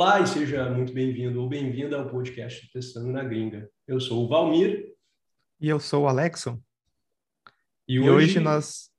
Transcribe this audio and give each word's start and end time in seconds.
Olá 0.00 0.18
e 0.18 0.26
seja 0.26 0.70
muito 0.70 0.94
bem-vindo 0.94 1.42
ou 1.42 1.46
bem-vinda 1.46 1.98
ao 1.98 2.08
podcast 2.08 2.72
Testando 2.72 3.12
na 3.12 3.22
Gringa. 3.22 3.70
Eu 3.86 4.00
sou 4.00 4.24
o 4.24 4.28
Valmir. 4.28 4.94
E 5.60 5.68
eu 5.68 5.78
sou 5.78 6.04
o 6.04 6.08
Alexon. 6.08 6.58
E, 7.86 7.96
e 7.96 8.00
hoje... 8.00 8.40
nós. 8.40 8.90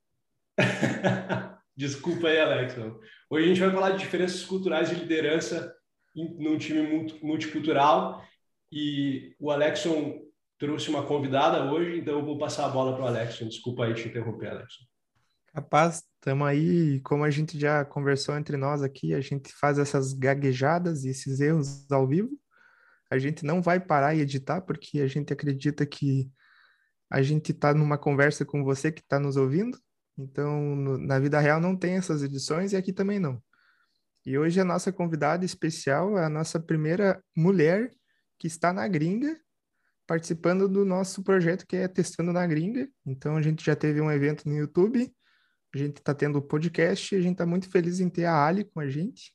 Desculpa 1.76 2.28
aí, 2.28 2.40
Alexon. 2.40 3.00
Hoje 3.32 3.46
a 3.46 3.48
gente 3.48 3.60
vai 3.62 3.72
falar 3.72 3.90
de 3.90 3.98
diferenças 3.98 4.46
culturais 4.46 4.90
de 4.90 4.96
liderança 4.96 5.76
num 6.14 6.56
time 6.60 7.12
multicultural 7.24 8.24
e 8.72 9.36
o 9.40 9.50
Alexon 9.50 10.22
trouxe 10.60 10.92
uma 10.92 11.08
convidada 11.08 11.64
hoje, 11.74 11.98
então 11.98 12.20
eu 12.20 12.24
vou 12.24 12.38
passar 12.38 12.68
a 12.68 12.70
bola 12.70 12.94
para 12.94 13.06
o 13.06 13.08
Alexon. 13.08 13.48
Desculpa 13.48 13.86
aí 13.86 13.96
te 13.96 14.08
interromper, 14.08 14.52
Alexon. 14.52 14.84
Capaz, 15.48 16.04
estamos 16.22 16.48
aí, 16.48 17.00
como 17.02 17.24
a 17.24 17.32
gente 17.32 17.60
já 17.60 17.84
conversou 17.84 18.38
entre 18.38 18.56
nós 18.56 18.84
aqui, 18.84 19.16
a 19.16 19.20
gente 19.20 19.52
faz 19.54 19.80
essas 19.80 20.14
gaguejadas 20.14 21.04
e 21.04 21.10
esses 21.10 21.40
erros 21.40 21.92
ao 21.92 22.08
vivo. 22.08 22.30
A 23.10 23.18
gente 23.18 23.44
não 23.44 23.60
vai 23.60 23.80
parar 23.80 24.14
e 24.14 24.22
editar, 24.22 24.62
porque 24.62 25.02
a 25.02 25.08
gente 25.08 25.34
acredita 25.34 25.84
que 25.84 26.32
a 27.10 27.24
gente 27.24 27.52
está 27.52 27.74
numa 27.74 27.98
conversa 27.98 28.46
com 28.46 28.64
você 28.64 28.92
que 28.92 29.02
está 29.02 29.20
nos 29.20 29.36
ouvindo. 29.36 29.78
Então, 30.16 30.76
no, 30.76 30.98
na 31.00 31.18
vida 31.18 31.40
real 31.40 31.60
não 31.60 31.76
tem 31.76 31.96
essas 31.96 32.22
edições 32.22 32.72
e 32.72 32.76
aqui 32.78 32.94
também 32.94 33.20
não. 33.20 33.42
E 34.24 34.38
hoje 34.38 34.62
a 34.62 34.66
nossa 34.66 34.92
convidada 34.94 35.44
especial 35.44 36.20
é 36.20 36.26
a 36.26 36.30
nossa 36.30 36.60
primeira 36.60 37.22
mulher 37.36 37.90
que 38.38 38.46
está 38.46 38.72
na 38.72 38.88
gringa, 38.88 39.36
participando 40.06 40.70
do 40.70 40.86
nosso 40.86 41.24
projeto 41.24 41.66
que 41.66 41.78
é 41.78 41.88
Testando 41.88 42.32
na 42.32 42.46
Gringa. 42.46 42.88
Então, 43.04 43.38
a 43.38 43.42
gente 43.42 43.66
já 43.66 43.76
teve 43.76 44.00
um 44.00 44.12
evento 44.12 44.48
no 44.48 44.56
YouTube 44.56 45.12
a 45.74 45.78
gente 45.78 45.98
está 45.98 46.14
tendo 46.14 46.42
podcast 46.42 47.14
e 47.14 47.18
a 47.18 47.22
gente 47.22 47.34
está 47.34 47.46
muito 47.46 47.70
feliz 47.70 48.00
em 48.00 48.10
ter 48.10 48.26
a 48.26 48.46
Ali 48.46 48.66
com 48.66 48.80
a 48.80 48.90
gente. 48.90 49.34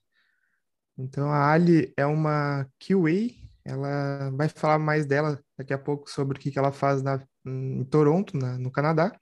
Então, 0.99 1.31
a 1.31 1.51
Ali 1.51 1.93
é 1.97 2.05
uma 2.05 2.67
QA, 2.79 3.35
ela 3.65 4.31
vai 4.31 4.49
falar 4.49 4.79
mais 4.79 5.07
dela 5.07 5.43
daqui 5.57 5.73
a 5.73 5.79
pouco 5.79 6.11
sobre 6.11 6.37
o 6.37 6.41
que, 6.41 6.51
que 6.51 6.59
ela 6.59 6.73
faz 6.73 7.03
na, 7.03 7.27
em 7.45 7.85
Toronto, 7.85 8.37
na, 8.37 8.59
no 8.59 8.71
Canadá. 8.71 9.19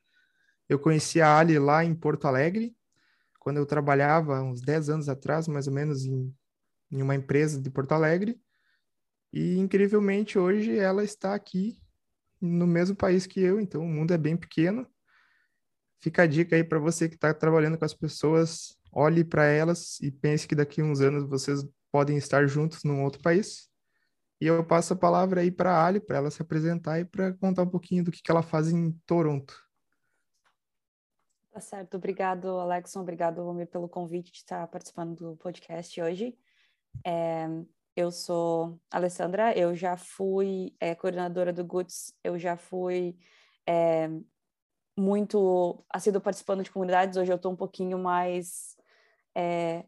Eu 0.69 0.79
conheci 0.79 1.20
a 1.20 1.39
Ali 1.39 1.59
lá 1.59 1.85
em 1.85 1.95
Porto 1.95 2.27
Alegre, 2.27 2.77
quando 3.39 3.59
eu 3.59 3.67
trabalhava 3.67 4.42
uns 4.42 4.61
10 4.61 4.89
anos 4.89 5.09
atrás, 5.09 5.47
mais 5.47 5.67
ou 5.67 5.73
menos, 5.73 6.05
em, 6.05 6.35
em 6.91 7.03
uma 7.03 7.15
empresa 7.15 7.61
de 7.61 7.70
Porto 7.70 7.92
Alegre. 7.92 8.41
E, 9.33 9.57
incrivelmente, 9.59 10.39
hoje 10.39 10.79
ela 10.79 11.05
está 11.05 11.35
aqui 11.35 11.79
no 12.41 12.67
mesmo 12.67 12.97
país 12.97 13.27
que 13.27 13.41
eu, 13.41 13.61
então 13.61 13.83
o 13.83 13.89
mundo 13.89 14.12
é 14.12 14.19
bem 14.19 14.37
pequeno 14.37 14.87
fica 16.05 16.24
a 16.24 16.27
dica 16.27 16.55
aí 16.55 16.62
para 16.62 16.78
você 16.78 17.08
que 17.08 17.14
está 17.14 17.33
trabalhando 17.33 17.78
com 17.78 17.84
as 17.86 17.94
pessoas, 17.94 18.77
olhe 18.92 19.24
para 19.24 19.47
elas 19.47 19.98
e 20.02 20.11
pense 20.11 20.46
que 20.46 20.55
daqui 20.55 20.83
a 20.83 20.84
uns 20.84 21.00
anos 21.00 21.24
vocês 21.24 21.66
podem 21.91 22.19
estar 22.19 22.46
juntos 22.46 22.84
num 22.84 23.02
outro 23.02 23.22
país. 23.22 23.70
E 24.38 24.46
eu 24.46 24.62
passo 24.62 24.92
a 24.92 24.96
palavra 24.96 25.41
aí 25.41 25.50
para 25.50 25.72
a 25.72 25.86
Ali, 25.86 25.98
para 25.98 26.19
ela 26.19 26.30
se 26.30 26.42
apresentar 26.42 27.00
e 27.00 27.06
para 27.06 27.33
contar 27.33 27.62
um 27.62 27.70
pouquinho 27.70 28.05
do 28.05 28.11
que, 28.11 28.20
que 28.20 28.30
ela 28.30 28.42
faz 28.42 28.70
em 28.70 28.92
Toronto. 29.06 29.58
Tá 31.50 31.61
certo, 31.61 31.96
obrigado, 31.96 32.48
Alexson, 32.48 33.00
obrigado, 33.00 33.41
Almir, 33.41 33.68
pelo 33.68 33.89
convite 33.89 34.30
de 34.30 34.39
estar 34.39 34.66
participando 34.66 35.14
do 35.14 35.36
podcast 35.39 36.02
hoje. 36.02 36.36
É, 37.06 37.46
eu 37.96 38.11
sou 38.11 38.78
Alessandra, 38.91 39.56
eu 39.56 39.74
já 39.74 39.96
fui 39.96 40.74
é, 40.78 40.94
coordenadora 40.94 41.50
do 41.50 41.64
GUTS, 41.64 42.12
eu 42.22 42.39
já 42.39 42.58
fui 42.58 43.16
é, 43.66 44.11
muito 44.97 45.84
assíduo 45.91 46.20
participando 46.20 46.62
de 46.62 46.70
comunidades, 46.70 47.17
hoje 47.17 47.33
eu 47.33 47.37
estou 47.37 47.53
um 47.53 47.56
pouquinho 47.56 47.98
mais 47.98 48.77
é, 49.34 49.85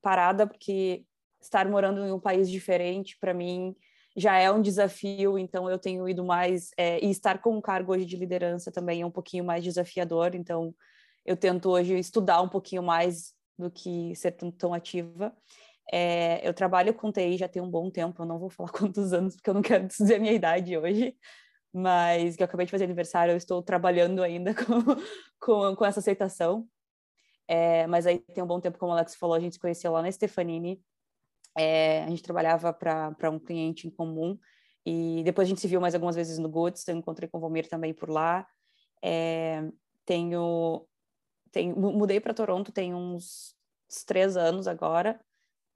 parada, 0.00 0.46
porque 0.46 1.04
estar 1.40 1.68
morando 1.68 2.06
em 2.06 2.12
um 2.12 2.20
país 2.20 2.50
diferente, 2.50 3.18
para 3.18 3.34
mim, 3.34 3.74
já 4.16 4.38
é 4.38 4.50
um 4.50 4.62
desafio, 4.62 5.38
então 5.38 5.68
eu 5.68 5.78
tenho 5.78 6.08
ido 6.08 6.24
mais, 6.24 6.70
é, 6.76 7.04
e 7.04 7.10
estar 7.10 7.40
com 7.40 7.56
um 7.56 7.60
cargo 7.60 7.92
hoje 7.92 8.06
de 8.06 8.16
liderança 8.16 8.70
também 8.70 9.02
é 9.02 9.06
um 9.06 9.10
pouquinho 9.10 9.44
mais 9.44 9.64
desafiador, 9.64 10.34
então 10.34 10.74
eu 11.26 11.36
tento 11.36 11.70
hoje 11.70 11.98
estudar 11.98 12.40
um 12.40 12.48
pouquinho 12.48 12.82
mais 12.82 13.34
do 13.58 13.70
que 13.70 14.14
ser 14.14 14.32
tão, 14.32 14.72
ativa. 14.72 15.34
É, 15.92 16.46
eu 16.46 16.54
trabalho 16.54 16.94
com 16.94 17.12
TI 17.12 17.36
já 17.36 17.48
tem 17.48 17.60
um 17.62 17.70
bom 17.70 17.90
tempo, 17.90 18.22
eu 18.22 18.26
não 18.26 18.38
vou 18.38 18.50
falar 18.50 18.70
quantos 18.72 19.12
anos, 19.12 19.34
porque 19.34 19.50
eu 19.50 19.54
não 19.54 19.62
quero 19.62 19.86
dizer 19.86 20.16
a 20.16 20.18
minha 20.20 20.32
idade 20.32 20.76
hoje, 20.76 21.16
mas 21.74 22.36
que 22.36 22.42
eu 22.42 22.44
acabei 22.44 22.64
de 22.64 22.70
fazer 22.70 22.84
aniversário, 22.84 23.32
eu 23.32 23.36
estou 23.36 23.60
trabalhando 23.60 24.22
ainda 24.22 24.54
com, 24.64 24.80
com, 25.40 25.74
com 25.74 25.84
essa 25.84 25.98
aceitação. 25.98 26.68
É, 27.48 27.86
mas 27.88 28.06
aí 28.06 28.20
tem 28.20 28.42
um 28.42 28.46
bom 28.46 28.60
tempo, 28.60 28.78
como 28.78 28.92
o 28.92 28.94
Alex 28.94 29.16
falou, 29.16 29.34
a 29.34 29.40
gente 29.40 29.54
se 29.54 29.58
conheceu 29.58 29.90
lá 29.92 30.00
na 30.00 30.10
Stefanini, 30.10 30.80
é, 31.58 32.04
a 32.04 32.08
gente 32.08 32.22
trabalhava 32.22 32.72
para 32.72 33.30
um 33.30 33.38
cliente 33.38 33.86
em 33.88 33.90
comum, 33.90 34.38
e 34.86 35.22
depois 35.24 35.46
a 35.46 35.50
gente 35.50 35.60
se 35.60 35.68
viu 35.68 35.80
mais 35.80 35.94
algumas 35.94 36.14
vezes 36.14 36.38
no 36.38 36.48
Goods, 36.48 36.86
eu 36.86 36.96
encontrei 36.96 37.28
com 37.28 37.38
o 37.38 37.40
Valmir 37.40 37.68
também 37.68 37.92
por 37.92 38.08
lá. 38.08 38.46
É, 39.02 39.62
tenho, 40.06 40.86
tenho, 41.50 41.76
mudei 41.76 42.20
para 42.20 42.34
Toronto 42.34 42.70
tem 42.70 42.94
uns 42.94 43.54
três 44.06 44.36
anos 44.36 44.66
agora, 44.68 45.20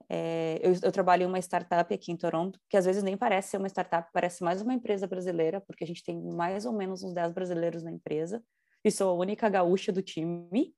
é, 0.09 0.59
eu, 0.63 0.73
eu, 0.81 0.91
trabalho 0.91 1.23
em 1.23 1.25
uma 1.27 1.37
startup 1.39 1.93
aqui 1.93 2.11
em 2.11 2.17
Toronto, 2.17 2.59
que 2.67 2.75
às 2.75 2.85
vezes 2.85 3.03
nem 3.03 3.15
parece 3.15 3.49
ser 3.49 3.57
uma 3.57 3.67
startup, 3.67 4.09
parece 4.11 4.43
mais 4.43 4.59
uma 4.59 4.73
empresa 4.73 5.05
brasileira, 5.05 5.61
porque 5.61 5.83
a 5.83 5.87
gente 5.87 6.03
tem 6.03 6.19
mais 6.19 6.65
ou 6.65 6.73
menos 6.73 7.03
uns 7.03 7.13
10 7.13 7.31
brasileiros 7.31 7.83
na 7.83 7.91
empresa, 7.91 8.43
e 8.83 8.89
sou 8.89 9.11
a 9.11 9.13
única 9.13 9.47
gaúcha 9.47 9.91
do 9.91 10.01
time, 10.01 10.73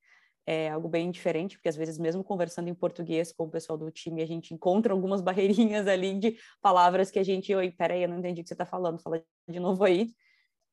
é 0.45 0.69
algo 0.69 0.89
bem 0.89 1.09
diferente, 1.11 1.55
porque 1.55 1.69
às 1.69 1.77
vezes 1.77 1.97
mesmo 1.97 2.23
conversando 2.23 2.67
em 2.67 2.73
português 2.73 3.31
com 3.31 3.45
o 3.45 3.49
pessoal 3.49 3.77
do 3.77 3.89
time, 3.89 4.21
a 4.21 4.25
gente 4.25 4.53
encontra 4.53 4.91
algumas 4.93 5.21
barreirinhas 5.23 5.87
ali 5.87 6.19
de 6.19 6.37
palavras 6.61 7.09
que 7.09 7.19
a 7.19 7.23
gente, 7.23 7.55
oi, 7.55 7.71
peraí, 7.71 8.03
eu 8.03 8.09
não 8.09 8.19
entendi 8.19 8.41
o 8.41 8.43
que 8.43 8.49
você 8.49 8.53
está 8.53 8.65
falando, 8.65 9.01
fala 9.01 9.23
de 9.47 9.59
novo 9.59 9.83
aí. 9.83 10.07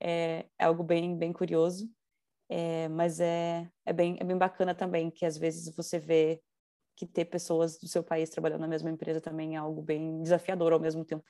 É, 0.00 0.46
é 0.58 0.64
algo 0.64 0.82
bem, 0.82 1.16
bem 1.16 1.32
curioso, 1.32 1.88
é, 2.48 2.88
mas 2.88 3.20
é, 3.20 3.68
é, 3.84 3.92
bem, 3.92 4.16
é 4.20 4.24
bem 4.24 4.36
bacana 4.38 4.74
também, 4.74 5.10
que 5.10 5.26
às 5.26 5.36
vezes 5.36 5.74
você 5.74 5.98
vê 5.98 6.40
que 6.98 7.06
ter 7.06 7.26
pessoas 7.26 7.78
do 7.78 7.86
seu 7.86 8.02
país 8.02 8.28
trabalhando 8.28 8.60
na 8.60 8.68
mesma 8.68 8.90
empresa 8.90 9.20
também 9.20 9.54
é 9.54 9.58
algo 9.58 9.80
bem 9.80 10.20
desafiador 10.20 10.72
ao 10.72 10.80
mesmo 10.80 11.04
tempo 11.04 11.24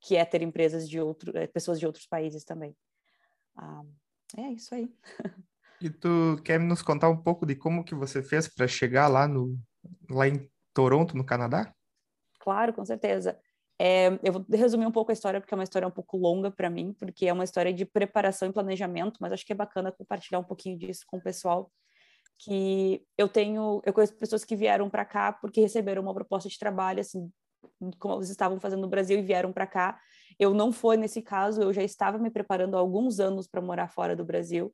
que 0.00 0.16
é 0.16 0.24
ter 0.24 0.42
empresas 0.42 0.88
de 0.88 1.00
outro, 1.00 1.36
é, 1.36 1.46
pessoas 1.46 1.78
de 1.78 1.86
outros 1.86 2.06
países 2.06 2.44
também. 2.44 2.76
Ah, 3.56 3.82
é 4.36 4.52
isso 4.52 4.74
aí. 4.74 4.92
E 5.80 5.90
tu 5.90 6.40
quer 6.44 6.60
nos 6.60 6.80
contar 6.80 7.08
um 7.08 7.16
pouco 7.16 7.44
de 7.44 7.56
como 7.56 7.82
que 7.82 7.92
você 7.92 8.22
fez 8.22 8.46
para 8.46 8.68
chegar 8.68 9.08
lá 9.08 9.26
no 9.26 9.58
lá 10.08 10.28
em 10.28 10.48
Toronto, 10.72 11.16
no 11.16 11.26
Canadá? 11.26 11.74
Claro, 12.38 12.72
com 12.72 12.84
certeza. 12.84 13.36
É, 13.80 14.16
eu 14.22 14.32
vou 14.32 14.46
resumir 14.48 14.86
um 14.86 14.92
pouco 14.92 15.10
a 15.10 15.12
história 15.12 15.40
porque 15.40 15.52
é 15.52 15.56
uma 15.56 15.64
história 15.64 15.88
um 15.88 15.90
pouco 15.90 16.16
longa 16.16 16.52
para 16.52 16.70
mim, 16.70 16.92
porque 16.92 17.26
é 17.26 17.32
uma 17.32 17.42
história 17.42 17.72
de 17.72 17.84
preparação 17.84 18.48
e 18.48 18.52
planejamento, 18.52 19.18
mas 19.20 19.32
acho 19.32 19.44
que 19.44 19.52
é 19.52 19.56
bacana 19.56 19.90
compartilhar 19.90 20.38
um 20.38 20.44
pouquinho 20.44 20.78
disso 20.78 21.02
com 21.04 21.16
o 21.16 21.20
pessoal 21.20 21.68
que 22.38 23.04
eu 23.16 23.28
tenho, 23.28 23.80
eu 23.84 23.92
conheço 23.92 24.14
pessoas 24.14 24.44
que 24.44 24.56
vieram 24.56 24.90
para 24.90 25.04
cá 25.04 25.32
porque 25.32 25.60
receberam 25.60 26.02
uma 26.02 26.14
proposta 26.14 26.48
de 26.48 26.58
trabalho, 26.58 27.00
assim, 27.00 27.30
como 27.98 28.16
eles 28.16 28.30
estavam 28.30 28.58
fazendo 28.58 28.82
no 28.82 28.88
Brasil 28.88 29.18
e 29.18 29.22
vieram 29.22 29.52
para 29.52 29.66
cá. 29.66 29.98
Eu 30.38 30.52
não 30.52 30.72
foi 30.72 30.96
nesse 30.96 31.22
caso, 31.22 31.62
eu 31.62 31.72
já 31.72 31.82
estava 31.82 32.18
me 32.18 32.30
preparando 32.30 32.76
há 32.76 32.80
alguns 32.80 33.20
anos 33.20 33.46
para 33.46 33.60
morar 33.60 33.88
fora 33.88 34.16
do 34.16 34.24
Brasil. 34.24 34.72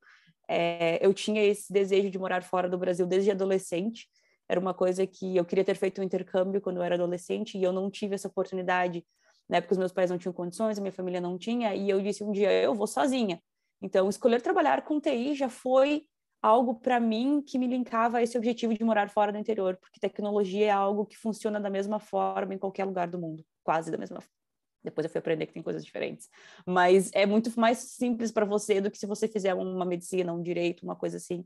É, 0.48 1.04
eu 1.04 1.12
tinha 1.12 1.42
esse 1.42 1.72
desejo 1.72 2.10
de 2.10 2.18
morar 2.18 2.42
fora 2.42 2.68
do 2.68 2.78
Brasil 2.78 3.06
desde 3.06 3.30
adolescente. 3.30 4.08
Era 4.48 4.58
uma 4.58 4.72
coisa 4.72 5.06
que 5.06 5.36
eu 5.36 5.44
queria 5.44 5.64
ter 5.64 5.74
feito 5.74 6.00
um 6.00 6.04
intercâmbio 6.04 6.60
quando 6.60 6.78
eu 6.78 6.82
era 6.82 6.94
adolescente 6.94 7.58
e 7.58 7.62
eu 7.62 7.72
não 7.72 7.90
tive 7.90 8.14
essa 8.14 8.28
oportunidade, 8.28 9.04
né? 9.46 9.60
Porque 9.60 9.74
os 9.74 9.78
meus 9.78 9.92
pais 9.92 10.10
não 10.10 10.16
tinham 10.16 10.32
condições, 10.32 10.78
a 10.78 10.80
minha 10.80 10.92
família 10.92 11.20
não 11.20 11.36
tinha, 11.36 11.74
e 11.74 11.90
eu 11.90 12.00
disse 12.00 12.24
um 12.24 12.32
dia 12.32 12.50
eu 12.50 12.74
vou 12.74 12.86
sozinha. 12.86 13.42
Então, 13.82 14.08
escolher 14.08 14.40
trabalhar 14.40 14.82
com 14.82 14.98
TI 14.98 15.34
já 15.34 15.50
foi 15.50 16.04
algo 16.40 16.74
para 16.74 17.00
mim 17.00 17.42
que 17.42 17.58
me 17.58 17.66
linkava 17.66 18.18
a 18.18 18.22
esse 18.22 18.36
objetivo 18.36 18.74
de 18.74 18.84
morar 18.84 19.10
fora 19.10 19.32
do 19.32 19.38
interior, 19.38 19.76
porque 19.76 20.00
tecnologia 20.00 20.66
é 20.66 20.70
algo 20.70 21.04
que 21.04 21.16
funciona 21.16 21.60
da 21.60 21.70
mesma 21.70 21.98
forma 21.98 22.54
em 22.54 22.58
qualquer 22.58 22.84
lugar 22.84 23.08
do 23.08 23.18
mundo, 23.18 23.44
quase 23.62 23.90
da 23.90 23.98
mesma 23.98 24.20
forma. 24.20 24.38
Depois 24.82 25.04
eu 25.04 25.10
fui 25.10 25.18
aprender 25.18 25.46
que 25.46 25.52
tem 25.52 25.62
coisas 25.62 25.84
diferentes. 25.84 26.28
Mas 26.64 27.10
é 27.12 27.26
muito 27.26 27.50
mais 27.58 27.78
simples 27.78 28.30
para 28.30 28.44
você 28.44 28.80
do 28.80 28.90
que 28.90 28.98
se 28.98 29.06
você 29.06 29.26
fizer 29.26 29.54
uma 29.54 29.84
medicina, 29.84 30.32
um 30.32 30.42
direito, 30.42 30.84
uma 30.84 30.96
coisa 30.96 31.16
assim, 31.16 31.44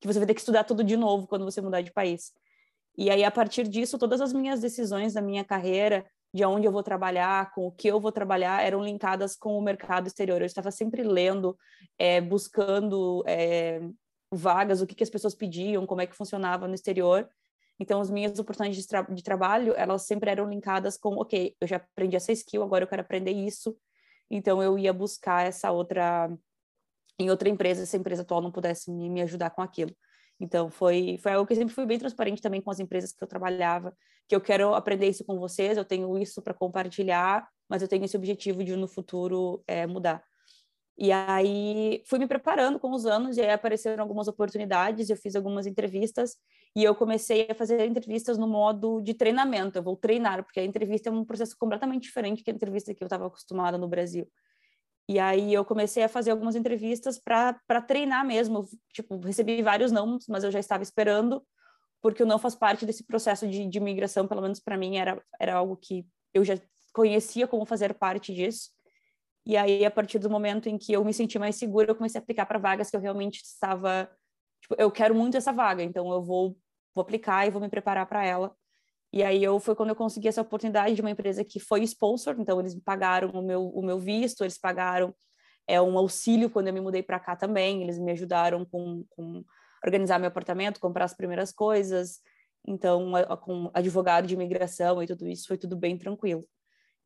que 0.00 0.06
você 0.06 0.18
vai 0.18 0.26
ter 0.26 0.34
que 0.34 0.40
estudar 0.40 0.64
tudo 0.64 0.82
de 0.82 0.96
novo 0.96 1.26
quando 1.26 1.44
você 1.44 1.60
mudar 1.60 1.80
de 1.80 1.92
país. 1.92 2.32
E 2.98 3.08
aí, 3.08 3.24
a 3.24 3.30
partir 3.30 3.66
disso, 3.68 3.98
todas 3.98 4.20
as 4.20 4.32
minhas 4.32 4.60
decisões 4.60 5.14
da 5.14 5.22
minha 5.22 5.44
carreira, 5.44 6.04
de 6.34 6.44
onde 6.44 6.66
eu 6.66 6.72
vou 6.72 6.82
trabalhar, 6.82 7.52
com 7.54 7.66
o 7.66 7.72
que 7.72 7.88
eu 7.88 8.00
vou 8.00 8.10
trabalhar, 8.10 8.62
eram 8.62 8.82
linkadas 8.82 9.36
com 9.36 9.56
o 9.56 9.62
mercado 9.62 10.06
exterior. 10.06 10.40
Eu 10.40 10.46
estava 10.46 10.70
sempre 10.70 11.02
lendo, 11.02 11.56
é, 11.98 12.20
buscando 12.20 13.22
é, 13.26 13.80
vagas, 14.32 14.80
o 14.80 14.86
que, 14.86 14.94
que 14.94 15.02
as 15.02 15.10
pessoas 15.10 15.34
pediam, 15.34 15.86
como 15.86 16.00
é 16.00 16.06
que 16.06 16.16
funcionava 16.16 16.66
no 16.66 16.74
exterior. 16.74 17.28
Então, 17.78 18.00
as 18.00 18.10
minhas 18.10 18.38
oportunidades 18.38 18.82
de, 18.82 18.88
tra 18.88 19.02
de, 19.02 19.22
trabalho, 19.22 19.74
elas 19.76 20.02
sempre 20.02 20.30
eram 20.30 20.48
linkadas 20.48 20.96
com, 20.96 21.16
ok, 21.16 21.56
eu 21.60 21.66
já 21.66 21.76
aprendi 21.76 22.16
essa 22.16 22.32
skill, 22.32 22.62
agora 22.62 22.84
eu 22.84 22.88
quero 22.88 23.02
aprender 23.02 23.32
isso. 23.32 23.76
Então, 24.30 24.62
eu 24.62 24.78
ia 24.78 24.92
buscar 24.92 25.46
essa 25.46 25.70
outra, 25.70 26.30
em 27.18 27.30
outra 27.30 27.48
empresa, 27.48 27.84
se 27.84 27.96
a 27.96 27.98
empresa 27.98 28.22
atual 28.22 28.40
não 28.40 28.52
pudesse 28.52 28.90
me, 28.90 29.10
me 29.10 29.22
ajudar 29.22 29.50
com 29.50 29.62
aquilo. 29.62 29.94
Então, 30.40 30.70
foi, 30.70 31.18
foi 31.22 31.32
algo 31.32 31.46
que 31.46 31.54
sempre 31.54 31.74
fui 31.74 31.86
bem 31.86 31.98
transparente 31.98 32.42
também 32.42 32.60
com 32.60 32.70
as 32.70 32.80
empresas 32.80 33.12
que 33.12 33.22
eu 33.22 33.28
trabalhava, 33.28 33.96
que 34.28 34.34
eu 34.34 34.40
quero 34.40 34.74
aprender 34.74 35.08
isso 35.08 35.24
com 35.24 35.38
vocês, 35.38 35.76
eu 35.76 35.84
tenho 35.84 36.18
isso 36.18 36.42
para 36.42 36.54
compartilhar, 36.54 37.46
mas 37.68 37.82
eu 37.82 37.88
tenho 37.88 38.04
esse 38.04 38.16
objetivo 38.16 38.64
de 38.64 38.74
no 38.76 38.88
futuro 38.88 39.62
é, 39.66 39.86
mudar. 39.86 40.22
E 41.02 41.10
aí 41.10 42.00
fui 42.06 42.16
me 42.20 42.28
preparando 42.28 42.78
com 42.78 42.92
os 42.92 43.06
anos, 43.06 43.36
e 43.36 43.40
aí 43.40 43.50
apareceram 43.50 44.00
algumas 44.04 44.28
oportunidades, 44.28 45.10
eu 45.10 45.16
fiz 45.16 45.34
algumas 45.34 45.66
entrevistas, 45.66 46.36
e 46.76 46.84
eu 46.84 46.94
comecei 46.94 47.48
a 47.50 47.56
fazer 47.56 47.84
entrevistas 47.84 48.38
no 48.38 48.46
modo 48.46 49.00
de 49.00 49.12
treinamento, 49.12 49.76
eu 49.76 49.82
vou 49.82 49.96
treinar, 49.96 50.44
porque 50.44 50.60
a 50.60 50.64
entrevista 50.64 51.08
é 51.08 51.12
um 51.12 51.24
processo 51.24 51.56
completamente 51.58 52.04
diferente 52.04 52.44
que 52.44 52.52
a 52.52 52.54
entrevista 52.54 52.94
que 52.94 53.02
eu 53.02 53.06
estava 53.06 53.26
acostumada 53.26 53.76
no 53.76 53.88
Brasil. 53.88 54.30
E 55.08 55.18
aí 55.18 55.52
eu 55.52 55.64
comecei 55.64 56.04
a 56.04 56.08
fazer 56.08 56.30
algumas 56.30 56.54
entrevistas 56.54 57.18
para 57.18 57.82
treinar 57.84 58.24
mesmo, 58.24 58.68
tipo, 58.92 59.18
recebi 59.18 59.60
vários 59.60 59.90
não, 59.90 60.20
mas 60.28 60.44
eu 60.44 60.52
já 60.52 60.60
estava 60.60 60.84
esperando, 60.84 61.42
porque 62.00 62.22
o 62.22 62.26
não 62.26 62.38
faz 62.38 62.54
parte 62.54 62.86
desse 62.86 63.04
processo 63.04 63.48
de, 63.48 63.66
de 63.66 63.80
migração, 63.80 64.28
pelo 64.28 64.40
menos 64.40 64.60
para 64.60 64.76
mim 64.76 64.98
era, 64.98 65.20
era 65.40 65.56
algo 65.56 65.76
que 65.76 66.06
eu 66.32 66.44
já 66.44 66.56
conhecia 66.92 67.48
como 67.48 67.66
fazer 67.66 67.92
parte 67.92 68.32
disso. 68.32 68.70
E 69.44 69.56
aí, 69.56 69.84
a 69.84 69.90
partir 69.90 70.18
do 70.18 70.30
momento 70.30 70.68
em 70.68 70.78
que 70.78 70.92
eu 70.92 71.04
me 71.04 71.12
senti 71.12 71.38
mais 71.38 71.56
segura, 71.56 71.90
eu 71.90 71.94
comecei 71.94 72.18
a 72.18 72.22
aplicar 72.22 72.46
para 72.46 72.58
vagas 72.58 72.90
que 72.90 72.96
eu 72.96 73.00
realmente 73.00 73.42
estava. 73.42 74.08
Tipo, 74.60 74.76
eu 74.78 74.90
quero 74.90 75.14
muito 75.14 75.36
essa 75.36 75.52
vaga, 75.52 75.82
então 75.82 76.10
eu 76.12 76.22
vou, 76.22 76.56
vou 76.94 77.02
aplicar 77.02 77.46
e 77.46 77.50
vou 77.50 77.60
me 77.60 77.68
preparar 77.68 78.06
para 78.06 78.24
ela. 78.24 78.54
E 79.12 79.22
aí 79.22 79.42
eu 79.44 79.60
foi 79.60 79.74
quando 79.74 79.90
eu 79.90 79.96
consegui 79.96 80.28
essa 80.28 80.40
oportunidade 80.40 80.94
de 80.94 81.02
uma 81.02 81.10
empresa 81.10 81.44
que 81.44 81.60
foi 81.60 81.82
sponsor, 81.82 82.36
então 82.38 82.58
eles 82.60 82.74
me 82.74 82.80
pagaram 82.80 83.30
o 83.30 83.42
meu, 83.42 83.68
o 83.68 83.82
meu 83.82 83.98
visto, 83.98 84.42
eles 84.42 84.56
pagaram 84.58 85.14
é, 85.66 85.80
um 85.80 85.98
auxílio 85.98 86.48
quando 86.48 86.68
eu 86.68 86.72
me 86.72 86.80
mudei 86.80 87.02
para 87.02 87.20
cá 87.20 87.36
também, 87.36 87.82
eles 87.82 87.98
me 87.98 88.12
ajudaram 88.12 88.64
com, 88.64 89.04
com 89.10 89.44
organizar 89.84 90.18
meu 90.18 90.28
apartamento, 90.28 90.80
comprar 90.80 91.04
as 91.04 91.14
primeiras 91.14 91.52
coisas, 91.52 92.20
então 92.66 93.12
com 93.42 93.70
advogado 93.74 94.26
de 94.26 94.34
imigração 94.34 95.02
e 95.02 95.06
tudo 95.06 95.28
isso 95.28 95.46
foi 95.46 95.58
tudo 95.58 95.76
bem 95.76 95.98
tranquilo. 95.98 96.46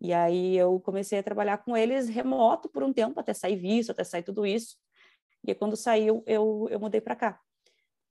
E 0.00 0.12
aí 0.12 0.56
eu 0.56 0.78
comecei 0.80 1.18
a 1.18 1.22
trabalhar 1.22 1.58
com 1.58 1.76
eles 1.76 2.08
remoto 2.08 2.68
por 2.68 2.82
um 2.82 2.92
tempo, 2.92 3.18
até 3.18 3.32
sair 3.32 3.56
visto, 3.56 3.90
até 3.90 4.04
sair 4.04 4.22
tudo 4.22 4.46
isso. 4.46 4.76
E 5.46 5.54
quando 5.54 5.76
saiu, 5.76 6.22
eu, 6.26 6.66
eu 6.70 6.78
mudei 6.78 7.00
para 7.00 7.16
cá. 7.16 7.40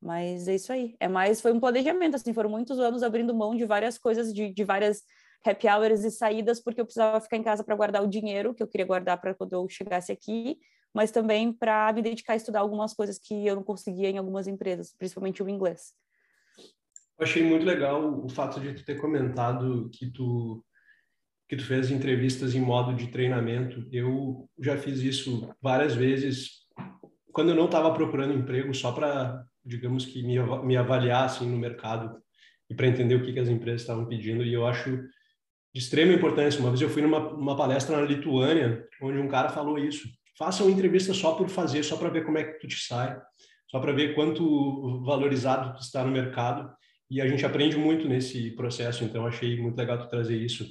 Mas 0.01 0.47
é 0.47 0.55
isso 0.55 0.71
aí. 0.71 0.95
É 0.99 1.07
mais, 1.07 1.41
foi 1.41 1.51
um 1.51 1.59
planejamento, 1.59 2.15
assim, 2.15 2.33
foram 2.33 2.49
muitos 2.49 2.79
anos 2.79 3.03
abrindo 3.03 3.35
mão 3.35 3.55
de 3.55 3.65
várias 3.65 3.97
coisas, 3.97 4.33
de, 4.33 4.53
de 4.53 4.63
várias 4.63 5.03
happy 5.45 5.67
hours 5.67 6.03
e 6.03 6.11
saídas, 6.11 6.59
porque 6.61 6.81
eu 6.81 6.85
precisava 6.85 7.21
ficar 7.21 7.37
em 7.37 7.43
casa 7.43 7.63
para 7.63 7.75
guardar 7.75 8.03
o 8.03 8.07
dinheiro 8.07 8.53
que 8.53 8.63
eu 8.63 8.67
queria 8.67 8.85
guardar 8.85 9.19
para 9.21 9.33
quando 9.33 9.53
eu 9.53 9.67
chegasse 9.69 10.11
aqui, 10.11 10.57
mas 10.93 11.11
também 11.11 11.53
para 11.53 11.91
me 11.93 12.01
dedicar 12.01 12.33
a 12.33 12.35
estudar 12.35 12.61
algumas 12.61 12.93
coisas 12.93 13.19
que 13.19 13.45
eu 13.45 13.55
não 13.55 13.63
conseguia 13.63 14.09
em 14.09 14.17
algumas 14.17 14.47
empresas, 14.47 14.93
principalmente 14.97 15.43
o 15.43 15.49
inglês. 15.49 15.93
Eu 17.17 17.23
achei 17.23 17.43
muito 17.43 17.65
legal 17.65 18.25
o 18.25 18.29
fato 18.29 18.59
de 18.59 18.73
tu 18.73 18.83
ter 18.83 18.99
comentado 18.99 19.89
que 19.93 20.11
tu 20.11 20.63
que 21.47 21.55
tu 21.55 21.65
fez 21.65 21.91
entrevistas 21.91 22.55
em 22.55 22.61
modo 22.61 22.93
de 22.93 23.07
treinamento. 23.07 23.87
Eu 23.91 24.49
já 24.59 24.77
fiz 24.77 24.99
isso 25.01 25.49
várias 25.61 25.93
vezes 25.93 26.65
quando 27.35 27.49
eu 27.49 27.55
não 27.55 27.65
estava 27.65 27.93
procurando 27.93 28.33
emprego, 28.33 28.73
só 28.73 28.93
para, 28.93 29.43
digamos 29.63 30.05
que, 30.05 30.23
me, 30.23 30.39
me 30.63 30.77
avaliar 30.77 31.25
assim, 31.25 31.45
no 31.45 31.57
mercado 31.57 32.17
e 32.69 32.73
para 32.73 32.87
entender 32.87 33.15
o 33.15 33.21
que, 33.21 33.33
que 33.33 33.39
as 33.39 33.49
empresas 33.49 33.81
estavam 33.81 34.05
pedindo. 34.05 34.41
E 34.41 34.53
eu 34.53 34.65
acho 34.65 34.89
de 35.73 35.81
extrema 35.81 36.13
importância. 36.13 36.61
Uma 36.61 36.69
vez 36.69 36.81
eu 36.81 36.89
fui 36.89 37.01
numa, 37.01 37.19
numa 37.19 37.57
palestra 37.57 37.97
na 37.97 38.07
Lituânia, 38.07 38.87
onde 39.01 39.19
um 39.19 39.27
cara 39.27 39.49
falou 39.49 39.77
isso. 39.77 40.07
Faça 40.37 40.63
uma 40.63 40.71
entrevista 40.71 41.13
só 41.13 41.33
por 41.33 41.49
fazer, 41.49 41.83
só 41.83 41.97
para 41.97 42.07
ver 42.07 42.23
como 42.23 42.37
é 42.37 42.45
que 42.45 42.57
tu 42.57 42.67
te 42.69 42.77
sai, 42.77 43.19
só 43.69 43.81
para 43.81 43.91
ver 43.91 44.15
quanto 44.15 45.03
valorizado 45.03 45.77
tu 45.77 45.81
está 45.81 46.05
no 46.05 46.11
mercado. 46.11 46.73
E 47.11 47.19
a 47.19 47.27
gente 47.27 47.45
aprende 47.45 47.77
muito 47.77 48.07
nesse 48.07 48.51
processo, 48.51 49.03
então 49.03 49.27
achei 49.27 49.61
muito 49.61 49.77
legal 49.77 49.99
tu 49.99 50.07
trazer 50.07 50.37
isso. 50.37 50.65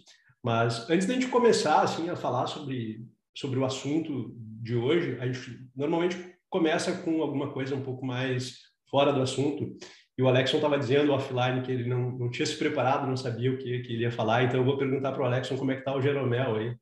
Mas 0.44 0.91
antes 0.91 1.06
da 1.06 1.14
gente 1.14 1.29
começar 1.29 1.81
assim 1.81 2.11
a 2.11 2.17
falar 2.17 2.46
sobre 2.46 3.02
sobre 3.35 3.58
o 3.58 3.64
assunto 3.64 4.32
de 4.37 4.76
hoje, 4.76 5.19
a 5.19 5.26
gente 5.26 5.67
normalmente 5.75 6.37
começa 6.49 6.93
com 6.99 7.20
alguma 7.23 7.50
coisa 7.50 7.75
um 7.75 7.82
pouco 7.82 8.05
mais 8.06 8.58
fora 8.88 9.12
do 9.12 9.23
assunto. 9.23 9.76
E 10.17 10.23
o 10.23 10.29
Alexson 10.29 10.56
estava 10.56 10.79
dizendo 10.79 11.12
offline 11.12 11.62
que 11.62 11.73
ele 11.73 11.88
não, 11.88 12.12
não 12.12 12.31
tinha 12.31 12.46
se 12.46 12.56
preparado, 12.56 13.08
não 13.08 13.17
sabia 13.17 13.50
o 13.50 13.58
que, 13.58 13.81
que 13.81 13.93
ele 13.93 14.02
ia 14.02 14.12
falar. 14.12 14.44
Então 14.44 14.61
eu 14.61 14.64
vou 14.64 14.79
perguntar 14.79 15.11
para 15.12 15.23
o 15.23 15.26
Alexson 15.26 15.56
como 15.56 15.73
é 15.73 15.75
que 15.75 15.81
está 15.81 15.96
o 15.96 16.00
Jeromel 16.00 16.56
aí, 16.56 16.76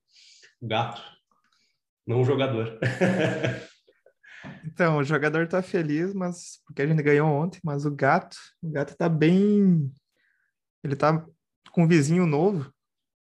o 0.60 0.66
gato, 0.66 1.00
não 2.06 2.20
o 2.20 2.24
jogador. 2.24 2.78
então, 4.66 4.98
o 4.98 5.04
jogador 5.04 5.44
está 5.44 5.62
feliz, 5.62 6.12
mas 6.12 6.60
porque 6.66 6.82
a 6.82 6.86
gente 6.86 7.02
ganhou 7.02 7.28
ontem, 7.28 7.60
mas 7.64 7.86
o 7.86 7.94
gato, 7.94 8.36
o 8.60 8.70
gato 8.70 8.90
está 8.90 9.08
bem, 9.08 9.90
ele 10.84 10.94
está 10.94 11.24
com 11.70 11.84
um 11.84 11.88
vizinho 11.88 12.26
novo 12.26 12.70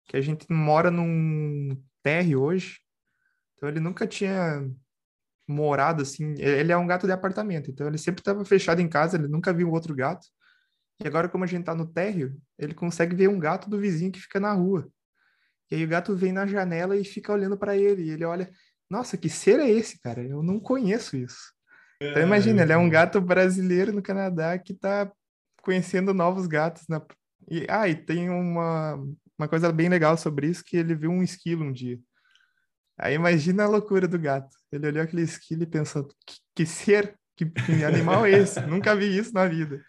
que 0.09 0.17
a 0.17 0.21
gente 0.21 0.51
mora 0.51 0.89
num 0.89 1.79
térreo 2.01 2.41
hoje, 2.41 2.79
então 3.53 3.69
ele 3.69 3.79
nunca 3.79 4.07
tinha 4.07 4.67
morado 5.47 6.01
assim. 6.01 6.33
Ele 6.39 6.71
é 6.71 6.77
um 6.77 6.87
gato 6.87 7.05
de 7.05 7.13
apartamento, 7.13 7.69
então 7.69 7.87
ele 7.87 7.97
sempre 7.99 8.21
estava 8.21 8.43
fechado 8.43 8.81
em 8.81 8.89
casa, 8.89 9.17
ele 9.17 9.27
nunca 9.27 9.53
viu 9.53 9.71
outro 9.71 9.95
gato. 9.95 10.27
E 11.01 11.07
agora, 11.07 11.29
como 11.29 11.43
a 11.43 11.47
gente 11.47 11.63
tá 11.63 11.75
no 11.75 11.85
térreo, 11.85 12.35
ele 12.57 12.73
consegue 12.73 13.15
ver 13.15 13.29
um 13.29 13.39
gato 13.39 13.69
do 13.69 13.79
vizinho 13.79 14.11
que 14.11 14.19
fica 14.19 14.39
na 14.39 14.51
rua. 14.51 14.89
E 15.71 15.75
aí 15.75 15.85
o 15.85 15.87
gato 15.87 16.15
vem 16.15 16.31
na 16.31 16.47
janela 16.47 16.97
e 16.97 17.05
fica 17.05 17.31
olhando 17.31 17.57
para 17.57 17.77
ele. 17.77 18.03
E 18.03 18.09
ele 18.09 18.25
olha, 18.25 18.51
nossa, 18.89 19.15
que 19.15 19.29
ser 19.29 19.59
é 19.59 19.69
esse, 19.69 19.99
cara? 20.01 20.23
Eu 20.23 20.41
não 20.41 20.59
conheço 20.59 21.15
isso. 21.15 21.53
Então 22.01 22.23
imagina, 22.23 22.63
ele 22.63 22.73
é 22.73 22.77
um 22.77 22.89
gato 22.89 23.21
brasileiro 23.21 23.93
no 23.93 24.01
Canadá 24.01 24.57
que 24.57 24.73
está 24.73 25.11
conhecendo 25.61 26.13
novos 26.13 26.47
gatos. 26.47 26.87
Na... 26.87 27.05
E, 27.49 27.67
ah, 27.69 27.87
e 27.87 27.95
tem 27.95 28.29
uma, 28.29 28.99
uma 29.39 29.47
coisa 29.47 29.71
bem 29.71 29.87
legal 29.87 30.17
sobre 30.17 30.47
isso, 30.47 30.63
que 30.63 30.77
ele 30.77 30.93
viu 30.93 31.09
um 31.09 31.23
esquilo 31.23 31.63
um 31.63 31.71
dia. 31.71 31.97
Aí 32.97 33.15
imagina 33.15 33.63
a 33.63 33.67
loucura 33.67 34.07
do 34.07 34.19
gato. 34.19 34.53
Ele 34.71 34.87
olhou 34.87 35.03
aquele 35.03 35.21
esquilo 35.21 35.63
e 35.63 35.67
pensou, 35.67 36.05
que, 36.27 36.35
que 36.53 36.65
ser, 36.65 37.17
que, 37.37 37.45
que, 37.45 37.83
animal 37.85 38.25
é 38.25 38.31
esse? 38.31 38.59
Nunca 38.67 38.93
vi 38.93 39.17
isso 39.17 39.33
na 39.33 39.47
vida. 39.47 39.81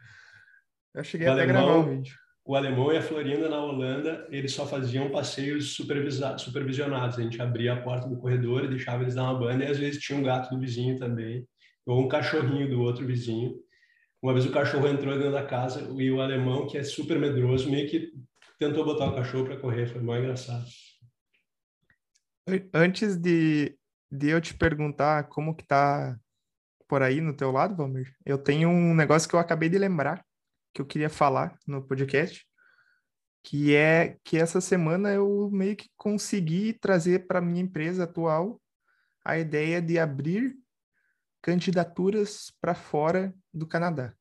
Eu 0.95 1.03
cheguei 1.03 1.27
o 1.27 1.33
até 1.33 1.43
alemão, 1.43 1.63
a 1.63 1.65
gravar 1.65 1.79
um 1.79 1.97
vídeo. 1.97 2.15
O 2.45 2.55
alemão 2.55 2.93
e 2.93 2.97
a 2.97 3.03
Florinda 3.03 3.49
na 3.49 3.61
Holanda, 3.61 4.27
eles 4.31 4.53
só 4.53 4.65
faziam 4.65 5.11
passeios 5.11 5.75
supervisionados. 5.75 7.19
A 7.19 7.23
gente 7.23 7.43
abria 7.43 7.73
a 7.73 7.83
porta 7.83 8.09
do 8.09 8.17
corredor 8.17 8.65
e 8.65 8.69
deixava 8.69 9.03
eles 9.03 9.17
dar 9.17 9.25
uma 9.25 9.39
banda, 9.39 9.65
e 9.65 9.69
às 9.69 9.79
vezes 9.79 10.01
tinha 10.01 10.19
um 10.19 10.23
gato 10.23 10.55
do 10.55 10.61
vizinho 10.61 10.97
também, 10.97 11.45
ou 11.85 12.01
um 12.01 12.09
cachorrinho 12.09 12.71
do 12.71 12.81
outro 12.81 13.05
vizinho. 13.05 13.57
Uma 14.23 14.33
vez 14.33 14.47
o 14.47 14.53
cachorro 14.53 14.87
entrou 14.87 15.17
dentro 15.17 15.33
da 15.33 15.45
casa 15.45 15.81
e 15.97 16.11
o 16.11 16.21
alemão, 16.21 16.67
que 16.67 16.79
é 16.79 16.83
super 16.85 17.19
medroso, 17.19 17.71
meio 17.71 17.89
que 17.89 18.13
tentou 18.61 18.85
botar 18.85 19.07
o 19.07 19.15
cachorro 19.15 19.47
para 19.47 19.57
correr, 19.57 19.87
foi 19.87 20.03
mais 20.03 20.23
engraçado. 20.23 20.67
Antes 22.75 23.17
de, 23.17 23.75
de 24.13 24.29
eu 24.29 24.41
te 24.41 24.53
perguntar 24.53 25.29
como 25.29 25.55
que 25.55 25.67
tá 25.67 26.19
por 26.87 27.03
aí 27.03 27.23
no 27.23 27.35
teu 27.35 27.51
lado, 27.51 27.75
Valmir, 27.75 28.15
eu 28.25 28.37
tenho 28.37 28.69
um 28.69 28.95
negócio 28.95 29.29
que 29.29 29.35
eu 29.35 29.41
acabei 29.41 29.71
de 29.71 29.79
lembrar 29.79 30.25
que 30.75 30.83
eu 30.83 30.87
queria 30.87 31.09
falar 31.09 31.59
no 31.67 31.83
podcast, 31.83 32.47
que 33.43 33.75
é 33.75 34.19
que 34.23 34.37
essa 34.37 34.61
semana 34.61 35.11
eu 35.11 35.49
meio 35.51 35.75
que 35.75 35.89
consegui 35.97 36.75
trazer 36.75 37.27
para 37.27 37.41
minha 37.41 37.63
empresa 37.63 38.05
atual 38.05 38.61
a 39.25 39.39
ideia 39.39 39.81
de 39.81 39.99
abrir 39.99 40.55
candidaturas 41.41 42.53
para 42.61 42.75
fora 42.75 43.35
do 43.55 43.67
Canadá. 43.67 44.15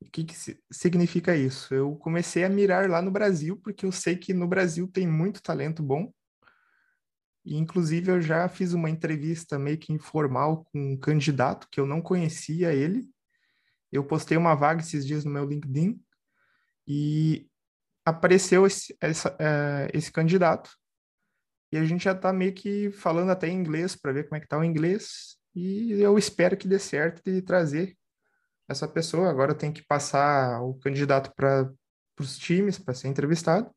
O 0.00 0.10
que, 0.10 0.24
que 0.24 0.34
significa 0.70 1.36
isso? 1.36 1.74
Eu 1.74 1.96
comecei 1.96 2.44
a 2.44 2.48
mirar 2.48 2.88
lá 2.88 3.00
no 3.00 3.10
Brasil, 3.10 3.56
porque 3.56 3.86
eu 3.86 3.92
sei 3.92 4.16
que 4.16 4.34
no 4.34 4.46
Brasil 4.46 4.86
tem 4.86 5.06
muito 5.06 5.42
talento 5.42 5.82
bom. 5.82 6.12
E, 7.44 7.56
inclusive, 7.56 8.10
eu 8.10 8.20
já 8.20 8.48
fiz 8.48 8.72
uma 8.72 8.88
entrevista 8.88 9.58
meio 9.58 9.78
que 9.78 9.92
informal 9.92 10.64
com 10.64 10.92
um 10.92 10.96
candidato 10.96 11.68
que 11.70 11.78
eu 11.78 11.86
não 11.86 12.00
conhecia 12.00 12.72
ele. 12.72 13.08
Eu 13.92 14.04
postei 14.04 14.36
uma 14.36 14.54
vaga 14.54 14.80
esses 14.80 15.06
dias 15.06 15.24
no 15.24 15.30
meu 15.30 15.44
LinkedIn 15.44 16.00
e 16.86 17.48
apareceu 18.04 18.66
esse, 18.66 18.96
essa, 19.00 19.30
uh, 19.30 19.90
esse 19.92 20.10
candidato. 20.10 20.70
E 21.72 21.76
a 21.76 21.84
gente 21.84 22.04
já 22.04 22.12
está 22.12 22.32
meio 22.32 22.52
que 22.52 22.90
falando 22.92 23.30
até 23.30 23.48
em 23.48 23.58
inglês 23.58 23.96
para 23.96 24.12
ver 24.12 24.24
como 24.24 24.36
é 24.36 24.40
que 24.40 24.46
está 24.46 24.58
o 24.58 24.64
inglês. 24.64 25.36
E 25.54 25.92
eu 25.92 26.18
espero 26.18 26.56
que 26.56 26.68
dê 26.68 26.78
certo 26.78 27.22
de 27.24 27.42
trazer 27.42 27.96
essa 28.68 28.88
pessoa. 28.88 29.30
Agora 29.30 29.54
tem 29.54 29.72
que 29.72 29.82
passar 29.82 30.62
o 30.62 30.74
candidato 30.74 31.32
para 31.34 31.70
os 32.18 32.38
times 32.38 32.78
para 32.78 32.94
ser 32.94 33.08
entrevistado. 33.08 33.70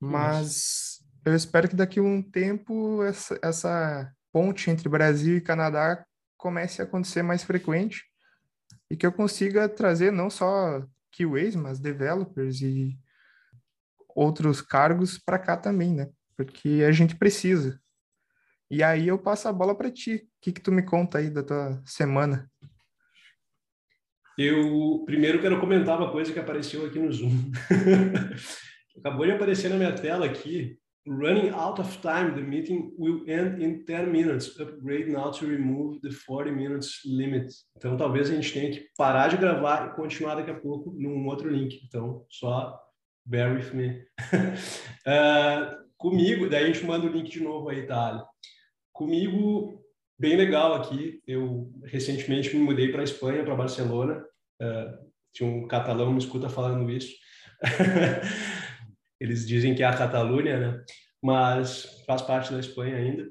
Mas 0.00 1.04
eu 1.24 1.34
espero 1.34 1.68
que 1.68 1.76
daqui 1.76 2.00
a 2.00 2.02
um 2.02 2.22
tempo 2.22 3.02
essa, 3.02 3.38
essa 3.42 4.12
ponte 4.32 4.70
entre 4.70 4.88
Brasil 4.88 5.36
e 5.36 5.42
Canadá 5.42 6.04
comece 6.36 6.80
a 6.80 6.84
acontecer 6.84 7.22
mais 7.22 7.42
frequente 7.42 8.04
e 8.90 8.96
que 8.96 9.06
eu 9.06 9.12
consiga 9.12 9.68
trazer 9.68 10.10
não 10.10 10.30
só 10.30 10.82
QAs, 11.12 11.54
mas 11.54 11.78
developers 11.78 12.62
e 12.62 12.98
outros 14.08 14.60
cargos 14.60 15.18
para 15.18 15.38
cá 15.38 15.56
também, 15.56 15.94
né? 15.94 16.08
Porque 16.36 16.84
a 16.86 16.92
gente 16.92 17.16
precisa. 17.16 17.80
E 18.70 18.82
aí 18.82 19.08
eu 19.08 19.18
passo 19.18 19.48
a 19.48 19.52
bola 19.52 19.74
para 19.76 19.90
ti. 19.90 20.14
O 20.14 20.28
que, 20.40 20.52
que 20.52 20.60
tu 20.60 20.72
me 20.72 20.82
conta 20.82 21.18
aí 21.18 21.28
da 21.28 21.42
tua 21.42 21.82
semana? 21.84 22.50
Eu 24.42 25.02
primeiro 25.04 25.38
quero 25.38 25.60
comentar 25.60 25.98
uma 25.98 26.10
coisa 26.10 26.32
que 26.32 26.38
apareceu 26.38 26.86
aqui 26.86 26.98
no 26.98 27.12
Zoom. 27.12 27.52
Acabou 28.96 29.26
de 29.26 29.32
aparecer 29.32 29.68
na 29.68 29.76
minha 29.76 29.92
tela 29.92 30.24
aqui. 30.24 30.78
Running 31.06 31.50
out 31.50 31.78
of 31.78 31.98
time, 31.98 32.32
the 32.34 32.40
meeting 32.40 32.90
will 32.98 33.22
end 33.28 33.62
in 33.62 33.84
10 33.84 34.06
minutes. 34.10 34.58
Upgrade 34.58 35.12
now 35.12 35.30
to 35.30 35.44
remove 35.44 36.00
the 36.00 36.10
40 36.10 36.52
minutes 36.52 37.02
limit. 37.04 37.52
Então, 37.76 37.98
talvez 37.98 38.30
a 38.30 38.34
gente 38.34 38.50
tenha 38.50 38.70
que 38.70 38.86
parar 38.96 39.28
de 39.28 39.36
gravar 39.36 39.88
e 39.88 39.94
continuar 39.94 40.36
daqui 40.36 40.50
a 40.50 40.58
pouco 40.58 40.90
num 40.98 41.26
outro 41.26 41.50
link. 41.50 41.78
Então, 41.86 42.24
só 42.30 42.80
bear 43.26 43.54
with 43.54 43.74
me. 43.74 44.02
uh, 45.06 45.84
comigo, 45.98 46.48
daí 46.48 46.64
a 46.64 46.66
gente 46.66 46.86
manda 46.86 47.06
o 47.06 47.12
link 47.12 47.30
de 47.30 47.42
novo 47.42 47.68
aí, 47.68 47.86
tá? 47.86 48.26
Comigo, 48.90 49.79
bem 50.20 50.36
legal 50.36 50.74
aqui. 50.74 51.22
Eu 51.26 51.72
recentemente 51.84 52.54
me 52.54 52.62
mudei 52.62 52.92
para 52.92 53.00
a 53.00 53.04
Espanha, 53.04 53.42
para 53.42 53.56
Barcelona. 53.56 54.22
Uh, 54.60 55.10
tinha 55.32 55.48
um 55.48 55.66
catalão 55.66 56.12
me 56.12 56.18
escuta 56.18 56.50
falando 56.50 56.90
isso. 56.90 57.14
Eles 59.18 59.48
dizem 59.48 59.74
que 59.74 59.82
é 59.82 59.86
a 59.86 59.96
Catalunha, 59.96 60.58
né? 60.58 60.84
Mas 61.22 62.02
faz 62.06 62.20
parte 62.20 62.52
da 62.52 62.60
Espanha 62.60 62.96
ainda. 62.96 63.26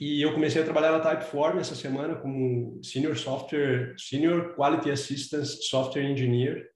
E 0.00 0.22
eu 0.22 0.32
comecei 0.32 0.60
a 0.60 0.64
trabalhar 0.64 0.92
na 0.92 1.00
Typeform 1.00 1.58
essa 1.58 1.74
semana 1.74 2.16
como 2.16 2.82
Senior 2.82 3.16
Software, 3.16 3.94
Senior 3.96 4.54
Quality 4.54 4.90
Assistance 4.90 5.62
Software 5.68 6.04
Engineer. 6.04 6.68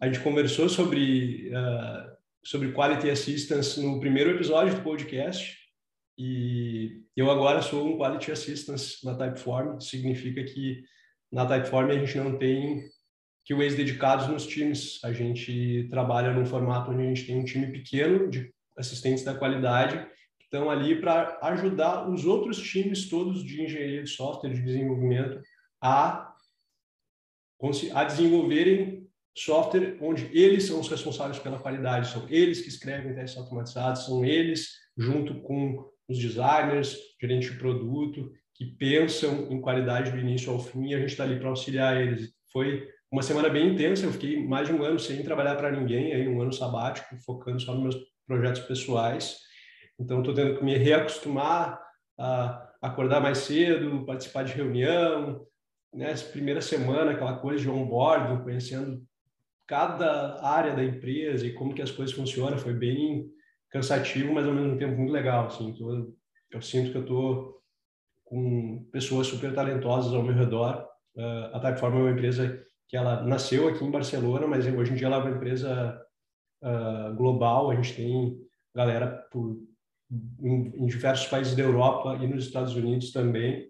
A 0.00 0.06
gente 0.06 0.20
conversou 0.20 0.68
sobre 0.68 1.50
uh, 1.50 2.14
sobre 2.44 2.72
Quality 2.72 3.10
Assistance 3.10 3.80
no 3.80 4.00
primeiro 4.00 4.30
episódio 4.30 4.74
do 4.74 4.82
podcast. 4.82 5.63
E 6.16 7.02
eu 7.16 7.30
agora 7.30 7.60
sou 7.60 7.86
um 7.86 7.98
Quality 7.98 8.32
Assistance 8.32 9.04
na 9.04 9.14
Typeform. 9.16 9.80
Significa 9.80 10.44
que 10.44 10.82
na 11.30 11.46
Typeform 11.46 11.90
a 11.90 11.98
gente 11.98 12.16
não 12.18 12.38
tem 12.38 12.84
QAs 13.48 13.74
dedicados 13.74 14.28
nos 14.28 14.46
times. 14.46 15.00
A 15.04 15.12
gente 15.12 15.88
trabalha 15.90 16.32
num 16.32 16.46
formato 16.46 16.90
onde 16.90 17.02
a 17.02 17.06
gente 17.06 17.26
tem 17.26 17.36
um 17.36 17.44
time 17.44 17.66
pequeno 17.72 18.30
de 18.30 18.52
assistentes 18.76 19.24
da 19.24 19.34
qualidade 19.34 20.06
que 20.38 20.44
estão 20.44 20.70
ali 20.70 21.00
para 21.00 21.38
ajudar 21.42 22.08
os 22.08 22.24
outros 22.24 22.60
times 22.60 23.08
todos 23.08 23.44
de 23.44 23.62
engenharia 23.62 24.02
de 24.02 24.10
software, 24.10 24.52
de 24.52 24.62
desenvolvimento, 24.62 25.40
a, 25.80 26.32
a 27.92 28.04
desenvolverem 28.04 29.04
software 29.36 29.98
onde 30.00 30.30
eles 30.32 30.64
são 30.64 30.80
os 30.80 30.88
responsáveis 30.88 31.38
pela 31.40 31.58
qualidade, 31.58 32.08
são 32.08 32.28
eles 32.28 32.60
que 32.60 32.68
escrevem 32.68 33.14
testes 33.14 33.38
automatizados, 33.38 34.06
são 34.06 34.24
eles, 34.24 34.70
junto 34.96 35.40
com 35.40 35.92
os 36.08 36.18
designers, 36.18 36.96
gerente 37.20 37.50
de 37.50 37.58
produto, 37.58 38.30
que 38.54 38.64
pensam 38.64 39.50
em 39.50 39.60
qualidade 39.60 40.10
do 40.10 40.18
início 40.18 40.52
ao 40.52 40.60
fim, 40.60 40.88
e 40.88 40.94
a 40.94 40.98
gente 40.98 41.10
está 41.10 41.24
ali 41.24 41.38
para 41.38 41.48
auxiliar 41.48 42.00
eles. 42.00 42.32
Foi 42.52 42.86
uma 43.10 43.22
semana 43.22 43.48
bem 43.48 43.72
intensa, 43.72 44.06
eu 44.06 44.12
fiquei 44.12 44.46
mais 44.46 44.68
de 44.68 44.74
um 44.74 44.82
ano 44.82 44.98
sem 44.98 45.22
trabalhar 45.22 45.56
para 45.56 45.70
ninguém, 45.70 46.12
aí 46.12 46.28
um 46.28 46.40
ano 46.40 46.52
sabático, 46.52 47.16
focando 47.24 47.60
só 47.60 47.74
nos 47.74 47.82
meus 47.82 47.96
projetos 48.26 48.62
pessoais. 48.62 49.38
Então, 49.98 50.18
estou 50.20 50.34
tendo 50.34 50.58
que 50.58 50.64
me 50.64 50.76
reacostumar 50.76 51.80
a 52.18 52.70
acordar 52.82 53.20
mais 53.20 53.38
cedo, 53.38 54.04
participar 54.04 54.44
de 54.44 54.52
reunião, 54.52 55.46
né? 55.92 56.10
Essa 56.10 56.30
primeira 56.30 56.60
semana, 56.60 57.12
aquela 57.12 57.36
coisa 57.38 57.62
de 57.62 57.70
onboarding, 57.70 58.42
conhecendo 58.42 59.02
cada 59.66 60.44
área 60.44 60.74
da 60.74 60.84
empresa 60.84 61.46
e 61.46 61.52
como 61.52 61.74
que 61.74 61.80
as 61.80 61.90
coisas 61.90 62.14
funcionam, 62.14 62.58
foi 62.58 62.74
bem 62.74 63.26
cansativo, 63.74 64.32
mas 64.32 64.46
ao 64.46 64.54
mesmo 64.54 64.78
tempo 64.78 64.96
muito 64.96 65.12
legal. 65.12 65.48
Assim, 65.48 65.74
tô, 65.74 66.14
eu 66.52 66.62
sinto 66.62 66.92
que 66.92 66.96
eu 66.96 67.02
estou 67.02 67.60
com 68.24 68.88
pessoas 68.92 69.26
super 69.26 69.52
talentosas 69.52 70.14
ao 70.14 70.22
meu 70.22 70.32
redor. 70.32 70.88
Uh, 71.16 71.52
a 71.52 71.58
Typeform 71.58 71.96
é 71.96 72.02
uma 72.02 72.10
empresa 72.12 72.64
que 72.88 72.96
ela 72.96 73.24
nasceu 73.24 73.68
aqui 73.68 73.84
em 73.84 73.90
Barcelona, 73.90 74.46
mas 74.46 74.64
hoje 74.64 74.92
em 74.92 74.94
dia 74.94 75.08
ela 75.08 75.16
é 75.16 75.20
uma 75.20 75.36
empresa 75.36 76.00
uh, 76.62 77.14
global. 77.16 77.72
A 77.72 77.74
gente 77.74 77.96
tem 77.96 78.38
galera 78.72 79.08
por, 79.32 79.60
em, 80.40 80.84
em, 80.84 80.86
diversos 80.86 81.26
países 81.26 81.56
da 81.56 81.64
Europa 81.64 82.16
e 82.22 82.28
nos 82.28 82.46
Estados 82.46 82.76
Unidos 82.76 83.10
também. 83.10 83.68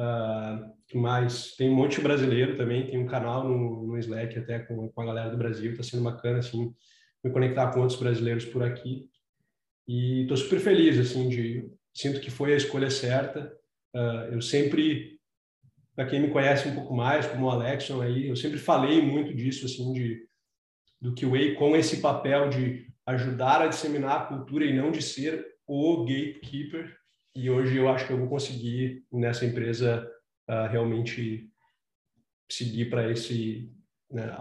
Uh, 0.00 0.98
mais 0.98 1.54
tem 1.56 1.68
um 1.68 1.74
monte 1.74 1.96
de 1.96 2.02
brasileiro 2.02 2.56
também. 2.56 2.86
Tem 2.86 2.98
um 2.98 3.06
canal 3.06 3.44
no, 3.44 3.86
no 3.86 3.98
Slack 3.98 4.38
até 4.38 4.60
com, 4.60 4.88
com 4.88 5.02
a 5.02 5.06
galera 5.06 5.30
do 5.30 5.36
Brasil. 5.36 5.72
Está 5.72 5.82
sendo 5.82 6.04
bacana 6.04 6.38
assim 6.38 6.74
me 7.22 7.30
conectar 7.30 7.70
com 7.72 7.80
outros 7.80 7.98
brasileiros 7.98 8.46
por 8.46 8.62
aqui. 8.62 9.10
E 9.86 10.22
estou 10.22 10.36
super 10.36 10.60
feliz 10.60 10.98
assim 10.98 11.28
de 11.28 11.70
sinto 11.94 12.20
que 12.20 12.30
foi 12.30 12.52
a 12.52 12.56
escolha 12.56 12.90
certa. 12.90 13.52
Uh, 13.94 14.32
eu 14.32 14.42
sempre 14.42 15.16
para 15.96 16.04
quem 16.04 16.20
me 16.20 16.28
conhece 16.28 16.68
um 16.68 16.74
pouco 16.74 16.94
mais, 16.94 17.26
como 17.26 17.46
o 17.46 17.50
Alexson 17.50 18.02
aí, 18.02 18.28
eu 18.28 18.36
sempre 18.36 18.58
falei 18.58 19.00
muito 19.00 19.34
disso, 19.34 19.64
assim, 19.64 19.94
de, 19.94 20.28
do 21.00 21.14
QA 21.14 21.54
com 21.58 21.74
esse 21.74 22.02
papel 22.02 22.50
de 22.50 22.86
ajudar 23.06 23.62
a 23.62 23.66
disseminar 23.66 24.20
a 24.20 24.24
cultura 24.26 24.66
e 24.66 24.76
não 24.76 24.90
de 24.90 25.00
ser 25.00 25.46
o 25.66 26.04
gatekeeper. 26.04 26.94
E 27.34 27.48
hoje 27.48 27.78
eu 27.78 27.88
acho 27.88 28.06
que 28.06 28.12
eu 28.12 28.18
vou 28.18 28.28
conseguir, 28.28 29.06
nessa 29.10 29.46
empresa, 29.46 30.06
uh, 30.50 30.68
realmente 30.70 31.48
seguir 32.50 32.90
para 32.90 33.10
esse, 33.10 33.72
né, 34.10 34.34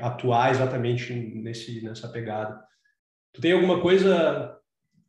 atuar 0.00 0.52
exatamente 0.52 1.12
nesse, 1.12 1.82
nessa 1.82 2.08
pegada. 2.08 2.62
Tu 3.32 3.40
tem 3.40 3.50
alguma 3.50 3.80
coisa 3.80 4.59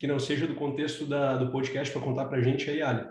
que 0.02 0.06
não 0.08 0.18
seja 0.18 0.48
do 0.48 0.56
contexto 0.56 1.06
da, 1.06 1.36
do 1.36 1.52
podcast 1.52 1.92
para 1.92 2.02
contar 2.02 2.24
para 2.24 2.38
a 2.38 2.42
gente 2.42 2.68
aí, 2.68 2.82
Ali? 2.82 3.08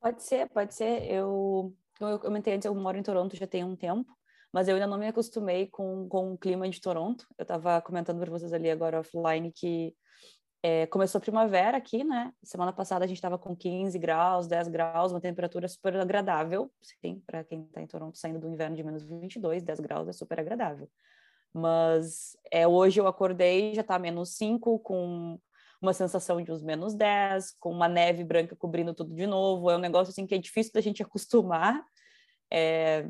Pode 0.00 0.20
ser, 0.24 0.48
pode 0.48 0.74
ser. 0.74 1.08
Eu, 1.08 1.72
eu 2.00 2.18
comentei 2.18 2.54
antes, 2.54 2.66
eu 2.66 2.74
moro 2.74 2.98
em 2.98 3.04
Toronto 3.04 3.36
já 3.36 3.46
tem 3.46 3.62
um 3.62 3.76
tempo, 3.76 4.10
mas 4.52 4.66
eu 4.66 4.74
ainda 4.74 4.88
não 4.88 4.98
me 4.98 5.06
acostumei 5.06 5.68
com, 5.68 6.08
com 6.08 6.32
o 6.32 6.36
clima 6.36 6.68
de 6.68 6.80
Toronto. 6.80 7.24
Eu 7.38 7.44
estava 7.44 7.80
comentando 7.80 8.18
para 8.18 8.32
vocês 8.32 8.52
ali 8.52 8.68
agora 8.68 8.98
offline 8.98 9.52
que 9.52 9.94
é, 10.60 10.88
começou 10.88 11.20
a 11.20 11.22
primavera 11.22 11.76
aqui, 11.76 12.02
né? 12.02 12.32
Semana 12.42 12.72
passada 12.72 13.04
a 13.04 13.06
gente 13.06 13.18
estava 13.18 13.38
com 13.38 13.54
15 13.54 13.96
graus, 13.96 14.48
10 14.48 14.66
graus, 14.66 15.12
uma 15.12 15.20
temperatura 15.20 15.68
super 15.68 15.94
agradável. 15.94 16.68
Sim, 16.82 17.22
para 17.24 17.44
quem 17.44 17.62
está 17.62 17.80
em 17.80 17.86
Toronto 17.86 18.18
saindo 18.18 18.40
do 18.40 18.48
inverno 18.48 18.74
de 18.74 18.82
menos 18.82 19.04
22, 19.04 19.62
10 19.62 19.78
graus 19.78 20.08
é 20.08 20.12
super 20.12 20.40
agradável. 20.40 20.90
Mas 21.54 22.36
é, 22.50 22.66
hoje 22.66 23.00
eu 23.00 23.06
acordei, 23.06 23.74
já 23.74 23.82
está 23.82 23.96
menos 23.96 24.36
5, 24.36 24.80
com 24.80 25.38
uma 25.80 25.92
sensação 25.92 26.42
de 26.42 26.50
uns 26.50 26.62
menos 26.62 26.94
10, 26.94 27.52
com 27.60 27.70
uma 27.70 27.88
neve 27.88 28.24
branca 28.24 28.56
cobrindo 28.56 28.92
tudo 28.92 29.14
de 29.14 29.26
novo. 29.26 29.70
É 29.70 29.76
um 29.76 29.80
negócio 29.80 30.10
assim 30.10 30.26
que 30.26 30.34
é 30.34 30.38
difícil 30.38 30.72
da 30.72 30.80
gente 30.80 31.00
acostumar. 31.04 31.80
É, 32.50 33.08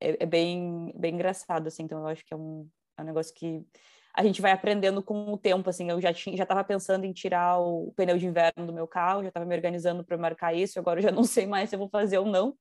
é, 0.00 0.22
é 0.22 0.26
bem, 0.26 0.92
bem 0.96 1.14
engraçado, 1.14 1.66
assim. 1.66 1.82
Então, 1.82 1.98
eu 1.98 2.06
acho 2.06 2.24
que 2.24 2.32
é 2.32 2.36
um, 2.36 2.68
é 2.96 3.02
um 3.02 3.04
negócio 3.04 3.34
que 3.34 3.66
a 4.14 4.22
gente 4.22 4.40
vai 4.40 4.52
aprendendo 4.52 5.02
com 5.02 5.32
o 5.32 5.38
tempo, 5.38 5.68
assim. 5.68 5.90
Eu 5.90 6.00
já 6.00 6.12
tinha, 6.12 6.36
já 6.36 6.44
estava 6.44 6.62
pensando 6.64 7.04
em 7.04 7.12
tirar 7.12 7.58
o 7.60 7.92
pneu 7.96 8.18
de 8.18 8.26
inverno 8.26 8.66
do 8.66 8.72
meu 8.72 8.86
carro, 8.86 9.22
já 9.22 9.28
estava 9.28 9.46
me 9.46 9.54
organizando 9.54 10.04
para 10.04 10.16
marcar 10.16 10.54
isso. 10.54 10.78
Agora 10.78 11.00
eu 11.00 11.02
já 11.02 11.10
não 11.10 11.24
sei 11.24 11.46
mais 11.46 11.70
se 11.70 11.76
eu 11.76 11.80
vou 11.80 11.88
fazer 11.88 12.18
ou 12.18 12.26
não, 12.26 12.56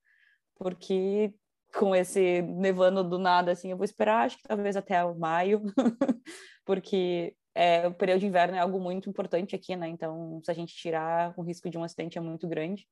porque 0.56 1.34
com 1.78 1.96
esse 1.96 2.42
nevando 2.42 3.04
do 3.04 3.20
nada, 3.20 3.52
assim, 3.52 3.70
eu 3.70 3.78
vou 3.78 3.86
esperar, 3.86 4.26
acho 4.26 4.38
que 4.38 4.44
talvez 4.44 4.76
até 4.76 5.04
maio, 5.14 5.62
porque 6.66 7.36
é, 7.54 7.88
o 7.88 7.94
período 7.94 8.22
de 8.22 8.26
inverno 8.26 8.58
é 8.58 8.60
algo 8.60 8.80
muito 8.80 9.10
importante 9.10 9.56
aqui, 9.56 9.76
né? 9.76 9.88
Então, 9.88 10.42
se 10.44 10.50
a 10.50 10.54
gente 10.54 10.74
tirar, 10.74 11.34
o 11.38 11.44
risco 11.44 11.70
de 11.70 11.78
um 11.78 11.84
acidente 11.84 12.18
é 12.18 12.22
muito 12.22 12.48
grande. 12.48 12.88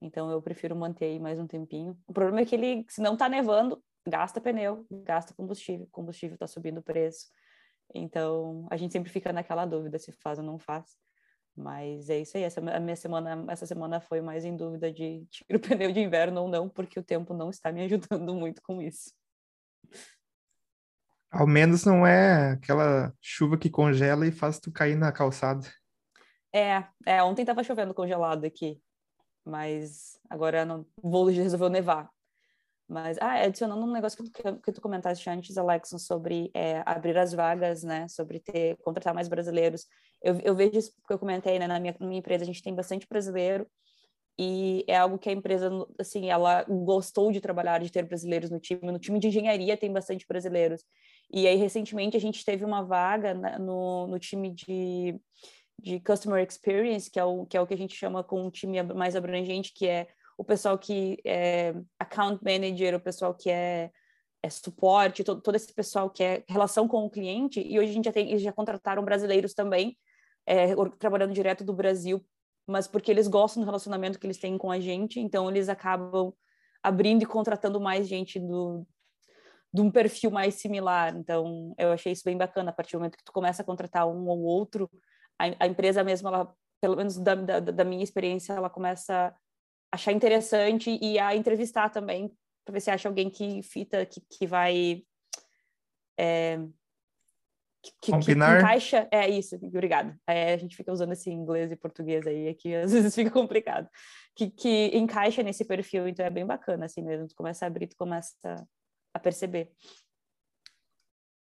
Então, 0.00 0.30
eu 0.30 0.42
prefiro 0.42 0.74
manter 0.74 1.06
aí 1.06 1.20
mais 1.20 1.38
um 1.38 1.46
tempinho. 1.46 1.96
O 2.06 2.12
problema 2.12 2.40
é 2.40 2.44
que 2.44 2.54
ele, 2.54 2.84
se 2.88 3.00
não 3.00 3.16
tá 3.16 3.28
nevando, 3.28 3.82
gasta 4.06 4.40
pneu, 4.40 4.84
gasta 4.90 5.32
combustível, 5.32 5.88
combustível 5.90 6.36
tá 6.36 6.46
subindo 6.46 6.78
o 6.78 6.82
preço. 6.82 7.26
Então, 7.94 8.66
a 8.70 8.76
gente 8.76 8.92
sempre 8.92 9.10
fica 9.10 9.32
naquela 9.32 9.64
dúvida 9.64 9.98
se 9.98 10.12
faz 10.12 10.38
ou 10.38 10.44
não 10.44 10.58
faz. 10.58 10.96
Mas 11.56 12.10
é 12.10 12.20
isso 12.20 12.36
aí. 12.36 12.42
Essa, 12.42 12.60
a 12.60 12.80
minha 12.80 12.96
semana, 12.96 13.44
essa 13.50 13.64
semana 13.64 14.00
foi 14.00 14.20
mais 14.20 14.44
em 14.44 14.56
dúvida 14.56 14.92
de 14.92 15.26
tirar 15.30 15.56
o 15.56 15.60
pneu 15.60 15.92
de 15.92 16.00
inverno 16.00 16.42
ou 16.42 16.48
não, 16.48 16.68
porque 16.68 17.00
o 17.00 17.04
tempo 17.04 17.32
não 17.32 17.48
está 17.48 17.72
me 17.72 17.82
ajudando 17.82 18.34
muito 18.34 18.60
com 18.62 18.82
isso. 18.82 19.12
Ao 21.30 21.46
menos 21.46 21.84
não 21.84 22.06
é 22.06 22.52
aquela 22.52 23.12
chuva 23.20 23.58
que 23.58 23.70
congela 23.70 24.26
e 24.26 24.32
faz 24.32 24.60
tu 24.60 24.70
cair 24.70 24.96
na 24.96 25.10
calçada. 25.10 25.66
É, 26.54 26.84
é 27.04 27.22
ontem 27.22 27.44
tava 27.44 27.64
chovendo 27.64 27.92
congelado 27.92 28.44
aqui, 28.44 28.80
mas 29.44 30.18
agora 30.30 30.64
não 30.64 30.86
vou 31.02 31.26
resolveu 31.26 31.68
nevar. 31.68 32.08
Mas, 32.88 33.18
ah, 33.20 33.42
adicionando 33.42 33.84
um 33.84 33.92
negócio 33.92 34.22
que 34.22 34.30
tu, 34.30 34.60
que 34.60 34.72
tu 34.72 34.80
comentaste 34.80 35.28
antes, 35.28 35.58
Alexson, 35.58 35.98
sobre 35.98 36.50
é, 36.54 36.82
abrir 36.86 37.18
as 37.18 37.32
vagas, 37.32 37.82
né, 37.82 38.06
sobre 38.08 38.38
ter, 38.38 38.76
contratar 38.76 39.12
mais 39.12 39.28
brasileiros. 39.28 39.86
Eu, 40.26 40.40
eu 40.42 40.54
vejo 40.56 40.76
isso 40.76 40.92
que 41.06 41.12
eu 41.12 41.18
comentei, 41.18 41.58
né, 41.58 41.66
na 41.66 41.78
minha, 41.78 41.94
na 42.00 42.06
minha 42.06 42.18
empresa, 42.18 42.42
a 42.42 42.46
gente 42.46 42.62
tem 42.62 42.74
bastante 42.74 43.06
brasileiro, 43.08 43.66
e 44.38 44.84
é 44.88 44.96
algo 44.96 45.18
que 45.18 45.28
a 45.28 45.32
empresa, 45.32 45.70
assim, 45.98 46.28
ela 46.28 46.64
gostou 46.64 47.30
de 47.30 47.40
trabalhar, 47.40 47.78
de 47.78 47.90
ter 47.90 48.02
brasileiros 48.02 48.50
no 48.50 48.60
time. 48.60 48.92
No 48.92 48.98
time 48.98 49.18
de 49.18 49.28
engenharia 49.28 49.76
tem 49.78 49.90
bastante 49.90 50.26
brasileiros. 50.28 50.84
E 51.32 51.46
aí, 51.46 51.56
recentemente, 51.56 52.18
a 52.18 52.20
gente 52.20 52.44
teve 52.44 52.62
uma 52.62 52.82
vaga 52.82 53.32
no, 53.58 54.06
no 54.06 54.18
time 54.18 54.50
de, 54.50 55.18
de 55.80 56.00
Customer 56.00 56.44
Experience, 56.46 57.10
que 57.10 57.18
é, 57.18 57.24
o, 57.24 57.46
que 57.46 57.56
é 57.56 57.60
o 57.60 57.66
que 57.66 57.72
a 57.72 57.78
gente 57.78 57.96
chama 57.96 58.22
com 58.22 58.42
um 58.42 58.50
time 58.50 58.82
mais 58.82 59.16
abrangente, 59.16 59.72
que 59.72 59.86
é 59.86 60.06
o 60.36 60.44
pessoal 60.44 60.76
que 60.76 61.18
é 61.24 61.74
account 61.98 62.44
manager, 62.44 62.94
o 62.94 63.00
pessoal 63.00 63.32
que 63.34 63.48
é 63.48 63.90
é, 64.46 64.50
suporte, 64.50 65.24
todo, 65.24 65.40
todo 65.40 65.54
esse 65.54 65.72
pessoal 65.72 66.08
que 66.08 66.22
é 66.22 66.44
relação 66.48 66.86
com 66.86 67.04
o 67.04 67.10
cliente, 67.10 67.60
e 67.60 67.78
hoje 67.78 67.90
a 67.90 67.94
gente 67.94 68.04
já 68.04 68.12
tem, 68.12 68.30
eles 68.30 68.42
já 68.42 68.52
contrataram 68.52 69.04
brasileiros 69.04 69.52
também, 69.54 69.96
é, 70.46 70.74
trabalhando 70.98 71.32
direto 71.32 71.64
do 71.64 71.72
Brasil, 71.72 72.24
mas 72.66 72.86
porque 72.86 73.10
eles 73.10 73.28
gostam 73.28 73.62
do 73.62 73.66
relacionamento 73.66 74.18
que 74.18 74.26
eles 74.26 74.38
têm 74.38 74.56
com 74.56 74.70
a 74.70 74.80
gente, 74.80 75.20
então 75.20 75.50
eles 75.50 75.68
acabam 75.68 76.32
abrindo 76.82 77.22
e 77.22 77.26
contratando 77.26 77.80
mais 77.80 78.06
gente 78.06 78.38
do, 78.38 78.86
de 79.72 79.82
um 79.82 79.90
perfil 79.90 80.30
mais 80.30 80.54
similar. 80.54 81.14
Então, 81.16 81.74
eu 81.76 81.92
achei 81.92 82.12
isso 82.12 82.24
bem 82.24 82.36
bacana. 82.36 82.70
A 82.70 82.72
partir 82.72 82.92
do 82.92 83.00
momento 83.00 83.18
que 83.18 83.24
tu 83.24 83.32
começa 83.32 83.62
a 83.62 83.64
contratar 83.64 84.06
um 84.06 84.26
ou 84.26 84.40
outro, 84.42 84.90
a, 85.38 85.64
a 85.64 85.66
empresa 85.66 86.02
mesmo, 86.02 86.28
ela, 86.28 86.54
pelo 86.80 86.96
menos 86.96 87.18
da, 87.18 87.34
da, 87.34 87.60
da, 87.60 87.84
minha 87.84 88.02
experiência, 88.02 88.52
ela 88.52 88.70
começa 88.70 89.28
a 89.28 89.34
achar 89.92 90.12
interessante 90.12 90.98
e 91.00 91.18
a 91.18 91.34
entrevistar 91.36 91.90
também, 91.90 92.32
para 92.64 92.72
ver 92.72 92.80
se 92.80 92.90
acha 92.90 93.08
alguém 93.08 93.28
que 93.28 93.62
fita, 93.62 94.06
que, 94.06 94.20
que 94.20 94.46
vai. 94.46 95.02
É, 96.18 96.58
que, 98.00 98.12
Combinar. 98.12 98.58
que 98.58 98.64
encaixa. 98.64 99.08
É 99.10 99.28
isso, 99.28 99.56
obrigada. 99.56 100.18
É, 100.26 100.54
a 100.54 100.56
gente 100.56 100.76
fica 100.76 100.92
usando 100.92 101.12
esse 101.12 101.30
inglês 101.30 101.70
e 101.70 101.76
português 101.76 102.26
aí, 102.26 102.48
aqui 102.48 102.74
às 102.76 102.92
vezes 102.92 103.14
fica 103.14 103.30
complicado. 103.30 103.88
Que, 104.34 104.50
que 104.50 104.96
encaixa 104.96 105.42
nesse 105.42 105.64
perfil, 105.64 106.06
então 106.08 106.24
é 106.24 106.30
bem 106.30 106.46
bacana 106.46 106.86
assim 106.86 107.02
mesmo. 107.02 107.28
Tu 107.28 107.34
começa 107.34 107.64
a 107.64 107.68
abrir, 107.68 107.86
tu 107.86 107.96
começa 107.96 108.34
a 109.14 109.18
perceber. 109.18 109.72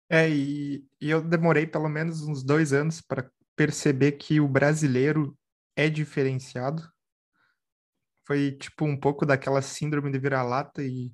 É, 0.09 0.27
e, 0.27 0.83
e 0.99 1.09
eu 1.09 1.21
demorei 1.21 1.67
pelo 1.67 1.87
menos 1.87 2.21
uns 2.27 2.43
dois 2.43 2.73
anos 2.73 2.99
para 2.99 3.29
perceber 3.55 4.13
que 4.13 4.39
o 4.39 4.47
brasileiro 4.47 5.37
é 5.75 5.87
diferenciado. 5.87 6.81
Foi 8.25 8.51
tipo 8.53 8.85
um 8.85 8.99
pouco 8.99 9.25
daquela 9.25 9.61
síndrome 9.61 10.11
de 10.11 10.19
vira-lata 10.19 10.83
e 10.83 11.11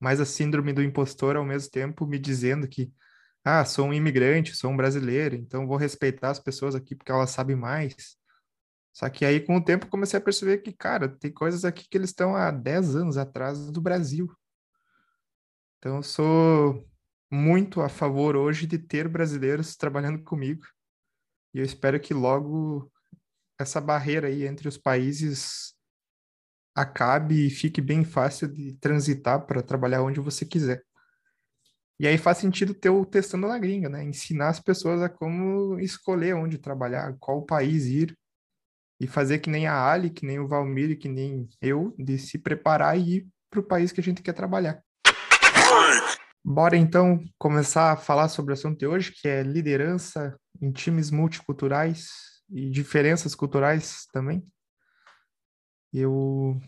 mais 0.00 0.20
a 0.20 0.24
síndrome 0.24 0.72
do 0.72 0.82
impostor 0.82 1.36
ao 1.36 1.44
mesmo 1.44 1.70
tempo, 1.70 2.06
me 2.06 2.18
dizendo 2.18 2.68
que 2.68 2.90
ah, 3.48 3.64
sou 3.64 3.86
um 3.86 3.94
imigrante, 3.94 4.54
sou 4.54 4.70
um 4.70 4.76
brasileiro, 4.76 5.34
então 5.34 5.66
vou 5.66 5.76
respeitar 5.76 6.30
as 6.30 6.38
pessoas 6.38 6.74
aqui 6.74 6.94
porque 6.94 7.10
elas 7.10 7.30
sabem 7.30 7.56
mais. 7.56 8.16
Só 8.92 9.08
que 9.08 9.24
aí, 9.24 9.40
com 9.40 9.56
o 9.56 9.64
tempo, 9.64 9.86
comecei 9.86 10.18
a 10.18 10.22
perceber 10.22 10.58
que, 10.58 10.72
cara, 10.72 11.08
tem 11.08 11.32
coisas 11.32 11.64
aqui 11.64 11.88
que 11.88 11.96
eles 11.96 12.10
estão 12.10 12.34
há 12.34 12.50
10 12.50 12.96
anos 12.96 13.16
atrás 13.16 13.70
do 13.70 13.80
Brasil. 13.80 14.28
Então, 15.78 15.96
eu 15.96 16.02
sou 16.02 16.84
muito 17.30 17.80
a 17.80 17.88
favor 17.88 18.36
hoje 18.36 18.66
de 18.66 18.78
ter 18.78 19.06
brasileiros 19.08 19.76
trabalhando 19.76 20.22
comigo. 20.24 20.66
E 21.54 21.60
eu 21.60 21.64
espero 21.64 22.00
que 22.00 22.12
logo 22.12 22.90
essa 23.58 23.80
barreira 23.80 24.28
aí 24.28 24.44
entre 24.44 24.68
os 24.68 24.76
países 24.76 25.74
acabe 26.74 27.46
e 27.46 27.50
fique 27.50 27.80
bem 27.80 28.04
fácil 28.04 28.48
de 28.48 28.74
transitar 28.74 29.46
para 29.46 29.62
trabalhar 29.62 30.02
onde 30.02 30.20
você 30.20 30.44
quiser. 30.44 30.84
E 32.00 32.06
aí 32.06 32.16
faz 32.16 32.38
sentido 32.38 32.74
ter 32.74 32.90
o 32.90 33.04
Testando 33.04 33.48
na 33.48 33.58
Gringa, 33.58 33.88
né? 33.88 34.04
Ensinar 34.04 34.48
as 34.50 34.60
pessoas 34.60 35.02
a 35.02 35.08
como 35.08 35.80
escolher 35.80 36.34
onde 36.34 36.56
trabalhar, 36.56 37.16
qual 37.18 37.42
país 37.42 37.86
ir, 37.86 38.16
e 39.00 39.06
fazer 39.06 39.38
que 39.38 39.50
nem 39.50 39.66
a 39.66 39.80
Ali, 39.80 40.10
que 40.10 40.26
nem 40.26 40.38
o 40.38 40.48
Valmir, 40.48 40.98
que 40.98 41.08
nem 41.08 41.48
eu, 41.60 41.94
de 41.98 42.18
se 42.18 42.38
preparar 42.38 42.98
e 42.98 43.16
ir 43.16 43.28
para 43.50 43.60
o 43.60 43.62
país 43.62 43.92
que 43.92 44.00
a 44.00 44.02
gente 44.02 44.22
quer 44.22 44.32
trabalhar. 44.32 44.82
Bora 46.44 46.76
então 46.76 47.22
começar 47.38 47.92
a 47.92 47.96
falar 47.96 48.28
sobre 48.28 48.52
o 48.52 48.54
assunto 48.54 48.78
de 48.78 48.86
hoje, 48.86 49.12
que 49.12 49.28
é 49.28 49.42
liderança 49.42 50.38
em 50.60 50.72
times 50.72 51.10
multiculturais 51.10 52.08
e 52.50 52.70
diferenças 52.70 53.34
culturais 53.34 54.06
também. 54.12 54.44
Eu 55.92 56.60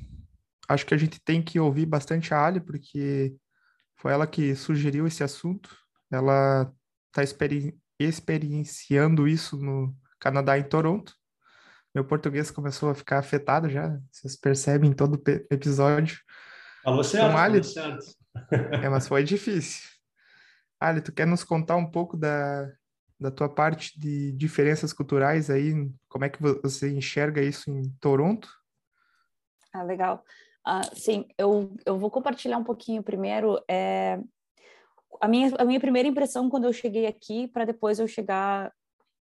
acho 0.68 0.86
que 0.86 0.94
a 0.94 0.98
gente 0.98 1.20
tem 1.20 1.42
que 1.42 1.58
ouvir 1.58 1.86
bastante 1.86 2.32
a 2.32 2.44
Ali, 2.44 2.60
porque 2.60 3.34
foi 4.00 4.12
ela 4.12 4.26
que 4.26 4.54
sugeriu 4.56 5.06
esse 5.06 5.22
assunto. 5.22 5.76
Ela 6.10 6.72
está 7.08 7.22
experi 7.22 7.78
experienciando 7.98 9.28
isso 9.28 9.58
no 9.58 9.94
Canadá, 10.18 10.58
em 10.58 10.62
Toronto. 10.62 11.14
Meu 11.94 12.02
português 12.02 12.50
começou 12.50 12.88
a 12.88 12.94
ficar 12.94 13.18
afetado 13.18 13.68
já, 13.68 14.00
vocês 14.10 14.36
percebem 14.36 14.90
em 14.90 14.94
todo 14.94 15.22
episódio. 15.50 16.18
Falou 16.82 17.04
certo, 17.04 17.26
então, 17.26 17.38
Ali... 17.38 17.62
certo. 17.62 18.06
é, 18.82 18.88
mas 18.88 19.06
foi 19.06 19.22
difícil. 19.22 19.86
Ali, 20.78 21.02
tu 21.02 21.12
quer 21.12 21.26
nos 21.26 21.44
contar 21.44 21.76
um 21.76 21.90
pouco 21.90 22.16
da, 22.16 22.72
da 23.18 23.30
tua 23.30 23.50
parte 23.50 24.00
de 24.00 24.32
diferenças 24.32 24.94
culturais 24.94 25.50
aí? 25.50 25.74
Como 26.08 26.24
é 26.24 26.30
que 26.30 26.40
você 26.40 26.90
enxerga 26.90 27.42
isso 27.42 27.70
em 27.70 27.82
Toronto? 28.00 28.48
Ah, 29.74 29.82
legal. 29.82 30.24
Uh, 30.66 30.94
sim, 30.94 31.26
eu, 31.38 31.72
eu 31.86 31.98
vou 31.98 32.10
compartilhar 32.10 32.58
um 32.58 32.64
pouquinho 32.64 33.02
primeiro. 33.02 33.62
É, 33.68 34.18
a, 35.20 35.28
minha, 35.28 35.52
a 35.58 35.64
minha 35.64 35.80
primeira 35.80 36.08
impressão 36.08 36.50
quando 36.50 36.64
eu 36.64 36.72
cheguei 36.72 37.06
aqui, 37.06 37.48
para 37.48 37.64
depois 37.64 37.98
eu 37.98 38.06
chegar 38.06 38.72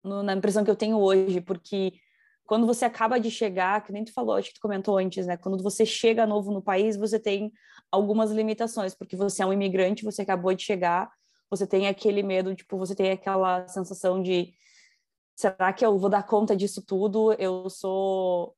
no, 0.04 0.24
na 0.24 0.34
impressão 0.34 0.64
que 0.64 0.72
eu 0.72 0.76
tenho 0.76 0.98
hoje, 0.98 1.42
porque 1.42 1.94
quando 2.46 2.66
você 2.66 2.86
acaba 2.86 3.20
de 3.20 3.30
chegar, 3.30 3.84
que 3.84 3.92
nem 3.92 4.06
tu 4.06 4.14
falou, 4.14 4.36
acho 4.36 4.50
que 4.50 4.56
tu 4.56 4.62
comentou 4.62 4.98
antes, 4.98 5.28
né? 5.28 5.36
Quando 5.36 5.62
você 5.62 5.86
chega 5.86 6.26
novo 6.26 6.52
no 6.52 6.62
país, 6.62 6.96
você 6.96 7.20
tem 7.20 7.52
algumas 7.92 8.32
limitações, 8.32 8.96
porque 8.96 9.18
você 9.18 9.44
é 9.44 9.46
um 9.46 9.52
imigrante, 9.52 10.06
você 10.06 10.22
acabou 10.22 10.54
de 10.54 10.64
chegar, 10.64 11.12
você 11.50 11.68
tem 11.68 11.88
aquele 11.88 12.24
medo, 12.24 12.56
tipo, 12.56 12.78
você 12.78 12.96
tem 12.96 13.12
aquela 13.12 13.68
sensação 13.68 14.22
de 14.22 14.54
será 15.36 15.72
que 15.74 15.86
eu 15.86 15.98
vou 16.00 16.10
dar 16.10 16.24
conta 16.24 16.56
disso 16.56 16.82
tudo? 16.82 17.34
Eu 17.34 17.70
sou 17.70 18.56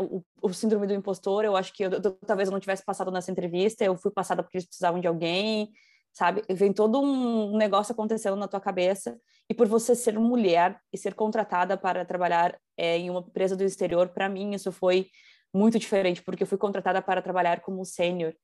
o, 0.00 0.24
o, 0.42 0.52
síndrome 0.52 0.86
do 0.86 0.94
impostor, 0.94 1.44
eu 1.44 1.56
acho 1.56 1.72
que 1.72 1.84
eu, 1.84 1.90
eu, 1.90 2.12
talvez 2.26 2.48
eu 2.48 2.52
não 2.52 2.60
tivesse 2.60 2.84
passado 2.84 3.10
nessa 3.10 3.30
entrevista, 3.30 3.84
eu 3.84 3.96
fui 3.96 4.10
passada 4.10 4.42
porque 4.42 4.58
eles 4.58 4.66
precisavam 4.66 5.00
de 5.00 5.06
alguém, 5.06 5.70
sabe? 6.12 6.42
Vem 6.48 6.72
todo 6.72 7.00
um 7.00 7.56
negócio 7.56 7.92
acontecendo 7.92 8.36
na 8.36 8.48
tua 8.48 8.60
cabeça, 8.60 9.18
e 9.48 9.54
por 9.54 9.66
você 9.66 9.94
ser 9.94 10.18
mulher 10.18 10.80
e 10.92 10.98
ser 10.98 11.14
contratada 11.14 11.76
para 11.76 12.04
trabalhar 12.04 12.58
é, 12.76 12.98
em 12.98 13.10
uma 13.10 13.20
empresa 13.20 13.56
do 13.56 13.64
exterior, 13.64 14.08
para 14.08 14.28
mim 14.28 14.54
isso 14.54 14.70
foi 14.70 15.08
muito 15.52 15.78
diferente, 15.78 16.22
porque 16.22 16.42
eu 16.42 16.46
fui 16.46 16.58
contratada 16.58 17.00
para 17.02 17.22
trabalhar 17.22 17.60
como 17.60 17.84
sênior, 17.84 18.34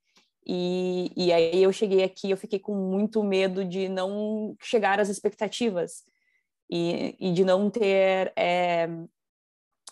e, 0.46 1.10
e 1.16 1.32
aí 1.32 1.62
eu 1.62 1.72
cheguei 1.72 2.02
aqui, 2.02 2.30
eu 2.30 2.36
fiquei 2.36 2.58
com 2.58 2.74
muito 2.74 3.22
medo 3.22 3.64
de 3.64 3.88
não 3.88 4.56
chegar 4.60 5.00
às 5.00 5.08
expectativas, 5.08 6.04
e, 6.70 7.14
e 7.20 7.32
de 7.32 7.44
não 7.44 7.70
ter 7.70 8.32
é, 8.36 8.88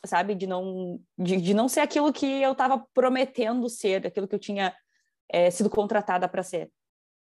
sabe? 0.04 0.34
De 0.34 0.46
não, 0.46 1.00
de, 1.18 1.36
de 1.36 1.54
não 1.54 1.68
ser 1.68 1.80
aquilo 1.80 2.12
que 2.12 2.26
eu 2.26 2.52
estava 2.52 2.84
prometendo 2.92 3.68
ser, 3.68 4.06
aquilo 4.06 4.28
que 4.28 4.34
eu 4.34 4.38
tinha 4.38 4.74
é, 5.28 5.50
sido 5.50 5.70
contratada 5.70 6.28
para 6.28 6.42
ser. 6.42 6.70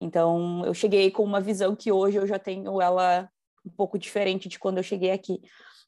Então, 0.01 0.65
eu 0.65 0.75
cheguei 0.75 1.11
com 1.11 1.23
uma 1.25 1.41
visão 1.41 1.75
que 1.75 1.91
hoje 1.91 2.19
eu 2.19 2.27
já 2.27 2.39
tenho 2.39 2.81
ela 2.81 3.29
um 3.65 3.71
pouco 3.71 3.99
diferente 3.99 4.49
de 4.49 4.59
quando 4.59 4.79
eu 4.79 4.83
cheguei 4.83 5.11
aqui. 5.11 5.41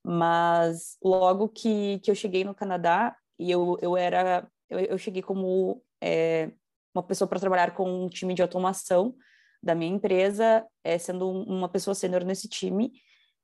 Mas 0.05 0.97
logo 1.03 1.49
que, 1.49 1.99
que 1.99 2.11
eu 2.11 2.15
cheguei 2.15 2.45
no 2.45 2.55
Canadá, 2.55 3.17
e 3.39 3.51
eu, 3.51 3.77
eu 3.83 3.97
era. 3.97 4.49
Eu, 4.71 4.79
eu 4.81 4.99
cheguei 4.99 5.23
como 5.23 5.83
é, 6.01 6.51
uma 6.95 7.03
pessoa 7.03 7.29
para 7.29 7.41
trabalhar 7.41 7.75
com 7.75 8.05
um 8.05 8.09
time 8.09 8.33
de 8.33 8.43
automação 8.43 9.15
da 9.63 9.75
minha 9.75 9.93
empresa, 9.93 10.65
é, 10.85 10.97
sendo 10.97 11.29
uma 11.29 11.69
pessoa 11.69 11.95
sênior 11.95 12.25
nesse 12.25 12.49
time. 12.49 12.93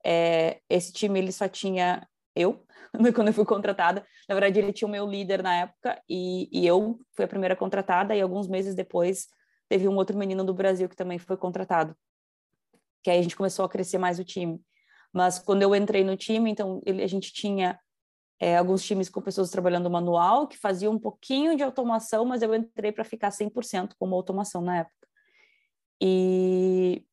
É, 0.05 0.61
esse 0.69 0.93
time 0.93 1.19
ele 1.19 1.33
só 1.33 1.49
tinha 1.49 2.07
eu, 2.35 2.65
quando 3.15 3.29
eu 3.29 3.35
fui 3.35 3.45
contratada. 3.45 4.05
Na 4.29 4.35
verdade, 4.35 4.59
ele 4.59 4.73
tinha 4.73 4.89
o 4.89 4.91
meu 4.91 5.07
líder 5.07 5.43
na 5.43 5.55
época 5.55 6.01
e, 6.09 6.49
e 6.53 6.67
eu 6.67 6.99
fui 7.15 7.25
a 7.25 7.29
primeira 7.29 7.57
contratada 7.57 8.15
e 8.15 8.21
alguns 8.21 8.49
meses 8.49 8.75
depois 8.75 9.29
teve 9.69 9.89
um 9.89 9.97
outro 9.97 10.17
menino 10.17 10.45
do 10.45 10.55
Brasil 10.55 10.89
que 10.89 10.97
também 10.97 11.19
foi 11.19 11.37
contratado. 11.37 11.97
Que 13.03 13.11
aí 13.11 13.19
a 13.19 13.23
gente 13.23 13.37
começou 13.37 13.65
a 13.65 13.69
crescer 13.69 13.99
mais 13.99 14.19
o 14.19 14.25
time. 14.25 14.61
Mas 15.13 15.39
quando 15.39 15.63
eu 15.63 15.75
entrei 15.75 16.05
no 16.05 16.17
time, 16.17 16.51
então 16.51 16.81
ele, 16.87 17.03
a 17.03 17.07
gente 17.07 17.33
tinha 17.33 17.79
é, 18.41 18.57
alguns 18.57 18.83
times 18.83 19.09
com 19.09 19.21
pessoas 19.21 19.51
trabalhando 19.51 19.91
manual, 19.91 20.49
que 20.49 20.59
faziam 20.59 20.95
um 20.95 20.99
pouquinho 20.99 21.57
de 21.57 21.63
automação, 21.63 22.25
mas 22.25 22.43
eu 22.43 22.55
entrei 22.55 22.91
para 22.91 23.05
ficar 23.05 23.31
100% 23.31 23.95
como 23.99 24.15
automação 24.15 24.61
na 24.61 24.79
época. 24.79 25.09
E, 26.01 27.05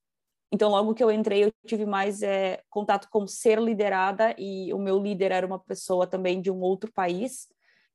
então, 0.52 0.70
logo 0.70 0.96
que 0.96 1.04
eu 1.04 1.12
entrei, 1.12 1.44
eu 1.44 1.54
tive 1.66 1.86
mais 1.86 2.24
é, 2.24 2.64
contato 2.70 3.08
com 3.12 3.28
ser 3.28 3.60
liderada 3.60 4.36
e 4.38 4.74
o 4.74 4.80
meu 4.80 4.98
líder 4.98 5.32
era 5.32 5.46
uma 5.46 5.60
pessoa 5.60 6.08
também 6.08 6.42
de 6.42 6.50
um 6.50 6.60
outro 6.60 6.92
país, 6.92 7.48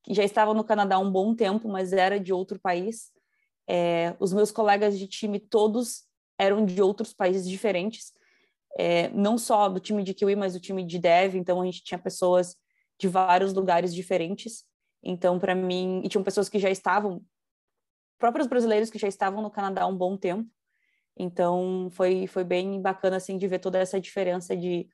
que 0.04 0.14
já 0.14 0.22
estava 0.22 0.54
no 0.54 0.62
Canadá 0.62 0.96
há 0.96 0.98
um 0.98 1.10
bom 1.10 1.34
tempo, 1.34 1.68
mas 1.68 1.92
era 1.92 2.20
de 2.20 2.32
outro 2.32 2.60
país. 2.60 3.10
É, 3.68 4.14
os 4.20 4.32
meus 4.32 4.52
colegas 4.52 4.96
de 4.98 5.08
time 5.08 5.40
todos 5.40 6.04
eram 6.38 6.64
de 6.64 6.80
outros 6.80 7.12
países 7.12 7.48
diferentes, 7.48 8.12
é, 8.78 9.08
não 9.08 9.36
só 9.36 9.68
do 9.68 9.80
time 9.80 10.04
de 10.04 10.14
Kiwi, 10.14 10.36
mas 10.36 10.52
do 10.52 10.60
time 10.60 10.84
de 10.84 10.98
Dev. 10.98 11.34
Então, 11.34 11.60
a 11.60 11.64
gente 11.64 11.82
tinha 11.82 11.98
pessoas 11.98 12.56
de 13.00 13.08
vários 13.08 13.52
lugares 13.52 13.92
diferentes. 13.92 14.64
Então, 15.02 15.40
para 15.40 15.56
mim, 15.56 16.02
e 16.04 16.08
tinham 16.08 16.22
pessoas 16.22 16.48
que 16.48 16.58
já 16.60 16.70
estavam, 16.70 17.20
próprios 18.16 18.46
brasileiros 18.46 18.90
que 18.90 18.98
já 18.98 19.08
estavam 19.08 19.42
no 19.42 19.50
Canadá 19.50 19.82
há 19.82 19.86
um 19.86 19.96
bom 19.96 20.16
tempo. 20.16 20.48
Então 21.16 21.88
foi, 21.92 22.26
foi 22.26 22.44
bem 22.44 22.80
bacana 22.80 23.16
assim 23.16 23.38
de 23.38 23.46
ver 23.46 23.60
toda 23.60 23.78
essa 23.78 24.00
diferença 24.00 24.56
de 24.56 24.88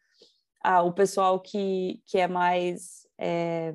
ah, 0.62 0.82
o 0.82 0.92
pessoal 0.92 1.40
que, 1.40 2.02
que 2.06 2.18
é 2.18 2.28
mais 2.28 3.06
é, 3.18 3.72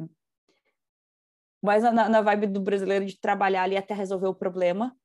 mais 1.61 1.83
na, 1.83 2.07
na 2.07 2.21
vibe 2.21 2.47
do 2.47 2.61
brasileiro 2.61 3.05
de 3.05 3.19
trabalhar 3.19 3.63
ali 3.63 3.75
até 3.75 3.93
resolver 3.93 4.27
o 4.27 4.35
problema. 4.35 4.95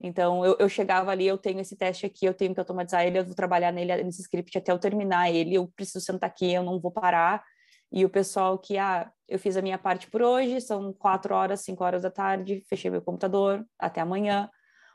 Então, 0.00 0.44
eu, 0.44 0.56
eu, 0.58 0.68
chegava 0.68 1.12
ali, 1.12 1.26
eu 1.26 1.38
tenho 1.38 1.60
esse 1.60 1.76
teste 1.76 2.04
aqui, 2.04 2.26
eu 2.26 2.34
tenho 2.34 2.52
que 2.52 2.60
automatizar 2.60 3.06
ele, 3.06 3.18
eu 3.18 3.24
vou 3.24 3.36
trabalhar 3.36 3.72
nele, 3.72 4.02
nesse 4.02 4.20
script 4.22 4.58
até 4.58 4.72
eu 4.72 4.78
terminar 4.78 5.30
ele, 5.30 5.54
eu 5.54 5.68
preciso 5.76 6.04
sentar 6.04 6.28
aqui, 6.28 6.52
eu 6.52 6.62
não 6.64 6.80
vou 6.80 6.90
parar. 6.90 7.42
E 7.90 8.04
o 8.04 8.10
pessoal 8.10 8.58
que, 8.58 8.78
ah, 8.78 9.10
eu 9.28 9.38
fiz 9.38 9.56
a 9.56 9.62
minha 9.62 9.78
parte 9.78 10.10
por 10.10 10.22
hoje, 10.22 10.60
são 10.60 10.92
quatro 10.92 11.34
horas, 11.34 11.60
cinco 11.60 11.84
horas 11.84 12.02
da 12.02 12.10
tarde, 12.10 12.62
fechei 12.68 12.90
meu 12.90 13.00
computador, 13.00 13.64
até 13.78 14.00
amanhã. 14.00 14.50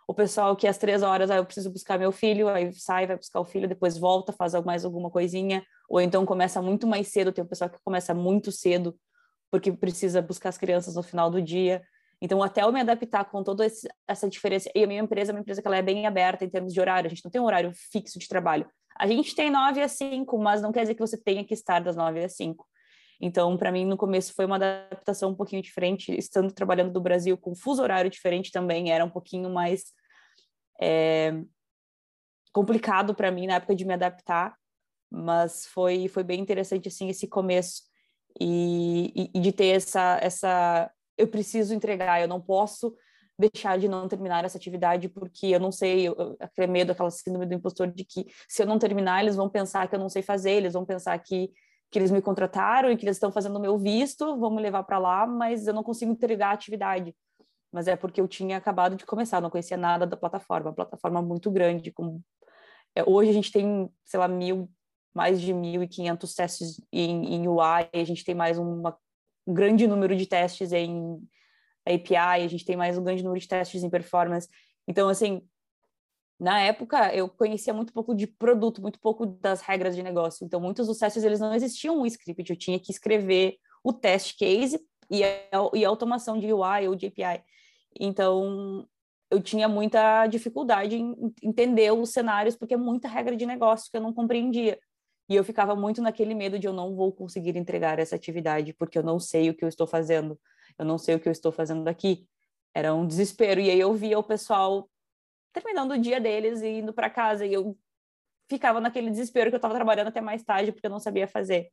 O 0.08 0.14
pessoal 0.14 0.56
que 0.56 0.66
às 0.66 0.78
três 0.78 1.04
horas, 1.04 1.30
ah, 1.30 1.36
eu 1.36 1.46
preciso 1.46 1.70
buscar 1.70 2.00
meu 2.00 2.14
filho, 2.14 2.48
aí 2.48 2.74
sai, 2.74 3.06
vai 3.06 3.18
buscar 3.18 3.42
o 3.42 3.46
filho, 3.46 3.68
depois 3.68 3.98
volta, 3.98 4.32
faz 4.32 4.54
mais 4.64 4.86
alguma 4.86 5.12
coisinha. 5.12 5.62
Ou 5.90 6.00
então 6.00 6.26
começa 6.26 6.62
muito 6.62 6.88
mais 6.88 7.10
cedo, 7.10 7.34
tem 7.34 7.44
o 7.44 7.48
pessoal 7.48 7.70
que 7.70 7.78
começa 7.84 8.14
muito 8.14 8.50
cedo, 8.50 8.98
porque 9.52 9.70
precisa 9.70 10.22
buscar 10.22 10.48
as 10.48 10.58
crianças 10.58 10.96
no 10.96 11.04
final 11.04 11.30
do 11.30 11.42
dia. 11.42 11.84
Então, 12.22 12.42
até 12.42 12.64
eu 12.64 12.72
me 12.72 12.80
adaptar 12.80 13.26
com 13.26 13.44
toda 13.44 13.68
essa 14.08 14.30
diferença, 14.30 14.72
e 14.74 14.84
a 14.84 14.88
minha 14.88 15.02
empresa 15.02 15.32
é 15.32 15.34
uma 15.34 15.42
empresa 15.42 15.62
que 15.62 15.68
ela 15.68 15.78
é 15.78 15.82
bem 15.82 16.08
aberta 16.08 16.46
em 16.46 16.50
termos 16.50 16.74
de 16.74 16.80
horário, 16.80 17.08
a 17.08 17.10
gente 17.10 17.24
não 17.24 17.30
tem 17.30 17.42
um 17.42 17.46
horário 17.46 17.72
fixo 17.92 18.18
de 18.18 18.28
trabalho. 18.28 18.66
A 18.98 19.06
gente 19.06 19.36
tem 19.36 19.52
nove 19.52 19.82
a 19.82 19.88
cinco, 19.88 20.40
mas 20.40 20.62
não 20.62 20.72
quer 20.72 20.82
dizer 20.82 20.96
que 20.96 21.02
você 21.02 21.18
tenha 21.22 21.44
que 21.44 21.54
estar 21.54 21.80
das 21.80 21.96
nove 21.96 22.24
às 22.24 22.36
cinco. 22.36 22.66
Então, 23.22 23.58
para 23.58 23.72
mim, 23.72 23.86
no 23.86 23.98
começo 23.98 24.34
foi 24.34 24.46
uma 24.46 24.56
adaptação 24.56 25.32
um 25.32 25.36
pouquinho 25.36 25.62
diferente, 25.62 26.16
estando 26.18 26.52
trabalhando 26.52 26.92
do 26.92 27.02
Brasil 27.02 27.38
com 27.38 27.56
fuso 27.56 27.84
horário 27.84 28.10
diferente 28.10 28.52
também, 28.52 28.92
era 28.92 29.04
um 29.04 29.10
pouquinho 29.10 29.50
mais 29.50 29.86
é, 30.80 31.34
complicado 32.52 33.14
para 33.14 33.32
mim 33.32 33.48
na 33.48 33.56
época 33.56 33.76
de 33.76 33.86
me 33.86 33.94
adaptar, 33.94 34.56
mas 35.10 35.66
foi, 35.68 36.08
foi 36.08 36.24
bem 36.24 36.40
interessante, 36.40 36.88
assim, 36.88 37.10
esse 37.10 37.28
começo 37.28 37.84
e, 38.40 39.12
e, 39.16 39.32
e 39.38 39.40
de 39.40 39.52
ter 39.52 39.68
essa, 39.68 40.20
essa 40.22 40.92
eu 41.18 41.28
preciso 41.28 41.74
entregar, 41.74 42.22
eu 42.22 42.28
não 42.28 42.42
posso 42.42 42.96
deixar 43.38 43.78
de 43.78 43.88
não 43.88 44.08
terminar 44.08 44.44
essa 44.44 44.58
atividade 44.58 45.08
porque 45.08 45.48
eu 45.48 45.60
não 45.60 45.72
sei, 45.72 46.08
eu, 46.08 46.36
aquele 46.40 46.68
medo, 46.68 46.92
aquela 46.92 47.12
síndrome 47.12 47.46
do 47.46 47.54
impostor 47.54 47.88
de 47.88 48.04
que 48.04 48.26
se 48.48 48.64
eu 48.64 48.66
não 48.66 48.80
terminar, 48.80 49.22
eles 49.22 49.36
vão 49.36 49.48
pensar 49.48 49.88
que 49.88 49.96
eu 49.96 50.00
não 50.00 50.10
sei 50.10 50.24
fazer, 50.24 50.52
eles 50.52 50.74
vão 50.74 50.86
pensar 50.86 51.18
que, 51.20 51.52
que 51.92 52.00
eles 52.00 52.10
me 52.10 52.22
contrataram 52.22 52.92
e 52.92 52.98
que 52.98 53.06
eles 53.06 53.18
estão 53.18 53.32
fazendo 53.32 53.58
o 53.58 53.62
meu 53.62 53.78
visto, 53.78 54.38
vão 54.40 54.50
me 54.50 54.62
levar 54.62 54.84
para 54.84 54.98
lá, 54.98 55.28
mas 55.28 55.68
eu 55.68 55.74
não 55.74 55.84
consigo 55.84 56.12
entregar 56.12 56.50
a 56.50 56.54
atividade. 56.54 57.16
Mas 57.72 57.88
é 57.88 57.96
porque 57.96 58.22
eu 58.22 58.28
tinha 58.28 58.58
acabado 58.58 58.96
de 58.96 59.06
começar, 59.06 59.42
não 59.42 59.50
conhecia 59.50 59.78
nada 59.78 60.06
da 60.06 60.18
plataforma, 60.18 60.70
uma 60.70 60.76
plataforma 60.76 61.22
muito 61.22 61.52
grande, 61.52 61.92
com... 61.92 62.22
É, 62.96 63.04
hoje 63.04 63.30
a 63.30 63.34
gente 63.34 63.52
tem, 63.52 63.90
sei 64.06 64.20
lá, 64.20 64.28
mil, 64.28 64.70
mais 65.14 65.42
de 65.42 65.54
1.500 65.54 66.36
testes 66.36 66.82
em, 66.92 67.36
em 67.36 67.48
UI, 67.48 67.90
a 67.94 68.04
gente 68.04 68.24
tem 68.24 68.34
mais 68.34 68.58
uma 68.58 68.98
um 69.48 69.54
grande 69.54 69.88
número 69.88 70.16
de 70.16 70.26
testes 70.26 70.74
em 70.74 71.22
API, 71.86 72.44
a 72.44 72.48
gente 72.48 72.66
tem 72.66 72.76
mais 72.76 72.98
um 72.98 73.04
grande 73.04 73.24
número 73.24 73.40
de 73.40 73.48
testes 73.48 73.82
em 73.82 73.90
performance. 73.90 74.50
Então, 74.86 75.08
assim, 75.08 75.42
na 76.38 76.60
época 76.60 77.16
eu 77.16 77.30
conhecia 77.30 77.74
muito 77.74 77.94
pouco 77.94 78.14
de 78.14 78.28
produto, 78.28 78.82
muito 78.82 79.00
pouco 79.00 79.26
das 79.26 79.62
regras 79.62 79.96
de 79.96 80.04
negócio. 80.04 80.46
Então, 80.46 80.60
muitos 80.60 80.88
dos 80.88 80.98
testes 80.98 81.24
eles 81.24 81.40
não 81.40 81.54
existiam 81.54 82.02
um 82.02 82.06
script, 82.06 82.50
eu 82.50 82.58
tinha 82.58 82.78
que 82.78 82.92
escrever 82.92 83.58
o 83.82 83.94
test 83.94 84.38
case 84.38 84.80
e 85.10 85.24
a, 85.24 85.30
e 85.74 85.86
a 85.86 85.90
automação 85.90 86.38
de 86.38 86.52
UI 86.52 86.88
ou 86.90 86.96
de 86.96 87.08
API. 87.08 87.42
Então, 88.00 88.88
eu 89.30 89.42
tinha 89.42 89.68
muita 89.68 90.28
dificuldade 90.28 90.96
em 90.96 91.34
entender 91.44 91.92
os 91.92 92.12
cenários, 92.12 92.56
porque 92.56 92.74
é 92.74 92.78
muita 92.78 93.08
regra 93.08 93.36
de 93.36 93.46
negócio 93.46 93.90
que 93.92 93.98
eu 93.98 94.02
não 94.02 94.14
compreendia. 94.14 94.80
E 95.30 95.36
eu 95.36 95.44
ficava 95.44 95.76
muito 95.76 96.02
naquele 96.02 96.34
medo 96.34 96.58
de 96.58 96.68
eu 96.68 96.74
não 96.74 96.96
vou 96.96 97.12
conseguir 97.12 97.58
entregar 97.58 98.00
essa 98.00 98.16
atividade, 98.16 98.74
porque 98.74 98.98
eu 98.98 99.04
não 99.04 99.20
sei 99.20 99.50
o 99.50 99.54
que 99.54 99.64
eu 99.64 99.70
estou 99.70 99.86
fazendo, 99.86 100.40
eu 100.80 100.86
não 100.86 100.98
sei 100.98 101.16
o 101.16 101.20
que 101.20 101.28
eu 101.28 101.32
estou 101.32 101.52
fazendo 101.52 101.88
aqui. 101.88 102.26
Era 102.74 102.94
um 102.94 103.06
desespero. 103.06 103.60
E 103.60 103.70
aí 103.70 103.80
eu 103.80 103.94
via 103.94 104.18
o 104.18 104.24
pessoal 104.24 104.90
terminando 105.52 105.92
o 105.92 105.98
dia 105.98 106.22
deles 106.22 106.62
e 106.62 106.80
indo 106.80 106.94
para 106.94 107.10
casa, 107.10 107.46
e 107.46 107.54
eu 107.54 107.78
ficava 108.50 108.80
naquele 108.80 109.10
desespero 109.10 109.50
que 109.50 109.56
eu 109.56 109.58
estava 109.58 109.74
trabalhando 109.76 110.08
até 110.08 110.22
mais 110.22 110.44
tarde, 110.44 110.72
porque 110.72 110.88
eu 110.88 110.92
não 110.92 111.00
sabia 111.00 111.28
fazer. 111.28 111.70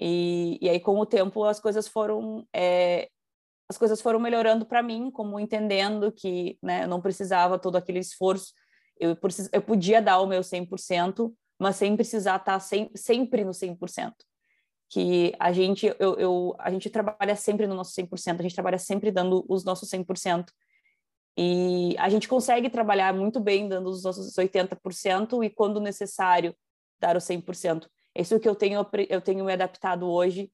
E, 0.00 0.58
e 0.60 0.68
aí, 0.68 0.80
com 0.80 0.98
o 0.98 1.06
tempo, 1.06 1.44
as 1.44 1.60
coisas 1.60 1.86
foram. 1.86 2.46
É, 2.52 3.08
as 3.68 3.78
coisas 3.78 4.00
foram 4.00 4.20
melhorando 4.20 4.66
para 4.66 4.82
mim, 4.82 5.10
como 5.10 5.40
entendendo 5.40 6.12
que 6.12 6.58
né, 6.62 6.84
eu 6.84 6.88
não 6.88 7.00
precisava 7.00 7.58
todo 7.58 7.76
aquele 7.76 7.98
esforço, 7.98 8.52
eu, 8.98 9.16
precis, 9.16 9.48
eu 9.52 9.62
podia 9.62 10.00
dar 10.00 10.20
o 10.20 10.26
meu 10.26 10.40
100%, 10.40 11.32
mas 11.58 11.76
sem 11.76 11.96
precisar 11.96 12.36
estar 12.36 12.58
sem, 12.60 12.90
sempre 12.94 13.44
no 13.44 13.52
100%. 13.52 14.12
Que 14.88 15.34
a 15.40 15.50
gente, 15.52 15.86
eu, 15.98 16.14
eu, 16.16 16.54
a 16.58 16.70
gente 16.70 16.90
trabalha 16.90 17.34
sempre 17.34 17.66
no 17.66 17.74
nosso 17.74 17.92
100%, 17.94 18.38
a 18.38 18.42
gente 18.42 18.54
trabalha 18.54 18.78
sempre 18.78 19.10
dando 19.10 19.44
os 19.48 19.64
nossos 19.64 19.88
100%. 19.90 20.46
E 21.36 21.96
a 21.98 22.08
gente 22.08 22.28
consegue 22.28 22.70
trabalhar 22.70 23.12
muito 23.12 23.40
bem 23.40 23.68
dando 23.68 23.88
os 23.88 24.04
nossos 24.04 24.34
80% 24.34 25.44
e, 25.44 25.50
quando 25.50 25.80
necessário, 25.80 26.54
dar 27.00 27.16
o 27.16 27.20
100%. 27.20 27.88
Isso 28.14 28.34
é 28.34 28.38
que 28.38 28.48
eu 28.48 28.54
tenho, 28.54 28.86
eu 29.08 29.20
tenho 29.20 29.44
me 29.44 29.52
adaptado 29.52 30.08
hoje 30.08 30.50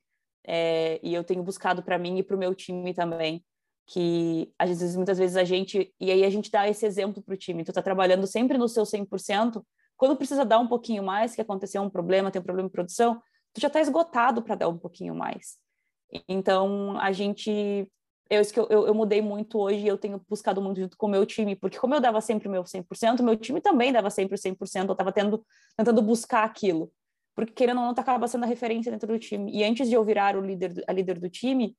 é, 0.47 1.01
e 1.03 1.15
eu 1.15 1.25
tenho 1.25 1.43
buscado 1.43 1.83
para 1.83 1.99
mim 1.99 2.19
e 2.19 2.23
para 2.23 2.37
o 2.37 2.39
meu 2.39 2.55
time 2.55 2.95
também 2.95 3.45
que 3.87 4.53
às 4.59 4.69
vezes 4.69 4.95
muitas 4.95 5.19
vezes 5.19 5.37
a 5.37 5.43
gente 5.43 5.93
e 5.99 6.11
aí 6.11 6.25
a 6.25 6.31
gente 6.31 6.51
dá 6.51 6.69
esse 6.69 6.87
exemplo 6.87 7.23
para 7.23 7.35
o 7.35 7.37
time 7.37 7.65
tu 7.65 7.71
está 7.71 7.83
trabalhando 7.83 8.27
sempre 8.27 8.57
no 8.57 8.69
seu 8.69 8.85
100% 8.85 9.63
quando 10.01 10.17
precisa 10.17 10.47
dar 10.47 10.59
um 10.59 10.67
pouquinho 10.67 11.03
mais, 11.03 11.35
que 11.35 11.43
aconteceu 11.43 11.83
um 11.83 11.91
problema, 11.91 12.31
tem 12.31 12.41
um 12.41 12.43
problema 12.43 12.71
de 12.71 12.73
produção, 12.73 13.21
tu 13.53 13.61
já 13.61 13.67
está 13.67 13.83
esgotado 13.83 14.41
para 14.41 14.55
dar 14.55 14.69
um 14.69 14.79
pouquinho 14.79 15.15
mais. 15.15 15.59
Então, 16.27 16.99
a 16.99 17.13
gente. 17.13 17.87
Eu, 18.31 18.43
eu, 18.71 18.87
eu 18.87 18.95
mudei 18.95 19.21
muito 19.21 19.59
hoje 19.59 19.87
eu 19.87 19.99
tenho 19.99 20.25
buscado 20.27 20.63
muito 20.63 20.81
junto 20.81 20.97
com 20.97 21.07
o 21.07 21.11
meu 21.11 21.27
time, 21.27 21.55
porque 21.55 21.79
como 21.79 21.95
eu 21.95 22.01
dava 22.01 22.21
sempre 22.23 22.49
o 22.49 22.51
meu 22.51 22.63
100%, 22.65 23.23
meu 23.23 23.37
time 23.37 23.61
também 23.61 23.93
dava 23.93 24.09
sempre 24.09 24.37
o 24.37 24.39
100%, 24.39 24.87
eu 24.87 24.93
estava 24.93 25.13
tentando 25.13 26.01
buscar 26.01 26.45
aquilo. 26.45 26.91
Porque, 27.41 27.55
querendo 27.55 27.79
ou 27.79 27.87
não, 27.87 27.95
tu 27.95 28.01
acaba 28.01 28.29
sendo 28.29 28.45
a 28.45 28.47
referência 28.47 28.93
dentro 28.93 29.09
do 29.09 29.19
time. 29.19 29.51
E 29.51 29.65
antes 29.65 29.89
de 29.89 29.95
eu 29.95 30.05
virar 30.05 30.37
o 30.37 30.43
líder, 30.43 30.85
a 30.87 30.93
líder 30.93 31.19
do 31.19 31.31
time, 31.31 31.75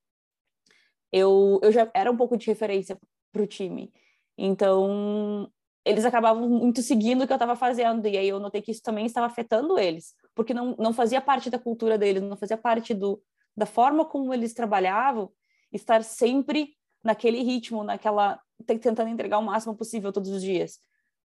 eu, 1.12 1.60
eu 1.62 1.72
já 1.72 1.88
era 1.94 2.10
um 2.12 2.18
pouco 2.18 2.36
de 2.36 2.48
referência 2.48 2.98
para 3.32 3.44
o 3.44 3.46
time. 3.46 3.94
Então, 4.36 5.48
eles 5.86 6.04
acabavam 6.04 6.50
muito 6.50 6.82
seguindo 6.82 7.24
o 7.24 7.28
que 7.28 7.34
eu 7.34 7.36
estava 7.36 7.56
fazendo, 7.56 8.08
e 8.08 8.18
aí 8.18 8.28
eu 8.28 8.40
notei 8.40 8.60
que 8.60 8.72
isso 8.72 8.82
também 8.82 9.06
estava 9.06 9.28
afetando 9.28 9.78
eles, 9.78 10.16
porque 10.34 10.52
não, 10.52 10.76
não 10.80 10.94
fazia 10.94 11.22
parte 11.22 11.48
da 11.52 11.60
cultura 11.60 11.96
deles, 11.96 12.24
não 12.24 12.36
fazia 12.36 12.58
parte 12.58 12.96
do, 12.96 13.22
da 13.56 13.68
forma 13.68 14.04
como 14.04 14.34
eles 14.34 14.56
trabalhavam, 14.56 15.32
estar 15.72 16.04
sempre 16.04 16.74
naquele 17.04 17.44
ritmo, 17.44 17.84
naquela 17.84 18.42
tentando 18.66 19.10
entregar 19.10 19.38
o 19.38 19.44
máximo 19.44 19.78
possível 19.78 20.12
todos 20.12 20.32
os 20.32 20.42
dias. 20.42 20.80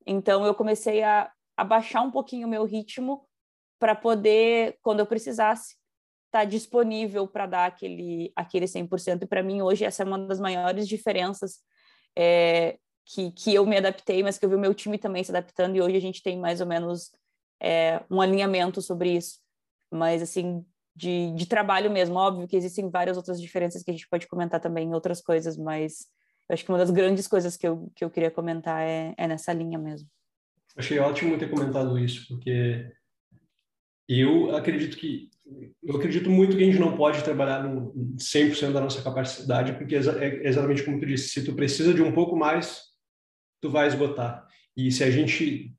Então 0.04 0.44
eu 0.44 0.56
comecei 0.56 1.04
a, 1.04 1.32
a 1.56 1.64
baixar 1.64 2.02
um 2.02 2.10
pouquinho 2.10 2.48
o 2.48 2.50
meu 2.50 2.66
ritmo 2.66 3.24
para 3.80 3.96
poder, 3.96 4.78
quando 4.82 5.00
eu 5.00 5.06
precisasse, 5.06 5.76
estar 6.26 6.40
tá 6.40 6.46
disponível 6.46 7.28
para 7.28 7.46
dar 7.46 7.66
aquele 7.66 8.32
aquele 8.36 8.66
100%. 8.66 9.24
E 9.24 9.28
para 9.28 9.44
mim 9.44 9.62
hoje 9.62 9.86
essa 9.86 10.04
é 10.04 10.06
uma 10.06 10.20
das 10.20 10.40
maiores 10.40 10.88
diferenças 10.88 11.60
é, 12.18 12.78
que, 13.06 13.32
que 13.32 13.54
eu 13.54 13.66
me 13.66 13.78
adaptei, 13.78 14.24
mas 14.24 14.38
que 14.38 14.46
eu 14.46 14.50
vi 14.50 14.56
o 14.56 14.60
meu 14.60 14.74
time 14.74 14.98
também 14.98 15.24
se 15.24 15.32
adaptando, 15.32 15.76
e 15.76 15.82
hoje 15.82 15.96
a 15.96 16.02
gente 16.02 16.24
tem 16.24 16.40
mais 16.40 16.60
ou 16.60 16.68
menos 16.68 17.12
é, 17.62 18.04
um 18.10 18.20
alinhamento 18.20 18.82
sobre 18.82 19.16
isso. 19.16 19.40
Mas, 19.92 20.22
assim, 20.22 20.66
de, 20.96 21.32
de 21.34 21.46
trabalho 21.46 21.92
mesmo, 21.92 22.16
óbvio 22.16 22.48
que 22.48 22.56
existem 22.56 22.90
várias 22.90 23.18
outras 23.18 23.40
diferenças 23.40 23.84
que 23.84 23.92
a 23.92 23.94
gente 23.94 24.08
pode 24.08 24.28
comentar 24.28 24.60
também 24.60 24.88
em 24.88 24.94
outras 24.94 25.22
coisas, 25.22 25.58
mas 25.58 26.08
eu 26.50 26.54
acho 26.54 26.64
que 26.64 26.72
uma 26.72 26.78
das 26.78 26.92
grandes 26.92 27.28
coisas 27.28 27.56
que 27.56 27.68
eu, 27.68 27.92
que 27.96 28.04
eu 28.04 28.10
queria 28.10 28.32
comentar 28.32 28.82
é, 28.82 29.14
é 29.18 29.28
nessa 29.28 29.54
linha 29.54 29.78
mesmo. 29.78 30.10
Achei 30.76 31.00
ótimo 31.00 31.38
ter 31.38 31.50
comentado 31.50 31.98
isso, 31.98 32.28
porque 32.28 32.92
eu 34.08 34.56
acredito 34.56 34.98
que 34.98 35.30
eu 35.84 35.98
acredito 35.98 36.30
muito 36.30 36.58
que 36.58 36.64
a 36.64 36.66
gente 36.66 36.80
não 36.80 36.98
pode 36.98 37.24
trabalhar 37.24 37.64
no 37.64 37.94
100% 38.18 38.72
da 38.72 38.82
nossa 38.82 39.02
capacidade, 39.04 39.74
porque 39.74 39.96
é, 39.96 40.48
exatamente 40.48 40.84
como 40.84 41.00
tu 41.00 41.06
disse, 41.06 41.30
se 41.30 41.46
tu 41.46 41.54
precisa 41.54 41.94
de 41.94 42.02
um 42.02 42.12
pouco 42.12 42.36
mais, 42.36 42.82
tu 43.62 43.70
vai 43.70 43.88
esgotar. 43.88 44.46
E 44.76 44.92
se 44.92 45.04
a 45.04 45.12
gente 45.12 45.72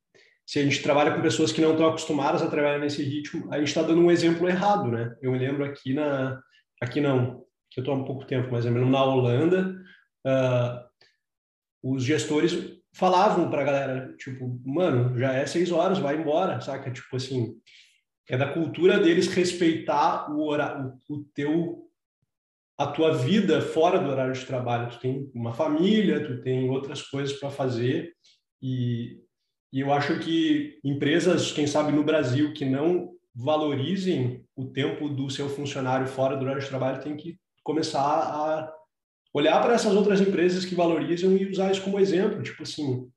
se 0.46 0.60
a 0.60 0.62
gente 0.62 0.80
trabalha 0.80 1.12
com 1.12 1.20
pessoas 1.20 1.50
que 1.50 1.60
não 1.60 1.72
estão 1.72 1.88
acostumadas 1.88 2.40
a 2.40 2.48
trabalhar 2.48 2.78
nesse 2.78 3.02
ritmo, 3.02 3.52
a 3.52 3.58
gente 3.58 3.66
está 3.66 3.82
dando 3.82 4.00
um 4.00 4.12
exemplo 4.12 4.48
errado, 4.48 4.88
né? 4.88 5.16
Eu 5.20 5.32
me 5.32 5.38
lembro 5.40 5.64
aqui 5.64 5.92
na 5.92 6.40
aqui 6.80 7.00
não, 7.00 7.44
que 7.68 7.80
eu 7.80 7.82
estou 7.82 8.00
há 8.00 8.04
pouco 8.04 8.24
tempo, 8.26 8.48
mas 8.52 8.64
eu 8.64 8.70
me 8.70 8.78
lembro 8.78 8.92
na 8.92 9.04
Holanda, 9.04 9.76
uh, 10.24 10.86
os 11.82 12.04
gestores 12.04 12.76
falavam 12.94 13.50
para 13.50 13.62
a 13.62 13.64
galera, 13.64 14.14
tipo, 14.16 14.60
mano, 14.64 15.18
já 15.18 15.32
é 15.32 15.46
seis 15.46 15.72
horas, 15.72 15.98
vai 15.98 16.16
embora, 16.16 16.60
saca? 16.60 16.92
Tipo 16.92 17.16
assim, 17.16 17.56
é 18.28 18.36
da 18.36 18.52
cultura 18.52 18.98
deles 18.98 19.28
respeitar 19.28 20.30
o 20.32 20.46
horário, 20.46 20.92
o 21.08 21.24
teu 21.34 21.82
a 22.78 22.86
tua 22.86 23.14
vida 23.14 23.62
fora 23.62 23.98
do 23.98 24.10
horário 24.10 24.34
de 24.34 24.44
trabalho. 24.44 24.90
Tu 24.90 25.00
tem 25.00 25.30
uma 25.34 25.54
família, 25.54 26.22
tu 26.22 26.42
tem 26.42 26.68
outras 26.68 27.00
coisas 27.00 27.38
para 27.38 27.48
fazer 27.48 28.12
e, 28.60 29.18
e 29.72 29.80
eu 29.80 29.90
acho 29.92 30.18
que 30.18 30.78
empresas, 30.84 31.52
quem 31.52 31.66
sabe 31.66 31.90
no 31.90 32.04
Brasil, 32.04 32.52
que 32.52 32.66
não 32.66 33.14
valorizem 33.34 34.44
o 34.54 34.66
tempo 34.66 35.08
do 35.08 35.30
seu 35.30 35.48
funcionário 35.48 36.06
fora 36.06 36.36
do 36.36 36.42
horário 36.42 36.60
de 36.60 36.68
trabalho, 36.68 37.02
tem 37.02 37.16
que 37.16 37.38
começar 37.62 38.00
a 38.00 38.72
olhar 39.32 39.60
para 39.62 39.74
essas 39.74 39.94
outras 39.94 40.20
empresas 40.20 40.64
que 40.64 40.74
valorizam 40.74 41.36
e 41.36 41.50
usar 41.50 41.70
isso 41.70 41.82
como 41.82 42.00
exemplo. 42.00 42.42
Tipo 42.42 42.62
assim, 42.62 43.08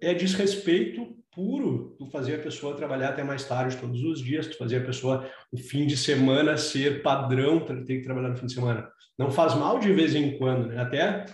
é 0.00 0.14
desrespeito 0.14 1.17
puro 1.38 1.94
tu 1.96 2.06
fazer 2.06 2.34
a 2.34 2.42
pessoa 2.42 2.74
trabalhar 2.74 3.10
até 3.10 3.22
mais 3.22 3.44
tarde 3.44 3.76
todos 3.76 4.02
os 4.02 4.20
dias, 4.20 4.48
tu 4.48 4.58
fazer 4.58 4.78
a 4.78 4.84
pessoa 4.84 5.30
o 5.52 5.56
fim 5.56 5.86
de 5.86 5.96
semana 5.96 6.56
ser 6.56 7.00
padrão, 7.00 7.60
ter 7.60 7.98
que 7.98 8.02
trabalhar 8.02 8.30
no 8.30 8.36
fim 8.36 8.46
de 8.46 8.54
semana. 8.54 8.90
Não 9.16 9.30
faz 9.30 9.54
mal 9.54 9.78
de 9.78 9.92
vez 9.92 10.16
em 10.16 10.36
quando, 10.36 10.66
né? 10.66 10.80
Até 10.80 11.26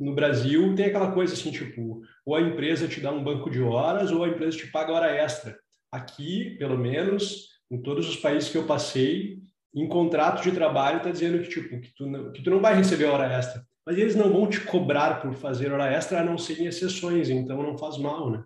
no 0.00 0.14
Brasil 0.14 0.74
tem 0.74 0.86
aquela 0.86 1.12
coisa 1.12 1.34
assim, 1.34 1.50
tipo, 1.50 2.00
ou 2.24 2.34
a 2.34 2.40
empresa 2.40 2.88
te 2.88 2.98
dá 2.98 3.12
um 3.12 3.22
banco 3.22 3.50
de 3.50 3.60
horas 3.60 4.10
ou 4.10 4.24
a 4.24 4.28
empresa 4.28 4.56
te 4.56 4.68
paga 4.68 4.90
hora 4.90 5.14
extra. 5.14 5.58
Aqui, 5.90 6.56
pelo 6.58 6.78
menos, 6.78 7.48
em 7.70 7.82
todos 7.82 8.08
os 8.08 8.16
países 8.16 8.48
que 8.48 8.56
eu 8.56 8.64
passei, 8.64 9.36
em 9.74 9.86
contrato 9.86 10.42
de 10.42 10.52
trabalho 10.52 10.96
está 10.96 11.10
dizendo 11.10 11.42
que 11.42 11.50
tipo 11.50 11.78
que 11.78 11.94
tu 11.94 12.06
não, 12.06 12.32
que 12.32 12.42
tu 12.42 12.48
não 12.48 12.60
vai 12.60 12.74
receber 12.74 13.04
hora 13.04 13.30
extra, 13.30 13.62
mas 13.84 13.98
eles 13.98 14.16
não 14.16 14.32
vão 14.32 14.46
te 14.46 14.62
cobrar 14.62 15.20
por 15.20 15.34
fazer 15.34 15.70
hora 15.72 15.92
extra 15.92 16.20
a 16.20 16.24
não 16.24 16.38
ser 16.38 16.58
em 16.58 16.66
exceções, 16.66 17.28
então 17.28 17.62
não 17.62 17.76
faz 17.76 17.98
mal, 17.98 18.30
né? 18.30 18.42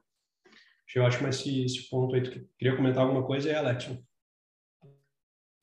Eu 0.95 1.05
acho 1.05 1.19
que 1.19 1.25
esse, 1.25 1.65
esse 1.65 1.89
ponto 1.89 2.15
aí, 2.15 2.23
tu 2.23 2.31
queria 2.59 2.77
comentar 2.77 3.03
alguma 3.03 3.27
coisa 3.27 3.49
aí, 3.49 3.55
Alex? 3.55 3.99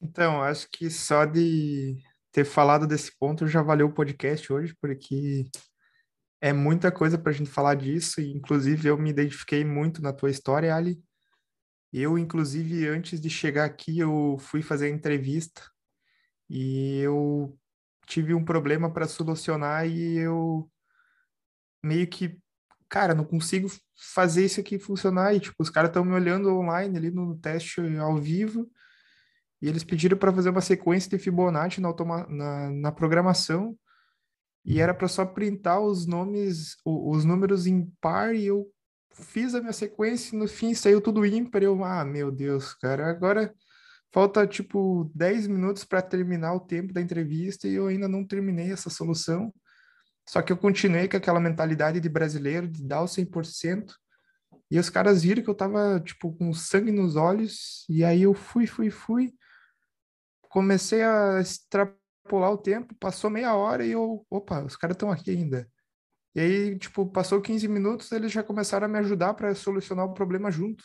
Então, 0.02 0.44
acho 0.44 0.68
que 0.72 0.90
só 0.90 1.26
de 1.26 1.98
ter 2.32 2.46
falado 2.46 2.86
desse 2.86 3.18
ponto 3.18 3.48
já 3.48 3.62
valeu 3.62 3.88
o 3.88 3.94
podcast 3.94 4.52
hoje, 4.52 4.76
porque 4.82 5.46
é 6.42 6.52
muita 6.52 6.92
coisa 6.92 7.18
para 7.18 7.32
a 7.32 7.34
gente 7.34 7.50
falar 7.50 7.76
disso, 7.76 8.20
e 8.20 8.32
inclusive 8.32 8.88
eu 8.88 8.98
me 8.98 9.12
identifiquei 9.12 9.64
muito 9.64 10.02
na 10.02 10.12
tua 10.12 10.30
história, 10.30 10.76
Ali, 10.76 11.02
eu, 11.94 12.18
inclusive, 12.18 12.88
antes 12.88 13.22
de 13.22 13.30
chegar 13.30 13.66
aqui, 13.66 14.00
eu 14.00 14.36
fui 14.40 14.64
fazer 14.64 14.88
a 14.88 14.90
entrevista 14.90 15.62
e 16.50 16.98
eu 16.98 17.56
tive 18.08 18.34
um 18.34 18.44
problema 18.44 18.92
para 18.92 19.08
solucionar 19.08 19.88
e 19.88 20.18
eu 20.18 20.70
meio 21.84 22.08
que, 22.08 22.40
cara, 22.94 23.16
não 23.16 23.26
consigo 23.26 23.68
fazer 24.14 24.46
isso 24.46 24.60
aqui 24.60 24.78
funcionar. 24.78 25.34
E, 25.34 25.40
tipo, 25.40 25.56
os 25.58 25.70
caras 25.72 25.90
estão 25.90 26.06
me 26.06 26.14
olhando 26.14 26.56
online 26.56 26.96
ali 26.96 27.10
no 27.10 27.36
teste 27.40 27.82
ao 27.98 28.22
vivo 28.22 28.70
e 29.60 29.68
eles 29.68 29.84
pediram 29.84 30.16
para 30.16 30.32
fazer 30.32 30.52
uma 30.52 30.62
sequência 30.62 31.10
de 31.10 31.18
Fibonacci 31.18 31.82
na, 31.82 31.92
na, 32.30 32.70
na 32.70 32.92
programação 32.92 33.76
e 34.64 34.80
era 34.80 34.94
para 34.94 35.08
só 35.08 35.26
printar 35.26 35.82
os 35.82 36.06
nomes, 36.06 36.78
os 36.86 37.26
números 37.26 37.66
em 37.66 37.92
par 38.00 38.36
e 38.36 38.46
eu 38.46 38.72
fiz 39.12 39.56
a 39.56 39.60
minha 39.60 39.74
sequência 39.74 40.36
e 40.36 40.38
no 40.38 40.48
fim 40.48 40.76
saiu 40.76 41.02
tudo 41.02 41.26
ímpar. 41.26 41.64
Eu, 41.64 41.84
ah, 41.84 42.06
meu 42.06 42.30
Deus, 42.30 42.76
cara, 42.76 43.10
agora 43.10 43.52
falta 44.12 44.46
tipo 44.46 45.12
10 45.16 45.48
minutos 45.48 45.84
para 45.84 46.00
terminar 46.04 46.54
o 46.54 46.60
tempo 46.60 46.94
da 46.94 47.02
entrevista 47.02 47.68
e 47.68 47.74
eu 47.74 47.88
ainda 47.88 48.08
não 48.08 48.24
terminei 48.24 48.72
essa 48.72 48.92
solução. 48.92 49.52
Só 50.28 50.42
que 50.42 50.52
eu 50.52 50.58
continuei 50.58 51.08
com 51.08 51.18
aquela 51.18 51.40
mentalidade 51.40 52.00
de 52.00 52.10
brasileiro, 52.10 52.68
de 52.68 52.84
dar 52.84 53.02
o 53.02 53.08
100%. 53.08 53.94
E 54.72 54.80
os 54.80 54.90
caras 54.90 55.24
viram 55.24 55.44
que 55.44 55.50
eu 55.50 55.56
tava, 55.56 56.00
tipo, 56.00 56.34
com 56.34 56.54
sangue 56.54 56.92
nos 56.92 57.16
olhos. 57.16 57.86
E 57.90 58.04
aí 58.04 58.24
eu 58.24 58.34
fui, 58.34 58.66
fui, 58.66 58.90
fui. 58.90 59.34
Comecei 60.50 61.04
a 61.04 61.40
extrapolar 61.42 62.52
o 62.52 62.58
tempo. 62.58 62.96
Passou 62.96 63.30
meia 63.30 63.56
hora 63.56 63.86
e 63.86 63.92
eu... 63.92 64.26
Opa, 64.30 64.64
os 64.64 64.76
caras 64.76 64.96
estão 64.96 65.12
aqui 65.12 65.32
ainda. 65.32 65.70
E 66.36 66.40
aí, 66.40 66.80
tipo, 66.80 67.06
passou 67.06 67.42
15 67.42 67.68
minutos, 67.68 68.12
eles 68.12 68.32
já 68.32 68.42
começaram 68.42 68.86
a 68.86 68.90
me 68.90 68.98
ajudar 69.00 69.36
para 69.36 69.54
solucionar 69.54 70.06
o 70.06 70.14
problema 70.14 70.50
junto. 70.50 70.84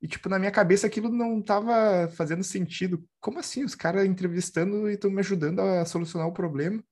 E, 0.00 0.06
tipo, 0.06 0.28
na 0.28 0.38
minha 0.38 0.52
cabeça 0.52 0.86
aquilo 0.86 1.08
não 1.08 1.40
estava 1.40 2.08
fazendo 2.10 2.44
sentido. 2.44 3.04
Como 3.20 3.38
assim? 3.38 3.64
Os 3.64 3.74
caras 3.74 4.06
entrevistando 4.06 4.88
e 4.88 4.94
estão 4.94 5.10
me 5.10 5.20
ajudando 5.20 5.60
a 5.60 5.84
solucionar 5.84 6.28
o 6.28 6.32
problema. 6.32 6.84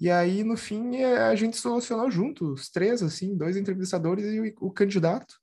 E 0.00 0.10
aí, 0.10 0.44
no 0.44 0.56
fim, 0.56 0.96
é, 0.96 1.22
a 1.22 1.34
gente 1.34 1.56
solucionou 1.56 2.10
junto, 2.10 2.52
os 2.52 2.70
três, 2.70 3.02
assim, 3.02 3.36
dois 3.36 3.56
entrevistadores 3.56 4.24
e 4.26 4.40
o, 4.40 4.66
o 4.68 4.70
candidato. 4.70 5.36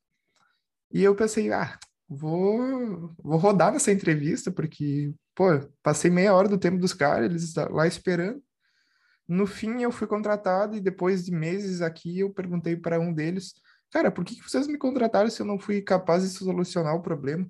E 0.92 1.04
eu 1.04 1.16
pensei, 1.16 1.52
ah, 1.52 1.78
vou, 2.08 3.14
vou 3.22 3.38
rodar 3.38 3.74
nessa 3.74 3.92
entrevista, 3.92 4.52
porque, 4.52 5.14
pô, 5.36 5.46
passei 5.84 6.10
meia 6.10 6.34
hora 6.34 6.48
do 6.48 6.58
tempo 6.58 6.78
dos 6.78 6.94
caras, 6.94 7.30
eles 7.30 7.54
lá 7.56 7.88
esperando. 7.88 8.42
No 9.28 9.48
fim, 9.48 9.82
eu 9.82 9.92
fui 9.92 10.08
contratado 10.08 10.76
e 10.76 10.80
depois 10.80 11.26
de 11.26 11.32
meses 11.32 11.82
aqui, 11.82 12.20
eu 12.20 12.32
perguntei 12.32 12.76
para 12.76 13.00
um 13.00 13.14
deles, 13.14 13.54
cara, 13.92 14.12
por 14.12 14.24
que 14.24 14.42
vocês 14.42 14.68
me 14.68 14.78
contrataram 14.78 15.30
se 15.30 15.42
eu 15.42 15.46
não 15.46 15.60
fui 15.60 15.82
capaz 15.82 16.24
de 16.24 16.30
solucionar 16.30 16.96
o 16.96 17.02
problema? 17.02 17.48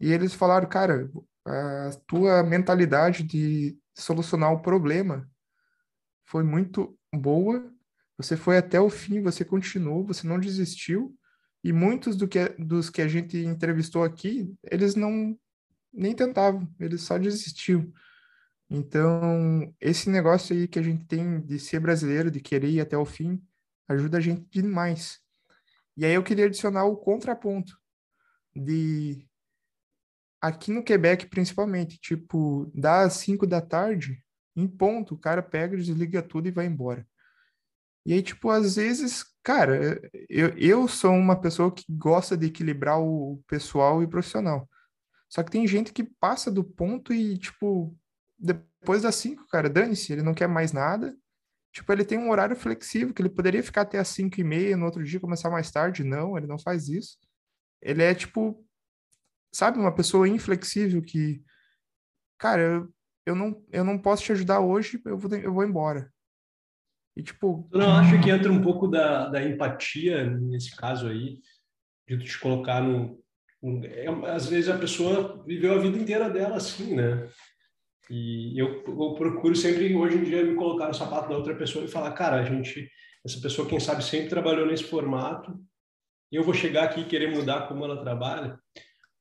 E 0.00 0.12
eles 0.12 0.34
falaram, 0.34 0.68
cara, 0.68 1.10
a 1.46 1.90
tua 2.06 2.42
mentalidade 2.42 3.22
de 3.22 3.76
solucionar 3.96 4.52
o 4.52 4.60
problema 4.62 5.28
foi 6.28 6.42
muito 6.42 6.94
boa, 7.14 7.72
você 8.18 8.36
foi 8.36 8.58
até 8.58 8.78
o 8.78 8.90
fim, 8.90 9.22
você 9.22 9.46
continuou, 9.46 10.04
você 10.04 10.26
não 10.26 10.38
desistiu, 10.38 11.16
e 11.64 11.72
muitos 11.72 12.16
do 12.16 12.28
que, 12.28 12.50
dos 12.58 12.90
que 12.90 13.00
a 13.00 13.08
gente 13.08 13.38
entrevistou 13.38 14.04
aqui, 14.04 14.54
eles 14.70 14.94
não 14.94 15.38
nem 15.90 16.14
tentavam, 16.14 16.68
eles 16.78 17.00
só 17.00 17.16
desistiam. 17.16 17.90
Então, 18.68 19.74
esse 19.80 20.10
negócio 20.10 20.54
aí 20.54 20.68
que 20.68 20.78
a 20.78 20.82
gente 20.82 21.06
tem 21.06 21.40
de 21.40 21.58
ser 21.58 21.80
brasileiro, 21.80 22.30
de 22.30 22.40
querer 22.40 22.68
ir 22.68 22.80
até 22.80 22.96
o 22.96 23.06
fim, 23.06 23.42
ajuda 23.88 24.18
a 24.18 24.20
gente 24.20 24.46
demais. 24.50 25.20
E 25.96 26.04
aí 26.04 26.12
eu 26.12 26.22
queria 26.22 26.44
adicionar 26.44 26.84
o 26.84 26.98
contraponto 26.98 27.74
de 28.54 29.26
aqui 30.42 30.70
no 30.70 30.84
Quebec 30.84 31.26
principalmente, 31.26 31.98
tipo, 31.98 32.70
das 32.74 33.14
5 33.14 33.46
da 33.46 33.62
tarde, 33.62 34.22
em 34.56 34.66
ponto, 34.66 35.14
o 35.14 35.18
cara 35.18 35.42
pega, 35.42 35.76
desliga 35.76 36.22
tudo 36.22 36.48
e 36.48 36.52
vai 36.52 36.66
embora. 36.66 37.06
E 38.04 38.12
aí, 38.14 38.22
tipo, 38.22 38.48
às 38.50 38.76
vezes, 38.76 39.24
cara, 39.42 40.00
eu, 40.28 40.48
eu 40.56 40.88
sou 40.88 41.12
uma 41.12 41.38
pessoa 41.40 41.70
que 41.70 41.84
gosta 41.90 42.36
de 42.36 42.46
equilibrar 42.46 42.98
o 43.00 43.42
pessoal 43.46 44.00
e 44.00 44.06
o 44.06 44.08
profissional. 44.08 44.68
Só 45.28 45.42
que 45.42 45.50
tem 45.50 45.66
gente 45.66 45.92
que 45.92 46.04
passa 46.04 46.50
do 46.50 46.64
ponto 46.64 47.12
e, 47.12 47.36
tipo, 47.36 47.94
depois 48.38 49.02
das 49.02 49.14
5, 49.16 49.46
cara, 49.48 49.68
dane-se, 49.68 50.12
ele 50.12 50.22
não 50.22 50.32
quer 50.32 50.48
mais 50.48 50.72
nada. 50.72 51.14
Tipo, 51.70 51.92
ele 51.92 52.04
tem 52.04 52.18
um 52.18 52.30
horário 52.30 52.56
flexível, 52.56 53.12
que 53.12 53.20
ele 53.20 53.28
poderia 53.28 53.62
ficar 53.62 53.82
até 53.82 53.98
as 53.98 54.08
5 54.08 54.40
e 54.40 54.44
meia, 54.44 54.76
no 54.76 54.86
outro 54.86 55.04
dia 55.04 55.20
começar 55.20 55.50
mais 55.50 55.70
tarde. 55.70 56.02
Não, 56.02 56.36
ele 56.36 56.46
não 56.46 56.58
faz 56.58 56.88
isso. 56.88 57.18
Ele 57.82 58.02
é, 58.02 58.14
tipo, 58.14 58.66
sabe, 59.52 59.78
uma 59.78 59.94
pessoa 59.94 60.28
inflexível 60.28 61.02
que, 61.02 61.42
cara, 62.38 62.88
eu, 63.28 63.34
não, 63.34 63.62
eu 63.70 63.84
não 63.84 63.98
posso 63.98 64.24
te 64.24 64.32
ajudar 64.32 64.60
hoje, 64.60 65.00
eu 65.04 65.18
vou, 65.18 65.38
eu 65.38 65.52
vou 65.52 65.64
embora. 65.64 66.10
E, 67.16 67.22
tipo... 67.22 67.68
Eu 67.72 67.80
não 67.80 67.92
acho 67.92 68.20
que 68.22 68.30
entra 68.30 68.50
um 68.50 68.62
pouco 68.62 68.88
da, 68.88 69.28
da 69.28 69.42
empatia 69.42 70.24
nesse 70.24 70.74
caso 70.74 71.08
aí, 71.08 71.38
de 72.08 72.18
te 72.18 72.38
colocar 72.38 72.80
no... 72.80 73.22
Um, 73.62 73.84
é, 73.84 74.06
às 74.30 74.46
vezes 74.46 74.70
a 74.70 74.78
pessoa 74.78 75.44
viveu 75.44 75.74
a 75.74 75.78
vida 75.78 75.98
inteira 75.98 76.30
dela 76.30 76.56
assim, 76.56 76.94
né? 76.94 77.28
E 78.08 78.58
eu, 78.58 78.82
eu, 78.86 79.14
procuro 79.14 79.54
sempre, 79.54 79.94
hoje 79.94 80.16
em 80.16 80.24
dia, 80.24 80.44
me 80.44 80.54
colocar 80.54 80.86
no 80.86 80.94
sapato 80.94 81.28
da 81.28 81.36
outra 81.36 81.54
pessoa 81.54 81.84
e 81.84 81.88
falar, 81.88 82.12
cara, 82.12 82.36
a 82.36 82.44
gente, 82.44 82.90
essa 83.26 83.38
pessoa, 83.40 83.68
quem 83.68 83.80
sabe, 83.80 84.02
sempre 84.02 84.30
trabalhou 84.30 84.66
nesse 84.66 84.84
formato, 84.84 85.58
e 86.32 86.36
eu 86.36 86.44
vou 86.44 86.54
chegar 86.54 86.84
aqui 86.84 87.00
e 87.00 87.06
querer 87.06 87.30
mudar 87.30 87.68
como 87.68 87.84
ela 87.84 88.00
trabalha. 88.00 88.58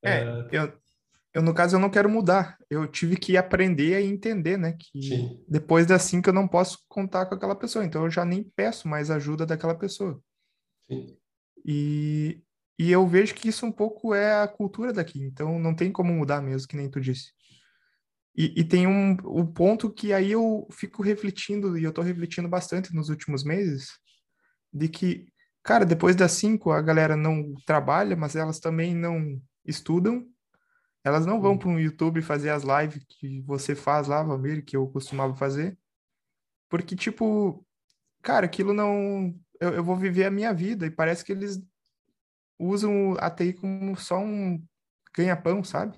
É, 0.04 0.20
é... 0.20 0.48
Eu, 0.52 0.80
eu, 1.34 1.42
no 1.42 1.54
caso, 1.54 1.76
eu 1.76 1.80
não 1.80 1.90
quero 1.90 2.10
mudar. 2.10 2.58
Eu 2.70 2.88
tive 2.88 3.16
que 3.16 3.38
aprender 3.38 4.02
e 4.02 4.08
entender, 4.08 4.58
né? 4.58 4.74
Que 4.74 5.02
Sim. 5.02 5.46
depois 5.48 5.86
das 5.86 6.02
cinco 6.04 6.30
eu 6.30 6.34
não 6.34 6.48
posso 6.48 6.80
contar 6.88 7.26
com 7.26 7.36
aquela 7.36 7.56
pessoa, 7.56 7.86
então 7.86 8.04
eu 8.04 8.10
já 8.10 8.26
nem 8.26 8.44
peço 8.44 8.88
mais 8.88 9.12
ajuda 9.12 9.46
daquela 9.46 9.76
pessoa. 9.76 10.20
Sim. 10.90 11.18
E, 11.66 12.42
e 12.80 12.92
eu 12.92 13.06
vejo 13.08 13.36
que 13.36 13.50
isso 13.50 13.66
um 13.66 13.72
pouco 13.72 14.13
é 14.13 14.42
a 14.42 14.48
cultura 14.48 14.94
daqui, 14.94 15.22
então 15.22 15.60
não 15.60 15.76
tem 15.76 15.92
como 15.92 16.13
mudar 16.13 16.42
mesmo, 16.42 16.68
que 16.68 16.78
nem 16.78 16.90
tu 16.90 17.00
disse. 17.00 17.32
E, 18.36 18.62
e, 18.62 18.63
tem 18.63 18.86
um, 18.86 19.18
um 19.26 19.46
ponto 19.46 19.92
que 19.92 20.13
aí 20.13 20.32
eu 20.32 20.68
fico 20.72 21.02
refletindo, 21.02 21.78
e 21.78 21.84
eu 21.84 21.92
tô 21.92 22.04
refletindo 22.04 22.48
bastante 22.48 22.94
nos 22.96 23.10
últimos 23.10 23.44
meses, 23.44 23.90
de 24.72 24.88
que, 24.88 25.26
cara, 25.63 25.84
depois 25.84 26.16
das 26.16 26.34
cinco 26.34 26.72
a 26.72 26.82
galera 26.82 27.18
não 27.18 27.54
trabalha, 27.66 28.16
mas 28.16 28.36
elas 28.36 28.60
também 28.60 28.96
não 28.96 29.42
estudam, 29.66 30.24
elas 31.04 31.26
não 31.26 31.40
vão 31.42 31.58
para 31.58 31.70
o 31.70 31.80
YouTube 31.80 32.22
fazer 32.22 32.50
as 32.50 32.64
lives 32.64 33.04
que 33.08 33.42
você 33.42 33.76
faz 33.76 34.08
lá, 34.08 34.24
Valmir, 34.24 34.64
que 34.66 34.76
eu 34.76 34.88
costumava 34.88 35.36
fazer, 35.36 35.78
porque, 36.70 36.96
tipo, 36.96 37.66
cara, 38.22 38.46
aquilo 38.46 38.74
não. 38.74 39.34
Eu, 39.60 39.70
eu 39.76 39.84
vou 39.84 39.96
viver 39.96 40.26
a 40.26 40.32
minha 40.32 40.54
vida, 40.54 40.86
e 40.86 40.92
parece 40.92 41.24
que 41.24 41.32
eles 41.32 41.62
usam 42.60 43.16
a 43.20 43.30
TI 43.30 43.54
como 43.54 43.96
só 43.96 44.20
um 44.20 44.62
ganha-pão, 45.16 45.64
sabe? 45.64 45.98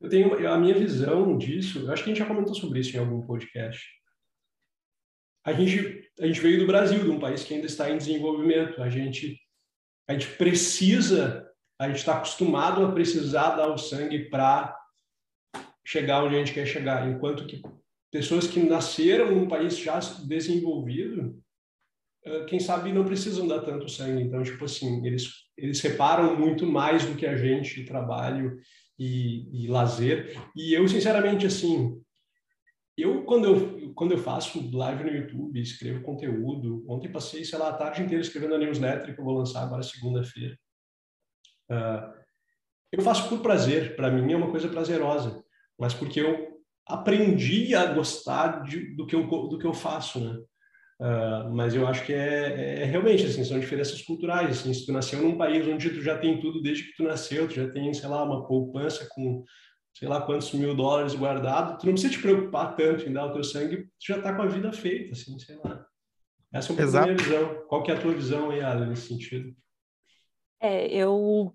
Eu 0.00 0.10
tenho 0.10 0.48
a 0.48 0.58
minha 0.58 0.78
visão 0.78 1.38
disso, 1.38 1.90
acho 1.90 2.04
que 2.04 2.10
a 2.10 2.14
gente 2.14 2.18
já 2.22 2.26
comentou 2.26 2.54
sobre 2.54 2.80
isso 2.80 2.94
em 2.96 3.00
algum 3.00 3.22
podcast. 3.26 3.86
A 5.44 5.52
gente, 5.52 6.10
a 6.20 6.26
gente 6.26 6.40
veio 6.40 6.58
do 6.58 6.66
Brasil, 6.66 7.02
de 7.02 7.08
um 7.08 7.20
país 7.20 7.44
que 7.44 7.54
ainda 7.54 7.66
está 7.66 7.88
em 7.88 7.96
desenvolvimento. 7.96 8.82
A 8.82 8.90
gente, 8.90 9.40
a 10.08 10.12
gente 10.12 10.26
precisa, 10.36 11.45
a 11.78 11.88
gente 11.88 11.98
está 11.98 12.16
acostumado 12.16 12.84
a 12.84 12.92
precisar 12.92 13.56
dar 13.56 13.68
o 13.68 13.78
sangue 13.78 14.30
para 14.30 14.76
chegar 15.84 16.24
onde 16.24 16.34
a 16.34 16.38
gente 16.38 16.54
quer 16.54 16.66
chegar. 16.66 17.08
Enquanto 17.08 17.46
que 17.46 17.62
pessoas 18.10 18.46
que 18.46 18.60
nasceram 18.60 19.30
num 19.30 19.48
país 19.48 19.76
já 19.78 19.98
desenvolvido, 20.24 21.38
quem 22.48 22.58
sabe 22.58 22.92
não 22.92 23.04
precisam 23.04 23.46
dar 23.46 23.60
tanto 23.60 23.88
sangue. 23.88 24.22
Então, 24.22 24.42
tipo 24.42 24.64
assim, 24.64 25.06
eles, 25.06 25.30
eles 25.56 25.80
reparam 25.80 26.36
muito 26.36 26.66
mais 26.66 27.04
do 27.04 27.14
que 27.14 27.26
a 27.26 27.36
gente, 27.36 27.84
trabalho 27.84 28.58
e, 28.98 29.64
e 29.64 29.68
lazer. 29.68 30.36
E 30.56 30.74
eu, 30.74 30.88
sinceramente, 30.88 31.46
assim, 31.46 32.00
eu 32.96 33.24
quando 33.24 33.44
eu 33.44 33.76
quando 33.94 34.12
eu 34.12 34.18
faço 34.18 34.70
live 34.76 35.04
no 35.04 35.10
YouTube, 35.10 35.58
escrevo 35.58 36.02
conteúdo, 36.02 36.84
ontem 36.86 37.10
passei, 37.10 37.44
sei 37.46 37.58
lá, 37.58 37.70
a 37.70 37.72
tarde 37.72 38.02
inteira 38.02 38.22
escrevendo 38.22 38.54
a 38.54 38.58
newsletter 38.58 39.14
que 39.14 39.20
eu 39.20 39.24
vou 39.24 39.38
lançar 39.38 39.62
agora 39.62 39.82
segunda-feira. 39.82 40.54
Uh, 41.70 42.16
eu 42.92 43.02
faço 43.02 43.28
por 43.28 43.40
prazer, 43.40 43.96
para 43.96 44.10
mim 44.10 44.32
é 44.32 44.36
uma 44.36 44.50
coisa 44.50 44.68
prazerosa, 44.68 45.42
mas 45.78 45.92
porque 45.92 46.20
eu 46.20 46.56
aprendi 46.86 47.74
a 47.74 47.86
gostar 47.86 48.62
de, 48.62 48.94
do, 48.94 49.06
que 49.06 49.14
eu, 49.14 49.26
do 49.26 49.58
que 49.58 49.66
eu 49.66 49.74
faço, 49.74 50.20
né? 50.20 50.38
Uh, 50.98 51.52
mas 51.52 51.74
eu 51.74 51.86
acho 51.86 52.06
que 52.06 52.12
é, 52.12 52.80
é, 52.80 52.84
realmente 52.84 53.26
assim, 53.26 53.44
são 53.44 53.60
diferenças 53.60 54.00
culturais. 54.00 54.50
Assim, 54.50 54.72
se 54.72 54.86
tu 54.86 54.92
nasceu 54.92 55.20
num 55.20 55.36
país 55.36 55.66
onde 55.68 55.90
tu 55.90 56.00
já 56.00 56.16
tem 56.16 56.40
tudo 56.40 56.62
desde 56.62 56.84
que 56.84 56.96
tu 56.96 57.02
nasceu, 57.02 57.46
tu 57.46 57.54
já 57.54 57.68
tem, 57.70 57.92
sei 57.92 58.08
lá, 58.08 58.22
uma 58.24 58.46
poupança 58.46 59.06
com 59.10 59.44
sei 59.98 60.08
lá 60.08 60.20
quantos 60.20 60.52
mil 60.52 60.74
dólares 60.74 61.14
guardado, 61.14 61.78
tu 61.78 61.86
não 61.86 61.94
precisa 61.94 62.12
te 62.12 62.20
preocupar 62.20 62.76
tanto 62.76 63.08
em 63.08 63.12
dar 63.12 63.26
o 63.26 63.32
teu 63.32 63.42
sangue, 63.42 63.84
tu 63.84 64.06
já 64.06 64.18
está 64.18 64.34
com 64.34 64.42
a 64.42 64.46
vida 64.46 64.70
feita, 64.70 65.12
assim, 65.12 65.38
sei 65.38 65.56
lá. 65.56 65.86
Essa 66.52 66.72
é 66.72 66.84
uma 66.84 67.02
minha 67.02 67.16
visão. 67.16 67.64
Qual 67.66 67.82
que 67.82 67.90
é 67.90 67.94
a 67.94 68.00
tua 68.00 68.12
visão 68.12 68.50
aí, 68.50 68.60
Alan, 68.60 68.86
nesse 68.86 69.08
sentido? 69.08 69.54
É, 70.60 70.86
eu 70.88 71.54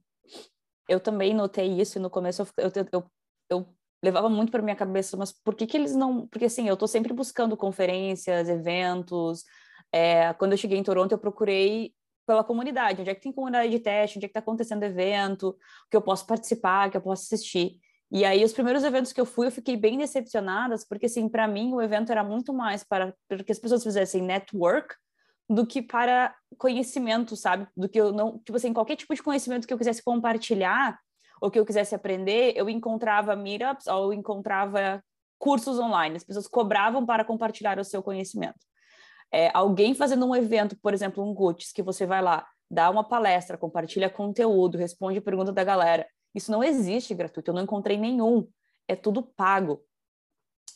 eu 0.87 0.99
também 0.99 1.33
notei 1.33 1.79
isso 1.79 1.99
no 1.99 2.09
começo 2.09 2.41
eu, 2.57 2.71
eu, 2.75 2.87
eu, 2.91 3.11
eu 3.49 3.75
levava 4.03 4.29
muito 4.29 4.51
para 4.51 4.61
minha 4.61 4.75
cabeça, 4.75 5.15
mas 5.15 5.31
por 5.31 5.55
que 5.55 5.67
que 5.67 5.77
eles 5.77 5.95
não... 5.95 6.27
Porque 6.27 6.45
assim, 6.45 6.67
eu 6.67 6.73
estou 6.73 6.87
sempre 6.87 7.13
buscando 7.13 7.55
conferências, 7.55 8.49
eventos. 8.49 9.43
É, 9.91 10.33
quando 10.33 10.53
eu 10.53 10.57
cheguei 10.57 10.77
em 10.77 10.83
Toronto, 10.83 11.11
eu 11.11 11.17
procurei 11.19 11.93
pela 12.25 12.43
comunidade, 12.43 13.01
onde 13.01 13.09
é 13.09 13.15
que 13.15 13.21
tem 13.21 13.31
comunidade 13.31 13.71
de 13.71 13.79
teste, 13.79 14.17
onde 14.17 14.25
é 14.25 14.27
que 14.27 14.31
está 14.31 14.39
acontecendo 14.39 14.83
evento, 14.83 15.57
que 15.89 15.97
eu 15.97 16.01
posso 16.01 16.25
participar, 16.25 16.89
que 16.89 16.97
eu 16.97 17.01
posso 17.01 17.23
assistir. 17.23 17.79
E 18.11 18.25
aí, 18.25 18.43
os 18.43 18.53
primeiros 18.53 18.83
eventos 18.83 19.13
que 19.13 19.21
eu 19.21 19.25
fui, 19.25 19.47
eu 19.47 19.51
fiquei 19.51 19.77
bem 19.77 19.97
decepcionada, 19.97 20.75
porque, 20.89 21.05
assim, 21.05 21.29
para 21.29 21.47
mim, 21.47 21.73
o 21.73 21.81
evento 21.81 22.11
era 22.11 22.23
muito 22.23 22.53
mais 22.53 22.83
para, 22.83 23.13
para 23.27 23.43
que 23.43 23.51
as 23.51 23.59
pessoas 23.59 23.83
fizessem 23.83 24.21
network 24.21 24.95
do 25.49 25.65
que 25.65 25.81
para 25.81 26.35
conhecimento, 26.57 27.35
sabe? 27.35 27.67
Do 27.75 27.89
que 27.89 27.99
eu 27.99 28.11
não, 28.11 28.39
tipo 28.39 28.55
assim, 28.55 28.73
qualquer 28.73 28.95
tipo 28.95 29.13
de 29.13 29.21
conhecimento 29.21 29.67
que 29.67 29.73
eu 29.73 29.77
quisesse 29.77 30.03
compartilhar 30.03 30.97
ou 31.41 31.49
que 31.49 31.59
eu 31.59 31.65
quisesse 31.65 31.95
aprender, 31.95 32.53
eu 32.55 32.69
encontrava 32.69 33.35
meetups 33.35 33.87
ou 33.87 34.13
encontrava 34.13 35.03
cursos 35.39 35.79
online. 35.79 36.15
As 36.15 36.23
pessoas 36.23 36.47
cobravam 36.47 37.05
para 37.05 37.25
compartilhar 37.25 37.79
o 37.79 37.83
seu 37.83 38.03
conhecimento. 38.03 38.59
É, 39.31 39.49
alguém 39.53 39.93
fazendo 39.93 40.25
um 40.25 40.35
evento, 40.35 40.77
por 40.79 40.93
exemplo, 40.93 41.23
um 41.23 41.33
GUTS, 41.33 41.73
que 41.73 41.81
você 41.81 42.05
vai 42.05 42.21
lá, 42.21 42.45
dá 42.69 42.89
uma 42.89 43.03
palestra, 43.03 43.57
compartilha 43.57 44.09
conteúdo, 44.09 44.77
responde 44.77 45.19
pergunta 45.19 45.51
da 45.51 45.63
galera. 45.63 46.07
Isso 46.35 46.51
não 46.51 46.63
existe 46.63 47.13
gratuito, 47.13 47.49
eu 47.49 47.55
não 47.55 47.63
encontrei 47.63 47.97
nenhum. 47.97 48.47
É 48.87 48.95
tudo 48.95 49.23
pago. 49.23 49.83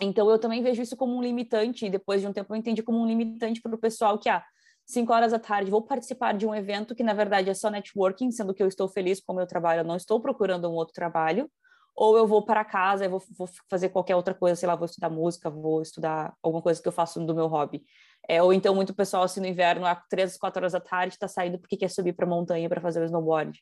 Então, 0.01 0.29
eu 0.29 0.39
também 0.39 0.61
vejo 0.61 0.81
isso 0.81 0.97
como 0.97 1.15
um 1.15 1.21
limitante, 1.21 1.85
e 1.85 1.89
depois 1.89 2.21
de 2.21 2.27
um 2.27 2.33
tempo 2.33 2.53
eu 2.53 2.57
entendi 2.57 2.81
como 2.83 2.99
um 2.99 3.07
limitante 3.07 3.61
para 3.61 3.75
o 3.75 3.77
pessoal 3.77 4.17
que, 4.17 4.27
ah, 4.27 4.43
cinco 4.85 5.13
horas 5.13 5.31
da 5.31 5.39
tarde, 5.39 5.71
vou 5.71 5.81
participar 5.81 6.33
de 6.33 6.45
um 6.45 6.53
evento 6.53 6.93
que, 6.95 7.03
na 7.03 7.13
verdade, 7.13 7.49
é 7.49 7.53
só 7.53 7.69
networking, 7.69 8.31
sendo 8.31 8.53
que 8.53 8.61
eu 8.61 8.67
estou 8.67 8.87
feliz 8.87 9.19
com 9.19 9.33
o 9.33 9.35
meu 9.35 9.47
trabalho, 9.47 9.81
eu 9.81 9.85
não 9.85 9.95
estou 9.95 10.21
procurando 10.21 10.69
um 10.69 10.73
outro 10.73 10.93
trabalho, 10.93 11.49
ou 11.95 12.17
eu 12.17 12.27
vou 12.27 12.43
para 12.43 12.63
casa, 12.65 13.05
eu 13.05 13.09
vou, 13.09 13.23
vou, 13.37 13.49
fazer 13.69 13.89
qualquer 13.89 14.15
outra 14.15 14.33
coisa, 14.33 14.55
sei 14.55 14.67
lá, 14.67 14.75
vou 14.75 14.85
estudar 14.85 15.09
música, 15.09 15.49
vou 15.49 15.81
estudar 15.81 16.33
alguma 16.43 16.61
coisa 16.61 16.81
que 16.81 16.87
eu 16.87 16.91
faço 16.91 17.19
do 17.25 17.33
meu 17.33 17.47
hobby. 17.47 17.83
É, 18.27 18.43
ou 18.43 18.51
então, 18.51 18.75
muito 18.75 18.93
pessoal, 18.93 19.23
assim, 19.23 19.39
no 19.39 19.47
inverno, 19.47 19.85
às 19.85 19.99
três, 20.09 20.37
quatro 20.37 20.59
horas 20.59 20.73
da 20.73 20.81
tarde, 20.81 21.15
está 21.15 21.27
saindo 21.27 21.57
porque 21.57 21.77
quer 21.77 21.89
subir 21.89 22.13
para 22.13 22.25
a 22.25 22.29
montanha 22.29 22.67
para 22.67 22.81
fazer 22.81 23.01
o 23.01 23.05
snowboard. 23.05 23.57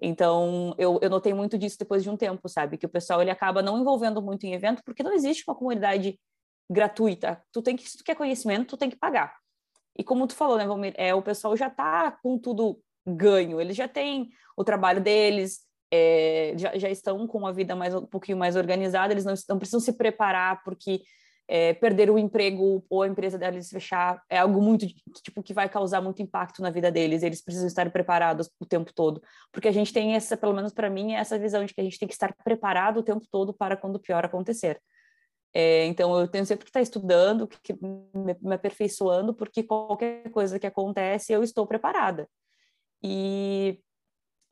Então, 0.00 0.74
eu, 0.78 0.98
eu 1.02 1.10
notei 1.10 1.32
muito 1.34 1.58
disso 1.58 1.76
depois 1.78 2.02
de 2.02 2.10
um 2.10 2.16
tempo, 2.16 2.48
sabe? 2.48 2.78
Que 2.78 2.86
o 2.86 2.88
pessoal 2.88 3.20
ele 3.22 3.30
acaba 3.30 3.62
não 3.62 3.80
envolvendo 3.80 4.22
muito 4.22 4.44
em 4.44 4.52
evento 4.52 4.82
porque 4.84 5.02
não 5.02 5.12
existe 5.12 5.44
uma 5.46 5.54
comunidade 5.54 6.18
gratuita. 6.70 7.42
Tu 7.52 7.62
tem 7.62 7.76
que, 7.76 7.88
se 7.88 7.98
tu 7.98 8.04
quer 8.04 8.14
conhecimento, 8.14 8.68
tu 8.70 8.76
tem 8.76 8.90
que 8.90 8.96
pagar. 8.96 9.34
E 9.96 10.02
como 10.02 10.26
tu 10.26 10.34
falou, 10.34 10.58
né, 10.58 10.66
Valmir, 10.66 10.94
é, 10.96 11.14
o 11.14 11.22
pessoal 11.22 11.56
já 11.56 11.68
está 11.68 12.10
com 12.22 12.38
tudo 12.38 12.80
ganho, 13.06 13.60
eles 13.60 13.76
já 13.76 13.86
têm 13.86 14.30
o 14.56 14.64
trabalho 14.64 15.00
deles, 15.00 15.60
é, 15.92 16.54
já, 16.56 16.76
já 16.76 16.90
estão 16.90 17.26
com 17.26 17.46
a 17.46 17.52
vida 17.52 17.76
mais 17.76 17.94
um 17.94 18.06
pouquinho 18.06 18.38
mais 18.38 18.56
organizada, 18.56 19.12
eles 19.12 19.24
não, 19.24 19.34
não 19.48 19.58
precisam 19.58 19.80
se 19.80 19.92
preparar 19.92 20.62
porque 20.64 21.02
é, 21.46 21.74
perder 21.74 22.10
o 22.10 22.18
emprego 22.18 22.84
ou 22.88 23.02
a 23.02 23.08
empresa 23.08 23.38
deles 23.38 23.68
fechar 23.68 24.22
é 24.30 24.38
algo 24.38 24.62
muito 24.62 24.86
tipo 25.22 25.42
que 25.42 25.52
vai 25.52 25.68
causar 25.68 26.00
muito 26.00 26.22
impacto 26.22 26.62
na 26.62 26.70
vida 26.70 26.90
deles. 26.90 27.22
Eles 27.22 27.42
precisam 27.42 27.66
estar 27.66 27.90
preparados 27.90 28.50
o 28.58 28.66
tempo 28.66 28.92
todo, 28.94 29.22
porque 29.52 29.68
a 29.68 29.72
gente 29.72 29.92
tem 29.92 30.14
essa, 30.14 30.36
pelo 30.36 30.54
menos 30.54 30.72
para 30.72 30.88
mim, 30.88 31.12
essa 31.14 31.38
visão 31.38 31.64
de 31.64 31.74
que 31.74 31.80
a 31.80 31.84
gente 31.84 31.98
tem 31.98 32.08
que 32.08 32.14
estar 32.14 32.34
preparado 32.42 32.98
o 32.98 33.02
tempo 33.02 33.26
todo 33.30 33.52
para 33.52 33.76
quando 33.76 33.96
o 33.96 34.00
pior 34.00 34.24
acontecer. 34.24 34.80
É, 35.54 35.86
então 35.86 36.18
eu 36.18 36.26
tenho 36.26 36.44
sempre 36.44 36.64
que 36.64 36.70
estar 36.70 36.82
estudando, 36.82 37.46
que, 37.46 37.58
que 37.62 37.72
me, 37.74 38.36
me 38.42 38.54
aperfeiçoando, 38.54 39.32
porque 39.34 39.62
qualquer 39.62 40.28
coisa 40.30 40.58
que 40.58 40.66
acontece 40.66 41.32
eu 41.32 41.42
estou 41.42 41.66
preparada. 41.66 42.28
E 43.02 43.80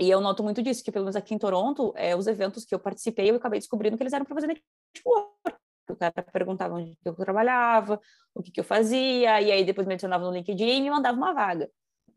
e 0.01 0.11
eu 0.11 0.21
noto 0.21 0.43
muito 0.43 0.63
disso, 0.63 0.83
que 0.83 0.91
pelo 0.91 1.05
menos 1.05 1.15
aqui 1.15 1.33
em 1.35 1.39
Toronto, 1.39 1.93
é, 1.97 2.17
os 2.17 2.27
eventos 2.27 2.65
que 2.65 2.75
eu 2.75 2.81
participei, 2.81 3.31
eu 3.31 3.37
acabei 3.37 3.61
descobrindo 3.61 3.97
que 3.97 4.03
eles 4.03 4.13
eram 4.13 4.25
para 4.25 4.35
fazer 4.35 4.49
network 4.49 5.33
o 5.89 5.97
cara 5.97 6.13
perguntava 6.33 6.75
onde 6.75 6.97
eu 7.05 7.15
trabalhava, 7.15 8.01
o 8.35 8.43
que, 8.43 8.51
que 8.51 8.61
eu 8.61 8.65
fazia, 8.65 9.41
e 9.41 9.53
aí 9.53 9.65
depois 9.65 9.87
me 9.87 9.95
adicionava 9.95 10.25
no 10.25 10.33
LinkedIn 10.33 10.65
e 10.65 10.81
me 10.81 10.91
mandava 10.91 11.17
uma 11.17 11.33
vaga. 11.33 11.71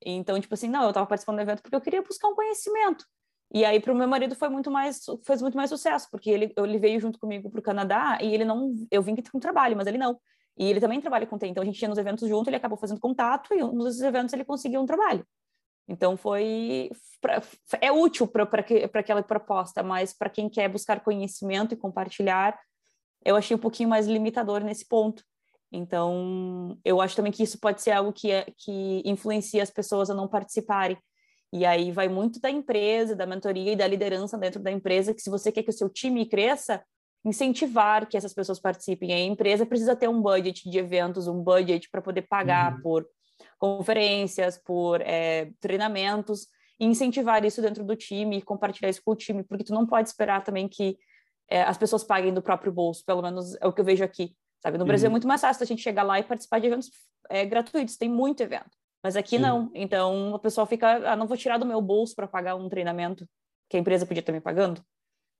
Então, 0.03 0.39
tipo 0.39 0.53
assim, 0.53 0.69
não, 0.69 0.83
eu 0.83 0.89
estava 0.89 1.05
participando 1.05 1.37
do 1.37 1.41
evento 1.41 1.61
porque 1.61 1.75
eu 1.75 1.81
queria 1.81 2.01
buscar 2.01 2.27
um 2.27 2.35
conhecimento. 2.35 3.05
E 3.53 3.63
aí, 3.63 3.79
para 3.79 3.93
o 3.93 3.95
meu 3.95 4.07
marido, 4.07 4.35
foi 4.35 4.49
muito 4.49 4.69
mais, 4.69 5.01
fez 5.23 5.41
muito 5.41 5.55
mais 5.55 5.69
sucesso, 5.69 6.07
porque 6.11 6.29
ele, 6.29 6.53
ele 6.57 6.79
veio 6.79 6.99
junto 6.99 7.19
comigo 7.19 7.49
para 7.49 7.59
o 7.59 7.63
Canadá 7.63 8.17
e 8.21 8.33
ele 8.33 8.43
não, 8.43 8.73
eu 8.91 9.01
vim 9.01 9.15
com 9.15 9.39
trabalho, 9.39 9.77
mas 9.77 9.87
ele 9.87 9.97
não. 9.97 10.19
E 10.57 10.69
ele 10.69 10.79
também 10.79 11.01
trabalha 11.01 11.27
com 11.27 11.37
TI, 11.37 11.47
então 11.47 11.61
a 11.61 11.65
gente 11.65 11.81
ia 11.81 11.87
nos 11.87 11.97
eventos 11.97 12.27
junto, 12.27 12.49
ele 12.49 12.55
acabou 12.55 12.77
fazendo 12.77 12.99
contato 12.99 13.53
e 13.53 13.57
nos 13.57 14.01
eventos 14.01 14.33
ele 14.33 14.45
conseguiu 14.45 14.81
um 14.81 14.85
trabalho. 14.85 15.25
Então 15.87 16.17
foi 16.17 16.89
pra, 17.21 17.41
é 17.79 17.91
útil 17.91 18.27
para 18.27 18.99
aquela 18.99 19.21
proposta, 19.21 19.83
mas 19.83 20.13
para 20.13 20.29
quem 20.29 20.49
quer 20.49 20.67
buscar 20.69 21.01
conhecimento 21.01 21.73
e 21.73 21.77
compartilhar, 21.77 22.59
eu 23.23 23.35
achei 23.35 23.55
um 23.55 23.59
pouquinho 23.59 23.89
mais 23.89 24.07
limitador 24.07 24.63
nesse 24.63 24.87
ponto. 24.87 25.23
Então, 25.71 26.77
eu 26.85 27.01
acho 27.01 27.15
também 27.15 27.31
que 27.31 27.43
isso 27.43 27.59
pode 27.59 27.81
ser 27.81 27.91
algo 27.91 28.13
que, 28.13 28.31
é, 28.31 28.45
que 28.57 29.01
influencia 29.03 29.61
as 29.61 29.69
pessoas 29.69 30.09
a 30.09 30.13
não 30.13 30.27
participarem. 30.27 30.97
E 31.53 31.65
aí 31.65 31.91
vai 31.91 32.09
muito 32.09 32.39
da 32.39 32.49
empresa, 32.49 33.15
da 33.15 33.25
mentoria 33.25 33.73
e 33.73 33.75
da 33.75 33.87
liderança 33.87 34.37
dentro 34.37 34.61
da 34.61 34.71
empresa, 34.71 35.13
que 35.13 35.21
se 35.21 35.29
você 35.29 35.51
quer 35.51 35.63
que 35.63 35.69
o 35.69 35.73
seu 35.73 35.89
time 35.89 36.25
cresça, 36.25 36.83
incentivar 37.23 38.07
que 38.07 38.17
essas 38.17 38.33
pessoas 38.33 38.59
participem. 38.59 39.13
A 39.13 39.19
empresa 39.19 39.65
precisa 39.65 39.95
ter 39.95 40.07
um 40.07 40.21
budget 40.21 40.69
de 40.69 40.77
eventos, 40.77 41.27
um 41.27 41.41
budget 41.41 41.89
para 41.89 42.01
poder 42.01 42.23
pagar 42.23 42.75
uhum. 42.75 42.81
por 42.81 43.07
conferências, 43.57 44.57
por 44.57 45.01
é, 45.01 45.49
treinamentos, 45.59 46.47
e 46.79 46.85
incentivar 46.85 47.43
isso 47.45 47.61
dentro 47.61 47.83
do 47.83 47.95
time 47.95 48.37
e 48.37 48.41
compartilhar 48.41 48.89
isso 48.89 49.01
com 49.03 49.11
o 49.11 49.15
time, 49.15 49.43
porque 49.43 49.63
tu 49.63 49.73
não 49.73 49.85
pode 49.85 50.09
esperar 50.09 50.43
também 50.43 50.67
que 50.67 50.97
é, 51.49 51.63
as 51.63 51.77
pessoas 51.77 52.03
paguem 52.03 52.33
do 52.33 52.41
próprio 52.41 52.71
bolso, 52.71 53.03
pelo 53.05 53.21
menos 53.21 53.55
é 53.61 53.65
o 53.65 53.73
que 53.73 53.81
eu 53.81 53.85
vejo 53.85 54.03
aqui. 54.03 54.35
Sabe? 54.61 54.77
No 54.77 54.85
Brasil 54.85 55.05
é 55.05 55.07
uhum. 55.07 55.11
é 55.11 55.15
muito 55.15 55.27
mais 55.27 55.41
fácil 55.41 55.63
a 55.63 55.67
gente 55.67 55.81
chegar 55.81 56.03
lá 56.03 56.19
e 56.19 56.23
participar 56.23 56.59
de 56.59 56.67
eventos 56.67 56.89
é, 57.29 57.45
gratuitos, 57.45 57.97
tem 57.97 58.09
muito 58.09 58.41
evento. 58.41 58.71
Mas 59.05 59.15
aqui 59.15 59.35
Sim. 59.35 59.43
não. 59.43 59.69
Então 59.75 60.33
o 60.33 60.39
pessoal 60.39 60.65
fica, 60.65 61.11
ah, 61.11 61.15
não 61.15 61.27
vou 61.27 61.37
tirar 61.37 61.59
do 61.59 61.65
meu 61.65 61.79
bolso 61.79 62.15
para 62.15 62.27
pagar 62.27 62.55
um 62.55 62.67
treinamento 62.67 63.23
que 63.69 63.77
a 63.77 63.79
empresa 63.79 64.03
podia 64.03 64.21
estar 64.21 64.33
me 64.33 64.41
pagando. 64.41 64.83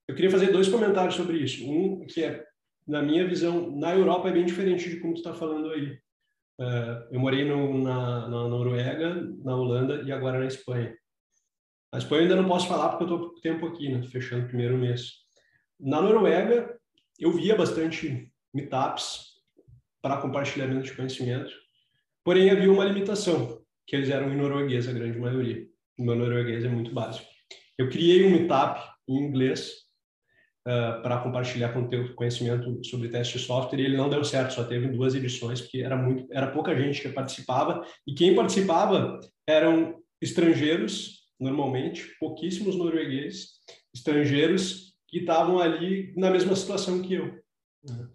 Eu 0.08 0.13
queria 0.13 0.30
fazer 0.30 0.51
dois 0.51 0.70
comentários 0.70 1.16
sobre 1.16 1.39
isso. 1.39 1.68
Um 1.68 2.05
que 2.05 2.24
é, 2.24 2.45
na 2.88 3.01
minha 3.01 3.28
visão, 3.28 3.72
na 3.72 3.95
Europa 3.95 4.30
é 4.30 4.34
bem 4.34 4.45
diferente 4.45 4.88
de 4.88 4.99
como 4.99 5.16
tu 5.16 5.18
está 5.18 5.34
falando 5.34 5.72
aí. 5.72 5.97
Uh, 6.61 7.09
eu 7.09 7.20
morei 7.20 7.43
no, 7.43 7.82
na, 7.82 8.30
na, 8.30 8.47
Noruega, 8.47 9.16
na 9.43 9.55
Holanda 9.55 10.03
e 10.03 10.11
agora 10.11 10.38
na 10.38 10.45
Espanha. 10.45 10.95
Na 11.91 11.97
Espanha 11.97 12.20
eu 12.22 12.24
ainda 12.26 12.36
não 12.39 12.47
posso 12.47 12.68
falar 12.68 12.89
porque 12.89 13.11
eu 13.11 13.16
estou 13.16 13.34
tempo 13.41 13.66
aqui, 13.66 13.89
né? 13.89 14.03
fechando 14.03 14.45
o 14.45 14.47
primeiro 14.47 14.78
mês. 14.78 15.11
Na 15.80 15.99
Noruega, 16.03 16.80
eu 17.20 17.32
via 17.32 17.55
bastante 17.55 18.32
meetups 18.53 19.41
para 20.03 20.22
compartilhamento 20.22 20.84
de 20.84 20.95
conhecimento, 20.95 21.64
porém 22.26 22.49
havia 22.49 22.71
uma 22.71 22.84
limitação, 22.84 23.61
que 23.88 23.95
eles 23.95 24.09
eram 24.09 24.34
em 24.34 24.36
norueguês, 24.36 24.89
a 24.89 24.91
grande 24.91 25.19
maioria. 25.19 25.65
O 25.97 26.03
meu 26.03 26.15
norueguês 26.15 26.65
é 26.65 26.67
muito 26.67 26.91
básico. 26.91 27.28
Eu 27.78 27.88
criei 27.88 28.26
um 28.26 28.32
meetup 28.32 28.82
em 29.07 29.15
inglês 29.15 29.86
uh, 30.67 31.01
para 31.03 31.19
compartilhar 31.19 31.71
conteúdo, 31.71 32.15
conhecimento 32.15 32.84
sobre 32.84 33.09
teste 33.09 33.38
de 33.38 33.43
software 33.43 33.80
e 33.80 33.86
ele 33.86 33.95
não 33.95 34.09
deu 34.09 34.23
certo, 34.23 34.55
só 34.55 34.63
teve 34.63 34.88
duas 34.88 35.13
edições, 35.13 35.61
porque 35.61 35.82
era, 35.82 35.95
muito, 35.95 36.28
era 36.32 36.47
pouca 36.47 36.76
gente 36.76 36.99
que 36.99 37.09
participava 37.09 37.86
e 38.07 38.15
quem 38.15 38.36
participava 38.36 39.19
eram 39.47 40.01
estrangeiros, 40.19 41.28
normalmente, 41.39 42.15
pouquíssimos 42.19 42.76
noruegueses, 42.76 43.59
estrangeiros 43.93 44.95
que 45.07 45.19
estavam 45.19 45.59
ali 45.59 46.11
na 46.17 46.32
mesma 46.32 46.55
situação 46.55 47.01
que 47.03 47.13
eu. 47.13 47.26
Né? 47.88 48.09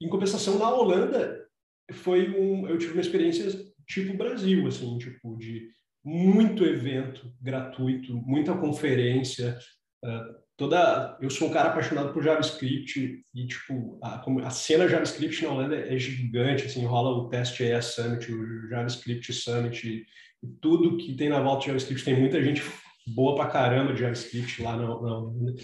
Em 0.00 0.08
compensação, 0.08 0.58
na 0.58 0.72
Holanda, 0.74 1.43
foi 1.92 2.30
um, 2.30 2.68
eu 2.68 2.78
tive 2.78 2.92
uma 2.92 3.00
experiência 3.00 3.50
tipo 3.86 4.16
Brasil, 4.16 4.66
assim, 4.66 4.98
tipo 4.98 5.36
de 5.36 5.68
muito 6.04 6.64
evento 6.64 7.32
gratuito, 7.40 8.14
muita 8.14 8.56
conferência, 8.56 9.58
uh, 10.04 10.34
toda. 10.56 11.18
Eu 11.20 11.30
sou 11.30 11.48
um 11.48 11.52
cara 11.52 11.70
apaixonado 11.70 12.12
por 12.12 12.22
JavaScript 12.22 13.22
e 13.34 13.46
tipo 13.46 13.98
a, 14.02 14.22
a 14.46 14.50
cena 14.50 14.88
JavaScript 14.88 15.42
na 15.42 15.50
Holanda 15.50 15.76
é 15.76 15.98
gigante, 15.98 16.66
assim, 16.66 16.84
rola 16.84 17.10
o 17.10 17.28
Test.js 17.28 17.86
Summit, 17.86 18.32
o 18.32 18.68
JavaScript 18.68 19.32
Summit, 19.32 19.88
e 19.88 20.06
tudo 20.60 20.96
que 20.98 21.14
tem 21.14 21.28
na 21.28 21.40
volta 21.40 21.60
de 21.60 21.66
JavaScript 21.68 22.04
tem 22.04 22.18
muita 22.18 22.42
gente 22.42 22.62
boa 23.06 23.34
pra 23.34 23.46
caramba 23.46 23.92
de 23.92 24.00
JavaScript 24.00 24.62
lá 24.62 24.76
na, 24.76 24.86
na 24.86 24.92
Holanda. 24.92 25.54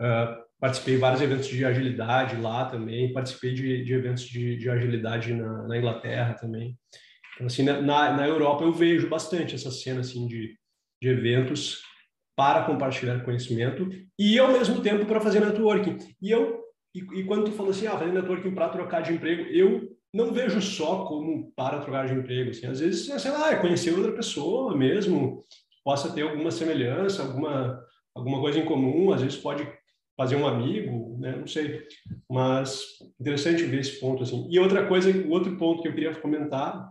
Uh, 0.00 0.51
participei 0.62 0.94
de 0.94 1.00
vários 1.00 1.20
eventos 1.20 1.48
de 1.48 1.64
agilidade 1.64 2.40
lá 2.40 2.66
também, 2.66 3.12
participei 3.12 3.52
de, 3.52 3.82
de 3.82 3.94
eventos 3.94 4.22
de, 4.22 4.56
de 4.56 4.70
agilidade 4.70 5.34
na, 5.34 5.66
na, 5.66 5.76
Inglaterra 5.76 6.34
também. 6.34 6.78
Então, 7.34 7.48
assim, 7.48 7.64
na, 7.64 7.82
na 7.82 8.28
Europa 8.28 8.62
eu 8.62 8.72
vejo 8.72 9.08
bastante 9.08 9.56
essa 9.56 9.72
cena, 9.72 10.02
assim, 10.02 10.24
de, 10.28 10.56
de 11.02 11.08
eventos 11.08 11.82
para 12.36 12.62
compartilhar 12.62 13.24
conhecimento 13.24 13.90
e, 14.16 14.38
ao 14.38 14.52
mesmo 14.52 14.80
tempo, 14.80 15.04
para 15.04 15.20
fazer 15.20 15.40
networking. 15.40 15.98
E 16.22 16.30
eu, 16.30 16.62
e, 16.94 17.00
e 17.00 17.24
quando 17.24 17.46
tu 17.46 17.52
falou 17.52 17.72
assim, 17.72 17.88
ah, 17.88 17.98
fazer 17.98 18.12
networking 18.12 18.54
para 18.54 18.68
trocar 18.68 19.02
de 19.02 19.12
emprego, 19.14 19.42
eu 19.50 19.88
não 20.14 20.32
vejo 20.32 20.62
só 20.62 21.06
como 21.06 21.52
para 21.56 21.80
trocar 21.80 22.06
de 22.06 22.14
emprego, 22.14 22.50
assim, 22.50 22.68
às 22.68 22.78
vezes, 22.78 23.06
sei 23.20 23.30
lá, 23.32 23.50
é 23.50 23.56
conhecer 23.56 23.92
outra 23.94 24.12
pessoa 24.12 24.76
mesmo, 24.76 25.44
possa 25.84 26.12
ter 26.12 26.22
alguma 26.22 26.52
semelhança, 26.52 27.24
alguma, 27.24 27.84
alguma 28.14 28.38
coisa 28.38 28.60
em 28.60 28.64
comum, 28.64 29.12
às 29.12 29.22
vezes 29.22 29.36
pode 29.36 29.66
fazer 30.16 30.36
um 30.36 30.46
amigo, 30.46 31.18
né? 31.18 31.36
Não 31.36 31.46
sei. 31.46 31.86
Mas 32.28 32.82
interessante 33.20 33.64
ver 33.64 33.80
esse 33.80 33.98
ponto 33.98 34.22
assim. 34.22 34.46
E 34.50 34.58
outra 34.58 34.86
coisa, 34.86 35.10
outro 35.28 35.56
ponto 35.56 35.82
que 35.82 35.88
eu 35.88 35.94
queria 35.94 36.14
comentar, 36.14 36.88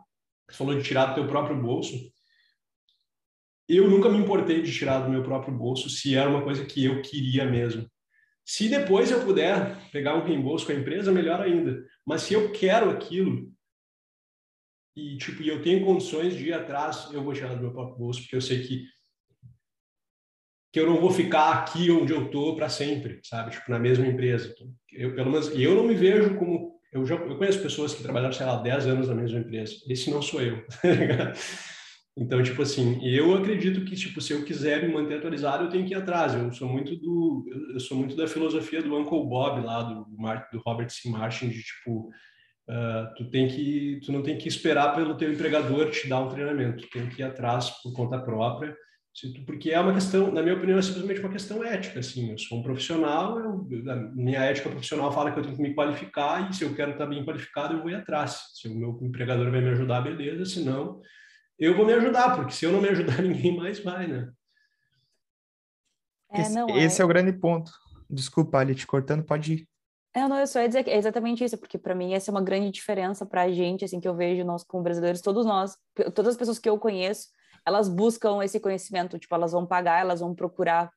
você 0.49 0.57
falou 0.57 0.75
de 0.75 0.83
tirar 0.83 1.07
do 1.07 1.15
teu 1.15 1.27
próprio 1.27 1.61
bolso. 1.61 1.95
Eu 3.67 3.89
nunca 3.89 4.09
me 4.09 4.17
importei 4.17 4.61
de 4.61 4.73
tirar 4.73 4.99
do 4.99 5.09
meu 5.09 5.23
próprio 5.23 5.57
bolso 5.57 5.89
se 5.89 6.15
era 6.15 6.29
uma 6.29 6.43
coisa 6.43 6.65
que 6.65 6.83
eu 6.83 7.01
queria 7.01 7.45
mesmo. 7.45 7.89
Se 8.43 8.67
depois 8.67 9.11
eu 9.11 9.23
puder 9.23 9.77
pegar 9.91 10.15
um 10.15 10.25
reembolso 10.25 10.65
com 10.65 10.71
a 10.71 10.75
empresa, 10.75 11.11
melhor 11.11 11.39
ainda. 11.39 11.85
Mas 12.05 12.23
se 12.23 12.33
eu 12.33 12.51
quero 12.51 12.89
aquilo 12.89 13.51
e 14.95 15.15
tipo, 15.17 15.41
eu 15.43 15.61
tenho 15.61 15.85
condições 15.85 16.35
de 16.35 16.47
ir 16.47 16.53
atrás, 16.53 17.09
eu 17.13 17.23
vou 17.23 17.33
tirar 17.33 17.55
do 17.55 17.61
meu 17.61 17.71
próprio 17.71 17.97
bolso, 17.97 18.21
porque 18.21 18.35
eu 18.35 18.41
sei 18.41 18.61
que 18.63 18.85
que 20.71 20.79
eu 20.79 20.87
não 20.87 21.01
vou 21.01 21.11
ficar 21.11 21.51
aqui 21.51 21.91
onde 21.91 22.13
eu 22.13 22.29
tô 22.29 22.55
para 22.55 22.69
sempre, 22.69 23.19
sabe? 23.23 23.51
Tipo, 23.51 23.69
na 23.69 23.77
mesma 23.77 24.07
empresa. 24.07 24.53
Eu, 24.91 25.13
pelo 25.13 25.31
menos, 25.31 25.49
eu 25.53 25.75
não 25.75 25.83
me 25.83 25.95
vejo 25.95 26.35
como... 26.37 26.71
Eu 26.93 27.05
já 27.05 27.15
eu 27.15 27.37
conheço 27.37 27.61
pessoas 27.61 27.93
que 27.93 28.03
trabalharam, 28.03 28.33
sei 28.33 28.45
lá, 28.45 28.61
10 28.61 28.87
anos 28.87 29.07
na 29.07 29.15
mesma 29.15 29.39
empresa. 29.39 29.75
Esse 29.87 30.09
não 30.09 30.21
sou 30.21 30.41
eu. 30.41 30.63
Então, 32.17 32.43
tipo 32.43 32.61
assim, 32.61 32.99
eu 33.07 33.33
acredito 33.33 33.85
que, 33.85 33.95
tipo, 33.95 34.19
se 34.19 34.33
eu 34.33 34.43
quiser 34.43 34.85
me 34.85 34.93
manter 34.93 35.15
atualizado, 35.15 35.63
eu 35.63 35.69
tenho 35.69 35.85
que 35.85 35.93
ir 35.93 35.97
atrás. 35.97 36.35
Eu 36.35 36.51
sou 36.51 36.67
muito 36.67 36.93
do... 36.97 37.45
Eu 37.73 37.79
sou 37.79 37.97
muito 37.97 38.17
da 38.17 38.27
filosofia 38.27 38.83
do 38.83 38.93
Uncle 38.97 39.25
Bob 39.25 39.65
lá, 39.65 39.81
do, 39.81 40.03
do 40.03 40.61
Robert 40.65 40.89
C. 40.89 41.09
Martin, 41.09 41.47
de, 41.47 41.63
tipo... 41.63 42.09
Uh, 42.69 43.13
tu 43.15 43.29
tem 43.29 43.47
que 43.47 43.99
tu 44.05 44.11
não 44.11 44.21
tem 44.21 44.37
que 44.37 44.47
esperar 44.47 44.93
pelo 44.93 45.17
teu 45.17 45.31
empregador 45.33 45.89
te 45.89 46.07
dar 46.07 46.21
um 46.21 46.29
treinamento 46.29 46.83
tu 46.83 46.89
tem 46.91 47.09
que 47.09 47.21
ir 47.21 47.25
atrás 47.25 47.71
por 47.81 47.91
conta 47.91 48.19
própria 48.19 48.73
porque 49.45 49.71
é 49.71 49.79
uma 49.79 49.93
questão, 49.93 50.31
na 50.31 50.41
minha 50.41 50.55
opinião, 50.55 50.79
é 50.79 50.81
simplesmente 50.81 51.19
uma 51.19 51.31
questão 51.31 51.63
ética. 51.63 51.99
Assim, 51.99 52.31
eu 52.31 52.37
sou 52.37 52.59
um 52.59 52.63
profissional, 52.63 53.37
eu, 53.39 53.91
a 53.91 53.95
minha 53.95 54.39
ética 54.39 54.69
profissional 54.69 55.11
fala 55.11 55.31
que 55.31 55.39
eu 55.39 55.43
tenho 55.43 55.55
que 55.55 55.61
me 55.61 55.75
qualificar 55.75 56.49
e 56.49 56.53
se 56.53 56.63
eu 56.63 56.73
quero 56.73 56.91
estar 56.91 57.05
bem 57.05 57.25
qualificado, 57.25 57.73
eu 57.73 57.81
vou 57.81 57.89
ir 57.89 57.95
atrás. 57.95 58.51
Se 58.53 58.69
o 58.69 58.75
meu 58.75 58.97
empregador 59.01 59.51
vai 59.51 59.61
me 59.61 59.69
ajudar, 59.69 60.01
beleza. 60.01 60.45
Se 60.45 60.63
não, 60.63 61.01
eu 61.59 61.75
vou 61.75 61.85
me 61.85 61.93
ajudar, 61.93 62.35
porque 62.35 62.53
se 62.53 62.65
eu 62.65 62.71
não 62.71 62.81
me 62.81 62.89
ajudar, 62.89 63.21
ninguém 63.21 63.55
mais 63.55 63.83
vai, 63.83 64.07
né? 64.07 64.31
É, 66.31 66.47
não, 66.49 66.69
esse, 66.77 67.01
é... 67.01 67.03
é... 67.03 67.05
o 67.05 67.07
grande 67.07 67.33
ponto. 67.33 67.71
Desculpa, 68.09 68.59
Ali, 68.59 68.73
te 68.73 68.87
cortando, 68.87 69.23
pode 69.23 69.53
ir. 69.53 69.67
É, 70.13 70.27
não, 70.27 70.37
eu 70.37 70.47
só 70.47 70.59
ia 70.59 70.67
dizer 70.67 70.83
que 70.83 70.89
é 70.89 70.97
exatamente 70.97 71.43
isso, 71.43 71.57
porque 71.57 71.77
para 71.77 71.95
mim 71.95 72.13
essa 72.13 72.29
é 72.29 72.33
uma 72.33 72.43
grande 72.43 72.69
diferença 72.71 73.25
para 73.25 73.43
a 73.43 73.51
gente, 73.51 73.85
assim, 73.85 73.99
que 73.99 74.07
eu 74.07 74.15
vejo 74.15 74.43
nós 74.43 74.63
como 74.63 74.83
brasileiros, 74.83 75.21
todos 75.21 75.45
nós, 75.45 75.77
todas 76.13 76.33
as 76.33 76.37
pessoas 76.37 76.59
que 76.59 76.67
eu 76.67 76.77
conheço, 76.77 77.29
elas 77.65 77.87
buscam 77.87 78.43
esse 78.43 78.59
conhecimento, 78.59 79.19
tipo, 79.19 79.33
elas 79.33 79.51
vão 79.51 79.65
pagar, 79.65 80.01
elas 80.01 80.19
vão 80.19 80.33
procurar 80.33 80.91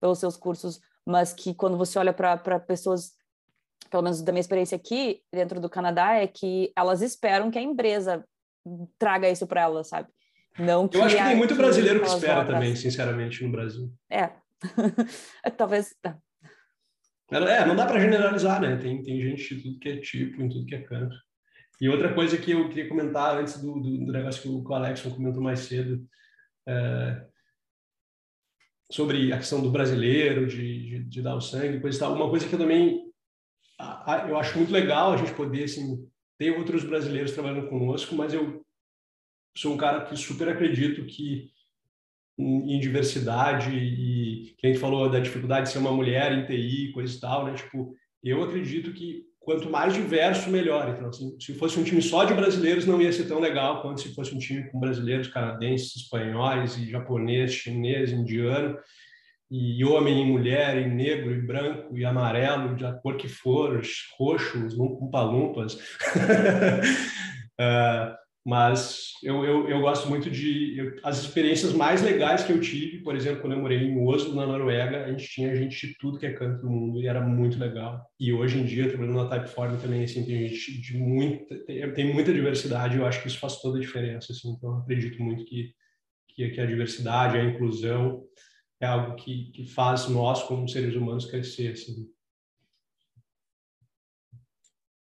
pelos 0.00 0.18
seus 0.18 0.36
cursos, 0.36 0.80
mas 1.06 1.32
que 1.32 1.54
quando 1.54 1.76
você 1.76 1.98
olha 1.98 2.12
para 2.12 2.58
pessoas, 2.60 3.12
pelo 3.90 4.02
menos 4.02 4.22
da 4.22 4.32
minha 4.32 4.40
experiência 4.40 4.76
aqui, 4.76 5.22
dentro 5.32 5.60
do 5.60 5.70
Canadá, 5.70 6.14
é 6.14 6.26
que 6.26 6.72
elas 6.76 7.02
esperam 7.02 7.50
que 7.50 7.58
a 7.58 7.62
empresa 7.62 8.24
traga 8.98 9.28
isso 9.28 9.46
para 9.46 9.62
elas, 9.62 9.88
sabe? 9.88 10.08
Não 10.58 10.86
que 10.86 10.96
Eu 10.96 11.04
acho 11.04 11.16
que 11.16 11.22
tem 11.22 11.36
muito 11.36 11.54
brasileiro 11.54 12.00
que, 12.00 12.06
que 12.06 12.12
espera 12.12 12.44
também, 12.44 12.76
sinceramente, 12.76 13.42
no 13.42 13.50
Brasil. 13.50 13.90
É. 14.10 14.30
Talvez. 15.56 15.94
Tá. 16.00 16.18
É, 17.30 17.64
não 17.64 17.74
dá 17.74 17.86
para 17.86 17.98
generalizar, 17.98 18.60
né? 18.60 18.76
Tem, 18.76 19.02
tem 19.02 19.20
gente 19.22 19.56
de 19.56 19.62
tudo 19.62 19.78
que 19.78 19.88
é 19.88 19.96
tipo, 19.96 20.42
em 20.42 20.48
tudo 20.50 20.66
que 20.66 20.74
é 20.74 20.82
canto. 20.82 21.16
E 21.82 21.88
outra 21.88 22.14
coisa 22.14 22.38
que 22.38 22.52
eu 22.52 22.68
queria 22.68 22.88
comentar 22.88 23.36
antes 23.36 23.60
do, 23.60 23.74
do, 23.74 24.06
do 24.06 24.12
negócio 24.12 24.40
que 24.40 24.48
o, 24.48 24.72
Alex 24.72 25.02
comentou 25.02 25.42
mais 25.42 25.58
cedo, 25.58 26.06
é, 26.64 27.26
sobre 28.88 29.32
a 29.32 29.38
questão 29.38 29.60
do 29.60 29.68
brasileiro, 29.68 30.46
de, 30.46 30.56
de, 30.56 31.04
de, 31.04 31.22
dar 31.22 31.34
o 31.34 31.40
sangue, 31.40 31.80
coisa 31.80 31.96
e 31.96 31.98
tal. 31.98 32.14
Uma 32.14 32.30
coisa 32.30 32.48
que 32.48 32.54
eu 32.54 32.58
também 32.60 33.10
a, 33.76 34.14
a, 34.14 34.28
eu 34.28 34.38
acho 34.38 34.56
muito 34.56 34.72
legal 34.72 35.12
a 35.12 35.16
gente 35.16 35.34
poder 35.34 35.64
assim, 35.64 36.08
ter 36.38 36.56
outros 36.56 36.84
brasileiros 36.84 37.32
trabalhando 37.32 37.68
conosco, 37.68 38.14
mas 38.14 38.32
eu 38.32 38.64
sou 39.58 39.74
um 39.74 39.76
cara 39.76 40.04
que 40.04 40.16
super 40.16 40.48
acredito 40.50 41.04
que 41.04 41.50
em, 42.38 42.78
diversidade 42.78 43.76
e 43.76 44.54
que 44.56 44.68
a 44.68 44.70
gente 44.70 44.78
falou 44.78 45.10
da 45.10 45.18
dificuldade 45.18 45.66
de 45.66 45.72
ser 45.72 45.78
uma 45.78 45.90
mulher 45.90 46.30
em 46.30 46.46
TI, 46.46 46.92
coisa 46.92 47.16
e 47.16 47.20
tal, 47.20 47.44
né? 47.44 47.54
Tipo, 47.54 47.92
eu 48.22 48.40
acredito 48.44 48.92
que 48.92 49.31
quanto 49.44 49.68
mais 49.70 49.94
diverso, 49.94 50.50
melhor. 50.50 50.88
Então, 50.88 51.08
assim, 51.08 51.36
se 51.40 51.54
fosse 51.54 51.78
um 51.78 51.84
time 51.84 52.00
só 52.00 52.24
de 52.24 52.34
brasileiros, 52.34 52.86
não 52.86 53.00
ia 53.00 53.12
ser 53.12 53.24
tão 53.24 53.40
legal 53.40 53.82
quanto 53.82 54.00
se 54.00 54.14
fosse 54.14 54.34
um 54.34 54.38
time 54.38 54.70
com 54.70 54.80
brasileiros, 54.80 55.28
canadenses, 55.28 55.96
espanhóis, 55.96 56.76
e 56.78 56.88
japonês, 56.90 57.52
chinês, 57.52 58.12
indiano, 58.12 58.78
e 59.50 59.84
homem 59.84 60.22
e 60.22 60.24
mulher, 60.24 60.78
e 60.78 60.86
negro, 60.88 61.32
e 61.32 61.40
branco, 61.42 61.96
e 61.96 62.04
amarelo, 62.04 62.74
de 62.74 62.86
a 62.86 62.92
cor 62.92 63.16
que 63.16 63.28
for, 63.28 63.82
roxos, 64.18 64.76
lumpa-lumpas. 64.76 65.74
uh, 67.58 68.16
Mas 68.44 69.11
eu, 69.22 69.44
eu, 69.44 69.68
eu 69.68 69.80
gosto 69.80 70.08
muito 70.08 70.28
de. 70.28 70.76
Eu, 70.76 70.96
as 71.04 71.20
experiências 71.20 71.72
mais 71.72 72.02
legais 72.02 72.42
que 72.42 72.52
eu 72.52 72.60
tive, 72.60 72.98
por 72.98 73.14
exemplo, 73.14 73.40
quando 73.40 73.52
eu 73.52 73.60
morei 73.60 73.78
em 73.78 74.04
Oslo, 74.04 74.34
na 74.34 74.46
Noruega, 74.46 75.04
a 75.04 75.12
gente 75.12 75.28
tinha 75.28 75.54
gente 75.54 75.86
de 75.86 75.94
tudo 75.98 76.18
que 76.18 76.26
é 76.26 76.32
canto 76.32 76.60
do 76.60 76.68
mundo 76.68 77.00
e 77.00 77.06
era 77.06 77.20
muito 77.20 77.58
legal. 77.58 78.04
E 78.18 78.32
hoje 78.32 78.58
em 78.58 78.64
dia, 78.64 78.88
trabalhando 78.88 79.16
na 79.16 79.28
Typeform 79.28 79.76
também, 79.76 80.02
assim, 80.02 80.24
tem 80.24 80.48
gente 80.48 80.80
de 80.80 80.98
muita. 80.98 81.56
Tem, 81.64 81.92
tem 81.92 82.12
muita 82.12 82.34
diversidade, 82.34 82.96
eu 82.96 83.06
acho 83.06 83.22
que 83.22 83.28
isso 83.28 83.38
faz 83.38 83.60
toda 83.60 83.78
a 83.78 83.80
diferença. 83.80 84.32
Assim, 84.32 84.50
então, 84.50 84.78
acredito 84.78 85.22
muito 85.22 85.44
que, 85.44 85.72
que, 86.28 86.50
que 86.50 86.60
a 86.60 86.66
diversidade, 86.66 87.38
a 87.38 87.44
inclusão 87.44 88.24
é 88.80 88.86
algo 88.86 89.14
que, 89.14 89.52
que 89.52 89.64
faz 89.66 90.08
nós, 90.08 90.42
como 90.42 90.68
seres 90.68 90.96
humanos, 90.96 91.26
crescer. 91.26 91.72
Assim. 91.72 92.08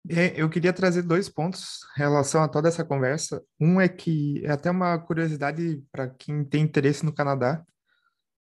Eu 0.06 0.50
queria 0.50 0.74
trazer 0.74 1.02
dois 1.04 1.30
pontos 1.30 1.80
em 1.96 2.00
relação 2.00 2.44
a 2.44 2.48
toda 2.48 2.68
essa 2.68 2.84
conversa. 2.84 3.42
Um 3.60 3.80
é 3.80 3.88
que 3.88 4.46
é 4.46 4.52
até 4.52 4.70
uma 4.70 5.00
curiosidade 5.00 5.82
para 5.92 6.10
quem 6.10 6.44
tem 6.44 6.64
interesse 6.64 7.06
no 7.06 7.14
Canadá, 7.14 7.66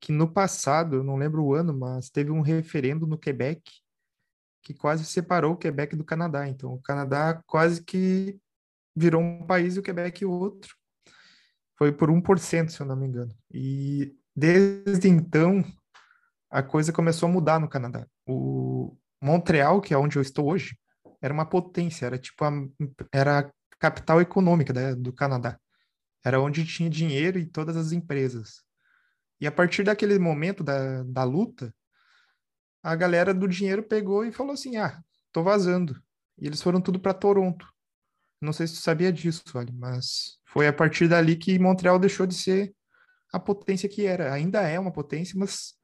que 0.01 0.11
no 0.11 0.33
passado, 0.33 1.05
não 1.05 1.17
lembro 1.17 1.45
o 1.45 1.55
ano, 1.55 1.73
mas 1.73 2.11
teve 2.11 2.33
um 2.33 2.41
referendo 2.41 3.07
no 3.07 3.17
Quebec 3.17 3.63
que 4.63 4.75
quase 4.75 5.05
separou 5.05 5.53
o 5.53 5.57
Quebec 5.57 5.95
do 5.95 6.05
Canadá. 6.05 6.49
Então, 6.49 6.75
o 6.75 6.83
Canadá 6.83 7.41
quase 7.47 7.83
que 7.83 8.39
virou 8.95 9.23
um 9.23 9.47
país 9.47 9.77
e 9.77 9.79
o 9.79 9.83
Quebec 9.83 10.25
outro. 10.25 10.75
Foi 11.77 11.93
por 11.93 12.11
1%, 12.11 12.71
se 12.71 12.81
eu 12.81 12.87
não 12.87 12.97
me 12.97 13.07
engano. 13.07 13.35
E 13.53 14.15
desde 14.35 15.09
então, 15.09 15.65
a 16.51 16.63
coisa 16.63 16.93
começou 16.93 17.29
a 17.29 17.33
mudar 17.33 17.59
no 17.59 17.69
Canadá. 17.69 18.07
O 18.27 18.97
Montreal, 19.21 19.81
que 19.81 19.95
é 19.95 19.99
onde 19.99 20.17
eu 20.17 20.23
estou 20.23 20.51
hoje, 20.51 20.77
era 21.23 21.33
uma 21.33 21.47
potência, 21.47 22.05
era 22.05 22.19
tipo 22.19 22.45
a, 22.45 22.51
era 23.13 23.39
a 23.39 23.53
capital 23.79 24.21
econômica 24.21 24.73
né, 24.73 24.95
do 24.95 25.13
Canadá. 25.13 25.59
Era 26.25 26.41
onde 26.41 26.67
tinha 26.67 26.91
dinheiro 26.91 27.39
e 27.39 27.47
todas 27.47 27.77
as 27.77 27.93
empresas. 27.93 28.63
E 29.41 29.47
a 29.47 29.53
partir 29.53 29.85
daquele 29.85 30.19
momento 30.19 30.63
da, 30.63 31.03
da 31.05 31.25
luta, 31.25 31.75
a 32.83 32.95
galera 32.97 33.33
do 33.33 33.49
dinheiro 33.49 33.83
pegou 33.83 34.25
e 34.25 34.33
falou 34.33 34.53
assim: 34.53 34.77
ah, 34.77 35.01
tô 35.33 35.43
vazando. 35.43 36.01
E 36.39 36.47
eles 36.47 36.61
foram 36.61 36.81
tudo 36.81 36.99
para 36.99 37.15
Toronto. 37.15 37.67
Não 38.41 38.53
sei 38.53 38.67
se 38.67 38.75
tu 38.75 38.81
sabia 38.81 39.13
disso, 39.13 39.43
mas 39.75 40.39
foi 40.45 40.67
a 40.67 40.73
partir 40.73 41.09
dali 41.09 41.37
que 41.37 41.59
Montreal 41.59 41.99
deixou 41.99 42.27
de 42.27 42.35
ser 42.35 42.75
a 43.33 43.39
potência 43.39 43.89
que 43.89 44.05
era. 44.05 44.33
Ainda 44.33 44.63
é 44.63 44.79
uma 44.79 44.93
potência, 44.93 45.39
mas 45.39 45.75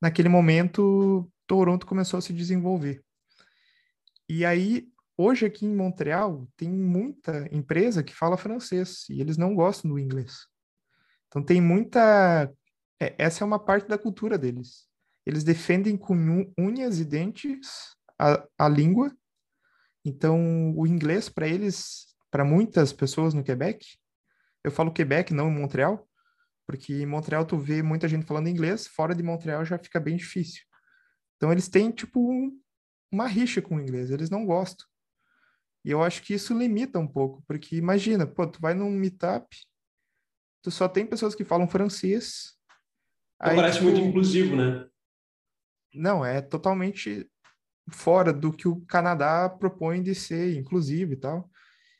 naquele 0.00 0.28
momento 0.28 1.30
Toronto 1.46 1.86
começou 1.86 2.18
a 2.18 2.20
se 2.20 2.32
desenvolver. 2.32 3.04
E 4.32 4.44
aí, 4.44 4.88
hoje 5.16 5.44
aqui 5.44 5.66
em 5.66 5.74
Montreal 5.74 6.48
tem 6.56 6.70
muita 6.70 7.48
empresa 7.50 8.00
que 8.00 8.14
fala 8.14 8.36
francês 8.36 9.08
e 9.10 9.20
eles 9.20 9.36
não 9.36 9.56
gostam 9.56 9.90
do 9.90 9.98
inglês. 9.98 10.46
Então 11.26 11.42
tem 11.42 11.60
muita. 11.60 12.48
É, 13.02 13.12
essa 13.18 13.42
é 13.42 13.44
uma 13.44 13.58
parte 13.58 13.88
da 13.88 13.98
cultura 13.98 14.38
deles. 14.38 14.88
Eles 15.26 15.42
defendem 15.42 15.96
com 15.96 16.14
unhas 16.56 17.00
e 17.00 17.04
dentes 17.04 17.96
a, 18.16 18.46
a 18.56 18.68
língua. 18.68 19.12
Então 20.04 20.76
o 20.76 20.86
inglês 20.86 21.28
para 21.28 21.48
eles, 21.48 22.14
para 22.30 22.44
muitas 22.44 22.92
pessoas 22.92 23.34
no 23.34 23.42
Quebec, 23.42 23.84
eu 24.62 24.70
falo 24.70 24.92
Quebec, 24.92 25.34
não 25.34 25.50
Montreal, 25.50 26.08
porque 26.68 26.92
em 26.92 27.06
Montreal 27.06 27.44
tu 27.44 27.58
vê 27.58 27.82
muita 27.82 28.06
gente 28.06 28.26
falando 28.26 28.48
inglês, 28.48 28.86
fora 28.86 29.12
de 29.12 29.24
Montreal 29.24 29.64
já 29.64 29.76
fica 29.76 29.98
bem 29.98 30.14
difícil. 30.14 30.62
Então 31.36 31.50
eles 31.50 31.68
têm 31.68 31.90
tipo 31.90 32.32
um, 32.32 32.56
uma 33.10 33.26
rixa 33.26 33.60
com 33.60 33.76
o 33.76 33.80
inglês, 33.80 34.10
eles 34.10 34.30
não 34.30 34.46
gostam. 34.46 34.86
E 35.84 35.90
eu 35.90 36.02
acho 36.02 36.22
que 36.22 36.34
isso 36.34 36.56
limita 36.56 36.98
um 36.98 37.06
pouco, 37.06 37.42
porque 37.46 37.76
imagina, 37.76 38.26
pô, 38.26 38.46
tu 38.46 38.60
vai 38.60 38.74
num 38.74 38.90
meetup, 38.90 39.48
tu 40.62 40.70
só 40.70 40.88
tem 40.88 41.06
pessoas 41.06 41.34
que 41.34 41.44
falam 41.44 41.66
francês. 41.66 42.54
Então, 43.36 43.52
aí, 43.52 43.56
parece 43.56 43.78
tipo, 43.78 43.90
muito 43.90 44.06
inclusivo, 44.06 44.56
né? 44.56 44.86
Não, 45.94 46.24
é 46.24 46.40
totalmente 46.40 47.28
fora 47.90 48.32
do 48.32 48.52
que 48.52 48.68
o 48.68 48.80
Canadá 48.82 49.48
propõe 49.48 50.02
de 50.02 50.14
ser 50.14 50.56
inclusivo 50.56 51.14
e 51.14 51.16
tal. 51.16 51.50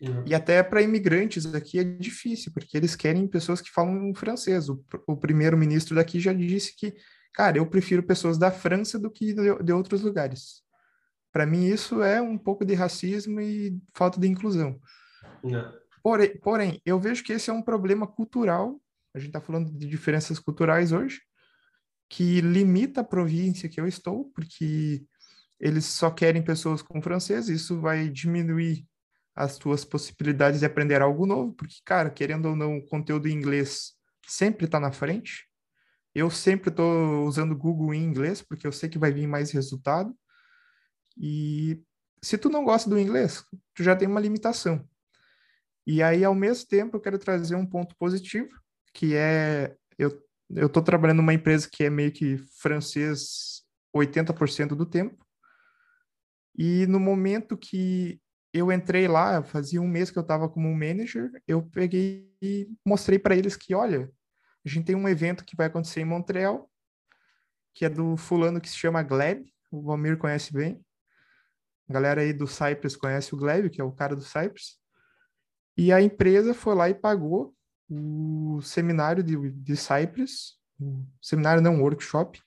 Uhum. 0.00 0.24
E 0.26 0.34
até 0.34 0.62
para 0.62 0.82
imigrantes 0.82 1.46
aqui 1.54 1.78
é 1.78 1.84
difícil, 1.84 2.52
porque 2.52 2.76
eles 2.76 2.94
querem 2.94 3.26
pessoas 3.26 3.60
que 3.60 3.70
falam 3.70 4.14
francês. 4.14 4.68
O, 4.68 4.84
o 5.06 5.16
primeiro-ministro 5.16 5.94
daqui 5.94 6.20
já 6.20 6.32
disse 6.32 6.76
que, 6.76 6.94
cara, 7.34 7.58
eu 7.58 7.66
prefiro 7.66 8.02
pessoas 8.02 8.38
da 8.38 8.50
França 8.50 8.98
do 8.98 9.10
que 9.10 9.34
de, 9.34 9.62
de 9.62 9.72
outros 9.72 10.02
lugares. 10.02 10.62
Para 11.32 11.46
mim, 11.46 11.66
isso 11.66 12.02
é 12.02 12.20
um 12.20 12.36
pouco 12.36 12.64
de 12.64 12.74
racismo 12.74 13.40
e 13.40 13.78
falta 13.94 14.18
de 14.18 14.26
inclusão. 14.26 14.80
Porém, 16.02 16.36
porém, 16.38 16.82
eu 16.84 16.98
vejo 16.98 17.22
que 17.22 17.32
esse 17.32 17.50
é 17.50 17.52
um 17.52 17.62
problema 17.62 18.06
cultural. 18.06 18.80
A 19.14 19.18
gente 19.18 19.28
está 19.28 19.40
falando 19.40 19.70
de 19.70 19.86
diferenças 19.86 20.38
culturais 20.38 20.92
hoje, 20.92 21.20
que 22.08 22.40
limita 22.40 23.02
a 23.02 23.04
província 23.04 23.68
que 23.68 23.80
eu 23.80 23.86
estou, 23.86 24.24
porque 24.34 25.04
eles 25.58 25.84
só 25.84 26.10
querem 26.10 26.42
pessoas 26.42 26.82
com 26.82 27.02
francês. 27.02 27.48
Isso 27.48 27.80
vai 27.80 28.08
diminuir 28.08 28.86
as 29.34 29.56
tuas 29.58 29.84
possibilidades 29.84 30.60
de 30.60 30.66
aprender 30.66 31.00
algo 31.00 31.26
novo, 31.26 31.52
porque, 31.52 31.76
cara, 31.84 32.10
querendo 32.10 32.46
ou 32.46 32.56
não, 32.56 32.78
o 32.78 32.86
conteúdo 32.86 33.28
em 33.28 33.32
inglês 33.32 33.92
sempre 34.26 34.64
está 34.64 34.80
na 34.80 34.90
frente. 34.90 35.46
Eu 36.14 36.30
sempre 36.30 36.70
estou 36.70 37.24
usando 37.24 37.56
Google 37.56 37.94
em 37.94 38.02
inglês, 38.02 38.42
porque 38.42 38.66
eu 38.66 38.72
sei 38.72 38.88
que 38.88 38.98
vai 38.98 39.12
vir 39.12 39.26
mais 39.26 39.52
resultado. 39.52 40.14
E 41.16 41.82
se 42.22 42.38
tu 42.38 42.48
não 42.48 42.64
gosta 42.64 42.88
do 42.88 42.98
inglês, 42.98 43.44
tu 43.74 43.82
já 43.82 43.96
tem 43.96 44.08
uma 44.08 44.20
limitação. 44.20 44.86
E 45.86 46.02
aí, 46.02 46.24
ao 46.24 46.34
mesmo 46.34 46.68
tempo, 46.68 46.96
eu 46.96 47.00
quero 47.00 47.18
trazer 47.18 47.54
um 47.54 47.66
ponto 47.66 47.96
positivo, 47.96 48.50
que 48.92 49.14
é 49.14 49.76
eu 49.98 50.10
eu 50.54 50.66
estou 50.66 50.82
trabalhando 50.82 51.18
numa 51.18 51.34
empresa 51.34 51.68
que 51.70 51.84
é 51.84 51.90
meio 51.90 52.10
que 52.12 52.36
francês 52.60 53.62
80% 53.94 54.68
do 54.74 54.84
tempo. 54.84 55.24
E 56.56 56.86
no 56.86 56.98
momento 56.98 57.56
que 57.56 58.20
eu 58.52 58.72
entrei 58.72 59.06
lá, 59.06 59.42
fazia 59.42 59.80
um 59.80 59.86
mês 59.86 60.10
que 60.10 60.18
eu 60.18 60.22
estava 60.22 60.48
como 60.48 60.74
manager, 60.74 61.30
eu 61.46 61.62
peguei 61.62 62.34
e 62.42 62.68
mostrei 62.84 63.18
para 63.18 63.36
eles 63.36 63.54
que, 63.54 63.74
olha, 63.74 64.10
a 64.64 64.68
gente 64.68 64.86
tem 64.86 64.96
um 64.96 65.08
evento 65.08 65.44
que 65.44 65.56
vai 65.56 65.68
acontecer 65.68 66.00
em 66.00 66.04
Montreal, 66.04 66.68
que 67.72 67.84
é 67.84 67.88
do 67.88 68.16
fulano 68.16 68.60
que 68.60 68.68
se 68.68 68.76
chama 68.76 69.02
Gleb, 69.02 69.46
o 69.70 69.82
Valmir 69.82 70.18
conhece 70.18 70.52
bem. 70.52 70.84
A 71.90 71.92
galera 71.92 72.20
aí 72.20 72.32
do 72.32 72.46
Cypress 72.46 72.96
conhece 72.96 73.34
o 73.34 73.36
Gleb, 73.36 73.68
que 73.68 73.80
é 73.80 73.84
o 73.84 73.90
cara 73.90 74.14
do 74.14 74.22
Cypress. 74.22 74.78
E 75.76 75.92
a 75.92 76.00
empresa 76.00 76.54
foi 76.54 76.72
lá 76.76 76.88
e 76.88 76.94
pagou 76.94 77.52
o 77.90 78.60
seminário 78.62 79.24
de, 79.24 79.50
de 79.50 79.76
Cypress, 79.76 80.56
seminário 81.20 81.60
não, 81.60 81.82
workshop, 81.82 82.40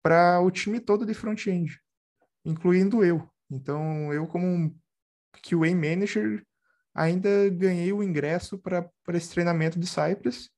para 0.00 0.40
o 0.40 0.52
time 0.52 0.78
todo 0.78 1.04
de 1.04 1.14
front-end, 1.14 1.80
incluindo 2.44 3.04
eu. 3.04 3.28
Então, 3.50 4.12
eu 4.12 4.24
como 4.28 4.46
um 4.46 4.72
QA 5.42 5.74
Manager 5.74 6.46
ainda 6.94 7.50
ganhei 7.50 7.92
o 7.92 8.04
ingresso 8.04 8.56
para 8.56 8.88
esse 9.14 9.30
treinamento 9.30 9.80
de 9.80 9.86
Cypress 9.88 10.48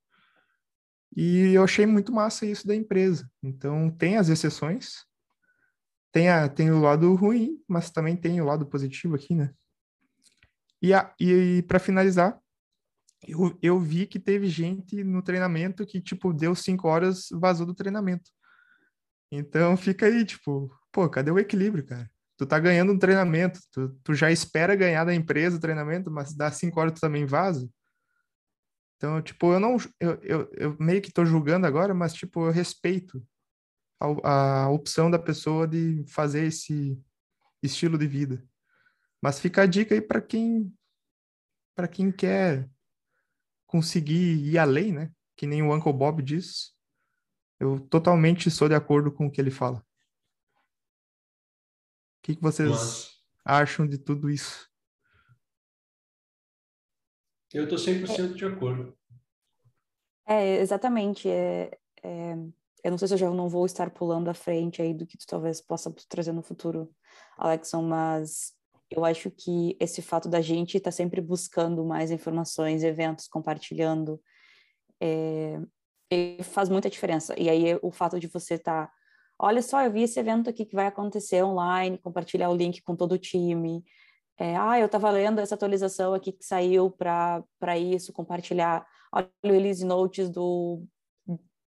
e 1.16 1.54
eu 1.54 1.64
achei 1.64 1.86
muito 1.86 2.12
massa 2.12 2.44
isso 2.44 2.66
da 2.66 2.76
empresa. 2.76 3.26
Então, 3.42 3.90
tem 3.90 4.18
as 4.18 4.28
exceções, 4.28 5.06
tem, 6.12 6.28
a, 6.28 6.48
tem 6.48 6.70
o 6.70 6.80
lado 6.80 7.14
ruim, 7.14 7.62
mas 7.68 7.90
também 7.90 8.16
tem 8.16 8.40
o 8.40 8.44
lado 8.44 8.66
positivo 8.66 9.14
aqui, 9.14 9.34
né? 9.34 9.52
E, 10.82 10.94
a, 10.94 11.14
e 11.20 11.62
para 11.68 11.78
finalizar, 11.78 12.38
eu, 13.26 13.58
eu 13.62 13.78
vi 13.78 14.06
que 14.06 14.18
teve 14.18 14.48
gente 14.48 15.04
no 15.04 15.22
treinamento 15.22 15.86
que, 15.86 16.00
tipo, 16.00 16.32
deu 16.32 16.54
cinco 16.54 16.88
horas, 16.88 17.28
vazou 17.32 17.66
do 17.66 17.74
treinamento. 17.74 18.30
Então 19.30 19.76
fica 19.76 20.06
aí, 20.06 20.24
tipo, 20.24 20.74
pô, 20.90 21.08
cadê 21.08 21.30
o 21.30 21.38
equilíbrio, 21.38 21.84
cara? 21.84 22.10
Tu 22.36 22.46
tá 22.46 22.58
ganhando 22.58 22.92
um 22.92 22.98
treinamento, 22.98 23.60
tu, 23.70 23.90
tu 24.02 24.14
já 24.14 24.32
espera 24.32 24.74
ganhar 24.74 25.04
da 25.04 25.14
empresa 25.14 25.58
o 25.58 25.60
treinamento, 25.60 26.10
mas 26.10 26.34
dá 26.34 26.50
cinco 26.50 26.80
horas 26.80 26.94
tu 26.94 27.00
também 27.00 27.26
vaza. 27.26 27.68
Então, 28.96 29.20
tipo, 29.22 29.52
eu 29.52 29.60
não, 29.60 29.76
eu, 30.00 30.18
eu, 30.22 30.50
eu 30.54 30.76
meio 30.80 31.00
que 31.00 31.12
tô 31.12 31.24
julgando 31.24 31.66
agora, 31.66 31.94
mas, 31.94 32.12
tipo, 32.14 32.46
eu 32.46 32.50
respeito 32.50 33.22
a, 34.00 34.64
a 34.64 34.70
opção 34.70 35.10
da 35.10 35.18
pessoa 35.18 35.68
de 35.68 36.04
fazer 36.08 36.46
esse 36.46 36.98
estilo 37.62 37.98
de 37.98 38.06
vida. 38.06 38.42
Mas 39.22 39.38
fica 39.38 39.62
a 39.62 39.66
dica 39.66 39.94
aí 39.94 40.00
para 40.00 40.20
quem 40.20 40.72
para 41.74 41.86
quem 41.86 42.10
quer 42.10 42.68
conseguir 43.66 44.36
ir 44.44 44.58
além, 44.58 44.92
né? 44.92 45.12
Que 45.36 45.46
nem 45.46 45.62
o 45.62 45.74
Uncle 45.74 45.92
Bob 45.92 46.22
diz. 46.22 46.74
Eu 47.58 47.78
totalmente 47.80 48.50
sou 48.50 48.68
de 48.68 48.74
acordo 48.74 49.12
com 49.12 49.26
o 49.26 49.30
que 49.30 49.40
ele 49.40 49.50
fala. 49.50 49.78
O 52.18 52.22
que, 52.22 52.36
que 52.36 52.42
vocês 52.42 52.68
Mas... 52.68 53.22
acham 53.44 53.86
de 53.86 53.96
tudo 53.96 54.28
isso? 54.28 54.68
Eu 57.52 57.64
estou 57.64 57.78
100% 57.78 58.34
de 58.34 58.44
acordo. 58.44 58.96
É, 60.26 60.58
exatamente. 60.58 61.28
É, 61.28 61.78
é, 62.02 62.36
eu 62.82 62.90
não 62.90 62.98
sei 62.98 63.08
se 63.08 63.14
eu 63.14 63.18
já 63.18 63.30
não 63.30 63.48
vou 63.48 63.66
estar 63.66 63.90
pulando 63.90 64.28
à 64.28 64.34
frente 64.34 64.80
aí 64.80 64.94
do 64.94 65.06
que 65.06 65.18
tu 65.18 65.26
talvez 65.26 65.60
possa 65.60 65.92
trazer 66.08 66.32
no 66.32 66.42
futuro, 66.42 66.90
Alexson, 67.36 67.82
mas 67.82 68.52
eu 68.90 69.04
acho 69.04 69.30
que 69.30 69.76
esse 69.78 70.02
fato 70.02 70.28
da 70.28 70.40
gente 70.40 70.76
estar 70.76 70.90
tá 70.90 70.96
sempre 70.96 71.20
buscando 71.20 71.84
mais 71.84 72.10
informações, 72.10 72.82
eventos, 72.82 73.28
compartilhando, 73.28 74.20
é, 75.00 75.60
faz 76.42 76.68
muita 76.68 76.90
diferença. 76.90 77.38
E 77.38 77.48
aí 77.48 77.78
o 77.82 77.90
fato 77.90 78.18
de 78.18 78.26
você 78.26 78.54
estar, 78.54 78.86
tá, 78.86 78.92
olha 79.38 79.62
só, 79.62 79.82
eu 79.82 79.92
vi 79.92 80.02
esse 80.02 80.18
evento 80.18 80.50
aqui 80.50 80.64
que 80.64 80.74
vai 80.74 80.86
acontecer 80.86 81.42
online, 81.42 81.98
compartilhar 81.98 82.50
o 82.50 82.56
link 82.56 82.82
com 82.82 82.96
todo 82.96 83.12
o 83.12 83.18
time. 83.18 83.84
É, 84.38 84.56
ah, 84.56 84.78
eu 84.78 84.86
estava 84.86 85.10
lendo 85.10 85.38
essa 85.38 85.54
atualização 85.54 86.14
aqui 86.14 86.32
que 86.32 86.44
saiu 86.44 86.90
para 86.90 87.78
isso, 87.78 88.12
compartilhar. 88.12 88.86
Olha 89.12 89.30
o 89.44 89.48
release 89.48 89.84
notes 89.84 90.28
do, 90.30 90.82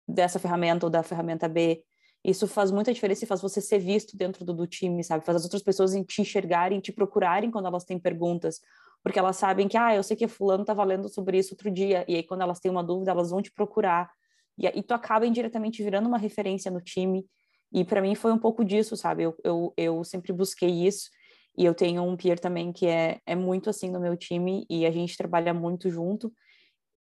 dessa 0.08 0.38
ferramenta 0.38 0.86
ou 0.86 0.90
da 0.90 1.02
ferramenta 1.02 1.48
B. 1.48 1.82
Isso 2.24 2.48
faz 2.48 2.70
muita 2.70 2.92
diferença 2.92 3.24
e 3.24 3.28
faz 3.28 3.40
você 3.40 3.60
ser 3.60 3.78
visto 3.78 4.16
dentro 4.16 4.44
do, 4.44 4.52
do 4.52 4.66
time, 4.66 5.04
sabe? 5.04 5.24
Faz 5.24 5.36
as 5.36 5.44
outras 5.44 5.62
pessoas 5.62 5.92
te 6.06 6.22
enxergarem, 6.22 6.80
te 6.80 6.92
procurarem 6.92 7.50
quando 7.50 7.66
elas 7.66 7.84
têm 7.84 7.98
perguntas, 7.98 8.60
porque 9.02 9.18
elas 9.18 9.36
sabem 9.36 9.68
que, 9.68 9.76
ah, 9.76 9.94
eu 9.94 10.02
sei 10.02 10.16
que 10.16 10.26
fulano 10.26 10.64
tá 10.64 10.74
valendo 10.74 11.08
sobre 11.08 11.38
isso 11.38 11.54
outro 11.54 11.70
dia, 11.70 12.04
e 12.08 12.16
aí 12.16 12.22
quando 12.22 12.42
elas 12.42 12.58
têm 12.58 12.70
uma 12.70 12.82
dúvida, 12.82 13.10
elas 13.12 13.30
vão 13.30 13.40
te 13.40 13.52
procurar, 13.52 14.10
e 14.56 14.66
aí 14.66 14.82
tu 14.82 14.92
acaba 14.92 15.26
indiretamente 15.26 15.82
virando 15.82 16.08
uma 16.08 16.18
referência 16.18 16.70
no 16.70 16.80
time, 16.80 17.24
e 17.72 17.84
para 17.84 18.00
mim 18.00 18.14
foi 18.14 18.32
um 18.32 18.38
pouco 18.38 18.64
disso, 18.64 18.96
sabe? 18.96 19.22
Eu, 19.22 19.36
eu, 19.44 19.72
eu 19.76 20.04
sempre 20.04 20.32
busquei 20.32 20.86
isso, 20.86 21.10
e 21.56 21.64
eu 21.64 21.74
tenho 21.74 22.02
um 22.02 22.16
peer 22.16 22.38
também 22.40 22.72
que 22.72 22.86
é, 22.86 23.20
é 23.24 23.36
muito 23.36 23.70
assim 23.70 23.90
no 23.90 24.00
meu 24.00 24.16
time, 24.16 24.66
e 24.68 24.84
a 24.84 24.90
gente 24.90 25.16
trabalha 25.16 25.54
muito 25.54 25.88
junto, 25.88 26.32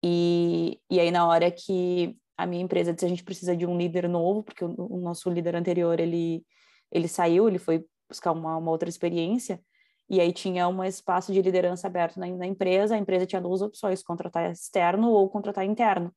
e, 0.03 0.81
e 0.91 0.99
aí 0.99 1.11
na 1.13 1.27
hora 1.27 1.51
que 1.51 2.17
a 2.37 2.47
minha 2.47 2.63
empresa 2.63 2.93
disse 2.93 3.07
a 3.07 3.09
gente 3.09 3.25
precisa 3.25 3.57
de 3.57 3.67
um 3.67 3.77
líder 3.77 4.09
novo, 4.09 4.43
porque 4.43 4.65
o, 4.65 4.75
o 4.79 5.01
nosso 5.01 5.31
líder 5.31 5.55
anterior, 5.57 5.99
ele, 6.01 6.45
ele 6.91 7.09
saiu, 7.09 7.49
ele 7.49 7.59
foi 7.59 7.85
buscar 8.09 8.33
uma, 8.33 8.57
uma 8.57 8.71
outra 8.71 8.89
experiência, 8.89 9.61
e 10.09 10.21
aí 10.21 10.33
tinha 10.33 10.69
um 10.69 10.85
espaço 10.85 11.33
de 11.33 11.41
liderança 11.41 11.87
aberto 11.87 12.19
na, 12.19 12.27
na, 12.27 12.47
empresa, 12.47 12.95
a 12.95 12.99
empresa 12.99 13.27
tinha 13.27 13.41
duas 13.41 13.63
opções, 13.63 14.03
contratar 14.03 14.51
externo 14.51 15.11
ou 15.11 15.31
contratar 15.31 15.65
interno. 15.65 16.15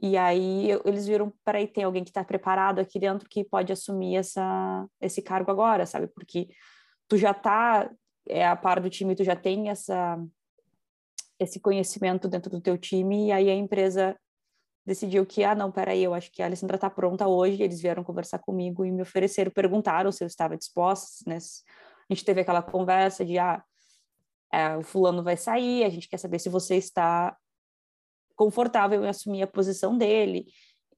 E 0.00 0.16
aí 0.16 0.70
eu, 0.70 0.80
eles 0.84 1.06
viram, 1.06 1.32
peraí, 1.44 1.66
tem 1.66 1.84
alguém 1.84 2.04
que 2.04 2.10
está 2.10 2.24
preparado 2.24 2.78
aqui 2.78 2.98
dentro 2.98 3.28
que 3.28 3.44
pode 3.44 3.72
assumir 3.72 4.16
essa, 4.16 4.86
esse 5.00 5.20
cargo 5.20 5.50
agora, 5.50 5.84
sabe? 5.84 6.06
Porque 6.06 6.48
tu 7.08 7.16
já 7.16 7.32
está 7.32 7.90
é, 8.28 8.46
a 8.46 8.56
par 8.56 8.80
do 8.80 8.88
time, 8.88 9.16
tu 9.16 9.24
já 9.24 9.36
tem 9.36 9.68
essa, 9.68 10.18
esse 11.38 11.60
conhecimento 11.60 12.28
dentro 12.28 12.50
do 12.50 12.60
teu 12.60 12.78
time, 12.78 13.26
e 13.26 13.32
aí 13.32 13.50
a 13.50 13.54
empresa 13.54 14.16
decidiu 14.88 15.24
que, 15.26 15.44
ah, 15.44 15.54
não, 15.54 15.70
peraí, 15.70 16.02
eu 16.02 16.14
acho 16.14 16.32
que 16.32 16.42
a 16.42 16.46
Alessandra 16.46 16.76
está 16.76 16.88
pronta 16.88 17.28
hoje, 17.28 17.62
eles 17.62 17.80
vieram 17.80 18.02
conversar 18.02 18.38
comigo 18.38 18.84
e 18.84 18.90
me 18.90 19.02
ofereceram, 19.02 19.50
perguntaram 19.50 20.10
se 20.10 20.24
eu 20.24 20.26
estava 20.26 20.56
disposta, 20.56 21.28
né, 21.28 21.36
a 21.36 22.14
gente 22.14 22.24
teve 22.24 22.40
aquela 22.40 22.62
conversa 22.62 23.24
de, 23.24 23.38
ah, 23.38 23.62
é, 24.52 24.76
o 24.76 24.82
fulano 24.82 25.22
vai 25.22 25.36
sair, 25.36 25.84
a 25.84 25.90
gente 25.90 26.08
quer 26.08 26.16
saber 26.16 26.38
se 26.38 26.48
você 26.48 26.76
está 26.76 27.36
confortável 28.34 29.04
em 29.04 29.08
assumir 29.08 29.42
a 29.42 29.46
posição 29.46 29.98
dele 29.98 30.46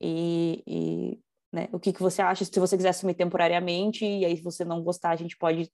e, 0.01 0.62
e 0.66 1.20
né, 1.53 1.68
o 1.72 1.80
que, 1.80 1.93
que 1.93 2.01
você 2.01 2.22
acha, 2.22 2.45
se 2.45 2.61
você 2.61 2.76
quiser 2.76 2.91
assumir 2.91 3.14
temporariamente 3.14 4.05
e 4.05 4.24
aí 4.24 4.36
se 4.36 4.43
você 4.43 4.64
não 4.64 4.82
gostar, 4.82 5.11
a 5.11 5.16
gente 5.16 5.36
pode 5.36 5.68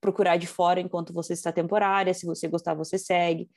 procurar 0.00 0.36
de 0.36 0.46
fora 0.46 0.80
enquanto 0.80 1.14
você 1.14 1.32
está 1.32 1.50
temporária, 1.50 2.12
se 2.12 2.26
você 2.26 2.46
gostar, 2.46 2.74
você 2.74 2.98
segue. 2.98 3.48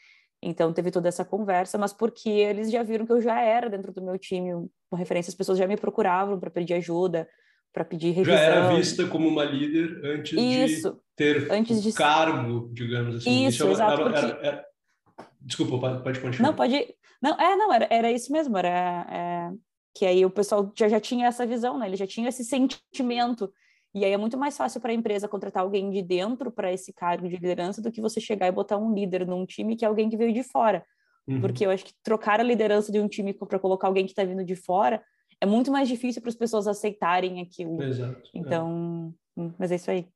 Então 0.41 0.71
teve 0.71 0.91
toda 0.91 1.07
essa 1.07 1.25
conversa, 1.25 1.77
mas 1.77 1.91
porque 1.91 2.29
eles 2.29 2.71
já 2.71 2.83
viram 2.83 3.05
que 3.05 3.11
eu 3.11 3.21
já 3.21 3.39
era 3.41 3.69
dentro 3.69 3.91
do 3.91 4.03
meu 4.03 4.17
time, 4.17 4.69
com 4.89 4.95
referência, 4.95 5.29
as 5.31 5.35
pessoas 5.35 5.57
já 5.57 5.67
me 5.67 5.77
procuravam 5.77 6.39
para 6.39 6.51
pedir 6.51 6.75
ajuda, 6.75 7.27
para 7.73 7.83
pedir 7.83 8.11
revisão. 8.11 8.37
Já 8.37 8.43
era 8.43 8.75
vista 8.75 9.07
como 9.07 9.27
uma 9.27 9.43
líder 9.43 9.99
antes 10.05 10.37
Isso, 10.37 10.91
de 10.91 10.97
ter 11.15 11.51
antes 11.51 11.81
de... 11.81 11.91
cargo, 11.93 12.69
digamos 12.73 13.15
assim. 13.17 13.47
Isso, 13.47 13.57
isso 13.57 13.67
é 13.67 13.71
exato. 13.71 14.01
Era, 14.01 14.03
porque... 14.03 14.25
era, 14.25 14.45
era... 14.45 14.65
Desculpa, 15.41 15.79
pode, 15.79 16.03
pode 16.03 16.19
continuar. 16.19 16.49
Não, 16.49 16.55
pode. 16.55 16.95
Não, 17.21 17.31
é, 17.39 17.55
não, 17.55 17.73
era, 17.73 17.87
era 17.89 18.11
isso 18.11 18.31
mesmo, 18.31 18.57
era 18.57 19.07
é... 19.09 19.51
que 19.95 20.05
aí 20.05 20.23
o 20.23 20.29
pessoal 20.29 20.71
já, 20.75 20.87
já 20.87 20.99
tinha 20.99 21.27
essa 21.27 21.45
visão, 21.45 21.79
né? 21.79 21.87
Ele 21.87 21.95
já 21.95 22.05
tinha 22.05 22.29
esse 22.29 22.43
sentimento 22.43 23.51
e 23.97 24.05
aí 24.05 24.11
é 24.11 24.17
muito 24.17 24.37
mais 24.37 24.55
fácil 24.55 24.79
para 24.79 24.91
a 24.91 24.95
empresa 24.95 25.27
contratar 25.27 25.63
alguém 25.63 25.89
de 25.89 26.01
dentro 26.01 26.51
para 26.51 26.71
esse 26.71 26.93
cargo 26.93 27.27
de 27.27 27.35
liderança 27.35 27.81
do 27.81 27.91
que 27.91 28.01
você 28.01 28.19
chegar 28.19 28.47
e 28.47 28.51
botar 28.51 28.77
um 28.77 28.93
líder 28.93 29.25
num 29.25 29.45
time 29.45 29.75
que 29.75 29.83
é 29.83 29.87
alguém 29.87 30.09
que 30.09 30.17
veio 30.17 30.33
de 30.33 30.43
fora. 30.43 30.85
Uhum. 31.27 31.41
Porque 31.41 31.65
eu 31.65 31.69
acho 31.69 31.85
que 31.85 31.93
trocar 32.03 32.39
a 32.39 32.43
liderança 32.43 32.91
de 32.91 32.99
um 32.99 33.07
time 33.07 33.33
para 33.33 33.59
colocar 33.59 33.87
alguém 33.87 34.05
que 34.05 34.11
está 34.11 34.23
vindo 34.23 34.43
de 34.45 34.55
fora 34.55 35.03
é 35.41 35.45
muito 35.45 35.71
mais 35.71 35.87
difícil 35.87 36.21
para 36.21 36.29
as 36.29 36.35
pessoas 36.35 36.67
aceitarem 36.67 37.41
aquilo. 37.41 37.81
Exato. 37.81 38.29
É. 38.33 38.39
Então, 38.39 39.13
é. 39.37 39.51
mas 39.57 39.71
é 39.71 39.75
isso 39.75 39.91
aí. 39.91 40.07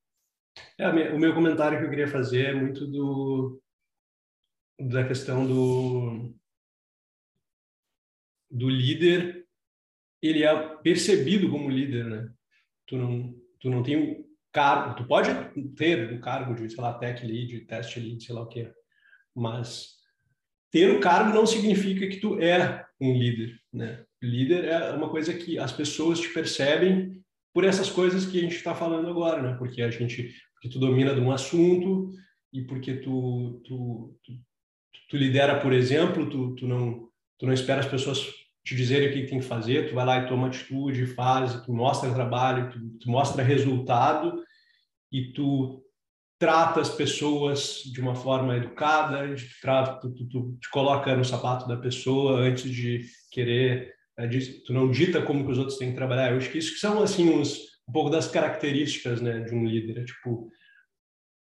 É, 0.78 0.88
o 1.14 1.20
meu 1.20 1.34
comentário 1.34 1.80
que 1.80 1.86
eu 1.86 1.90
queria 1.90 2.08
fazer 2.08 2.48
é 2.48 2.54
muito 2.54 2.86
do 2.86 3.62
da 4.80 5.08
questão 5.08 5.46
do 5.46 6.34
do 8.50 8.70
líder 8.70 9.48
ele 10.22 10.44
é 10.44 10.76
percebido 10.78 11.50
como 11.50 11.70
líder, 11.70 12.06
né? 12.06 12.34
Tu 12.86 12.96
não 12.96 13.41
tu 13.62 13.70
não 13.70 13.84
tem 13.84 13.98
um 13.98 14.26
cargo, 14.52 14.96
tu 14.96 15.06
pode 15.06 15.30
ter 15.76 16.12
um 16.12 16.20
cargo 16.20 16.54
de, 16.54 16.70
sei 16.70 16.82
lá, 16.82 16.94
tech 16.94 17.26
lead, 17.26 17.62
test 17.62 17.96
lead, 17.96 18.24
sei 18.24 18.36
lá 18.36 18.42
o 18.42 18.48
que, 18.48 18.70
mas 19.36 19.96
ter 20.72 20.90
o 20.92 21.00
cargo 21.00 21.34
não 21.34 21.46
significa 21.46 22.08
que 22.08 22.18
tu 22.18 22.40
é 22.40 22.86
um 23.00 23.14
líder, 23.18 23.58
né? 23.72 24.04
Líder 24.22 24.66
é 24.66 24.92
uma 24.92 25.10
coisa 25.10 25.34
que 25.34 25.58
as 25.58 25.72
pessoas 25.72 26.20
te 26.20 26.30
percebem 26.34 27.22
por 27.54 27.64
essas 27.64 27.90
coisas 27.90 28.26
que 28.26 28.40
a 28.40 28.42
gente 28.42 28.56
está 28.56 28.76
falando 28.76 29.10
agora, 29.10 29.42
né? 29.42 29.56
Porque 29.58 29.82
a 29.82 29.90
gente, 29.90 30.34
porque 30.54 30.70
tu 30.70 30.80
domina 30.80 31.14
de 31.14 31.22
um 31.22 31.32
assunto 31.32 32.12
e 32.54 32.62
porque 32.62 32.96
tu, 32.96 33.62
tu, 33.66 34.18
tu, 34.24 34.34
tu 35.10 35.18
lidera, 35.18 35.60
por 35.60 35.74
exemplo, 35.74 36.30
tu, 36.30 36.56
tu 36.56 36.68
não 36.68 37.12
tu 37.42 37.48
não 37.48 37.54
espera 37.54 37.80
as 37.80 37.88
pessoas 37.88 38.24
te 38.64 38.76
dizerem 38.76 39.10
o 39.10 39.14
que 39.14 39.28
tem 39.28 39.40
que 39.40 39.46
fazer, 39.46 39.90
tu 39.90 39.96
vai 39.96 40.06
lá 40.06 40.20
e 40.20 40.28
toma 40.28 40.48
atitude, 40.48 41.08
faz, 41.08 41.62
tu 41.64 41.74
mostra 41.74 42.14
trabalho, 42.14 42.70
tu, 42.70 42.80
tu 43.00 43.10
mostra 43.10 43.44
resultado 43.44 44.44
e 45.12 45.34
tu 45.34 45.84
trata 46.40 46.82
as 46.82 46.90
pessoas 46.90 47.84
de 47.86 48.02
uma 48.02 48.16
forma 48.16 48.58
educada, 48.58 49.36
tu, 50.02 50.12
tu, 50.12 50.28
tu, 50.28 50.58
te 50.60 50.70
coloca 50.72 51.16
no 51.16 51.24
sapato 51.24 51.68
da 51.68 51.78
pessoa 51.78 52.40
antes 52.40 52.70
de 52.72 53.06
querer, 53.32 53.94
de, 54.30 54.64
tu 54.64 54.74
não 54.74 54.90
dita 54.90 55.22
como 55.22 55.46
que 55.46 55.52
os 55.52 55.58
outros 55.58 55.78
têm 55.78 55.90
que 55.90 55.96
trabalhar. 55.96 56.32
Eu 56.32 56.38
acho 56.38 56.50
que 56.50 56.58
isso 56.58 56.74
que 56.74 56.80
são 56.80 57.02
assim 57.02 57.30
uns, 57.30 57.58
um 57.88 57.92
pouco 57.92 58.10
das 58.10 58.28
características 58.28 59.22
né, 59.22 59.42
de 59.42 59.54
um 59.54 59.66
líder, 59.66 60.02
é, 60.02 60.04
tipo 60.04 60.50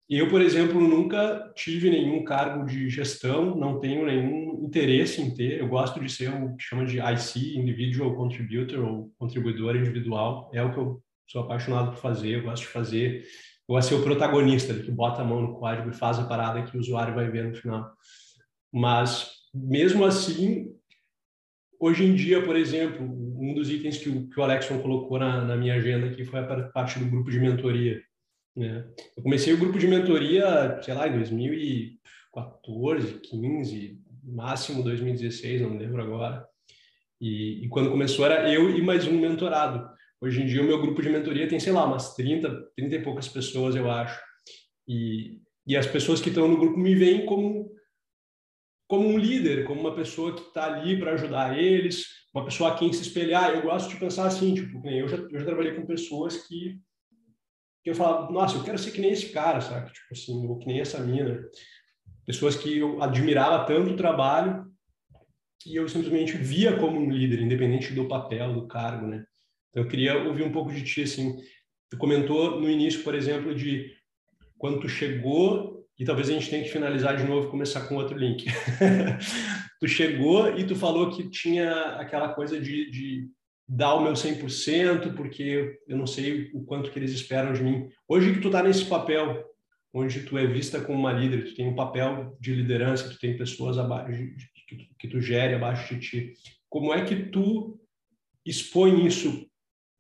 eu, 0.10 0.30
por 0.30 0.42
exemplo, 0.42 0.80
nunca 0.82 1.52
tive 1.56 1.90
nenhum 1.90 2.24
cargo 2.24 2.66
de 2.66 2.90
gestão, 2.90 3.56
não 3.56 3.80
tenho 3.80 4.06
nenhum 4.06 4.66
interesse 4.66 5.22
em 5.22 5.34
ter. 5.34 5.60
Eu 5.60 5.68
gosto 5.68 6.00
de 6.00 6.12
ser 6.12 6.30
o 6.30 6.56
que 6.56 6.64
chama 6.64 6.86
de 6.86 7.00
IC, 7.00 7.58
Individual 7.58 8.16
Contributor 8.16 8.80
ou 8.84 9.14
contribuidor 9.18 9.76
individual. 9.76 10.52
É 10.54 10.62
o 10.62 10.72
que 10.72 10.78
eu 10.78 11.02
sou 11.28 11.44
apaixonado 11.44 11.92
por 11.92 12.00
fazer, 12.00 12.36
eu 12.36 12.44
gosto 12.44 12.64
de 12.64 12.70
fazer. 12.70 13.24
Eu 13.68 13.76
gosto 13.76 13.90
de 13.90 13.96
ser 13.96 14.02
o 14.02 14.04
protagonista, 14.04 14.74
que 14.74 14.92
bota 14.92 15.22
a 15.22 15.26
mão 15.26 15.42
no 15.42 15.56
código 15.56 15.90
e 15.90 15.94
faz 15.94 16.20
a 16.20 16.26
parada 16.26 16.64
que 16.64 16.76
o 16.76 16.80
usuário 16.80 17.16
vai 17.16 17.30
ver 17.30 17.46
no 17.46 17.56
final. 17.56 17.90
Mas, 18.74 19.32
mesmo 19.54 20.04
assim, 20.04 20.76
hoje 21.80 22.04
em 22.04 22.14
dia, 22.14 22.44
por 22.44 22.58
exemplo, 22.58 23.06
um 23.06 23.54
dos 23.54 23.70
itens 23.70 23.98
que 23.98 24.10
o, 24.10 24.30
que 24.30 24.40
o 24.40 24.44
Alexson 24.44 24.80
colocou 24.80 25.18
na, 25.18 25.46
na 25.46 25.56
minha 25.56 25.76
agenda 25.76 26.08
aqui 26.08 26.26
foi 26.26 26.42
a 26.42 26.64
parte 26.70 27.00
do 27.00 27.10
grupo 27.10 27.32
de 27.32 27.40
mentoria 27.40 28.02
né? 28.56 28.86
Eu 29.18 29.24
comecei 29.24 29.54
o 29.54 29.58
grupo 29.58 29.80
de 29.80 29.88
mentoria, 29.88 30.80
sei 30.82 30.94
lá, 30.94 31.08
em 31.08 31.14
2014, 31.14 33.20
15, 33.20 34.02
máximo 34.24 34.84
2016, 34.84 35.62
não 35.62 35.78
lembro 35.78 36.02
agora. 36.02 36.48
E, 37.20 37.66
e, 37.66 37.70
quando 37.70 37.92
começou 37.92 38.26
era 38.26 38.52
eu 38.52 38.76
e 38.76 38.82
mais 38.82 39.08
um 39.08 39.20
mentorado. 39.20 39.88
Hoje 40.22 40.42
em 40.42 40.46
dia 40.46 40.62
o 40.62 40.66
meu 40.66 40.82
grupo 40.82 41.02
de 41.02 41.10
mentoria 41.10 41.48
tem, 41.48 41.60
sei 41.60 41.74
lá, 41.74 41.86
umas 41.86 42.16
30, 42.16 42.72
30 42.76 42.96
e 42.96 43.04
poucas 43.04 43.28
pessoas, 43.28 43.76
eu 43.76 43.90
acho. 43.90 44.20
E, 44.88 45.40
e 45.66 45.76
as 45.76 45.88
pessoas 45.88 46.22
que 46.22 46.30
estão 46.30 46.48
no 46.48 46.58
grupo 46.58 46.78
me 46.78 46.96
veem 46.96 47.26
como 47.26 47.72
como 48.88 49.08
um 49.08 49.18
líder, 49.18 49.66
como 49.66 49.80
uma 49.80 49.96
pessoa 49.96 50.36
que 50.36 50.42
está 50.42 50.66
ali 50.66 51.00
para 51.00 51.14
ajudar 51.14 51.58
eles, 51.58 52.06
uma 52.32 52.46
pessoa 52.46 52.72
a 52.72 52.76
quem 52.76 52.94
se 52.94 53.02
espelhar. 53.02 53.50
Eu 53.50 53.64
gosto 53.64 53.90
de 53.90 53.96
pensar 53.96 54.28
assim, 54.28 54.54
tipo, 54.54 54.88
eu 54.88 55.08
já, 55.08 55.18
eu 55.18 55.40
já 55.40 55.46
trabalhei 55.46 55.74
com 55.74 55.86
pessoas 55.86 56.46
que 56.46 56.80
que 57.84 57.90
eu 57.90 57.96
falava, 57.96 58.32
nossa, 58.32 58.58
eu 58.58 58.64
quero 58.64 58.78
ser 58.78 58.92
que 58.92 59.02
nem 59.02 59.12
esse 59.12 59.30
cara, 59.30 59.60
sabe? 59.60 59.92
Tipo 59.92 60.14
assim, 60.14 60.48
ou 60.48 60.58
que 60.58 60.66
nem 60.66 60.80
essa 60.80 61.00
mina. 61.00 61.44
Pessoas 62.26 62.56
que 62.56 62.78
eu 62.78 63.04
admirava 63.04 63.66
tanto 63.66 63.92
o 63.92 63.98
trabalho 63.98 64.66
que 65.60 65.76
eu 65.76 65.88
simplesmente 65.88 66.38
via 66.38 66.78
como 66.78 67.00
um 67.00 67.10
líder, 67.10 67.42
independente 67.42 67.94
do 67.94 68.08
papel, 68.08 68.54
do 68.54 68.68
cargo, 68.68 69.08
né? 69.08 69.26
Então 69.70 69.84
eu 69.84 69.90
queria 69.90 70.18
ouvir 70.24 70.44
um 70.44 70.52
pouco 70.52 70.72
de 70.72 70.84
ti, 70.84 71.04
assim. 71.04 71.36
Tu 71.90 71.98
comentou 71.98 72.60
no 72.60 72.70
início, 72.70 73.04
por 73.04 73.16
exemplo, 73.16 73.54
de 73.54 73.92
quando 74.58 74.80
tu 74.80 74.88
chegou, 74.88 75.86
e 76.00 76.06
talvez 76.06 76.30
a 76.30 76.34
gente 76.34 76.50
tenha 76.50 76.64
que 76.64 76.70
finalizar 76.70 77.18
de 77.18 77.24
novo, 77.24 77.50
começar 77.50 77.88
com 77.88 77.96
outro 77.96 78.18
link. 78.18 78.46
tu 79.80 79.88
chegou 79.88 80.58
e 80.58 80.66
tu 80.66 80.76
falou 80.76 81.10
que 81.12 81.30
tinha 81.30 81.72
aquela 81.96 82.34
coisa 82.34 82.60
de, 82.60 82.90
de 82.90 83.30
dar 83.68 83.96
o 83.96 84.04
meu 84.04 84.14
100%, 84.14 85.16
porque 85.16 85.80
eu 85.88 85.98
não 85.98 86.06
sei 86.06 86.52
o 86.54 86.64
quanto 86.64 86.92
que 86.92 87.00
eles 87.00 87.12
esperam 87.12 87.54
de 87.54 87.64
mim. 87.64 87.90
Hoje 88.08 88.34
que 88.34 88.42
tu 88.42 88.48
está 88.48 88.62
nesse 88.62 88.86
papel, 88.86 89.44
onde 89.94 90.22
tu 90.22 90.38
é 90.38 90.46
vista 90.46 90.82
como 90.82 91.00
uma 91.00 91.14
líder, 91.14 91.46
tu 91.46 91.56
tem 91.56 91.68
um 91.68 91.76
papel 91.76 92.36
de 92.40 92.54
liderança, 92.54 93.10
tu 93.10 93.20
tem 93.20 93.38
pessoas 93.38 93.78
abaixo 93.78 94.12
que 94.98 95.08
tu 95.08 95.22
gere 95.22 95.56
abaixo 95.56 95.94
de 95.94 96.02
ti. 96.02 96.34
Como 96.70 96.94
é 96.94 97.04
que 97.06 97.16
tu 97.16 97.80
expõe 98.46 99.06
isso 99.06 99.48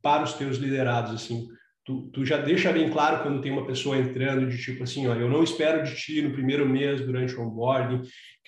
para 0.01 0.23
os 0.23 0.33
teus 0.33 0.57
liderados, 0.57 1.13
assim? 1.13 1.47
Tu, 1.85 2.09
tu 2.11 2.25
já 2.25 2.37
deixa 2.37 2.71
bem 2.71 2.89
claro 2.89 3.21
quando 3.21 3.41
tem 3.41 3.51
uma 3.51 3.67
pessoa 3.67 3.97
entrando 3.97 4.49
de 4.49 4.57
tipo 4.57 4.83
assim, 4.83 5.05
ó, 5.07 5.13
eu 5.13 5.29
não 5.29 5.43
espero 5.43 5.83
de 5.83 5.95
ti 5.95 6.21
no 6.21 6.31
primeiro 6.31 6.67
mês 6.67 7.01
durante 7.01 7.35
o 7.35 7.41
onboarding 7.41 8.01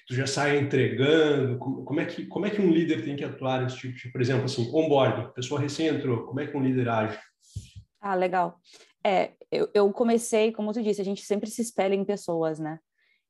tu 0.05 0.13
já 0.13 0.27
sai 0.27 0.59
entregando? 0.59 1.57
Como, 1.57 1.99
é 1.99 2.05
que, 2.05 2.25
como 2.27 2.45
é 2.45 2.49
que 2.49 2.61
um 2.61 2.71
líder 2.71 3.03
tem 3.03 3.15
que 3.15 3.23
atuar 3.23 3.61
nesse 3.63 3.77
tipo 3.77 3.95
de, 3.95 4.11
por 4.11 4.21
exemplo, 4.21 4.45
assim, 4.45 4.69
onboarding, 4.73 5.33
pessoa 5.33 5.59
recém 5.59 5.87
entrou, 5.87 6.25
como 6.25 6.39
é 6.39 6.47
que 6.47 6.55
um 6.55 6.63
líder 6.63 6.89
age? 6.89 7.19
Ah, 7.99 8.15
legal. 8.15 8.59
É, 9.03 9.33
eu, 9.51 9.69
eu 9.73 9.91
comecei, 9.91 10.51
como 10.51 10.73
tu 10.73 10.81
disse, 10.81 11.01
a 11.01 11.05
gente 11.05 11.23
sempre 11.23 11.49
se 11.49 11.61
espelha 11.61 11.95
em 11.95 12.05
pessoas, 12.05 12.59
né? 12.59 12.79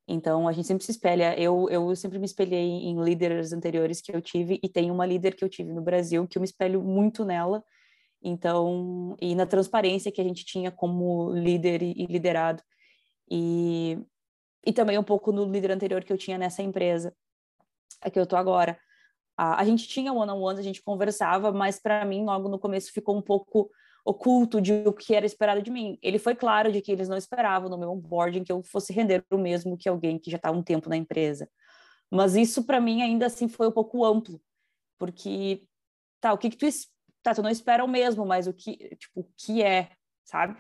Então, 0.07 0.47
a 0.47 0.51
gente 0.51 0.67
sempre 0.67 0.84
se 0.84 0.91
espelha. 0.91 1.38
Eu, 1.39 1.67
eu 1.69 1.95
sempre 1.95 2.19
me 2.19 2.26
espelhei 2.26 2.61
em 2.61 3.01
líderes 3.03 3.51
anteriores 3.53 4.01
que 4.01 4.15
eu 4.15 4.21
tive, 4.21 4.59
e 4.61 4.69
tem 4.69 4.91
uma 4.91 5.05
líder 5.05 5.36
que 5.36 5.43
eu 5.43 5.49
tive 5.49 5.73
no 5.73 5.82
Brasil 5.82 6.28
que 6.28 6.38
eu 6.38 6.41
me 6.41 6.45
espelho 6.47 6.82
muito 6.84 7.26
nela. 7.26 7.63
Então, 8.21 9.15
e 9.21 9.36
na 9.36 9.45
transparência 9.45 10.11
que 10.11 10.21
a 10.21 10.23
gente 10.23 10.45
tinha 10.45 10.71
como 10.71 11.32
líder 11.34 11.82
e 11.82 12.05
liderado. 12.05 12.61
E 13.30 13.97
e 14.66 14.74
também 14.74 14.97
um 14.97 15.03
pouco 15.03 15.32
no 15.32 15.45
líder 15.45 15.72
anterior 15.72 16.03
que 16.03 16.11
eu 16.11 16.18
tinha 16.18 16.38
nessa 16.38 16.63
empresa, 16.63 17.16
a 18.01 18.09
que 18.09 18.20
eu 18.20 18.26
tô 18.26 18.36
agora. 18.36 18.78
A, 19.38 19.61
a 19.61 19.66
gente 19.66 19.88
tinha 19.88 20.11
one-on-ones, 20.11 20.59
a 20.59 20.63
gente 20.63 20.82
conversava, 20.82 21.51
mas 21.51 21.80
para 21.80 22.03
mim, 22.05 22.24
logo 22.24 22.49
no 22.49 22.57
começo, 22.57 22.91
ficou 22.91 23.16
um 23.16 23.22
pouco 23.22 23.70
oculto 24.05 24.61
de 24.61 24.72
o 24.86 24.93
que 24.93 25.16
era 25.16 25.26
esperado 25.26 25.61
de 25.61 25.72
mim. 25.72 25.97
Ele 26.01 26.20
foi 26.20 26.36
claro 26.36 26.72
de 26.72 26.82
que 26.82 26.91
eles 26.91 27.09
não 27.09 27.18
esperavam 27.18 27.70
no 27.70 27.78
meu 27.78 27.91
onboarding 27.91 28.43
que 28.43 28.51
eu 28.51 28.61
fosse 28.63 28.93
render 28.93 29.26
o 29.32 29.38
mesmo 29.38 29.78
que 29.78 29.89
alguém 29.89 30.20
que 30.20 30.30
já 30.30 30.38
está 30.38 30.51
um 30.51 30.61
tempo 30.61 30.89
na 30.89 30.95
empresa. 30.95 31.49
Mas 32.09 32.36
isso 32.36 32.63
para 32.63 32.80
mim 32.80 33.01
ainda 33.01 33.26
assim 33.26 33.47
foi 33.47 33.68
um 33.68 33.72
pouco 33.72 34.05
amplo, 34.05 34.39
porque 34.97 35.63
tá, 36.22 36.34
o 36.34 36.38
que 36.38 36.51
que 36.51 36.57
tu 36.57 36.68
tá, 37.24 37.34
tu 37.34 37.41
não 37.41 37.49
espera 37.49 37.84
o 37.84 37.88
mesmo, 37.88 38.26
mas 38.26 38.45
o 38.45 38.53
que, 38.53 38.95
tipo, 38.95 39.22
o 39.22 39.28
que 39.36 39.63
é, 39.63 39.89
sabe? 40.24 40.55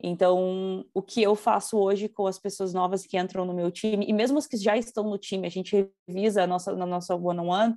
Então, 0.00 0.84
o 0.94 1.02
que 1.02 1.22
eu 1.22 1.34
faço 1.34 1.76
hoje 1.76 2.08
com 2.08 2.26
as 2.26 2.38
pessoas 2.38 2.72
novas 2.72 3.04
que 3.04 3.18
entram 3.18 3.44
no 3.44 3.52
meu 3.52 3.70
time, 3.70 4.06
e 4.08 4.12
mesmo 4.12 4.38
as 4.38 4.46
que 4.46 4.56
já 4.56 4.76
estão 4.76 5.04
no 5.04 5.18
time, 5.18 5.46
a 5.46 5.50
gente 5.50 5.90
revisa 6.06 6.44
a 6.44 6.46
nossa, 6.46 6.74
na 6.76 6.86
nossa 6.86 7.16
one-on-one, 7.16 7.74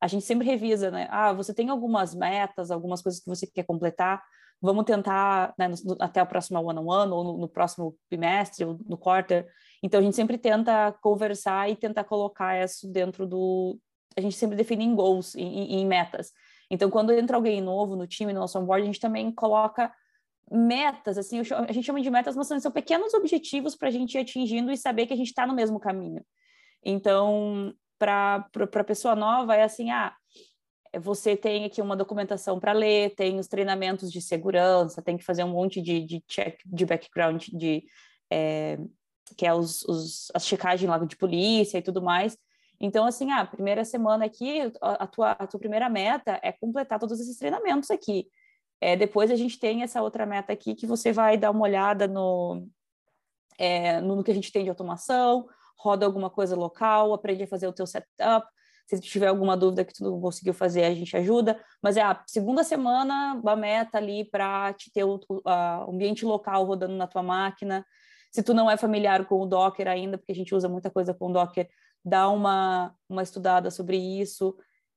a 0.00 0.08
gente 0.08 0.24
sempre 0.24 0.46
revisa, 0.46 0.90
né? 0.90 1.06
Ah, 1.10 1.32
você 1.32 1.54
tem 1.54 1.70
algumas 1.70 2.14
metas, 2.14 2.70
algumas 2.70 3.00
coisas 3.00 3.20
que 3.20 3.28
você 3.28 3.46
quer 3.46 3.62
completar, 3.62 4.20
vamos 4.60 4.84
tentar 4.84 5.54
né, 5.56 5.68
no, 5.68 5.96
até 6.00 6.20
a 6.20 6.26
próxima 6.26 6.60
one-on-one, 6.60 7.12
ou 7.12 7.24
no, 7.24 7.38
no, 7.38 7.48
próximo 7.48 7.96
bimestre, 8.10 8.64
ou 8.64 8.78
no 8.86 8.98
quarter. 8.98 9.46
Então, 9.82 10.00
a 10.00 10.02
gente 10.02 10.16
sempre 10.16 10.36
tenta 10.36 10.92
conversar 11.00 11.70
e 11.70 11.76
tentar 11.76 12.04
colocar 12.04 12.62
isso 12.62 12.90
dentro 12.90 13.26
do... 13.26 13.78
A 14.16 14.20
gente 14.20 14.36
sempre 14.36 14.56
define 14.56 14.84
em 14.84 14.94
goals, 14.94 15.34
em, 15.36 15.80
em 15.80 15.86
metas. 15.86 16.32
Então, 16.70 16.90
quando 16.90 17.12
entra 17.12 17.36
alguém 17.36 17.60
novo 17.60 17.94
no 17.94 18.06
time, 18.06 18.32
no 18.32 18.40
nosso 18.40 18.58
onboard, 18.58 18.82
a 18.82 18.86
gente 18.86 19.00
também 19.00 19.30
coloca 19.32 19.92
metas, 20.50 21.18
assim, 21.18 21.40
a 21.40 21.72
gente 21.72 21.84
chama 21.84 22.00
de 22.00 22.10
metas, 22.10 22.36
mas 22.36 22.48
são 22.48 22.70
pequenos 22.70 23.14
objetivos 23.14 23.74
para 23.74 23.88
a 23.88 23.90
gente 23.90 24.14
ir 24.14 24.20
atingindo 24.20 24.70
e 24.70 24.76
saber 24.76 25.06
que 25.06 25.12
a 25.12 25.16
gente 25.16 25.28
está 25.28 25.46
no 25.46 25.54
mesmo 25.54 25.80
caminho. 25.80 26.24
Então, 26.84 27.74
para 27.98 28.46
a 28.52 28.84
pessoa 28.84 29.16
nova, 29.16 29.56
é 29.56 29.62
assim, 29.62 29.90
ah, 29.90 30.14
você 31.00 31.36
tem 31.36 31.64
aqui 31.64 31.80
uma 31.80 31.96
documentação 31.96 32.60
para 32.60 32.72
ler, 32.72 33.14
tem 33.14 33.38
os 33.38 33.48
treinamentos 33.48 34.12
de 34.12 34.20
segurança, 34.20 35.02
tem 35.02 35.16
que 35.16 35.24
fazer 35.24 35.44
um 35.44 35.52
monte 35.52 35.80
de, 35.80 36.00
de 36.00 36.22
check 36.28 36.60
de 36.64 36.86
background, 36.86 37.48
de, 37.48 37.84
é, 38.30 38.78
que 39.36 39.46
é 39.46 39.54
os, 39.54 39.82
os, 39.84 40.30
as 40.34 40.46
checagens 40.46 40.88
lá 40.88 40.98
de 40.98 41.16
polícia 41.16 41.78
e 41.78 41.82
tudo 41.82 42.02
mais. 42.02 42.36
Então, 42.80 43.06
assim, 43.06 43.30
a 43.30 43.40
ah, 43.40 43.46
primeira 43.46 43.84
semana 43.84 44.26
aqui, 44.26 44.60
a 44.80 45.06
tua, 45.06 45.32
a 45.32 45.46
tua 45.46 45.60
primeira 45.60 45.88
meta 45.88 46.38
é 46.42 46.52
completar 46.52 46.98
todos 46.98 47.18
esses 47.20 47.38
treinamentos 47.38 47.90
aqui. 47.90 48.26
É, 48.80 48.96
depois 48.96 49.30
a 49.30 49.36
gente 49.36 49.58
tem 49.58 49.82
essa 49.82 50.02
outra 50.02 50.26
meta 50.26 50.52
aqui 50.52 50.74
que 50.74 50.86
você 50.86 51.12
vai 51.12 51.36
dar 51.36 51.50
uma 51.50 51.62
olhada 51.62 52.06
no, 52.06 52.68
é, 53.58 54.00
no, 54.00 54.22
que 54.22 54.30
a 54.30 54.34
gente 54.34 54.52
tem 54.52 54.64
de 54.64 54.70
automação, 54.70 55.46
roda 55.78 56.04
alguma 56.04 56.30
coisa 56.30 56.56
local, 56.56 57.12
aprende 57.12 57.44
a 57.44 57.46
fazer 57.46 57.66
o 57.66 57.72
teu 57.72 57.86
setup. 57.86 58.46
Se 58.86 59.00
tiver 59.00 59.28
alguma 59.28 59.56
dúvida 59.56 59.84
que 59.84 59.94
tu 59.94 60.04
não 60.04 60.20
conseguiu 60.20 60.52
fazer, 60.52 60.84
a 60.84 60.94
gente 60.94 61.16
ajuda. 61.16 61.58
Mas 61.82 61.96
é 61.96 62.02
a 62.02 62.22
segunda 62.26 62.62
semana, 62.62 63.40
a 63.44 63.56
meta 63.56 63.96
ali 63.96 64.24
para 64.24 64.74
te 64.74 64.92
ter 64.92 65.04
o, 65.04 65.18
o 65.28 65.90
ambiente 65.90 66.24
local 66.24 66.64
rodando 66.64 66.94
na 66.94 67.06
tua 67.06 67.22
máquina. 67.22 67.84
Se 68.30 68.42
tu 68.42 68.52
não 68.52 68.70
é 68.70 68.76
familiar 68.76 69.24
com 69.24 69.40
o 69.40 69.46
Docker 69.46 69.88
ainda, 69.88 70.18
porque 70.18 70.32
a 70.32 70.34
gente 70.34 70.54
usa 70.54 70.68
muita 70.68 70.90
coisa 70.90 71.14
com 71.14 71.30
o 71.30 71.32
Docker, 71.32 71.66
dá 72.04 72.28
uma, 72.28 72.94
uma 73.08 73.22
estudada 73.22 73.70
sobre 73.70 73.96
isso 73.96 74.54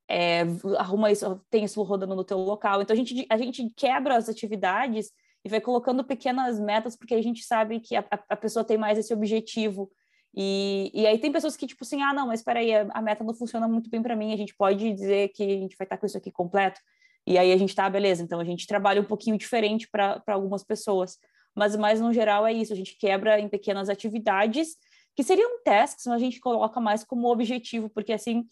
é, 0.10 0.42
arruma 0.78 1.12
isso, 1.12 1.42
tem 1.50 1.64
isso 1.64 1.82
rodando 1.84 2.16
no 2.16 2.24
teu 2.24 2.38
local. 2.38 2.82
Então 2.82 2.94
a 2.94 2.98
gente, 2.98 3.26
a 3.30 3.38
gente 3.38 3.70
quebra 3.76 4.16
as 4.16 4.30
atividades 4.30 5.12
e 5.44 5.50
vai 5.50 5.62
colocando 5.62 6.04
pequenas 6.04 6.60
metas, 6.60 6.96
porque 6.96 7.16
a 7.16 7.22
gente 7.22 7.44
sabe 7.44 7.80
que 7.80 7.96
a, 7.96 8.06
a 8.30 8.36
pessoa 8.36 8.66
tem 8.66 8.78
mais 8.78 8.98
esse 8.98 9.14
objetivo. 9.14 9.92
E, 10.36 10.92
e 10.94 11.08
aí 11.08 11.18
tem 11.18 11.32
pessoas 11.32 11.58
que, 11.58 11.66
tipo 11.66 11.84
assim, 11.84 12.02
ah, 12.02 12.14
não, 12.14 12.28
mas 12.28 12.42
espera 12.42 12.60
aí, 12.60 12.74
a, 12.74 12.88
a 12.92 13.02
meta 13.02 13.24
não 13.24 13.34
funciona 13.34 13.68
muito 13.68 13.90
bem 13.90 14.02
para 14.02 14.16
mim, 14.16 14.34
a 14.34 14.38
gente 14.38 14.56
pode 14.56 14.94
dizer 14.94 15.30
que 15.30 15.44
a 15.44 15.60
gente 15.60 15.76
vai 15.78 15.86
estar 15.86 15.98
com 15.98 16.06
isso 16.06 16.18
aqui 16.18 16.32
completo. 16.32 16.80
E 17.26 17.38
aí 17.38 17.52
a 17.52 17.58
gente 17.58 17.76
tá, 17.76 17.90
beleza, 17.90 18.24
então 18.24 18.40
a 18.40 18.46
gente 18.46 18.66
trabalha 18.68 19.02
um 19.02 19.06
pouquinho 19.06 19.38
diferente 19.38 19.90
para 19.90 20.22
algumas 20.28 20.64
pessoas. 20.64 21.18
Mas, 21.54 21.76
mas 21.76 22.00
no 22.00 22.14
geral 22.14 22.46
é 22.46 22.54
isso, 22.54 22.72
a 22.72 22.76
gente 22.76 22.96
quebra 22.98 23.40
em 23.40 23.50
pequenas 23.50 23.90
atividades, 23.90 24.78
que 25.16 25.24
seriam 25.24 25.62
tasks, 25.64 26.06
mas 26.06 26.16
a 26.16 26.24
gente 26.24 26.40
coloca 26.40 26.80
mais 26.80 27.04
como 27.04 27.30
objetivo, 27.32 27.90
porque 27.90 28.14
assim, 28.14 28.46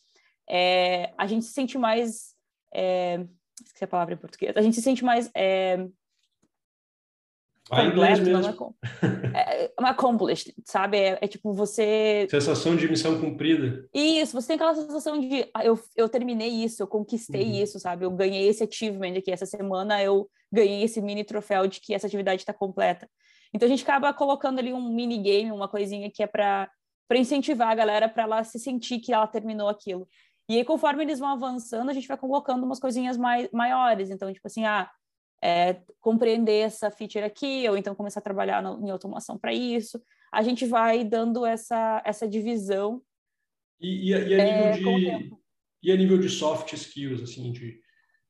é, 0.49 1.13
a 1.17 1.27
gente 1.27 1.45
se 1.45 1.53
sente 1.53 1.77
mais. 1.77 2.35
É, 2.73 3.25
esqueci 3.63 3.83
a 3.83 3.87
palavra 3.87 4.13
em 4.13 4.17
português. 4.17 4.55
A 4.55 4.61
gente 4.61 4.75
se 4.75 4.81
sente 4.81 5.03
mais. 5.03 5.29
É, 5.35 5.87
completo, 7.69 8.21
não 8.21 8.75
é, 9.33 9.65
é, 9.65 9.73
uma 9.79 9.89
accomplished, 9.89 10.53
sabe? 10.63 10.97
É, 10.97 11.17
é, 11.21 11.27
tipo 11.27 11.51
você. 11.53 12.27
Sensação 12.29 12.75
de 12.75 12.87
missão 12.87 13.19
cumprida. 13.19 13.87
Isso, 13.93 14.39
você 14.39 14.49
tem 14.49 14.55
aquela 14.55 14.75
sensação 14.75 15.19
de 15.19 15.49
ah, 15.53 15.65
eu, 15.65 15.79
eu 15.95 16.07
terminei 16.07 16.49
isso, 16.49 16.83
eu 16.83 16.87
conquistei 16.87 17.45
uhum. 17.45 17.63
isso, 17.63 17.79
sabe? 17.79 18.05
Eu 18.05 18.11
ganhei 18.11 18.47
esse 18.47 18.63
achievement 18.63 19.17
aqui. 19.17 19.31
Essa 19.31 19.45
semana 19.45 20.01
eu 20.03 20.29
ganhei 20.51 20.83
esse 20.83 21.01
mini 21.01 21.23
troféu 21.23 21.67
de 21.67 21.79
que 21.81 21.93
essa 21.93 22.07
atividade 22.07 22.41
está 22.41 22.53
completa. 22.53 23.09
Então 23.53 23.65
a 23.65 23.69
gente 23.69 23.83
acaba 23.83 24.13
colocando 24.13 24.59
ali 24.59 24.71
um 24.71 24.93
mini 24.93 25.17
game, 25.17 25.51
uma 25.51 25.67
coisinha 25.67 26.11
que 26.11 26.21
é 26.21 26.27
para 26.27 26.69
incentivar 27.15 27.69
a 27.69 27.75
galera 27.75 28.07
para 28.07 28.23
ela 28.23 28.43
se 28.43 28.59
sentir 28.59 28.99
que 28.99 29.13
ela 29.13 29.25
terminou 29.27 29.69
aquilo. 29.69 30.07
E 30.47 30.57
aí, 30.57 30.65
conforme 30.65 31.03
eles 31.03 31.19
vão 31.19 31.29
avançando, 31.29 31.89
a 31.89 31.93
gente 31.93 32.07
vai 32.07 32.17
colocando 32.17 32.63
umas 32.63 32.79
coisinhas 32.79 33.17
mais, 33.17 33.49
maiores. 33.51 34.09
Então, 34.09 34.31
tipo 34.31 34.47
assim, 34.47 34.63
ah, 34.65 34.89
é, 35.43 35.81
compreender 35.99 36.59
essa 36.59 36.91
feature 36.91 37.23
aqui, 37.23 37.67
ou 37.67 37.77
então 37.77 37.95
começar 37.95 38.19
a 38.19 38.23
trabalhar 38.23 38.61
no, 38.61 38.85
em 38.85 38.89
automação 38.89 39.37
para 39.37 39.53
isso. 39.53 40.01
A 40.31 40.43
gente 40.43 40.65
vai 40.65 41.03
dando 41.03 41.45
essa, 41.45 42.01
essa 42.05 42.27
divisão. 42.27 43.01
E, 43.79 44.09
e, 44.09 44.13
a, 44.13 44.19
e 44.19 44.33
a 44.33 44.37
é, 44.37 44.71
nível 44.73 44.99
de, 44.99 45.35
e 45.83 45.91
a 45.91 45.95
nível 45.95 46.17
de 46.19 46.29
soft 46.29 46.73
skills, 46.73 47.21
assim, 47.21 47.51
de, 47.51 47.79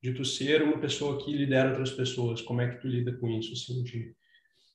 de 0.01 0.13
tu 0.13 0.23
ser 0.23 0.61
uma 0.61 0.79
pessoa 0.79 1.23
que 1.23 1.31
lidera 1.31 1.69
outras 1.69 1.91
pessoas, 1.91 2.41
como 2.41 2.61
é 2.61 2.69
que 2.69 2.81
tu 2.81 2.87
lida 2.87 3.15
com 3.17 3.29
isso, 3.29 3.53
assim, 3.53 3.83
de 3.83 4.15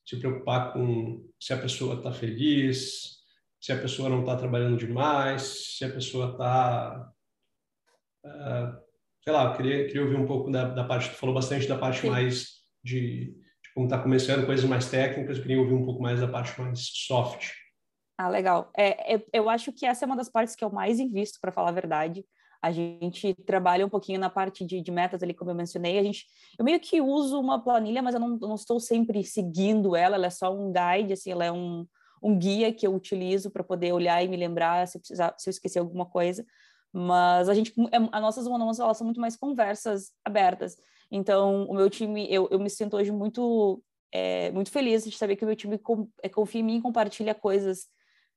se 0.05 0.17
preocupar 0.17 0.73
com 0.73 1.27
se 1.39 1.53
a 1.53 1.57
pessoa 1.57 1.95
está 1.95 2.11
feliz, 2.11 3.19
se 3.59 3.71
a 3.71 3.77
pessoa 3.77 4.09
não 4.09 4.21
está 4.21 4.35
trabalhando 4.35 4.77
demais, 4.77 5.77
se 5.77 5.85
a 5.85 5.89
pessoa 5.89 6.31
está 6.31 7.13
Uh, 8.25 8.77
sei 9.23 9.33
lá, 9.33 9.45
eu 9.45 9.53
queria, 9.53 9.87
queria 9.87 10.03
ouvir 10.03 10.17
um 10.17 10.25
pouco 10.25 10.51
da, 10.51 10.69
da 10.69 10.83
parte, 10.83 11.09
tu 11.09 11.15
falou 11.15 11.35
bastante 11.35 11.67
da 11.67 11.77
parte 11.77 12.01
Sim. 12.01 12.09
mais 12.09 12.61
de, 12.83 13.33
de 13.33 13.73
como 13.73 13.85
está 13.85 13.99
começando, 13.99 14.45
coisas 14.45 14.65
mais 14.65 14.89
técnicas, 14.89 15.37
eu 15.37 15.41
queria 15.43 15.59
ouvir 15.59 15.73
um 15.73 15.85
pouco 15.85 16.01
mais 16.01 16.19
da 16.19 16.27
parte 16.27 16.59
mais 16.59 16.79
soft. 16.79 17.51
Ah, 18.17 18.29
legal. 18.29 18.71
É, 18.77 19.15
é, 19.15 19.25
eu 19.33 19.49
acho 19.49 19.71
que 19.71 19.85
essa 19.85 20.05
é 20.05 20.07
uma 20.07 20.15
das 20.15 20.29
partes 20.29 20.55
que 20.55 20.63
eu 20.63 20.69
mais 20.69 20.99
invisto, 20.99 21.39
para 21.41 21.51
falar 21.51 21.69
a 21.69 21.73
verdade. 21.73 22.23
A 22.61 22.71
gente 22.71 23.33
trabalha 23.45 23.83
um 23.83 23.89
pouquinho 23.89 24.19
na 24.19 24.29
parte 24.29 24.63
de, 24.63 24.79
de, 24.81 24.91
metas 24.91 25.23
ali, 25.23 25.33
como 25.33 25.49
eu 25.49 25.55
mencionei. 25.55 25.97
A 25.97 26.03
gente, 26.03 26.27
eu 26.59 26.63
meio 26.63 26.79
que 26.79 27.01
uso 27.01 27.39
uma 27.39 27.59
planilha, 27.59 28.03
mas 28.03 28.13
eu 28.13 28.19
não, 28.19 28.37
não 28.37 28.53
estou 28.53 28.79
sempre 28.79 29.23
seguindo 29.23 29.95
ela. 29.95 30.15
Ela 30.15 30.27
é 30.27 30.29
só 30.29 30.55
um 30.55 30.71
guide, 30.71 31.13
assim, 31.13 31.31
ela 31.31 31.43
é 31.43 31.51
um, 31.51 31.87
um 32.21 32.37
guia 32.37 32.71
que 32.71 32.85
eu 32.85 32.93
utilizo 32.93 33.49
para 33.49 33.63
poder 33.63 33.91
olhar 33.91 34.23
e 34.23 34.27
me 34.27 34.37
lembrar 34.37 34.87
se 34.87 34.97
eu, 34.97 35.01
precisar, 35.01 35.33
se 35.39 35.49
eu 35.49 35.51
esquecer 35.51 35.79
alguma 35.79 36.05
coisa. 36.05 36.45
Mas 36.93 37.47
a 37.47 37.53
gente, 37.53 37.73
é, 37.91 37.97
as 38.11 38.21
nossas 38.21 38.45
one 38.45 38.63
elas 38.63 38.97
são 38.97 39.05
muito 39.05 39.21
mais 39.21 39.35
conversas 39.35 40.11
abertas. 40.25 40.77
Então, 41.09 41.65
o 41.65 41.73
meu 41.73 41.89
time, 41.89 42.27
eu, 42.31 42.47
eu 42.51 42.59
me 42.59 42.69
sinto 42.69 42.95
hoje 42.97 43.11
muito, 43.11 43.81
é, 44.11 44.51
muito 44.51 44.71
feliz 44.71 45.03
de 45.03 45.17
saber 45.17 45.35
que 45.35 45.43
o 45.43 45.47
meu 45.47 45.55
time 45.55 45.79
é, 46.21 46.29
confia 46.29 46.61
em 46.61 46.63
mim 46.63 46.81
compartilha 46.81 47.35
coisas 47.35 47.87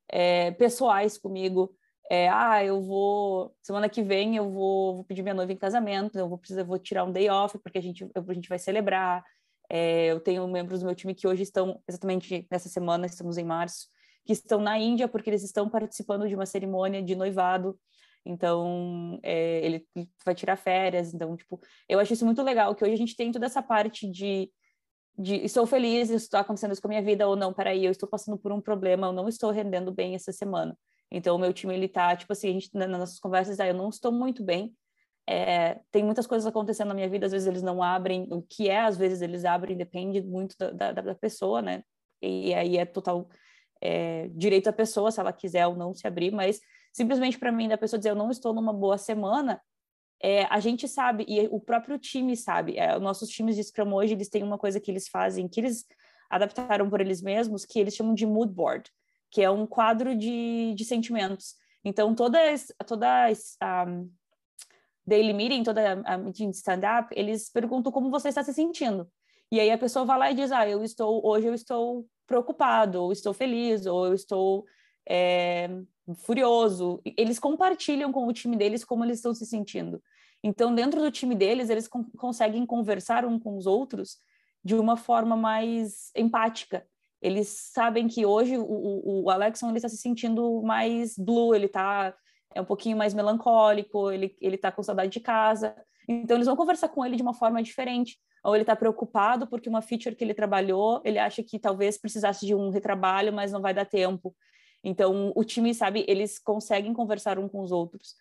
é, 0.08 0.50
pessoais 0.52 1.18
comigo. 1.18 1.74
É, 2.10 2.28
ah, 2.28 2.62
eu 2.62 2.82
vou 2.82 3.54
semana 3.62 3.88
que 3.88 4.02
vem 4.02 4.36
eu 4.36 4.50
vou, 4.50 4.96
vou, 4.96 5.04
pedir 5.04 5.22
minha 5.22 5.34
noiva 5.34 5.52
em 5.52 5.56
casamento, 5.56 6.18
eu 6.18 6.28
vou 6.28 6.36
precisar, 6.36 6.62
vou 6.62 6.78
tirar 6.78 7.04
um 7.04 7.10
day 7.10 7.30
off 7.30 7.58
porque 7.58 7.78
a 7.78 7.82
gente 7.82 8.06
a 8.14 8.32
gente 8.34 8.48
vai 8.48 8.58
celebrar. 8.58 9.24
É, 9.70 10.06
eu 10.06 10.20
tenho 10.20 10.46
membros 10.46 10.80
do 10.80 10.86
meu 10.86 10.94
time 10.94 11.14
que 11.14 11.26
hoje 11.26 11.42
estão 11.42 11.80
exatamente 11.88 12.46
nessa 12.50 12.68
semana, 12.68 13.06
estamos 13.06 13.38
em 13.38 13.44
março, 13.44 13.88
que 14.26 14.32
estão 14.32 14.60
na 14.60 14.78
Índia 14.78 15.08
porque 15.08 15.30
eles 15.30 15.42
estão 15.42 15.70
participando 15.70 16.28
de 16.28 16.34
uma 16.34 16.44
cerimônia 16.44 17.02
de 17.02 17.14
noivado 17.16 17.78
então 18.24 19.18
é, 19.22 19.64
ele 19.64 19.86
vai 20.24 20.34
tirar 20.34 20.56
férias, 20.56 21.12
então 21.12 21.36
tipo, 21.36 21.60
eu 21.88 21.98
acho 21.98 22.12
isso 22.12 22.24
muito 22.24 22.42
legal 22.42 22.74
que 22.74 22.84
hoje 22.84 22.94
a 22.94 22.98
gente 22.98 23.16
tem 23.16 23.30
toda 23.30 23.46
essa 23.46 23.62
parte 23.62 24.10
de 24.10 24.50
de 25.16 25.36
estou 25.44 25.64
feliz, 25.64 26.10
está 26.10 26.40
acontecendo 26.40 26.72
isso 26.72 26.82
com 26.82 26.88
a 26.88 26.90
minha 26.90 27.02
vida 27.02 27.28
ou 27.28 27.36
não, 27.36 27.52
peraí, 27.52 27.84
eu 27.84 27.92
estou 27.92 28.08
passando 28.08 28.36
por 28.36 28.50
um 28.50 28.60
problema, 28.60 29.06
eu 29.06 29.12
não 29.12 29.28
estou 29.28 29.50
rendendo 29.50 29.92
bem 29.92 30.14
essa 30.14 30.32
semana. 30.32 30.76
Então 31.10 31.36
o 31.36 31.38
meu 31.38 31.52
time 31.52 31.72
ele 31.74 31.88
tá 31.88 32.16
tipo 32.16 32.32
assim, 32.32 32.48
a 32.48 32.52
gente 32.52 32.70
nas 32.74 32.88
nossas 32.88 33.20
conversas, 33.20 33.60
ah, 33.60 33.66
eu 33.68 33.74
não 33.74 33.88
estou 33.88 34.10
muito 34.10 34.42
bem. 34.42 34.74
É, 35.26 35.80
tem 35.90 36.02
muitas 36.02 36.26
coisas 36.26 36.46
acontecendo 36.46 36.88
na 36.88 36.94
minha 36.94 37.08
vida, 37.08 37.26
às 37.26 37.32
vezes 37.32 37.46
eles 37.46 37.62
não 37.62 37.82
abrem, 37.82 38.26
o 38.30 38.42
que 38.42 38.68
é, 38.68 38.80
às 38.80 38.96
vezes 38.96 39.22
eles 39.22 39.44
abrem, 39.44 39.76
depende 39.76 40.20
muito 40.20 40.56
da, 40.58 40.92
da, 40.92 41.00
da 41.00 41.14
pessoa, 41.14 41.62
né? 41.62 41.82
E, 42.20 42.48
e 42.48 42.54
aí 42.54 42.76
é 42.76 42.84
total 42.84 43.28
é, 43.80 44.28
direito 44.28 44.64
da 44.64 44.72
pessoa, 44.72 45.10
se 45.10 45.20
ela 45.20 45.32
quiser 45.32 45.66
ou 45.66 45.76
não 45.76 45.94
se 45.94 46.06
abrir, 46.06 46.30
mas 46.30 46.60
simplesmente 46.94 47.38
para 47.38 47.50
mim, 47.50 47.68
da 47.68 47.76
pessoa 47.76 47.98
dizer 47.98 48.10
eu 48.10 48.14
não 48.14 48.30
estou 48.30 48.54
numa 48.54 48.72
boa 48.72 48.96
semana, 48.96 49.60
é, 50.22 50.44
a 50.44 50.60
gente 50.60 50.86
sabe, 50.86 51.26
e 51.28 51.46
o 51.48 51.60
próprio 51.60 51.98
time 51.98 52.36
sabe, 52.36 52.78
é, 52.78 52.98
nossos 52.98 53.28
times 53.28 53.56
de 53.56 53.64
Scrum 53.64 53.92
hoje, 53.92 54.14
eles 54.14 54.28
têm 54.28 54.44
uma 54.44 54.56
coisa 54.56 54.78
que 54.78 54.90
eles 54.90 55.08
fazem, 55.08 55.48
que 55.48 55.60
eles 55.60 55.84
adaptaram 56.30 56.88
por 56.88 57.00
eles 57.00 57.20
mesmos, 57.20 57.64
que 57.64 57.78
eles 57.80 57.94
chamam 57.94 58.14
de 58.14 58.24
mood 58.24 58.52
board, 58.52 58.88
que 59.30 59.42
é 59.42 59.50
um 59.50 59.66
quadro 59.66 60.16
de, 60.16 60.72
de 60.74 60.84
sentimentos. 60.84 61.56
Então, 61.84 62.14
toda, 62.14 62.38
toda 62.86 63.26
a 63.60 63.84
um, 63.84 64.10
daily 65.04 65.34
meeting, 65.34 65.64
toda 65.64 66.00
a 66.06 66.16
meeting 66.16 66.50
de 66.50 66.56
stand-up, 66.56 67.08
eles 67.12 67.50
perguntam 67.50 67.92
como 67.92 68.08
você 68.08 68.28
está 68.28 68.42
se 68.42 68.54
sentindo. 68.54 69.10
E 69.50 69.60
aí 69.60 69.70
a 69.70 69.76
pessoa 69.76 70.04
vai 70.04 70.18
lá 70.18 70.30
e 70.30 70.34
diz, 70.34 70.52
ah, 70.52 70.66
eu 70.66 70.82
estou, 70.82 71.20
hoje 71.26 71.48
eu 71.48 71.54
estou 71.54 72.06
preocupado, 72.26 73.02
ou 73.02 73.12
estou 73.12 73.34
feliz, 73.34 73.84
ou 73.84 74.06
eu 74.06 74.14
estou 74.14 74.64
é, 75.08 75.68
furioso. 76.16 77.00
Eles 77.16 77.38
compartilham 77.38 78.12
com 78.12 78.26
o 78.26 78.32
time 78.32 78.56
deles 78.56 78.84
como 78.84 79.04
eles 79.04 79.18
estão 79.18 79.34
se 79.34 79.46
sentindo. 79.46 80.02
Então, 80.42 80.74
dentro 80.74 81.00
do 81.00 81.10
time 81.10 81.34
deles, 81.34 81.70
eles 81.70 81.88
con 81.88 82.04
conseguem 82.18 82.66
conversar 82.66 83.24
um 83.24 83.38
com 83.38 83.56
os 83.56 83.66
outros 83.66 84.18
de 84.62 84.74
uma 84.74 84.96
forma 84.96 85.36
mais 85.36 86.10
empática. 86.14 86.86
Eles 87.20 87.48
sabem 87.48 88.06
que 88.06 88.26
hoje 88.26 88.58
o, 88.58 88.62
o, 88.62 89.24
o 89.24 89.30
Alexon 89.30 89.68
ele 89.68 89.78
está 89.78 89.88
se 89.88 89.96
sentindo 89.96 90.62
mais 90.62 91.16
blue, 91.16 91.54
ele 91.54 91.66
está 91.66 92.14
é 92.54 92.60
um 92.60 92.64
pouquinho 92.64 92.96
mais 92.96 93.14
melancólico, 93.14 94.10
ele 94.10 94.36
ele 94.40 94.56
está 94.56 94.70
com 94.70 94.82
saudade 94.82 95.10
de 95.10 95.20
casa. 95.20 95.74
Então, 96.06 96.36
eles 96.36 96.46
vão 96.46 96.56
conversar 96.56 96.88
com 96.88 97.04
ele 97.04 97.16
de 97.16 97.22
uma 97.22 97.34
forma 97.34 97.62
diferente. 97.62 98.18
Ou 98.44 98.54
ele 98.54 98.62
está 98.62 98.76
preocupado 98.76 99.46
porque 99.46 99.70
uma 99.70 99.80
feature 99.80 100.14
que 100.14 100.22
ele 100.22 100.34
trabalhou, 100.34 101.00
ele 101.02 101.18
acha 101.18 101.42
que 101.42 101.58
talvez 101.58 101.96
precisasse 101.96 102.44
de 102.44 102.54
um 102.54 102.68
retrabalho, 102.68 103.32
mas 103.32 103.50
não 103.50 103.62
vai 103.62 103.72
dar 103.72 103.86
tempo. 103.86 104.36
Então, 104.84 105.32
o 105.34 105.42
time, 105.42 105.74
sabe, 105.74 106.04
eles 106.06 106.38
conseguem 106.38 106.92
conversar 106.92 107.38
um 107.38 107.48
com 107.48 107.60
os 107.60 107.72
outros. 107.72 108.14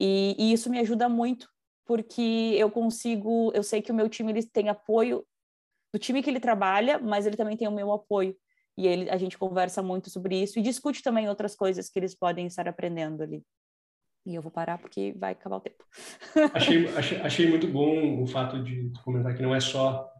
E, 0.00 0.34
e 0.38 0.52
isso 0.52 0.70
me 0.70 0.78
ajuda 0.78 1.06
muito, 1.08 1.48
porque 1.84 2.54
eu 2.56 2.70
consigo, 2.70 3.52
eu 3.54 3.62
sei 3.62 3.82
que 3.82 3.92
o 3.92 3.94
meu 3.94 4.08
time 4.08 4.32
ele 4.32 4.42
tem 4.42 4.70
apoio 4.70 5.24
do 5.92 5.98
time 5.98 6.22
que 6.22 6.30
ele 6.30 6.40
trabalha, 6.40 6.98
mas 6.98 7.26
ele 7.26 7.36
também 7.36 7.56
tem 7.56 7.68
o 7.68 7.72
meu 7.72 7.92
apoio. 7.92 8.34
E 8.76 8.86
ele, 8.86 9.10
a 9.10 9.18
gente 9.18 9.36
conversa 9.36 9.82
muito 9.82 10.08
sobre 10.08 10.40
isso 10.40 10.58
e 10.58 10.62
discute 10.62 11.02
também 11.02 11.28
outras 11.28 11.54
coisas 11.54 11.90
que 11.90 11.98
eles 11.98 12.14
podem 12.14 12.46
estar 12.46 12.66
aprendendo 12.68 13.22
ali. 13.22 13.42
E 14.24 14.34
eu 14.34 14.42
vou 14.42 14.52
parar 14.52 14.78
porque 14.78 15.14
vai 15.18 15.32
acabar 15.32 15.56
o 15.56 15.60
tempo. 15.60 15.84
achei, 16.54 16.86
achei, 16.96 17.20
achei 17.20 17.50
muito 17.50 17.66
bom 17.66 18.22
o 18.22 18.26
fato 18.26 18.62
de 18.62 18.92
comentar 19.02 19.34
que 19.34 19.42
não 19.42 19.54
é 19.54 19.60
só 19.60 20.10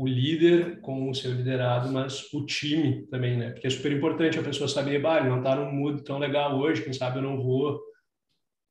o 0.00 0.06
líder 0.06 0.80
com 0.80 1.10
o 1.10 1.14
seu 1.14 1.30
liderado, 1.30 1.92
mas 1.92 2.32
o 2.32 2.46
time 2.46 3.06
também, 3.08 3.36
né? 3.36 3.50
Porque 3.50 3.66
é 3.66 3.70
super 3.70 3.92
importante 3.92 4.38
a 4.38 4.42
pessoa 4.42 4.66
saber, 4.66 4.98
bah, 4.98 5.22
não 5.22 5.38
está 5.38 5.54
num 5.54 5.70
mood 5.70 6.02
tão 6.02 6.16
legal 6.16 6.58
hoje, 6.58 6.82
quem 6.82 6.92
sabe 6.94 7.18
eu 7.18 7.22
não 7.22 7.36
vou, 7.36 7.78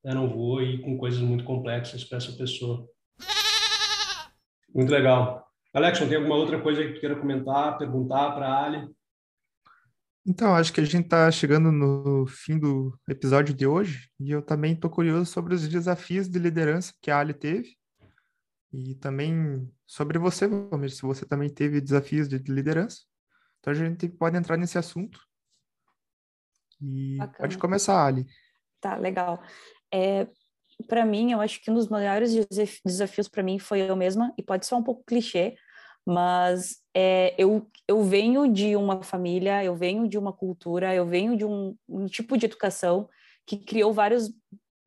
eu 0.04 0.16
não 0.16 0.28
vou 0.28 0.60
ir 0.60 0.82
com 0.82 0.98
coisas 0.98 1.20
muito 1.20 1.44
complexas 1.44 2.04
para 2.04 2.18
essa 2.18 2.32
pessoa. 2.32 2.84
Muito 4.74 4.92
legal. 4.92 5.48
Alex, 5.72 6.00
tem 6.00 6.18
alguma 6.18 6.36
outra 6.36 6.60
coisa 6.60 6.84
que 6.84 6.94
tu 6.94 7.00
queira 7.00 7.16
comentar, 7.16 7.78
perguntar 7.78 8.32
para 8.32 8.48
a 8.48 8.66
Ali? 8.66 8.90
Então, 10.26 10.56
acho 10.56 10.74
que 10.74 10.82
a 10.82 10.86
gente 10.86 11.04
está 11.04 11.30
chegando 11.30 11.72
no 11.72 12.26
fim 12.26 12.58
do 12.58 12.98
episódio 13.08 13.54
de 13.54 13.68
hoje 13.68 14.10
e 14.20 14.32
eu 14.32 14.42
também 14.42 14.74
estou 14.74 14.90
curioso 14.90 15.28
sobre 15.28 15.54
os 15.54 15.68
desafios 15.68 16.28
de 16.28 16.40
liderança 16.40 16.92
que 17.00 17.12
a 17.12 17.20
Ali 17.20 17.36
teve 17.36 17.79
e 18.72 18.96
também 18.96 19.72
sobre 19.86 20.18
você, 20.20 20.48
Valmir, 20.48 20.92
se 20.92 21.02
você 21.02 21.26
também 21.26 21.50
teve 21.50 21.82
desafios 21.82 22.28
de 22.28 22.38
liderança. 22.38 23.02
Então, 23.60 23.74
a 23.74 23.76
gente 23.76 24.08
pode 24.08 24.38
entrar 24.38 24.58
nesse 24.58 24.78
assunto. 24.78 25.20
E 26.82 27.18
Bacana. 27.18 27.38
pode 27.40 27.58
começar, 27.58 28.06
Ali. 28.06 28.26
Tá, 28.80 28.96
legal. 28.96 29.42
É, 29.94 30.28
para 30.88 31.06
mim, 31.06 31.32
eu 31.32 31.42
acho 31.42 31.62
que 31.62 31.70
um 31.70 31.74
dos 31.74 31.90
maiores 31.90 32.34
desafios 32.86 33.28
para 33.28 33.44
mim 33.44 33.60
foi 33.60 33.82
eu 33.82 33.96
mesma, 33.96 34.34
e 34.38 34.44
pode 34.44 34.66
ser 34.66 34.76
um 34.76 34.84
pouco 34.84 35.04
clichê, 35.04 35.56
mas 36.06 36.78
é, 36.94 37.36
eu, 37.38 37.70
eu 37.88 38.04
venho 38.04 38.52
de 38.52 38.76
uma 38.76 39.04
família, 39.04 39.64
eu 39.64 39.76
venho 39.76 40.08
de 40.08 40.18
uma 40.18 40.32
cultura, 40.32 40.94
eu 40.96 41.06
venho 41.06 41.36
de 41.36 41.46
um, 41.46 41.76
um 41.88 42.06
tipo 42.06 42.38
de 42.38 42.46
educação 42.46 43.10
que 43.46 43.58
criou 43.58 43.92
vários 43.94 44.32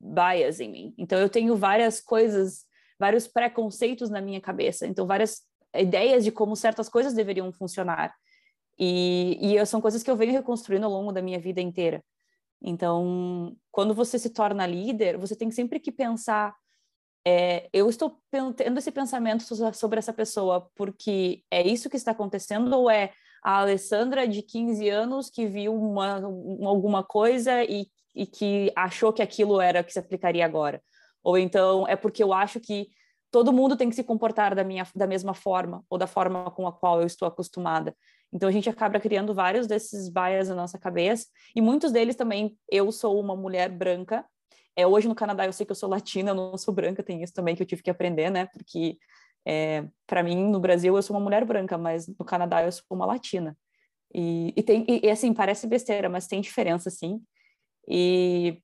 bias 0.01 0.59
em 0.59 0.71
mim. 0.71 0.95
Então, 0.97 1.19
eu 1.19 1.29
tenho 1.29 1.55
várias 1.55 2.01
coisas, 2.01 2.65
vários 3.03 3.27
preconceitos 3.27 4.09
na 4.09 4.21
minha 4.21 4.39
cabeça, 4.39 4.87
então, 4.87 5.05
várias 5.05 5.41
ideias 5.75 6.23
de 6.23 6.31
como 6.31 6.55
certas 6.55 6.87
coisas 6.87 7.13
deveriam 7.13 7.51
funcionar. 7.51 8.15
E, 8.79 9.37
e 9.41 9.65
são 9.65 9.81
coisas 9.81 10.01
que 10.01 10.09
eu 10.09 10.15
venho 10.15 10.31
reconstruindo 10.31 10.85
ao 10.85 10.91
longo 10.91 11.11
da 11.11 11.21
minha 11.21 11.37
vida 11.37 11.59
inteira. 11.59 12.01
Então, 12.61 13.57
quando 13.69 13.93
você 13.93 14.17
se 14.17 14.29
torna 14.29 14.65
líder, 14.65 15.17
você 15.17 15.35
tem 15.35 15.51
sempre 15.51 15.81
que 15.81 15.91
pensar: 15.91 16.55
é, 17.27 17.67
eu 17.73 17.89
estou 17.89 18.17
tendo 18.31 18.77
esse 18.77 18.91
pensamento 18.91 19.43
sobre 19.73 19.99
essa 19.99 20.13
pessoa 20.13 20.69
porque 20.73 21.43
é 21.51 21.61
isso 21.61 21.89
que 21.89 21.97
está 21.97 22.11
acontecendo 22.11 22.71
ou 22.73 22.89
é 22.89 23.11
a 23.43 23.59
Alessandra 23.59 24.25
de 24.25 24.41
15 24.41 24.87
anos 24.87 25.29
que 25.29 25.45
viu 25.45 25.75
uma, 25.75 26.21
alguma 26.65 27.03
coisa 27.03 27.65
e, 27.65 27.87
e 28.15 28.25
que 28.25 28.71
achou 28.77 29.11
que 29.11 29.21
aquilo 29.21 29.59
era 29.59 29.83
que 29.83 29.91
se 29.91 29.99
aplicaria 29.99 30.45
agora? 30.45 30.81
Ou 31.23 31.37
então 31.37 31.87
é 31.87 31.95
porque 31.95 32.23
eu 32.23 32.33
acho 32.33 32.59
que 32.59 32.89
todo 33.31 33.51
mundo 33.51 33.75
tem 33.75 33.89
que 33.89 33.95
se 33.95 34.03
comportar 34.03 34.53
da, 34.53 34.63
minha, 34.63 34.85
da 34.95 35.07
mesma 35.07 35.33
forma 35.33 35.83
ou 35.89 35.97
da 35.97 36.05
forma 36.05 36.51
com 36.51 36.67
a 36.67 36.71
qual 36.71 37.01
eu 37.01 37.07
estou 37.07 37.27
acostumada. 37.27 37.95
Então 38.31 38.47
a 38.47 38.51
gente 38.51 38.69
acaba 38.69 38.99
criando 38.99 39.33
vários 39.33 39.65
desses 39.65 40.09
bias 40.09 40.49
na 40.49 40.55
nossa 40.55 40.77
cabeça 40.77 41.27
e 41.55 41.61
muitos 41.61 41.91
deles 41.91 42.15
também. 42.15 42.57
Eu 42.69 42.91
sou 42.91 43.19
uma 43.19 43.35
mulher 43.35 43.69
branca. 43.69 44.23
É, 44.75 44.85
hoje 44.85 45.07
no 45.07 45.15
Canadá 45.15 45.45
eu 45.45 45.53
sei 45.53 45.65
que 45.65 45.71
eu 45.71 45.75
sou 45.75 45.89
latina, 45.89 46.31
eu 46.31 46.35
não 46.35 46.57
sou 46.57 46.73
branca, 46.73 47.03
tem 47.03 47.23
isso 47.23 47.33
também 47.33 47.55
que 47.55 47.61
eu 47.63 47.67
tive 47.67 47.81
que 47.81 47.89
aprender, 47.89 48.29
né? 48.29 48.47
Porque 48.47 48.97
é, 49.45 49.85
para 50.05 50.23
mim 50.23 50.47
no 50.49 50.59
Brasil 50.59 50.95
eu 50.95 51.01
sou 51.01 51.15
uma 51.15 51.23
mulher 51.23 51.45
branca, 51.45 51.77
mas 51.77 52.07
no 52.07 52.25
Canadá 52.25 52.63
eu 52.63 52.71
sou 52.71 52.83
uma 52.91 53.05
latina. 53.05 53.57
E, 54.13 54.53
e 54.55 54.61
tem 54.61 54.85
e, 54.87 55.09
assim 55.09 55.33
parece 55.33 55.65
besteira, 55.65 56.07
mas 56.07 56.27
tem 56.27 56.39
diferença 56.39 56.89
sim. 56.91 57.19
E 57.87 58.61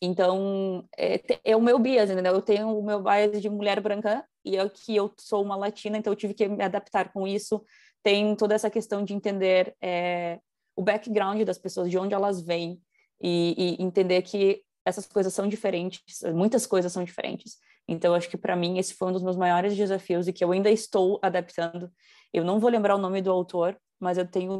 então, 0.00 0.84
é, 0.96 1.20
é, 1.44 1.56
o 1.56 1.60
meu 1.60 1.78
bias, 1.78 2.10
entendeu? 2.10 2.34
Eu 2.34 2.42
tenho 2.42 2.78
o 2.78 2.82
meu 2.82 3.02
bias 3.02 3.40
de 3.42 3.48
mulher 3.48 3.80
branca 3.80 4.24
e 4.44 4.58
aqui 4.58 4.94
eu 4.94 5.12
sou 5.18 5.42
uma 5.42 5.56
latina, 5.56 5.98
então 5.98 6.12
eu 6.12 6.16
tive 6.16 6.34
que 6.34 6.48
me 6.48 6.62
adaptar 6.62 7.12
com 7.12 7.26
isso 7.26 7.64
tem 8.02 8.34
toda 8.34 8.54
essa 8.54 8.70
questão 8.70 9.04
de 9.04 9.14
entender 9.14 9.76
é, 9.82 10.40
o 10.76 10.82
background 10.82 11.42
das 11.42 11.58
pessoas, 11.58 11.90
de 11.90 11.98
onde 11.98 12.14
elas 12.14 12.40
vêm, 12.40 12.80
e, 13.20 13.76
e, 13.78 13.82
entender 13.82 14.22
que 14.22 14.62
essas 14.84 15.06
coisas 15.06 15.34
são 15.34 15.48
diferentes, 15.48 16.22
muitas 16.34 16.66
coisas 16.66 16.92
são 16.92 17.04
diferentes. 17.04 17.58
Então, 17.86 18.14
acho 18.14 18.28
que 18.28 18.36
para 18.36 18.54
mim 18.54 18.78
esse 18.78 18.94
foi 18.94 19.08
um 19.08 19.12
dos 19.12 19.22
meus 19.22 19.36
maiores 19.36 19.76
desafios 19.76 20.28
e 20.28 20.32
que 20.32 20.44
eu 20.44 20.52
ainda 20.52 20.70
estou 20.70 21.18
adaptando. 21.20 21.90
Eu 22.32 22.44
não 22.44 22.60
vou 22.60 22.70
lembrar 22.70 22.94
o 22.94 22.98
nome 22.98 23.20
do 23.20 23.30
autor, 23.30 23.78
mas 24.00 24.18
eu 24.18 24.26
tenho, 24.26 24.58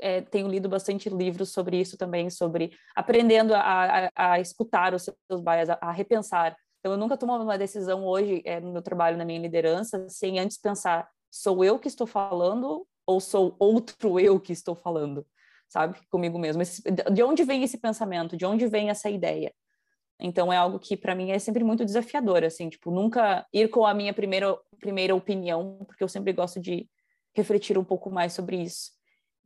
é, 0.00 0.20
tenho 0.20 0.48
lido 0.48 0.68
bastante 0.68 1.08
livros 1.08 1.50
sobre 1.50 1.80
isso 1.80 1.96
também, 1.96 2.30
sobre 2.30 2.72
aprendendo 2.94 3.54
a, 3.54 3.60
a, 4.06 4.32
a 4.32 4.40
escutar 4.40 4.94
os 4.94 5.02
seus 5.02 5.40
bias, 5.40 5.70
a, 5.70 5.78
a, 5.80 5.92
repensar. 5.92 6.56
Então, 6.78 6.92
eu 6.92 6.98
nunca 6.98 7.16
tomo 7.16 7.36
uma 7.36 7.58
decisão 7.58 8.04
hoje 8.04 8.42
é, 8.44 8.60
no 8.60 8.72
meu 8.72 8.82
trabalho, 8.82 9.16
na 9.16 9.24
minha 9.24 9.40
liderança, 9.40 10.08
sem 10.08 10.38
antes 10.38 10.58
pensar 10.58 11.08
sou 11.30 11.64
eu 11.64 11.78
que 11.78 11.88
estou 11.88 12.06
falando 12.06 12.86
ou 13.06 13.20
sou 13.20 13.56
outro 13.58 14.18
eu 14.18 14.38
que 14.40 14.52
estou 14.52 14.74
falando, 14.74 15.26
sabe? 15.68 15.98
Comigo 16.10 16.38
mesmo. 16.38 16.62
de 17.12 17.22
onde 17.22 17.44
vem 17.44 17.62
esse 17.62 17.78
pensamento? 17.78 18.36
De 18.36 18.44
onde 18.44 18.66
vem 18.66 18.90
essa 18.90 19.10
ideia? 19.10 19.52
Então 20.20 20.52
é 20.52 20.56
algo 20.56 20.78
que 20.78 20.96
para 20.96 21.14
mim 21.14 21.30
é 21.30 21.38
sempre 21.38 21.62
muito 21.62 21.84
desafiador, 21.84 22.42
assim, 22.44 22.68
tipo, 22.68 22.90
nunca 22.90 23.46
ir 23.52 23.68
com 23.68 23.86
a 23.86 23.94
minha 23.94 24.12
primeira 24.12 24.58
primeira 24.80 25.14
opinião, 25.14 25.78
porque 25.86 26.02
eu 26.02 26.08
sempre 26.08 26.32
gosto 26.32 26.60
de 26.60 26.88
refletir 27.34 27.78
um 27.78 27.84
pouco 27.84 28.10
mais 28.10 28.32
sobre 28.32 28.56
isso. 28.62 28.90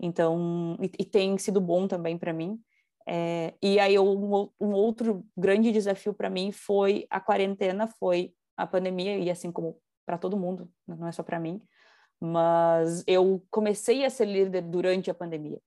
Então, 0.00 0.76
e, 0.80 0.90
e 0.98 1.04
tem 1.04 1.36
sido 1.38 1.60
bom 1.60 1.86
também 1.86 2.18
para 2.18 2.32
mim. 2.32 2.60
É, 3.06 3.54
e 3.60 3.78
aí 3.80 3.98
um, 3.98 4.48
um 4.60 4.72
outro 4.72 5.26
grande 5.36 5.72
desafio 5.72 6.14
para 6.14 6.30
mim 6.30 6.52
foi 6.52 7.06
a 7.10 7.20
quarentena, 7.20 7.88
foi 7.98 8.32
a 8.56 8.66
pandemia 8.66 9.18
e 9.18 9.30
assim 9.30 9.50
como 9.50 9.76
para 10.06 10.18
todo 10.18 10.36
mundo, 10.36 10.70
não 10.86 11.06
é 11.06 11.12
só 11.12 11.22
para 11.22 11.40
mim, 11.40 11.60
mas 12.20 13.02
eu 13.06 13.44
comecei 13.50 14.04
a 14.04 14.10
ser 14.10 14.26
líder 14.26 14.62
durante 14.62 15.10
a 15.10 15.14
pandemia. 15.14 15.60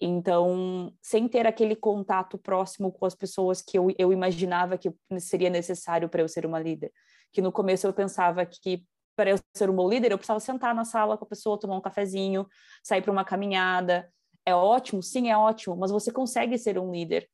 Então, 0.00 0.92
sem 1.02 1.26
ter 1.26 1.46
aquele 1.46 1.74
contato 1.74 2.38
próximo 2.38 2.92
com 2.92 3.04
as 3.04 3.14
pessoas 3.14 3.60
que 3.60 3.76
eu, 3.76 3.88
eu 3.98 4.12
imaginava 4.12 4.78
que 4.78 4.92
seria 5.18 5.50
necessário 5.50 6.08
para 6.08 6.22
eu 6.22 6.28
ser 6.28 6.46
uma 6.46 6.60
líder. 6.60 6.92
Que 7.32 7.42
no 7.42 7.50
começo 7.50 7.86
eu 7.86 7.92
pensava 7.92 8.46
que 8.46 8.84
para 9.18 9.30
eu 9.30 9.38
ser 9.52 9.68
uma 9.68 9.82
líder 9.82 10.12
eu 10.12 10.16
precisava 10.16 10.38
sentar 10.38 10.72
na 10.72 10.84
sala 10.84 11.18
com 11.18 11.24
a 11.24 11.28
pessoa, 11.28 11.58
tomar 11.58 11.76
um 11.76 11.80
cafezinho, 11.80 12.46
sair 12.84 13.02
para 13.02 13.10
uma 13.10 13.24
caminhada. 13.24 14.08
É 14.46 14.54
ótimo? 14.54 15.02
Sim, 15.02 15.28
é 15.28 15.36
ótimo, 15.36 15.76
mas 15.76 15.90
você 15.90 16.12
consegue 16.12 16.56
ser 16.56 16.78
um 16.78 16.92
líder 16.92 17.28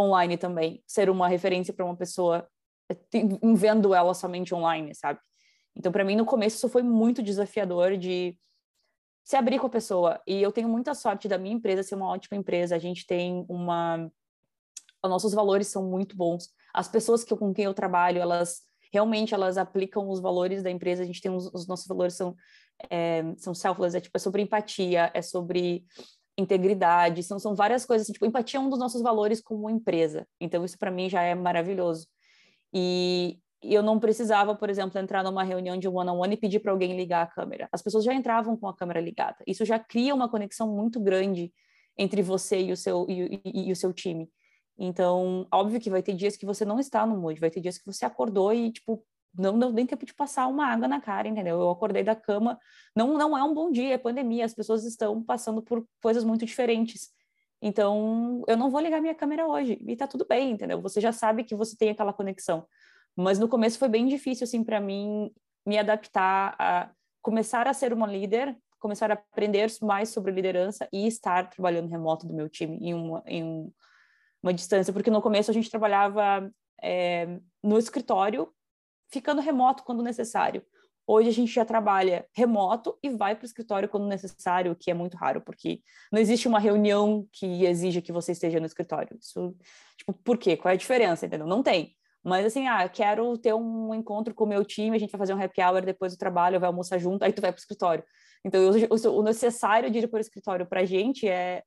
online 0.00 0.38
também, 0.38 0.82
ser 0.86 1.10
uma 1.10 1.28
referência 1.28 1.74
para 1.74 1.84
uma 1.84 1.94
pessoa 1.94 2.48
vendo 3.54 3.94
ela 3.94 4.14
somente 4.14 4.54
online, 4.54 4.94
sabe? 4.94 5.20
Então, 5.76 5.92
para 5.92 6.02
mim, 6.02 6.16
no 6.16 6.24
começo, 6.24 6.56
isso 6.56 6.68
foi 6.70 6.82
muito 6.82 7.22
desafiador 7.22 7.98
de 7.98 8.38
se 9.22 9.36
abrir 9.36 9.58
com 9.58 9.66
a 9.66 9.70
pessoa. 9.70 10.22
E 10.26 10.40
eu 10.40 10.50
tenho 10.50 10.68
muita 10.68 10.94
sorte 10.94 11.28
da 11.28 11.36
minha 11.36 11.54
empresa 11.54 11.82
ser 11.82 11.94
uma 11.94 12.08
ótima 12.08 12.38
empresa. 12.38 12.74
A 12.74 12.78
gente 12.78 13.06
tem 13.06 13.44
uma. 13.50 14.10
Os 15.04 15.10
nossos 15.10 15.34
valores 15.34 15.66
são 15.66 15.84
muito 15.84 16.16
bons. 16.16 16.48
As 16.72 16.88
pessoas 16.88 17.22
que, 17.22 17.36
com 17.36 17.52
quem 17.52 17.66
eu 17.66 17.74
trabalho, 17.74 18.18
elas 18.18 18.65
realmente 18.92 19.34
elas 19.34 19.58
aplicam 19.58 20.08
os 20.08 20.20
valores 20.20 20.62
da 20.62 20.70
empresa. 20.70 21.02
A 21.02 21.06
gente 21.06 21.20
tem 21.20 21.30
os, 21.30 21.46
os 21.52 21.66
nossos 21.66 21.86
valores 21.86 22.14
são 22.14 22.34
é, 22.90 23.22
são 23.38 23.54
selfless, 23.54 23.96
é 23.96 24.00
tipo 24.00 24.16
é 24.16 24.20
sobre 24.20 24.42
empatia, 24.42 25.10
é 25.14 25.22
sobre 25.22 25.84
integridade, 26.38 27.22
são, 27.22 27.38
são 27.38 27.54
várias 27.54 27.86
coisas. 27.86 28.04
Assim, 28.06 28.12
tipo, 28.12 28.26
empatia 28.26 28.58
é 28.58 28.62
um 28.62 28.68
dos 28.68 28.78
nossos 28.78 29.02
valores 29.02 29.40
como 29.40 29.70
empresa. 29.70 30.26
Então 30.40 30.64
isso 30.64 30.78
para 30.78 30.90
mim 30.90 31.08
já 31.08 31.22
é 31.22 31.34
maravilhoso. 31.34 32.06
E, 32.72 33.38
eu 33.62 33.82
não 33.82 33.98
precisava, 33.98 34.54
por 34.54 34.70
exemplo, 34.70 35.00
entrar 35.00 35.24
numa 35.24 35.42
reunião 35.42 35.76
de 35.76 35.88
one-on-one 35.88 36.10
-on 36.10 36.30
-one 36.30 36.34
e 36.34 36.36
pedir 36.36 36.60
para 36.60 36.72
alguém 36.72 36.96
ligar 36.96 37.22
a 37.22 37.26
câmera. 37.26 37.68
As 37.72 37.82
pessoas 37.82 38.04
já 38.04 38.14
entravam 38.14 38.56
com 38.56 38.68
a 38.68 38.76
câmera 38.76 39.00
ligada. 39.00 39.38
Isso 39.46 39.64
já 39.64 39.78
cria 39.78 40.14
uma 40.14 40.28
conexão 40.28 40.68
muito 40.68 41.00
grande 41.00 41.52
entre 41.98 42.22
você 42.22 42.60
e 42.60 42.72
o 42.72 42.76
seu, 42.76 43.06
e, 43.08 43.40
e, 43.44 43.68
e 43.68 43.72
o 43.72 43.76
seu 43.76 43.92
time. 43.92 44.28
Então, 44.78 45.46
óbvio 45.52 45.80
que 45.80 45.90
vai 45.90 46.02
ter 46.02 46.14
dias 46.14 46.36
que 46.36 46.44
você 46.44 46.64
não 46.64 46.78
está 46.78 47.06
no 47.06 47.16
mood, 47.16 47.40
vai 47.40 47.50
ter 47.50 47.60
dias 47.60 47.78
que 47.78 47.86
você 47.86 48.04
acordou 48.04 48.52
e, 48.52 48.70
tipo, 48.70 49.02
não 49.38 49.58
deu 49.58 49.70
nem 49.72 49.86
tempo 49.86 50.04
de 50.04 50.14
passar 50.14 50.46
uma 50.46 50.66
água 50.66 50.88
na 50.88 51.00
cara, 51.00 51.28
entendeu? 51.28 51.60
Eu 51.60 51.70
acordei 51.70 52.02
da 52.02 52.14
cama, 52.14 52.58
não, 52.94 53.16
não 53.16 53.36
é 53.36 53.42
um 53.42 53.54
bom 53.54 53.70
dia, 53.70 53.94
é 53.94 53.98
pandemia, 53.98 54.44
as 54.44 54.54
pessoas 54.54 54.84
estão 54.84 55.22
passando 55.22 55.62
por 55.62 55.86
coisas 56.02 56.24
muito 56.24 56.44
diferentes. 56.44 57.10
Então, 57.60 58.42
eu 58.46 58.56
não 58.56 58.70
vou 58.70 58.80
ligar 58.80 59.00
minha 59.00 59.14
câmera 59.14 59.46
hoje, 59.46 59.78
e 59.86 59.96
tá 59.96 60.06
tudo 60.06 60.26
bem, 60.28 60.50
entendeu? 60.52 60.80
Você 60.82 61.00
já 61.00 61.12
sabe 61.12 61.44
que 61.44 61.54
você 61.54 61.76
tem 61.76 61.90
aquela 61.90 62.12
conexão. 62.12 62.66
Mas 63.16 63.38
no 63.38 63.48
começo 63.48 63.78
foi 63.78 63.88
bem 63.88 64.06
difícil, 64.06 64.44
assim, 64.44 64.62
para 64.62 64.78
mim 64.78 65.30
me 65.66 65.78
adaptar 65.78 66.54
a 66.58 66.90
começar 67.22 67.66
a 67.66 67.72
ser 67.72 67.92
uma 67.92 68.06
líder, 68.06 68.56
começar 68.78 69.10
a 69.10 69.14
aprender 69.14 69.68
mais 69.82 70.10
sobre 70.10 70.30
liderança 70.30 70.86
e 70.92 71.06
estar 71.06 71.50
trabalhando 71.50 71.88
remoto 71.88 72.26
do 72.26 72.34
meu 72.34 72.48
time 72.48 72.78
em 72.80 72.94
uma, 72.94 73.22
em 73.26 73.42
um, 73.42 73.72
uma 74.46 74.54
distância, 74.54 74.92
porque 74.92 75.10
no 75.10 75.20
começo 75.20 75.50
a 75.50 75.54
gente 75.54 75.70
trabalhava 75.70 76.50
é, 76.82 77.38
no 77.62 77.78
escritório, 77.78 78.48
ficando 79.10 79.40
remoto 79.40 79.82
quando 79.82 80.02
necessário. 80.02 80.62
Hoje 81.08 81.28
a 81.28 81.32
gente 81.32 81.52
já 81.52 81.64
trabalha 81.64 82.26
remoto 82.34 82.98
e 83.02 83.08
vai 83.10 83.36
para 83.36 83.44
o 83.44 83.46
escritório 83.46 83.88
quando 83.88 84.08
necessário, 84.08 84.72
o 84.72 84.76
que 84.76 84.90
é 84.90 84.94
muito 84.94 85.16
raro, 85.16 85.40
porque 85.40 85.80
não 86.12 86.20
existe 86.20 86.48
uma 86.48 86.58
reunião 86.58 87.26
que 87.32 87.64
exija 87.64 88.02
que 88.02 88.10
você 88.10 88.32
esteja 88.32 88.58
no 88.58 88.66
escritório. 88.66 89.16
Isso, 89.20 89.56
tipo, 89.96 90.12
por 90.12 90.36
quê? 90.36 90.56
Qual 90.56 90.70
é 90.70 90.74
a 90.74 90.78
diferença, 90.78 91.26
entendeu? 91.26 91.46
Não 91.46 91.62
tem. 91.62 91.94
Mas 92.24 92.44
assim, 92.44 92.66
ah, 92.66 92.88
quero 92.88 93.38
ter 93.38 93.54
um 93.54 93.94
encontro 93.94 94.34
com 94.34 94.42
o 94.42 94.48
meu 94.48 94.64
time, 94.64 94.96
a 94.96 94.98
gente 94.98 95.12
vai 95.12 95.18
fazer 95.20 95.32
um 95.32 95.40
happy 95.40 95.62
hour 95.62 95.84
depois 95.84 96.12
do 96.12 96.18
trabalho, 96.18 96.58
vai 96.58 96.66
almoçar 96.66 96.98
junto, 96.98 97.22
aí 97.22 97.32
tu 97.32 97.40
vai 97.40 97.52
para 97.52 97.58
o 97.58 97.60
escritório. 97.60 98.02
Então, 98.44 98.60
o, 98.90 99.22
necessário 99.22 99.90
de 99.90 100.00
ir 100.00 100.08
para 100.08 100.18
o 100.18 100.20
escritório 100.20 100.66
para 100.66 100.80
a 100.80 100.84
gente 100.84 101.28
é 101.28 101.62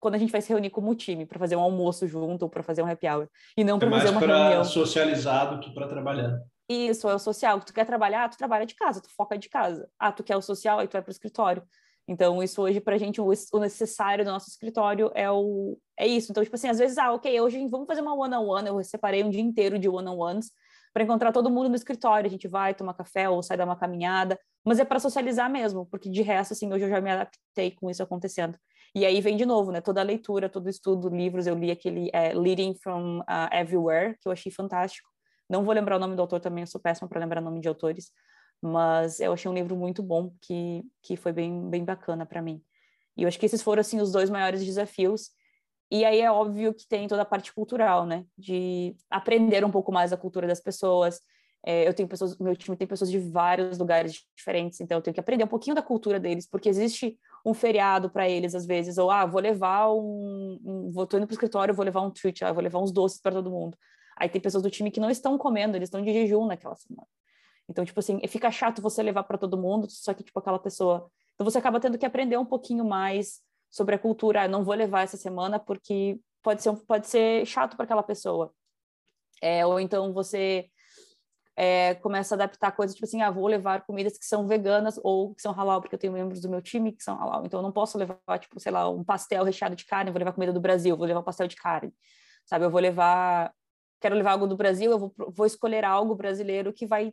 quando 0.00 0.14
a 0.14 0.18
gente 0.18 0.30
vai 0.30 0.40
se 0.40 0.48
reunir 0.48 0.70
como 0.70 0.94
time 0.94 1.26
para 1.26 1.38
fazer 1.38 1.56
um 1.56 1.60
almoço 1.60 2.06
junto 2.06 2.42
ou 2.42 2.48
para 2.48 2.62
fazer 2.62 2.82
um 2.82 2.86
happy 2.86 3.08
hour 3.08 3.28
e 3.56 3.64
não 3.64 3.78
para 3.78 3.88
é 3.88 3.90
fazer 3.90 4.10
uma 4.10 4.20
reunião. 4.20 4.64
socializar 4.64 5.54
do 5.54 5.60
que 5.60 5.72
para 5.72 5.88
trabalhar. 5.88 6.40
Isso, 6.68 7.08
é 7.08 7.14
o 7.14 7.18
social. 7.18 7.60
Tu 7.60 7.72
quer 7.72 7.86
trabalhar, 7.86 8.28
tu 8.28 8.36
trabalha 8.36 8.66
de 8.66 8.74
casa, 8.74 9.00
tu 9.00 9.08
foca 9.16 9.38
de 9.38 9.48
casa. 9.48 9.88
Ah, 9.98 10.12
tu 10.12 10.22
quer 10.22 10.36
o 10.36 10.42
social, 10.42 10.78
aí 10.78 10.86
tu 10.86 10.92
vai 10.92 11.02
para 11.02 11.10
o 11.10 11.12
escritório. 11.12 11.62
Então, 12.06 12.42
isso 12.42 12.62
hoje, 12.62 12.80
para 12.80 12.94
a 12.94 12.98
gente, 12.98 13.20
o, 13.20 13.30
necessário 13.58 14.24
do 14.24 14.30
nosso 14.30 14.48
escritório 14.48 15.10
é, 15.14 15.30
o, 15.30 15.78
é 15.98 16.06
isso. 16.06 16.30
Então, 16.30 16.42
tipo 16.42 16.56
assim, 16.56 16.68
às 16.68 16.78
vezes, 16.78 16.96
ah, 16.98 17.12
ok, 17.12 17.40
hoje 17.40 17.66
vamos 17.68 17.86
fazer 17.86 18.00
uma 18.00 18.14
one-on-one. 18.14 18.68
-on 18.68 18.72
-one. 18.72 18.78
Eu 18.78 18.84
separei 18.84 19.22
um 19.22 19.30
dia 19.30 19.42
inteiro 19.42 19.78
de 19.78 19.88
one-on-ones 19.88 20.50
para 20.92 21.04
encontrar 21.04 21.32
todo 21.32 21.50
mundo 21.50 21.68
no 21.68 21.74
escritório. 21.74 22.26
A 22.26 22.30
gente 22.30 22.48
vai 22.48 22.74
tomar 22.74 22.94
café 22.94 23.28
ou 23.28 23.42
sai 23.42 23.56
dar 23.56 23.64
uma 23.64 23.76
caminhada, 23.76 24.38
mas 24.64 24.78
é 24.78 24.84
para 24.84 24.98
socializar 24.98 25.50
mesmo, 25.50 25.86
porque 25.86 26.10
de 26.10 26.22
resto, 26.22 26.52
assim, 26.52 26.72
hoje 26.72 26.84
eu 26.84 26.90
já 26.90 27.00
me 27.00 27.10
adaptei 27.10 27.70
com 27.72 27.90
isso 27.90 28.02
acontecendo. 28.02 28.58
E 28.94 29.04
aí 29.04 29.20
vem 29.20 29.36
de 29.36 29.44
novo, 29.44 29.70
né? 29.70 29.80
Toda 29.80 30.00
a 30.00 30.04
leitura, 30.04 30.48
todo 30.48 30.66
o 30.66 30.70
estudo, 30.70 31.08
livros. 31.08 31.46
Eu 31.46 31.54
li 31.54 31.70
aquele 31.70 32.10
é, 32.12 32.32
Leading 32.32 32.74
from 32.74 33.20
uh, 33.20 33.54
Everywhere, 33.54 34.16
que 34.20 34.28
eu 34.28 34.32
achei 34.32 34.50
fantástico. 34.50 35.08
Não 35.48 35.64
vou 35.64 35.74
lembrar 35.74 35.96
o 35.96 35.98
nome 35.98 36.14
do 36.14 36.22
autor 36.22 36.40
também, 36.40 36.62
eu 36.62 36.66
sou 36.66 36.80
péssima 36.80 37.08
para 37.08 37.20
lembrar 37.20 37.40
o 37.40 37.44
nome 37.44 37.60
de 37.60 37.68
autores, 37.68 38.10
mas 38.60 39.18
eu 39.18 39.32
achei 39.32 39.50
um 39.50 39.54
livro 39.54 39.74
muito 39.76 40.02
bom 40.02 40.30
que, 40.42 40.84
que 41.02 41.16
foi 41.16 41.32
bem, 41.32 41.70
bem 41.70 41.84
bacana 41.84 42.26
para 42.26 42.42
mim. 42.42 42.62
E 43.16 43.22
eu 43.22 43.28
acho 43.28 43.38
que 43.38 43.46
esses 43.46 43.62
foram 43.62 43.80
assim 43.80 44.00
os 44.00 44.12
dois 44.12 44.28
maiores 44.28 44.64
desafios. 44.64 45.30
E 45.90 46.04
aí 46.04 46.20
é 46.20 46.30
óbvio 46.30 46.74
que 46.74 46.86
tem 46.86 47.08
toda 47.08 47.22
a 47.22 47.24
parte 47.24 47.52
cultural, 47.52 48.04
né? 48.04 48.26
De 48.36 48.94
aprender 49.10 49.64
um 49.64 49.70
pouco 49.70 49.90
mais 49.90 50.12
a 50.12 50.18
cultura 50.18 50.46
das 50.46 50.60
pessoas. 50.60 51.20
É, 51.64 51.88
eu 51.88 51.94
tenho 51.94 52.08
pessoas, 52.08 52.36
meu 52.38 52.54
time 52.54 52.76
tem 52.76 52.86
pessoas 52.86 53.10
de 53.10 53.18
vários 53.18 53.78
lugares 53.78 54.24
diferentes, 54.36 54.80
então 54.80 54.98
eu 54.98 55.02
tenho 55.02 55.14
que 55.14 55.20
aprender 55.20 55.44
um 55.44 55.48
pouquinho 55.48 55.74
da 55.74 55.82
cultura 55.82 56.20
deles, 56.20 56.46
porque 56.46 56.68
existe 56.68 57.18
um 57.44 57.54
feriado 57.54 58.10
para 58.10 58.28
eles 58.28 58.54
às 58.54 58.66
vezes, 58.66 58.98
ou 58.98 59.10
ah, 59.10 59.26
vou 59.26 59.40
levar 59.40 59.92
um, 59.92 60.60
um 60.64 60.90
vou 60.90 61.06
tô 61.06 61.16
indo 61.16 61.26
pro 61.26 61.34
escritório, 61.34 61.74
vou 61.74 61.84
levar 61.84 62.02
um 62.02 62.10
treat, 62.10 62.44
ah, 62.44 62.52
vou 62.52 62.62
levar 62.62 62.80
uns 62.80 62.92
doces 62.92 63.20
para 63.20 63.32
todo 63.32 63.50
mundo. 63.50 63.76
Aí 64.16 64.28
tem 64.28 64.40
pessoas 64.40 64.62
do 64.62 64.70
time 64.70 64.90
que 64.90 65.00
não 65.00 65.10
estão 65.10 65.38
comendo, 65.38 65.76
eles 65.76 65.86
estão 65.88 66.02
de 66.02 66.12
jejum 66.12 66.46
naquela 66.46 66.74
semana. 66.74 67.06
Então, 67.68 67.84
tipo 67.84 68.00
assim, 68.00 68.20
fica 68.26 68.50
chato 68.50 68.82
você 68.82 69.02
levar 69.02 69.24
para 69.24 69.38
todo 69.38 69.58
mundo, 69.58 69.86
só 69.90 70.14
que, 70.14 70.24
tipo, 70.24 70.38
aquela 70.38 70.58
pessoa. 70.58 71.10
Então, 71.34 71.44
você 71.44 71.58
acaba 71.58 71.78
tendo 71.78 71.98
que 71.98 72.06
aprender 72.06 72.36
um 72.38 72.44
pouquinho 72.44 72.84
mais 72.84 73.40
sobre 73.70 73.94
a 73.94 73.98
cultura. 73.98 74.42
Ah, 74.42 74.48
não 74.48 74.64
vou 74.64 74.74
levar 74.74 75.02
essa 75.02 75.16
semana 75.16 75.58
porque 75.58 76.18
pode 76.42 76.62
ser, 76.62 76.74
pode 76.86 77.06
ser 77.06 77.46
chato 77.46 77.76
para 77.76 77.84
aquela 77.84 78.02
pessoa. 78.02 78.52
É, 79.40 79.64
ou 79.64 79.78
então 79.78 80.12
você 80.12 80.68
é, 81.60 81.96
começa 81.96 82.34
a 82.34 82.36
adaptar 82.36 82.70
coisas, 82.70 82.94
tipo 82.94 83.04
assim, 83.04 83.20
ah, 83.20 83.32
vou 83.32 83.48
levar 83.48 83.84
comidas 83.84 84.16
que 84.16 84.24
são 84.24 84.46
veganas 84.46 85.00
ou 85.02 85.34
que 85.34 85.42
são 85.42 85.52
halal, 85.52 85.80
porque 85.80 85.96
eu 85.96 85.98
tenho 85.98 86.12
membros 86.12 86.40
do 86.40 86.48
meu 86.48 86.62
time 86.62 86.92
que 86.92 87.02
são 87.02 87.18
halal. 87.18 87.44
Então, 87.44 87.58
eu 87.58 87.64
não 87.64 87.72
posso 87.72 87.98
levar, 87.98 88.38
tipo, 88.38 88.60
sei 88.60 88.70
lá, 88.70 88.88
um 88.88 89.02
pastel 89.02 89.42
recheado 89.42 89.74
de 89.74 89.84
carne, 89.84 90.12
vou 90.12 90.20
levar 90.20 90.32
comida 90.32 90.52
do 90.52 90.60
Brasil, 90.60 90.96
vou 90.96 91.04
levar 91.04 91.18
um 91.18 91.24
pastel 91.24 91.48
de 91.48 91.56
carne, 91.56 91.92
sabe? 92.46 92.64
Eu 92.64 92.70
vou 92.70 92.80
levar 92.80 93.52
quero 94.00 94.14
levar 94.14 94.30
algo 94.30 94.46
do 94.46 94.56
Brasil, 94.56 94.92
eu 94.92 94.98
vou, 95.00 95.12
vou 95.16 95.46
escolher 95.46 95.84
algo 95.84 96.14
brasileiro 96.14 96.72
que 96.72 96.86
vai 96.86 97.12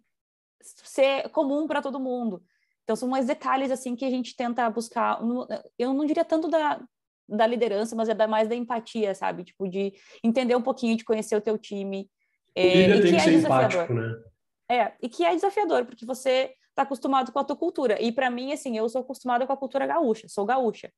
ser 0.62 1.28
comum 1.30 1.66
para 1.66 1.82
todo 1.82 2.00
mundo. 2.00 2.44
Então, 2.84 2.96
são 2.96 3.10
mais 3.10 3.26
detalhes, 3.26 3.72
assim, 3.72 3.96
que 3.96 4.06
a 4.06 4.12
gente 4.12 4.36
tenta 4.36 4.70
buscar. 4.70 5.20
Eu 5.80 5.92
não 5.92 6.06
diria 6.06 6.24
tanto 6.24 6.48
da, 6.48 6.80
da 7.28 7.48
liderança, 7.48 7.96
mas 7.96 8.08
é 8.10 8.28
mais 8.28 8.48
da 8.48 8.54
empatia, 8.54 9.16
sabe? 9.16 9.44
Tipo, 9.44 9.68
de 9.68 9.94
entender 10.24 10.56
um 10.56 10.62
pouquinho, 10.62 10.96
de 10.96 11.04
conhecer 11.04 11.36
o 11.36 11.42
teu 11.42 11.58
time. 11.58 12.08
O 12.56 12.60
é, 12.60 12.74
líder 12.76 13.02
tem 13.02 13.02
que, 13.02 13.10
que 13.10 13.16
é 13.16 13.20
ser 13.20 13.34
empático, 13.34 13.94
né? 13.94 14.14
É, 14.70 14.94
e 15.02 15.08
que 15.08 15.24
é 15.24 15.36
desafiador, 15.36 15.86
porque 15.86 16.06
você 16.06 16.56
está 16.70 16.82
acostumado 16.82 17.32
com 17.32 17.40
a 17.40 17.44
tua 17.44 17.56
cultura. 17.56 18.02
E 18.02 18.12
para 18.12 18.30
mim, 18.30 18.52
assim, 18.52 18.78
eu 18.78 18.90
sou 18.90 19.02
acostumada 19.02 19.46
com 19.46 19.54
a 19.54 19.58
cultura 19.58 19.86
gaúcha, 19.86 20.28
sou 20.28 20.46
gaúcha. 20.46 20.92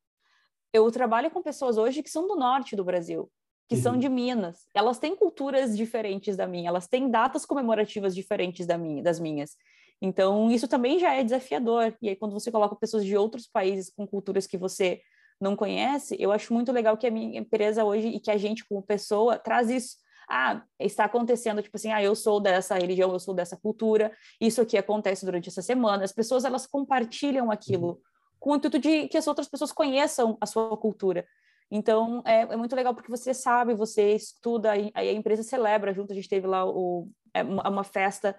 Eu 0.74 0.90
trabalho 0.92 1.30
com 1.32 1.42
pessoas 1.42 1.78
hoje 1.78 2.02
que 2.02 2.10
são 2.10 2.28
do 2.28 2.36
norte 2.36 2.76
do 2.76 2.84
Brasil 2.84 3.30
que 3.68 3.76
uhum. 3.76 3.82
são 3.82 3.98
de 3.98 4.08
Minas. 4.08 4.66
Elas 4.74 4.98
têm 4.98 5.16
culturas 5.16 5.76
diferentes 5.76 6.38
da 6.38 6.48
minha, 6.48 6.70
elas 6.70 6.88
têm 6.88 7.10
datas 7.10 7.46
comemorativas 7.46 8.16
diferentes 8.16 8.66
da 8.66 8.78
minha, 8.78 9.04
das 9.04 9.20
minhas. 9.20 9.56
Então, 10.02 10.50
isso 10.50 10.68
também 10.68 11.00
já 11.00 11.14
é 11.14 11.24
desafiador. 11.24 11.96
E 12.02 12.10
aí, 12.10 12.16
quando 12.16 12.34
você 12.34 12.52
coloca 12.52 12.76
pessoas 12.76 13.04
de 13.04 13.18
outros 13.18 13.48
países 13.48 13.92
com 13.94 14.08
culturas 14.08 14.48
que 14.48 14.58
você 14.58 15.02
não 15.40 15.56
conhece, 15.56 16.16
eu 16.20 16.32
acho 16.32 16.54
muito 16.54 16.72
legal 16.72 16.98
que 16.98 17.06
a 17.06 17.12
minha 17.12 17.40
empresa 17.40 17.84
hoje 17.84 18.08
e 18.08 18.20
que 18.20 18.32
a 18.32 18.38
gente, 18.38 18.66
como 18.66 18.82
pessoa, 18.82 19.38
traz 19.38 19.70
isso. 19.70 19.98
Ah, 20.30 20.62
está 20.80 21.06
acontecendo, 21.06 21.62
tipo 21.62 21.78
assim, 21.78 21.92
ah, 21.92 22.04
eu 22.04 22.14
sou 22.14 22.40
dessa 22.40 22.76
religião, 22.76 23.12
eu 23.14 23.20
sou 23.20 23.34
dessa 23.34 23.56
cultura, 23.56 24.12
isso 24.42 24.62
aqui 24.62 24.78
acontece 24.78 25.26
durante 25.26 25.48
essa 25.48 25.62
semana. 25.62 26.04
As 26.04 26.12
pessoas, 26.12 26.44
elas 26.44 26.68
compartilham 26.68 27.50
aquilo 27.50 27.88
uhum. 27.88 27.98
com 28.40 28.52
o 28.52 28.56
intuito 28.58 28.78
de 28.80 29.08
que 29.08 29.18
as 29.18 29.28
outras 29.28 29.48
pessoas 29.48 29.72
conheçam 29.72 30.38
a 30.42 30.46
sua 30.46 30.76
cultura. 30.78 31.26
Então, 31.70 32.22
é, 32.26 32.42
é, 32.42 32.56
muito 32.58 32.76
legal 32.76 32.94
porque 32.94 33.12
você 33.12 33.34
sabe, 33.34 33.74
você 33.74 34.14
estuda, 34.14 34.72
aí 34.72 34.92
a 34.94 35.14
empresa 35.14 35.44
celebra 35.44 35.94
junto. 35.94 36.12
A 36.12 36.16
gente 36.16 36.30
teve 36.30 36.48
lá 36.48 36.66
o, 36.66 37.10
é 37.34 37.44
uma, 37.44 37.70
uma 37.70 37.84
festa 37.84 38.38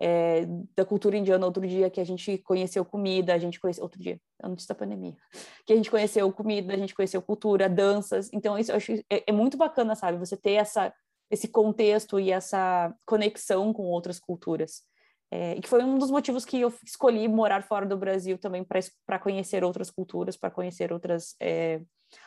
é, 0.00 0.46
da 0.76 0.84
cultura 0.84 1.16
indiana 1.16 1.44
outro 1.44 1.66
dia 1.66 1.90
que 1.90 2.00
a 2.00 2.04
gente 2.04 2.38
conheceu 2.38 2.84
comida, 2.84 3.34
a 3.34 3.38
gente 3.38 3.58
conheceu 3.58 3.82
outro 3.82 4.00
dia, 4.00 4.20
antes 4.42 4.66
da 4.66 4.74
pandemia, 4.74 5.16
que 5.66 5.72
a 5.72 5.76
gente 5.76 5.90
conheceu 5.90 6.30
comida, 6.32 6.72
a 6.72 6.76
gente 6.76 6.94
conheceu 6.94 7.20
cultura, 7.20 7.68
danças. 7.68 8.30
Então, 8.32 8.58
isso 8.58 8.70
eu 8.70 8.76
acho 8.76 8.92
é, 9.10 9.24
é 9.26 9.32
muito 9.32 9.56
bacana, 9.56 9.94
sabe? 9.94 10.18
Você 10.18 10.36
ter 10.36 10.52
essa, 10.52 10.92
esse 11.30 11.48
contexto 11.48 12.18
e 12.18 12.30
essa 12.30 12.94
conexão 13.04 13.72
com 13.72 13.84
outras 13.84 14.18
culturas. 14.18 14.82
É, 15.30 15.56
e 15.56 15.60
que 15.60 15.68
foi 15.68 15.84
um 15.84 15.98
dos 15.98 16.10
motivos 16.10 16.44
que 16.44 16.58
eu 16.58 16.72
escolhi 16.82 17.28
morar 17.28 17.62
fora 17.62 17.84
do 17.84 17.98
Brasil 17.98 18.38
também 18.38 18.64
para 18.64 19.18
conhecer 19.18 19.62
outras 19.62 19.90
culturas, 19.90 20.38
para 20.38 20.50
conhecer 20.50 20.90
outras 20.90 21.36
é, 21.38 21.82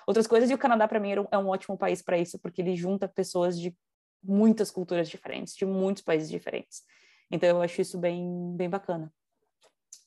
outras 0.05 0.27
coisas. 0.27 0.49
E 0.49 0.53
o 0.53 0.57
Canadá, 0.57 0.87
para 0.87 0.99
mim, 0.99 1.11
é 1.31 1.37
um 1.37 1.47
ótimo 1.47 1.77
país 1.77 2.01
para 2.01 2.17
isso, 2.17 2.39
porque 2.39 2.61
ele 2.61 2.75
junta 2.75 3.07
pessoas 3.07 3.59
de 3.59 3.75
muitas 4.23 4.69
culturas 4.69 5.09
diferentes, 5.09 5.55
de 5.55 5.65
muitos 5.65 6.03
países 6.03 6.29
diferentes. 6.29 6.83
Então, 7.31 7.49
eu 7.49 7.61
acho 7.61 7.81
isso 7.81 7.97
bem, 7.97 8.55
bem 8.55 8.69
bacana. 8.69 9.11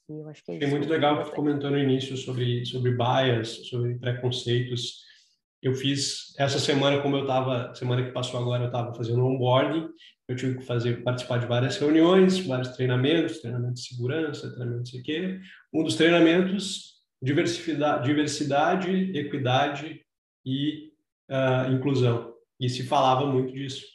E 0.09 0.19
eu 0.19 0.29
acho 0.29 0.45
que 0.45 0.53
é, 0.53 0.67
muito 0.67 0.89
legal 0.89 1.25
que 1.25 1.35
comentou 1.35 1.71
no 1.71 1.79
início 1.79 2.17
sobre, 2.17 2.65
sobre 2.67 2.93
bias, 2.93 3.67
sobre 3.69 3.95
preconceitos. 3.95 5.03
Eu 5.65 5.75
fiz 5.75 6.35
essa 6.39 6.59
semana, 6.59 7.01
como 7.01 7.17
eu 7.17 7.23
estava, 7.23 7.75
semana 7.75 8.05
que 8.05 8.13
passou 8.13 8.39
agora, 8.39 8.65
eu 8.65 8.67
estava 8.67 8.93
fazendo 8.93 9.25
onboarding, 9.25 9.89
eu 10.29 10.37
tive 10.37 10.59
que 10.59 10.65
fazer, 10.67 11.03
participar 11.03 11.39
de 11.39 11.47
várias 11.47 11.79
reuniões, 11.79 12.39
vários 12.47 12.69
treinamentos, 12.69 13.41
treinamento 13.41 13.75
de 13.75 13.81
segurança, 13.81 14.51
treinamento 14.51 14.83
de 14.83 14.91
sei 14.91 15.03
quê. 15.03 15.41
Um 15.73 15.83
dos 15.83 15.97
treinamentos 15.97 16.95
diversidade, 17.23 18.07
diversidade 18.07 19.19
equidade 19.19 20.03
e 20.45 20.93
uh, 21.31 21.73
inclusão. 21.73 22.35
E 22.61 22.69
se 22.69 22.83
falava 22.83 23.25
muito 23.27 23.55
disso. 23.55 23.87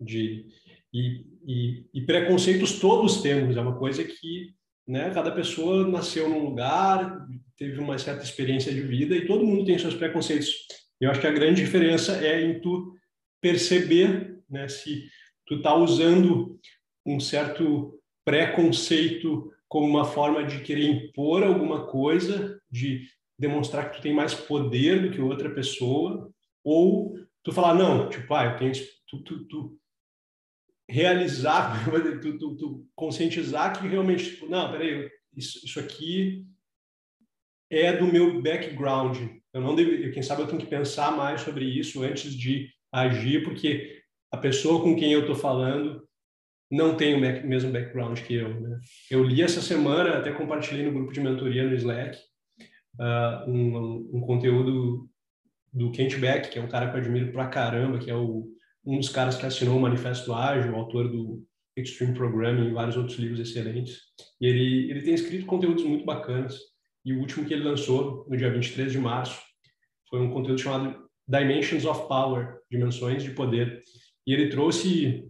De, 0.00 0.46
e, 0.94 1.26
e, 1.44 1.84
e, 1.92 2.00
preconceitos 2.02 2.78
todos 2.78 3.20
temos, 3.20 3.56
é 3.56 3.60
uma 3.60 3.76
coisa 3.76 4.04
que 4.04 4.54
né, 4.86 5.10
cada 5.10 5.32
pessoa 5.32 5.86
nasceu 5.88 6.28
num 6.28 6.44
lugar, 6.44 7.26
teve 7.56 7.80
uma 7.80 7.98
certa 7.98 8.22
experiência 8.22 8.72
de 8.72 8.80
vida 8.80 9.16
e 9.16 9.26
todo 9.26 9.44
mundo 9.44 9.64
tem 9.64 9.76
seus 9.76 9.94
preconceitos. 9.94 10.54
Eu 11.00 11.10
acho 11.10 11.20
que 11.20 11.26
a 11.26 11.32
grande 11.32 11.62
diferença 11.62 12.24
é 12.24 12.40
em 12.42 12.60
tu 12.60 12.96
perceber 13.40 14.42
né, 14.48 14.68
se 14.68 15.08
tu 15.46 15.56
está 15.56 15.74
usando 15.74 16.58
um 17.06 17.20
certo 17.20 17.98
preconceito 18.24 19.52
como 19.68 19.86
uma 19.86 20.04
forma 20.04 20.44
de 20.44 20.62
querer 20.62 20.88
impor 20.88 21.42
alguma 21.42 21.86
coisa, 21.86 22.60
de 22.70 23.06
demonstrar 23.38 23.90
que 23.90 23.98
tu 23.98 24.02
tem 24.02 24.12
mais 24.12 24.34
poder 24.34 25.02
do 25.02 25.10
que 25.10 25.20
outra 25.20 25.50
pessoa, 25.50 26.32
ou 26.64 27.14
tu 27.42 27.52
falar, 27.52 27.74
não, 27.74 28.08
tipo, 28.08 28.32
ah, 28.34 28.46
eu 28.46 28.56
tenho, 28.56 28.72
tu, 29.06 29.22
tu, 29.22 29.44
tu 29.44 29.80
realizar, 30.88 31.84
tu, 32.20 32.38
tu, 32.38 32.56
tu, 32.56 32.86
conscientizar 32.94 33.78
que 33.78 33.86
realmente, 33.86 34.32
tipo, 34.32 34.46
não, 34.46 34.72
peraí, 34.72 35.10
isso, 35.36 35.64
isso 35.64 35.78
aqui 35.78 36.44
é 37.70 37.96
do 37.96 38.06
meu 38.06 38.40
background. 38.42 39.37
Eu 39.52 39.60
não 39.60 39.74
devo, 39.74 40.12
quem 40.12 40.22
sabe 40.22 40.42
eu 40.42 40.46
tenho 40.46 40.60
que 40.60 40.66
pensar 40.66 41.16
mais 41.16 41.40
sobre 41.40 41.64
isso 41.64 42.02
antes 42.02 42.34
de 42.34 42.68
agir, 42.92 43.42
porque 43.44 44.02
a 44.30 44.36
pessoa 44.36 44.82
com 44.82 44.94
quem 44.94 45.12
eu 45.12 45.20
estou 45.20 45.34
falando 45.34 46.06
não 46.70 46.96
tem 46.96 47.14
o 47.14 47.46
mesmo 47.46 47.72
background 47.72 48.18
que 48.20 48.34
eu. 48.34 48.60
Né? 48.60 48.78
Eu 49.10 49.24
li 49.24 49.42
essa 49.42 49.60
semana, 49.60 50.18
até 50.18 50.32
compartilhei 50.32 50.84
no 50.84 50.92
grupo 50.92 51.12
de 51.12 51.20
mentoria 51.20 51.64
no 51.64 51.74
Slack, 51.74 52.18
uh, 52.98 53.50
um, 53.50 54.10
um, 54.12 54.20
conteúdo 54.20 55.08
do 55.72 55.90
Kent 55.92 56.18
Beck, 56.18 56.50
que 56.50 56.58
é 56.58 56.62
um 56.62 56.68
cara 56.68 56.90
que 56.90 56.96
eu 56.96 57.00
admiro 57.00 57.32
pra 57.32 57.48
caramba, 57.48 57.98
que 57.98 58.10
é 58.10 58.14
o, 58.14 58.48
um 58.84 58.98
dos 58.98 59.08
caras 59.08 59.36
que 59.36 59.46
assinou 59.46 59.78
o 59.78 59.80
Manifesto 59.80 60.32
Ágil, 60.32 60.74
autor 60.74 61.08
do 61.10 61.42
Extreme 61.76 62.14
Programming 62.14 62.68
e 62.68 62.72
vários 62.72 62.96
outros 62.96 63.18
livros 63.18 63.40
excelentes. 63.40 64.00
E 64.40 64.46
ele, 64.46 64.90
ele 64.90 65.02
tem 65.02 65.14
escrito 65.14 65.46
conteúdos 65.46 65.84
muito 65.84 66.04
bacanas. 66.04 66.58
E 67.08 67.14
o 67.14 67.20
último 67.20 67.46
que 67.46 67.54
ele 67.54 67.64
lançou, 67.64 68.26
no 68.28 68.36
dia 68.36 68.52
23 68.52 68.92
de 68.92 68.98
março, 68.98 69.40
foi 70.10 70.20
um 70.20 70.30
conteúdo 70.30 70.60
chamado 70.60 71.08
Dimensions 71.26 71.86
of 71.86 72.06
Power, 72.06 72.58
Dimensões 72.70 73.22
de 73.22 73.30
Poder. 73.30 73.82
E 74.26 74.34
ele 74.34 74.50
trouxe 74.50 75.26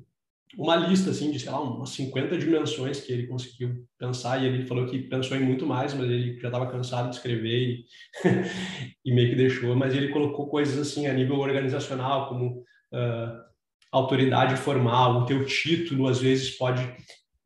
uma 0.57 0.75
lista 0.75 1.11
assim 1.11 1.31
de 1.31 1.39
sei 1.39 1.53
lá 1.53 1.61
umas 1.61 1.91
50 1.91 2.37
dimensões 2.37 3.01
que 3.01 3.13
ele 3.13 3.29
conseguiu 3.29 3.87
pensar 3.97 4.43
e 4.43 4.47
ele 4.47 4.67
falou 4.67 4.87
que 4.87 4.99
pensou 4.99 5.37
em 5.37 5.41
muito 5.41 5.67
mais 5.67 5.93
mas 5.93 6.07
ele 6.07 6.41
já 6.41 6.49
estava 6.49 6.71
cansado 6.71 7.11
de 7.11 7.17
escrever 7.17 7.69
e, 7.69 7.85
e, 9.05 9.15
meio 9.15 9.29
que 9.29 9.37
deixou 9.37 9.77
mas 9.77 9.95
ele 9.95 10.09
colocou 10.09 10.49
coisas 10.49 10.79
assim 10.79 11.07
a 11.07 11.13
nível 11.13 11.37
organizacional 11.37 12.31
como 12.31 12.61
uh, 12.95 13.45
autoridade 13.93 14.57
formal 14.57 15.21
o 15.21 15.27
teu 15.27 15.45
título 15.45 16.09
às 16.09 16.19
vezes 16.19 16.57
pode 16.57 16.83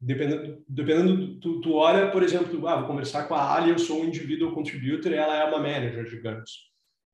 dependendo 0.03 0.63
dependendo 0.69 1.41
tu, 1.41 1.61
tu 1.61 1.75
olha 1.75 2.11
por 2.11 2.23
exemplo 2.23 2.67
ah, 2.67 2.77
vou 2.77 2.89
conversar 2.89 3.29
com 3.29 3.35
a 3.35 3.55
Ali 3.57 3.71
eu 3.71 3.79
sou 3.79 4.03
um 4.03 4.05
individual 4.05 4.53
contributor 4.53 5.13
ela 5.13 5.37
é 5.37 5.45
uma 5.45 5.59
manager 5.59 6.05
digamos 6.05 6.51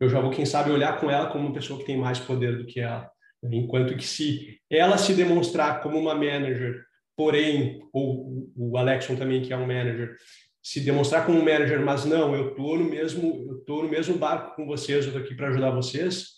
eu 0.00 0.08
já 0.08 0.20
vou 0.20 0.30
quem 0.30 0.46
sabe 0.46 0.70
olhar 0.70 0.98
com 0.98 1.10
ela 1.10 1.26
como 1.26 1.46
uma 1.46 1.54
pessoa 1.54 1.78
que 1.78 1.84
tem 1.84 1.96
mais 1.96 2.18
poder 2.18 2.56
do 2.56 2.66
que 2.66 2.80
ela 2.80 3.10
Enquanto 3.42 3.96
que 3.96 4.04
se 4.04 4.58
ela 4.68 4.98
se 4.98 5.14
demonstrar 5.14 5.80
como 5.80 5.98
uma 5.98 6.14
manager, 6.14 6.82
porém, 7.16 7.80
ou 7.92 8.50
o 8.56 8.76
Alexon 8.76 9.16
também, 9.16 9.42
que 9.42 9.52
é 9.52 9.56
um 9.56 9.66
manager, 9.66 10.16
se 10.62 10.80
demonstrar 10.80 11.24
como 11.24 11.38
um 11.38 11.44
manager, 11.44 11.80
mas 11.84 12.04
não, 12.04 12.34
eu 12.34 12.54
tô 12.54 12.76
no 12.76 12.84
mesmo, 12.84 13.46
eu 13.48 13.64
tô 13.64 13.82
no 13.82 13.88
mesmo 13.88 14.18
barco 14.18 14.56
com 14.56 14.66
vocês, 14.66 15.06
eu 15.06 15.12
tô 15.12 15.18
aqui 15.18 15.34
para 15.34 15.48
ajudar 15.48 15.70
vocês, 15.70 16.37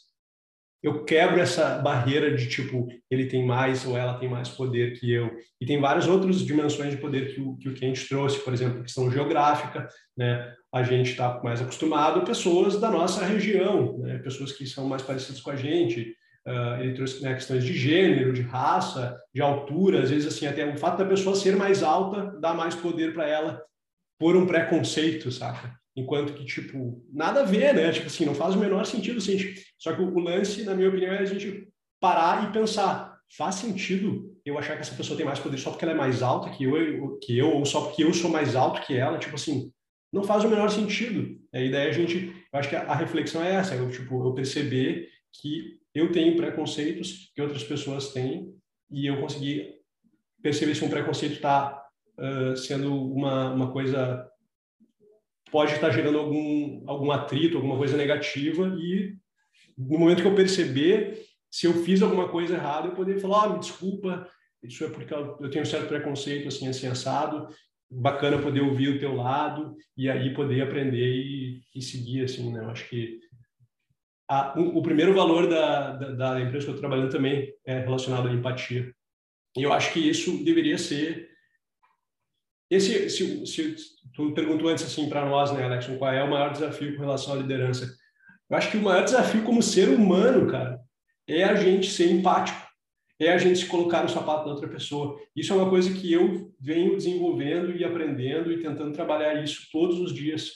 eu 0.83 1.05
quebro 1.05 1.41
essa 1.41 1.79
barreira 1.79 2.35
de 2.35 2.49
tipo, 2.49 2.89
ele 3.11 3.27
tem 3.27 3.45
mais 3.45 3.87
ou 3.87 3.97
ela 3.97 4.19
tem 4.19 4.29
mais 4.29 4.49
poder 4.49 4.99
que 4.99 5.13
eu. 5.13 5.31
E 5.61 5.67
tem 5.67 5.81
várias 5.81 6.07
outras 6.07 6.41
dimensões 6.41 6.91
de 6.93 6.97
poder 6.97 7.35
que 7.35 7.41
o, 7.41 7.57
que 7.57 7.69
o 7.69 7.75
Kent 7.75 8.09
trouxe, 8.09 8.39
por 8.41 8.53
exemplo, 8.53 8.83
questão 8.83 9.11
geográfica, 9.11 9.89
né? 10.17 10.55
A 10.73 10.83
gente 10.83 11.11
está 11.11 11.41
mais 11.43 11.61
acostumado 11.61 12.25
pessoas 12.25 12.81
da 12.81 12.91
nossa 12.91 13.25
região, 13.25 13.99
né? 13.99 14.19
pessoas 14.19 14.53
que 14.53 14.65
são 14.67 14.87
mais 14.87 15.03
parecidas 15.03 15.41
com 15.41 15.51
a 15.51 15.57
gente, 15.57 16.15
Uh, 16.47 16.81
ele 16.81 16.95
trouxe 16.95 17.23
né, 17.23 17.35
questões 17.35 17.63
de 17.63 17.75
gênero, 17.75 18.33
de 18.33 18.41
raça, 18.41 19.15
de 19.33 19.43
altura, 19.43 20.03
às 20.03 20.09
vezes 20.09 20.27
assim 20.27 20.47
até 20.47 20.67
o 20.67 20.77
fato 20.77 20.97
da 20.97 21.05
pessoa 21.05 21.37
ser 21.37 21.55
mais 21.55 21.83
alta 21.83 22.35
dá 22.41 22.55
mais 22.55 22.75
poder 22.75 23.13
para 23.13 23.29
ela 23.29 23.63
por 24.19 24.35
um 24.35 24.47
preconceito, 24.47 25.31
saca? 25.31 25.79
Enquanto 25.95 26.33
que 26.33 26.47
tipo 26.47 27.05
nada 27.13 27.41
a 27.41 27.45
ver, 27.45 27.75
né? 27.75 27.93
Tipo 27.93 28.07
assim 28.07 28.25
não 28.25 28.35
faz 28.35 28.55
o 28.55 28.59
menor 28.59 28.87
sentido, 28.87 29.19
assim. 29.19 29.37
Só 29.81 29.93
que 29.93 30.03
o, 30.03 30.15
o 30.15 30.21
lance, 30.21 30.63
na 30.63 30.75
minha 30.75 30.89
opinião, 30.89 31.13
é 31.13 31.19
a 31.19 31.25
gente 31.25 31.67
parar 31.99 32.49
e 32.49 32.53
pensar 32.53 33.19
faz 33.37 33.57
sentido 33.57 34.37
eu 34.45 34.59
achar 34.59 34.75
que 34.75 34.81
essa 34.81 34.95
pessoa 34.95 35.17
tem 35.17 35.27
mais 35.27 35.39
poder 35.39 35.59
só 35.59 35.71
porque 35.71 35.85
ela 35.85 35.95
é 35.95 35.97
mais 35.97 36.23
alta 36.23 36.51
que 36.51 36.65
eu, 36.65 37.19
que 37.19 37.39
eu 37.39 37.51
ou 37.53 37.65
só 37.65 37.83
porque 37.83 38.03
eu 38.03 38.13
sou 38.13 38.31
mais 38.31 38.57
alto 38.57 38.85
que 38.85 38.97
ela, 38.97 39.19
tipo 39.19 39.37
assim, 39.37 39.73
não 40.13 40.25
faz 40.25 40.45
o 40.45 40.49
menor 40.49 40.71
sentido. 40.71 41.39
A 41.53 41.61
ideia 41.61 41.89
a 41.89 41.93
gente, 41.93 42.35
eu 42.53 42.59
acho 42.59 42.69
que 42.69 42.77
a, 42.77 42.83
a 42.83 42.95
reflexão 42.95 43.43
é 43.43 43.55
essa, 43.55 43.75
eu 43.75 43.89
tipo, 43.91 44.27
eu 44.27 44.35
perceber 44.35 45.09
que 45.33 45.79
eu 45.95 46.11
tenho 46.11 46.37
preconceitos 46.37 47.31
que 47.35 47.43
outras 47.43 47.63
pessoas 47.63 48.13
têm 48.13 48.53
e 48.91 49.07
eu 49.07 49.21
consegui 49.21 49.75
perceber 50.43 50.75
se 50.75 50.85
um 50.85 50.91
preconceito 50.91 51.35
está 51.35 51.87
uh, 52.19 52.57
sendo 52.57 52.95
uma, 52.95 53.53
uma 53.53 53.73
coisa 53.73 54.27
pode 55.53 55.75
estar 55.75 55.91
gerando 55.91 56.19
algum 56.19 56.83
algum 56.89 57.11
atrito, 57.11 57.57
alguma 57.57 57.77
coisa 57.77 57.97
negativa 57.97 58.67
e 58.79 59.17
no 59.89 59.99
momento 59.99 60.23
que 60.23 60.29
eu 60.29 60.35
perceber 60.35 61.25
se 61.51 61.67
eu 61.67 61.73
fiz 61.85 62.01
alguma 62.01 62.29
coisa 62.29 62.55
errada, 62.55 62.89
eu 62.89 62.95
poder 62.95 63.19
falar, 63.19 63.45
ah, 63.45 63.49
me 63.55 63.59
desculpa, 63.59 64.29
isso 64.63 64.85
é 64.85 64.91
porque 64.91 65.13
eu 65.13 65.51
tenho 65.51 65.63
um 65.63 65.67
certo 65.67 65.89
preconceito 65.89 66.49
assim 66.49 66.69
assim 66.69 66.87
assado, 66.87 67.49
bacana 67.91 68.41
poder 68.41 68.61
ouvir 68.61 68.89
o 68.89 68.99
teu 68.99 69.17
lado 69.17 69.75
e 69.97 70.09
aí 70.09 70.33
poder 70.33 70.63
aprender 70.63 71.13
e, 71.13 71.63
e 71.75 71.83
seguir 71.83 72.25
assim, 72.25 72.53
né? 72.53 72.61
Eu 72.61 72.71
acho 72.71 72.89
que 72.89 73.19
a, 74.29 74.57
o, 74.57 74.79
o, 74.79 74.83
primeiro 74.83 75.13
valor 75.13 75.49
da, 75.49 75.97
da, 75.97 76.13
da, 76.13 76.41
empresa 76.41 76.67
que 76.67 76.71
eu 76.71 76.75
estou 76.77 76.79
trabalhando 76.79 77.11
também 77.11 77.53
é 77.67 77.81
relacionado 77.81 78.29
à 78.29 78.33
empatia. 78.33 78.95
E 79.57 79.63
eu 79.63 79.73
acho 79.73 79.93
que 79.93 79.99
isso 79.99 80.45
deveria 80.45 80.79
ser. 80.79 81.29
Esse, 82.71 83.11
se, 83.11 83.45
se 83.45 83.75
tu 84.15 84.33
perguntou 84.33 84.69
antes 84.69 84.85
assim 84.85 85.09
para 85.09 85.29
nós, 85.29 85.53
né, 85.53 85.65
Alex, 85.65 85.89
qual 85.99 86.13
é 86.13 86.23
o 86.23 86.31
maior 86.31 86.53
desafio 86.53 86.95
com 86.95 87.01
relação 87.01 87.35
à 87.35 87.39
liderança? 87.39 87.93
Eu 88.51 88.57
acho 88.57 88.71
que 88.71 88.77
o 88.77 88.83
maior 88.83 89.05
desafio 89.05 89.45
como 89.45 89.63
ser 89.63 89.89
humano, 89.89 90.51
cara, 90.51 90.81
é 91.27 91.45
a 91.45 91.55
gente 91.55 91.89
ser 91.89 92.11
empático, 92.11 92.61
é 93.19 93.33
a 93.33 93.39
gente 93.39 93.61
se 93.61 93.67
colocar 93.67 94.03
no 94.03 94.09
sapato 94.09 94.45
da 94.45 94.51
outra 94.51 94.69
pessoa. 94.69 95.17
Isso 95.37 95.53
é 95.53 95.57
uma 95.57 95.71
coisa 95.71 95.93
que 95.93 96.13
eu 96.13 96.53
venho 96.59 96.97
desenvolvendo 96.97 97.77
e 97.77 97.85
aprendendo 97.85 98.51
e 98.51 98.61
tentando 98.61 98.93
trabalhar 98.93 99.43
isso 99.43 99.69
todos 99.71 100.01
os 100.01 100.13
dias. 100.13 100.51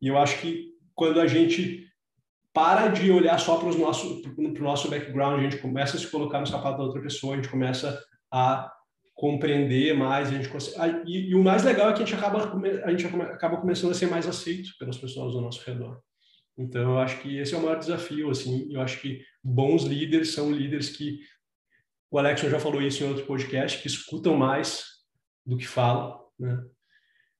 E 0.00 0.06
eu 0.06 0.16
acho 0.16 0.40
que 0.40 0.70
quando 0.94 1.20
a 1.20 1.26
gente 1.26 1.88
para 2.52 2.88
de 2.88 3.10
olhar 3.10 3.38
só 3.38 3.56
para 3.56 3.68
o 3.68 3.78
nosso, 3.78 4.22
nosso 4.60 4.90
background, 4.90 5.40
a 5.40 5.42
gente 5.42 5.58
começa 5.58 5.96
a 5.96 6.00
se 6.00 6.06
colocar 6.06 6.40
no 6.40 6.46
sapato 6.46 6.78
da 6.78 6.84
outra 6.84 7.00
pessoa, 7.00 7.32
a 7.32 7.36
gente 7.36 7.48
começa 7.48 7.98
a 8.30 8.70
compreender 9.14 9.94
mais, 9.94 10.28
a 10.28 10.32
gente 10.32 10.48
consegue, 10.48 11.02
e, 11.06 11.30
e, 11.30 11.34
o 11.34 11.42
mais 11.42 11.64
legal 11.64 11.90
é 11.90 11.92
que 11.94 12.02
a 12.02 12.04
gente 12.04 12.14
acaba 12.14 12.52
a 12.84 12.90
gente 12.90 13.06
acaba 13.06 13.56
começando 13.56 13.92
a 13.92 13.94
ser 13.94 14.06
mais 14.06 14.26
aceito 14.26 14.70
pelas 14.78 14.98
pessoas 14.98 15.34
ao 15.34 15.40
nosso 15.40 15.64
redor. 15.64 16.00
Então 16.56 16.82
eu 16.82 16.98
acho 16.98 17.20
que 17.20 17.38
esse 17.38 17.54
é 17.54 17.58
o 17.58 17.62
maior 17.62 17.78
desafio, 17.78 18.30
assim. 18.30 18.72
Eu 18.72 18.80
acho 18.80 19.00
que 19.00 19.24
bons 19.42 19.84
líderes 19.84 20.32
são 20.32 20.50
líderes 20.50 20.90
que 20.90 21.20
o 22.10 22.18
Alex 22.18 22.42
já 22.42 22.60
falou 22.60 22.82
isso 22.82 23.02
em 23.02 23.08
outro 23.08 23.24
podcast, 23.26 23.80
que 23.80 23.86
escutam 23.86 24.36
mais 24.36 24.84
do 25.46 25.56
que 25.56 25.66
falam, 25.66 26.20
né? 26.38 26.62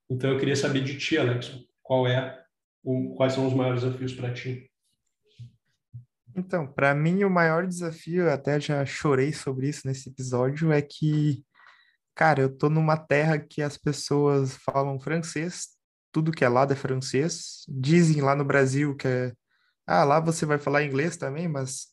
Então 0.09 0.31
eu 0.31 0.39
queria 0.39 0.55
saber 0.55 0.83
de 0.83 0.97
ti, 0.97 1.17
Alex, 1.17 1.51
qual 1.81 2.07
é 2.07 2.43
o, 2.83 3.15
quais 3.15 3.33
são 3.33 3.47
os 3.47 3.53
maiores 3.53 3.83
desafios 3.83 4.13
para 4.13 4.33
ti? 4.33 4.69
Então, 6.35 6.65
para 6.65 6.95
mim, 6.95 7.23
o 7.23 7.29
maior 7.29 7.67
desafio, 7.67 8.29
até 8.29 8.59
já 8.59 8.83
chorei 8.85 9.31
sobre 9.31 9.69
isso 9.69 9.85
nesse 9.85 10.09
episódio, 10.09 10.71
é 10.71 10.81
que, 10.81 11.43
cara, 12.15 12.41
eu 12.41 12.57
tô 12.57 12.69
numa 12.69 12.97
terra 12.97 13.37
que 13.37 13.61
as 13.61 13.77
pessoas 13.77 14.57
falam 14.57 14.99
francês, 14.99 15.72
tudo 16.13 16.31
que 16.31 16.45
é 16.45 16.47
lado 16.49 16.71
é 16.71 16.75
francês. 16.75 17.65
Dizem 17.67 18.21
lá 18.21 18.35
no 18.35 18.45
Brasil 18.45 18.95
que 18.95 19.07
é, 19.07 19.33
ah, 19.85 20.03
lá 20.05 20.19
você 20.19 20.45
vai 20.45 20.59
falar 20.59 20.83
inglês 20.83 21.17
também, 21.17 21.47
mas 21.47 21.87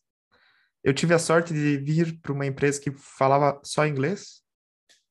eu 0.84 0.94
tive 0.94 1.14
a 1.14 1.18
sorte 1.18 1.52
de 1.52 1.78
vir 1.78 2.20
para 2.20 2.32
uma 2.32 2.46
empresa 2.46 2.80
que 2.80 2.92
falava 2.92 3.60
só 3.64 3.86
inglês. 3.86 4.42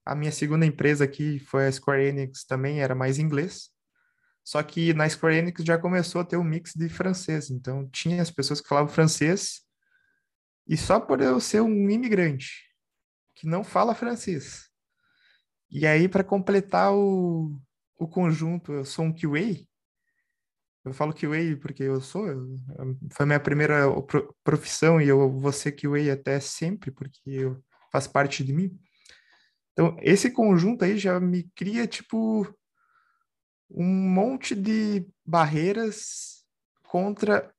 A 0.06 0.16
minha 0.16 0.32
segunda 0.32 0.66
empresa 0.66 1.04
aqui 1.04 1.40
foi 1.40 1.68
a 1.68 1.72
Square 1.72 2.04
Enix, 2.04 2.46
também 2.46 2.82
era 2.82 2.96
mais 2.96 3.20
inglês. 3.20 3.70
Só 4.44 4.62
que 4.64 4.94
na 4.94 5.10
Square 5.10 5.38
Enix 5.38 5.64
já 5.64 5.78
começou 5.78 6.22
a 6.22 6.26
ter 6.26 6.38
um 6.38 6.44
mix 6.44 6.74
de 6.74 6.88
francês. 6.88 7.50
Então 7.50 7.90
tinha 7.90 8.22
as 8.22 8.32
pessoas 8.32 8.62
que 8.62 8.68
falavam 8.68 8.94
francês 8.94 9.62
e 10.68 10.78
só 10.78 11.00
por 11.00 11.20
eu 11.20 11.40
ser 11.40 11.62
um 11.62 11.90
imigrante 11.90 12.70
que 13.36 13.48
não 13.48 13.64
fala 13.64 13.96
francês. 13.96 14.70
E 15.70 15.86
aí 15.86 16.08
para 16.08 16.24
completar 16.24 16.94
o, 16.94 17.60
o 18.00 18.08
conjunto, 18.08 18.72
eu 18.72 18.86
sou 18.86 19.06
um 19.06 19.14
QA. 19.14 19.64
Eu 20.86 20.94
falo 20.94 21.14
QA 21.14 21.58
porque 21.62 21.84
eu 21.84 22.00
sou, 22.00 22.26
foi 23.12 23.26
minha 23.26 23.40
primeira 23.40 23.86
profissão 24.44 25.00
e 25.02 25.10
eu 25.10 25.30
vou 25.30 25.52
ser 25.52 25.74
QA 25.74 26.14
até 26.14 26.40
sempre 26.40 26.90
porque 26.90 27.20
eu, 27.26 27.62
faz 27.92 28.08
parte 28.08 28.44
de 28.44 28.54
mim. 28.54 28.80
Então, 29.74 29.98
esse 30.02 30.32
conjunto 30.32 30.86
aí 30.86 30.98
já 30.98 31.20
me 31.20 31.44
cria, 31.56 31.86
tipo, 31.86 32.48
um 33.70 33.86
monte 33.86 34.56
de 34.56 35.06
barreiras 35.26 36.46
contra 36.84 37.54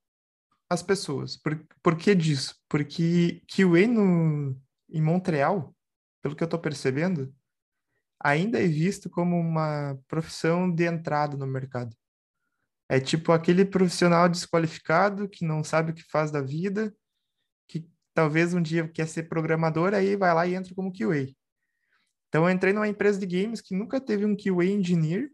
as 0.69 0.83
pessoas. 0.83 1.37
Por, 1.37 1.63
por 1.83 1.97
que 1.97 2.15
disso? 2.15 2.57
Porque 2.69 3.43
QA 3.47 3.87
no, 3.87 4.57
em 4.89 5.03
Montreal, 5.03 5.75
pelo 6.23 6.35
que 6.35 6.43
eu 6.43 6.47
estou 6.47 6.61
percebendo, 6.61 7.35
ainda 8.21 8.63
é 8.63 8.67
visto 8.67 9.09
como 9.09 9.37
uma 9.37 9.99
profissão 10.07 10.71
de 10.71 10.85
entrada 10.85 11.37
no 11.37 11.47
mercado. 11.47 11.97
É 12.89 13.01
tipo 13.01 13.33
aquele 13.33 13.65
profissional 13.65 14.29
desqualificado 14.29 15.29
que 15.29 15.45
não 15.45 15.65
sabe 15.65 15.93
o 15.93 15.95
que 15.95 16.03
faz 16.11 16.31
da 16.31 16.43
vida, 16.43 16.95
que 17.67 17.89
talvez 18.13 18.53
um 18.53 18.61
dia 18.61 18.87
quer 18.89 19.07
ser 19.07 19.25
programador, 19.25 19.95
aí 19.95 20.17
vai 20.17 20.35
lá 20.35 20.47
e 20.47 20.55
entra 20.55 20.75
como 20.75 20.93
QA. 20.93 21.33
Então 22.29 22.45
eu 22.45 22.51
entrei 22.51 22.73
numa 22.73 22.89
empresa 22.89 23.19
de 23.19 23.27
games 23.27 23.61
que 23.61 23.75
nunca 23.75 24.01
teve 24.01 24.25
um 24.25 24.37
QA 24.37 24.67
engineer, 24.67 25.31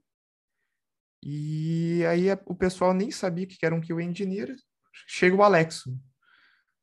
e 1.23 2.05
aí 2.07 2.27
o 2.45 2.55
pessoal 2.55 2.95
nem 2.95 3.11
sabia 3.11 3.47
que 3.47 3.65
era 3.65 3.75
um 3.75 3.81
QA 3.81 4.03
engineer. 4.03 4.55
Chega 5.09 5.35
o 5.35 5.43
Alexo. 5.43 5.99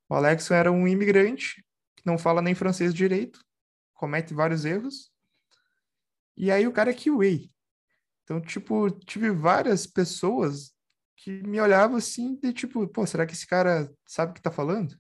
O 0.10 0.16
Alexo 0.16 0.54
era 0.54 0.72
um 0.72 0.88
imigrante 0.88 1.64
que 1.96 2.06
não 2.06 2.18
fala 2.18 2.42
nem 2.42 2.54
francês 2.54 2.94
direito. 2.94 3.40
comete 3.94 4.34
vários 4.34 4.66
erros. 4.66 5.13
E 6.36 6.52
aí 6.52 6.68
o 6.68 6.72
cara 6.74 6.92
é 6.92 6.94
QA. 6.94 7.50
Então, 8.24 8.42
tipo, 8.42 8.90
tive 8.92 9.30
várias 9.32 9.86
pessoas 9.86 10.74
que 11.18 11.44
me 11.44 11.60
olhavam 11.60 11.98
assim, 11.98 12.36
de 12.36 12.52
tipo, 12.54 12.88
pô, 12.88 13.06
será 13.06 13.26
que 13.26 13.34
esse 13.34 13.48
cara 13.48 13.92
sabe 14.06 14.32
o 14.32 14.36
que 14.36 14.42
tá 14.42 14.52
falando? 14.52 14.96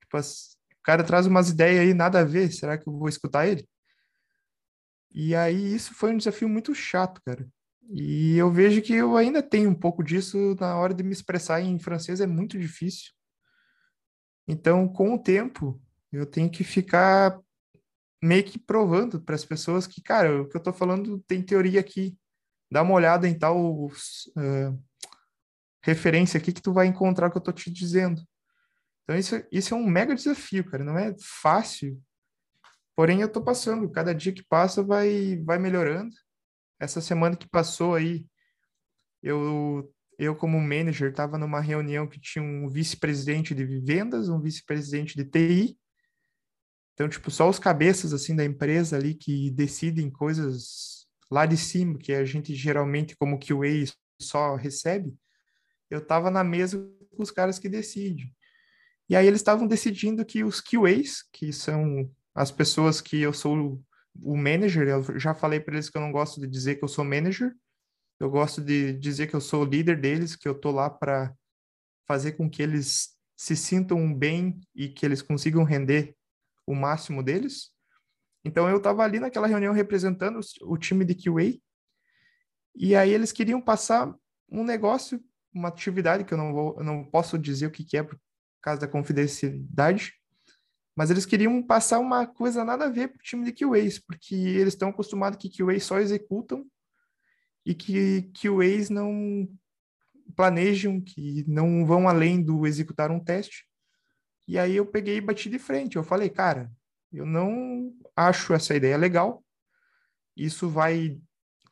Tipo, 0.00 0.18
o 0.18 0.82
cara 0.82 1.04
traz 1.04 1.26
umas 1.26 1.50
ideias 1.50 1.80
aí, 1.80 1.94
nada 1.94 2.20
a 2.20 2.24
ver, 2.24 2.52
será 2.52 2.78
que 2.78 2.88
eu 2.88 2.92
vou 2.92 3.08
escutar 3.08 3.46
ele? 3.46 3.68
E 5.12 5.34
aí 5.34 5.74
isso 5.74 5.94
foi 5.94 6.12
um 6.12 6.16
desafio 6.18 6.48
muito 6.48 6.74
chato, 6.74 7.20
cara. 7.24 7.48
E 7.90 8.36
eu 8.36 8.50
vejo 8.50 8.82
que 8.82 8.92
eu 8.92 9.16
ainda 9.16 9.42
tenho 9.42 9.70
um 9.70 9.74
pouco 9.74 10.02
disso 10.02 10.56
na 10.58 10.76
hora 10.76 10.92
de 10.92 11.02
me 11.02 11.12
expressar 11.12 11.60
em 11.60 11.78
francês, 11.78 12.20
é 12.20 12.26
muito 12.26 12.58
difícil. 12.58 13.12
Então, 14.46 14.88
com 14.88 15.14
o 15.14 15.18
tempo, 15.18 15.80
eu 16.12 16.26
tenho 16.26 16.50
que 16.50 16.62
ficar 16.64 17.40
meio 18.26 18.44
que 18.44 18.58
provando 18.58 19.20
para 19.20 19.34
as 19.34 19.44
pessoas 19.44 19.86
que, 19.86 20.02
cara, 20.02 20.42
o 20.42 20.48
que 20.48 20.56
eu 20.56 20.58
estou 20.58 20.72
falando 20.72 21.18
tem 21.26 21.42
teoria 21.42 21.80
aqui. 21.80 22.16
Dá 22.70 22.82
uma 22.82 22.94
olhada 22.94 23.28
em 23.28 23.38
tal 23.38 23.86
uh, 23.86 24.84
referência 25.82 26.38
aqui 26.38 26.52
que 26.52 26.62
tu 26.62 26.72
vai 26.72 26.86
encontrar 26.86 27.28
o 27.28 27.30
que 27.30 27.36
eu 27.36 27.40
estou 27.40 27.54
te 27.54 27.70
dizendo. 27.70 28.20
Então, 29.04 29.16
isso, 29.16 29.42
isso 29.52 29.74
é 29.74 29.76
um 29.76 29.86
mega 29.86 30.14
desafio, 30.14 30.68
cara. 30.68 30.82
Não 30.82 30.98
é 30.98 31.14
fácil. 31.20 32.00
Porém, 32.96 33.20
eu 33.20 33.28
estou 33.28 33.42
passando. 33.42 33.90
Cada 33.90 34.14
dia 34.14 34.32
que 34.32 34.44
passa 34.44 34.82
vai, 34.82 35.40
vai 35.44 35.58
melhorando. 35.58 36.14
Essa 36.80 37.00
semana 37.00 37.36
que 37.36 37.48
passou 37.48 37.94
aí, 37.94 38.26
eu 39.22 39.88
eu, 40.18 40.34
como 40.34 40.60
manager, 40.60 41.10
estava 41.10 41.36
numa 41.36 41.60
reunião 41.60 42.06
que 42.06 42.18
tinha 42.18 42.42
um 42.42 42.68
vice-presidente 42.68 43.54
de 43.54 43.64
vendas, 43.64 44.28
um 44.28 44.40
vice-presidente 44.40 45.14
de 45.14 45.24
TI. 45.24 45.78
Então, 46.96 47.10
tipo, 47.10 47.30
só 47.30 47.46
os 47.46 47.58
cabeças, 47.58 48.14
assim, 48.14 48.34
da 48.34 48.42
empresa 48.42 48.96
ali 48.96 49.14
que 49.14 49.50
decidem 49.50 50.10
coisas 50.10 51.06
lá 51.30 51.44
de 51.44 51.54
cima, 51.54 51.98
que 51.98 52.14
a 52.14 52.24
gente 52.24 52.54
geralmente, 52.54 53.14
como 53.14 53.38
QA, 53.38 53.84
só 54.18 54.56
recebe. 54.56 55.14
Eu 55.90 55.98
estava 55.98 56.30
na 56.30 56.42
mesa 56.42 56.78
com 57.14 57.22
os 57.22 57.30
caras 57.30 57.58
que 57.58 57.68
decidem. 57.68 58.34
E 59.10 59.14
aí 59.14 59.26
eles 59.26 59.40
estavam 59.40 59.66
decidindo 59.66 60.24
que 60.24 60.42
os 60.42 60.62
QAs, 60.62 61.22
que 61.30 61.52
são 61.52 62.10
as 62.34 62.50
pessoas 62.50 63.02
que 63.02 63.20
eu 63.20 63.32
sou 63.34 63.78
o 64.22 64.34
manager, 64.34 64.88
eu 64.88 65.18
já 65.20 65.34
falei 65.34 65.60
para 65.60 65.74
eles 65.74 65.90
que 65.90 65.98
eu 65.98 66.00
não 66.00 66.10
gosto 66.10 66.40
de 66.40 66.46
dizer 66.46 66.76
que 66.76 66.84
eu 66.84 66.88
sou 66.88 67.04
manager, 67.04 67.54
eu 68.18 68.30
gosto 68.30 68.62
de 68.62 68.94
dizer 68.94 69.26
que 69.26 69.36
eu 69.36 69.40
sou 69.42 69.62
o 69.62 69.68
líder 69.68 70.00
deles, 70.00 70.34
que 70.34 70.48
eu 70.48 70.54
tô 70.54 70.70
lá 70.70 70.88
para 70.88 71.34
fazer 72.08 72.32
com 72.32 72.48
que 72.48 72.62
eles 72.62 73.10
se 73.36 73.54
sintam 73.54 74.14
bem 74.14 74.58
e 74.74 74.88
que 74.88 75.04
eles 75.04 75.20
consigam 75.20 75.62
render 75.62 76.16
o 76.66 76.74
máximo 76.74 77.22
deles. 77.22 77.70
Então 78.44 78.68
eu 78.68 78.76
estava 78.78 79.02
ali 79.02 79.18
naquela 79.18 79.46
reunião 79.46 79.72
representando 79.72 80.40
o 80.62 80.76
time 80.76 81.04
de 81.04 81.14
QA 81.14 81.58
e 82.74 82.94
aí 82.94 83.10
eles 83.10 83.32
queriam 83.32 83.60
passar 83.60 84.14
um 84.50 84.62
negócio, 84.62 85.22
uma 85.52 85.68
atividade 85.68 86.24
que 86.24 86.34
eu 86.34 86.38
não 86.38 86.52
vou, 86.52 86.76
eu 86.78 86.84
não 86.84 87.04
posso 87.04 87.38
dizer 87.38 87.66
o 87.66 87.70
que, 87.70 87.82
que 87.82 87.96
é 87.96 88.02
por 88.02 88.20
causa 88.60 88.82
da 88.82 88.88
confidencialidade, 88.88 90.12
mas 90.94 91.10
eles 91.10 91.24
queriam 91.24 91.62
passar 91.62 91.98
uma 91.98 92.26
coisa 92.26 92.64
nada 92.64 92.84
a 92.84 92.90
ver 92.90 93.08
para 93.08 93.16
o 93.16 93.22
time 93.22 93.50
de 93.50 93.52
QAs, 93.52 93.98
porque 93.98 94.34
eles 94.34 94.74
estão 94.74 94.90
acostumados 94.90 95.38
que 95.38 95.48
QAs 95.48 95.84
só 95.84 95.98
executam 95.98 96.66
e 97.64 97.74
que 97.74 98.30
QAs 98.34 98.90
não 98.90 99.48
planejam, 100.34 101.00
que 101.00 101.44
não 101.48 101.86
vão 101.86 102.08
além 102.08 102.42
do 102.42 102.66
executar 102.66 103.10
um 103.10 103.20
teste. 103.20 103.66
E 104.46 104.58
aí 104.58 104.76
eu 104.76 104.86
peguei 104.86 105.16
e 105.16 105.20
bati 105.20 105.50
de 105.50 105.58
frente. 105.58 105.96
Eu 105.96 106.04
falei, 106.04 106.28
cara, 106.28 106.70
eu 107.12 107.26
não 107.26 107.92
acho 108.14 108.52
essa 108.52 108.74
ideia 108.74 108.96
legal. 108.96 109.44
Isso 110.36 110.68
vai 110.68 111.20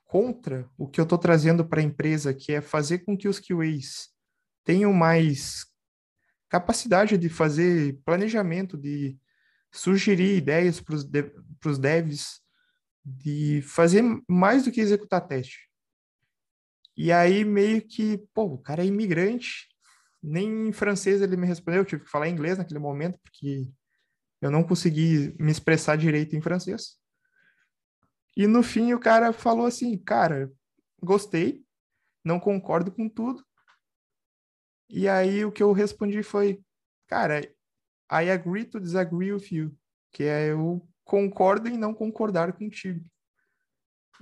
contra 0.05 0.69
o 0.79 0.89
que 0.89 1.01
eu 1.01 1.05
estou 1.05 1.19
trazendo 1.19 1.65
para 1.65 1.81
a 1.81 1.85
empresa, 1.85 2.35
que 2.35 2.53
é 2.53 2.61
fazer 2.61 3.01
com 3.01 3.17
que 3.17 3.29
os 3.29 3.41
QAs 3.41 4.09
tenham 4.65 4.93
mais 4.93 5.67
capacidade 6.49 7.19
de 7.19 7.29
fazer 7.29 7.99
planejamento, 8.05 8.77
de 8.79 9.19
sugerir 9.73 10.37
ideias 10.37 10.81
para 10.81 10.95
os 10.95 11.79
devs, 11.79 12.41
de 13.05 13.61
fazer 13.63 14.03
mais 14.29 14.65
do 14.65 14.71
que 14.71 14.81
executar 14.81 15.27
teste. 15.27 15.69
E 16.97 17.11
aí 17.11 17.45
meio 17.45 17.83
que, 17.83 18.19
pô, 18.33 18.45
o 18.45 18.59
cara 18.59 18.83
é 18.83 18.87
imigrante, 18.87 19.69
nem 20.25 20.69
em 20.69 20.73
francês 20.73 21.21
ele 21.21 21.37
me 21.37 21.47
respondeu, 21.47 21.83
eu 21.83 21.85
tive 21.85 22.05
que 22.05 22.11
falar 22.11 22.29
inglês 22.29 22.57
naquele 22.57 22.81
momento, 22.81 23.19
porque 23.23 23.71
eu 24.41 24.51
não 24.51 24.65
consegui 24.65 25.37
me 25.39 25.53
expressar 25.53 25.97
direito 25.97 26.35
em 26.35 26.41
francês. 26.41 26.99
E 28.35 28.47
no 28.47 28.63
fim 28.63 28.95
o 28.95 28.99
cara 28.99 29.33
falou 29.33 29.67
assim, 29.67 29.97
cara, 29.99 30.51
gostei, 31.03 31.63
não 32.25 32.41
concordo 32.41 32.91
com 32.91 33.09
tudo. 33.09 33.45
E 34.89 35.09
aí 35.09 35.45
o 35.45 35.53
que 35.53 35.63
eu 35.63 35.73
respondi 35.73 36.23
foi, 36.23 36.63
cara, 37.07 37.41
I 38.11 38.31
agree 38.31 38.65
to 38.65 38.81
disagree 38.81 39.33
with 39.33 39.49
you, 39.51 39.77
que 40.11 40.25
é 40.25 40.51
eu 40.51 40.87
concordo 41.05 41.69
em 41.69 41.77
não 41.77 41.93
concordar 41.93 42.53
contigo. 42.55 43.05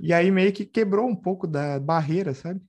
E 0.01 0.13
aí 0.13 0.31
meio 0.31 0.53
que 0.53 0.65
quebrou 0.65 1.09
um 1.09 1.17
pouco 1.17 1.47
da 1.47 1.79
barreira, 1.79 2.35
sabe? 2.35 2.61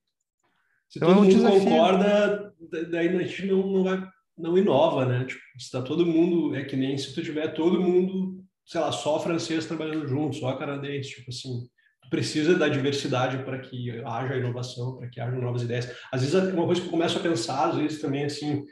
Se 0.93 0.99
então, 0.99 1.09
todo 1.09 1.17
é 1.17 1.21
um 1.21 1.23
mundo 1.23 1.35
desafio. 1.35 1.59
concorda, 1.59 2.53
daí 2.91 3.07
a 3.07 3.23
gente 3.23 3.47
não, 3.47 3.67
não, 3.67 3.83
vai, 3.83 4.07
não 4.37 4.55
inova, 4.55 5.07
né? 5.07 5.25
Tipo, 5.25 5.41
se 5.57 5.71
tá 5.71 5.81
todo 5.81 6.05
mundo, 6.05 6.55
é 6.55 6.63
que 6.63 6.75
nem 6.75 6.95
se 6.99 7.15
tu 7.15 7.23
tiver 7.23 7.47
todo 7.47 7.81
mundo, 7.81 8.45
sei 8.63 8.79
lá, 8.79 8.91
só 8.91 9.19
francês 9.19 9.65
trabalhando 9.65 10.07
junto, 10.07 10.35
só 10.35 10.55
canadense, 10.55 11.15
tipo 11.15 11.31
assim, 11.31 11.67
precisa 12.11 12.53
da 12.53 12.69
diversidade 12.69 13.43
para 13.43 13.57
que 13.57 13.89
haja 14.05 14.37
inovação, 14.37 14.95
para 14.97 15.09
que 15.09 15.19
haja 15.19 15.35
novas 15.35 15.63
ideias. 15.63 15.91
Às 16.11 16.21
vezes, 16.21 16.53
uma 16.53 16.67
coisa 16.67 16.79
que 16.79 16.85
eu 16.85 16.91
começo 16.91 17.17
a 17.17 17.21
pensar, 17.23 17.69
às 17.69 17.75
vezes 17.75 17.99
também, 17.99 18.25
assim, 18.25 18.63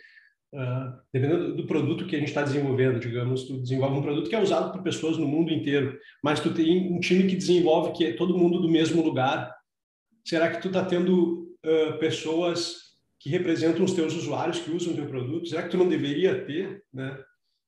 Uh, 0.53 0.91
dependendo 1.13 1.55
do 1.55 1.65
produto 1.65 2.05
que 2.05 2.13
a 2.13 2.19
gente 2.19 2.27
está 2.27 2.43
desenvolvendo, 2.43 2.99
digamos, 2.99 3.45
tu 3.45 3.61
desenvolve 3.61 3.97
um 3.97 4.01
produto 4.01 4.29
que 4.29 4.35
é 4.35 4.41
usado 4.41 4.73
por 4.73 4.83
pessoas 4.83 5.17
no 5.17 5.25
mundo 5.25 5.49
inteiro, 5.49 5.97
mas 6.21 6.41
tu 6.41 6.53
tem 6.53 6.93
um 6.93 6.99
time 6.99 7.25
que 7.25 7.37
desenvolve 7.37 7.93
que 7.93 8.07
é 8.07 8.13
todo 8.17 8.37
mundo 8.37 8.59
do 8.59 8.67
mesmo 8.67 9.01
lugar. 9.01 9.49
Será 10.25 10.51
que 10.51 10.61
tu 10.61 10.67
está 10.67 10.83
tendo 10.83 11.40
uh, 11.65 11.99
pessoas 11.99 12.91
que 13.19 13.29
representam 13.29 13.83
os 13.83 13.93
teus 13.93 14.13
usuários 14.15 14.59
que 14.59 14.71
usam 14.71 14.93
o 14.93 14.95
teu 14.95 15.05
produto? 15.05 15.47
Será 15.47 15.63
que 15.63 15.69
tu 15.69 15.77
não 15.77 15.87
deveria 15.87 16.43
ter, 16.45 16.83
né? 16.93 17.23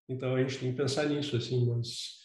Então 0.10 0.36
a 0.36 0.42
gente 0.42 0.58
tem 0.58 0.72
que 0.72 0.78
pensar 0.78 1.06
nisso, 1.06 1.36
assim, 1.36 1.66
mas 1.66 2.22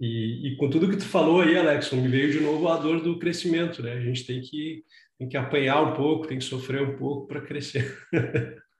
e, 0.00 0.48
e 0.48 0.56
com 0.56 0.70
tudo 0.70 0.88
que 0.88 0.96
tu 0.96 1.04
falou 1.04 1.42
aí, 1.42 1.56
Alex, 1.56 1.92
me 1.92 2.08
veio 2.08 2.32
de 2.32 2.40
novo 2.40 2.66
a 2.68 2.78
dor 2.78 3.02
do 3.02 3.18
crescimento, 3.18 3.82
né? 3.82 3.92
A 3.92 4.00
gente 4.00 4.26
tem 4.26 4.40
que 4.40 4.84
tem 5.18 5.28
que 5.28 5.36
apanhar 5.36 5.82
um 5.82 5.94
pouco, 5.94 6.26
tem 6.26 6.38
que 6.38 6.44
sofrer 6.44 6.80
um 6.80 6.96
pouco 6.96 7.26
para 7.26 7.42
crescer. 7.42 7.98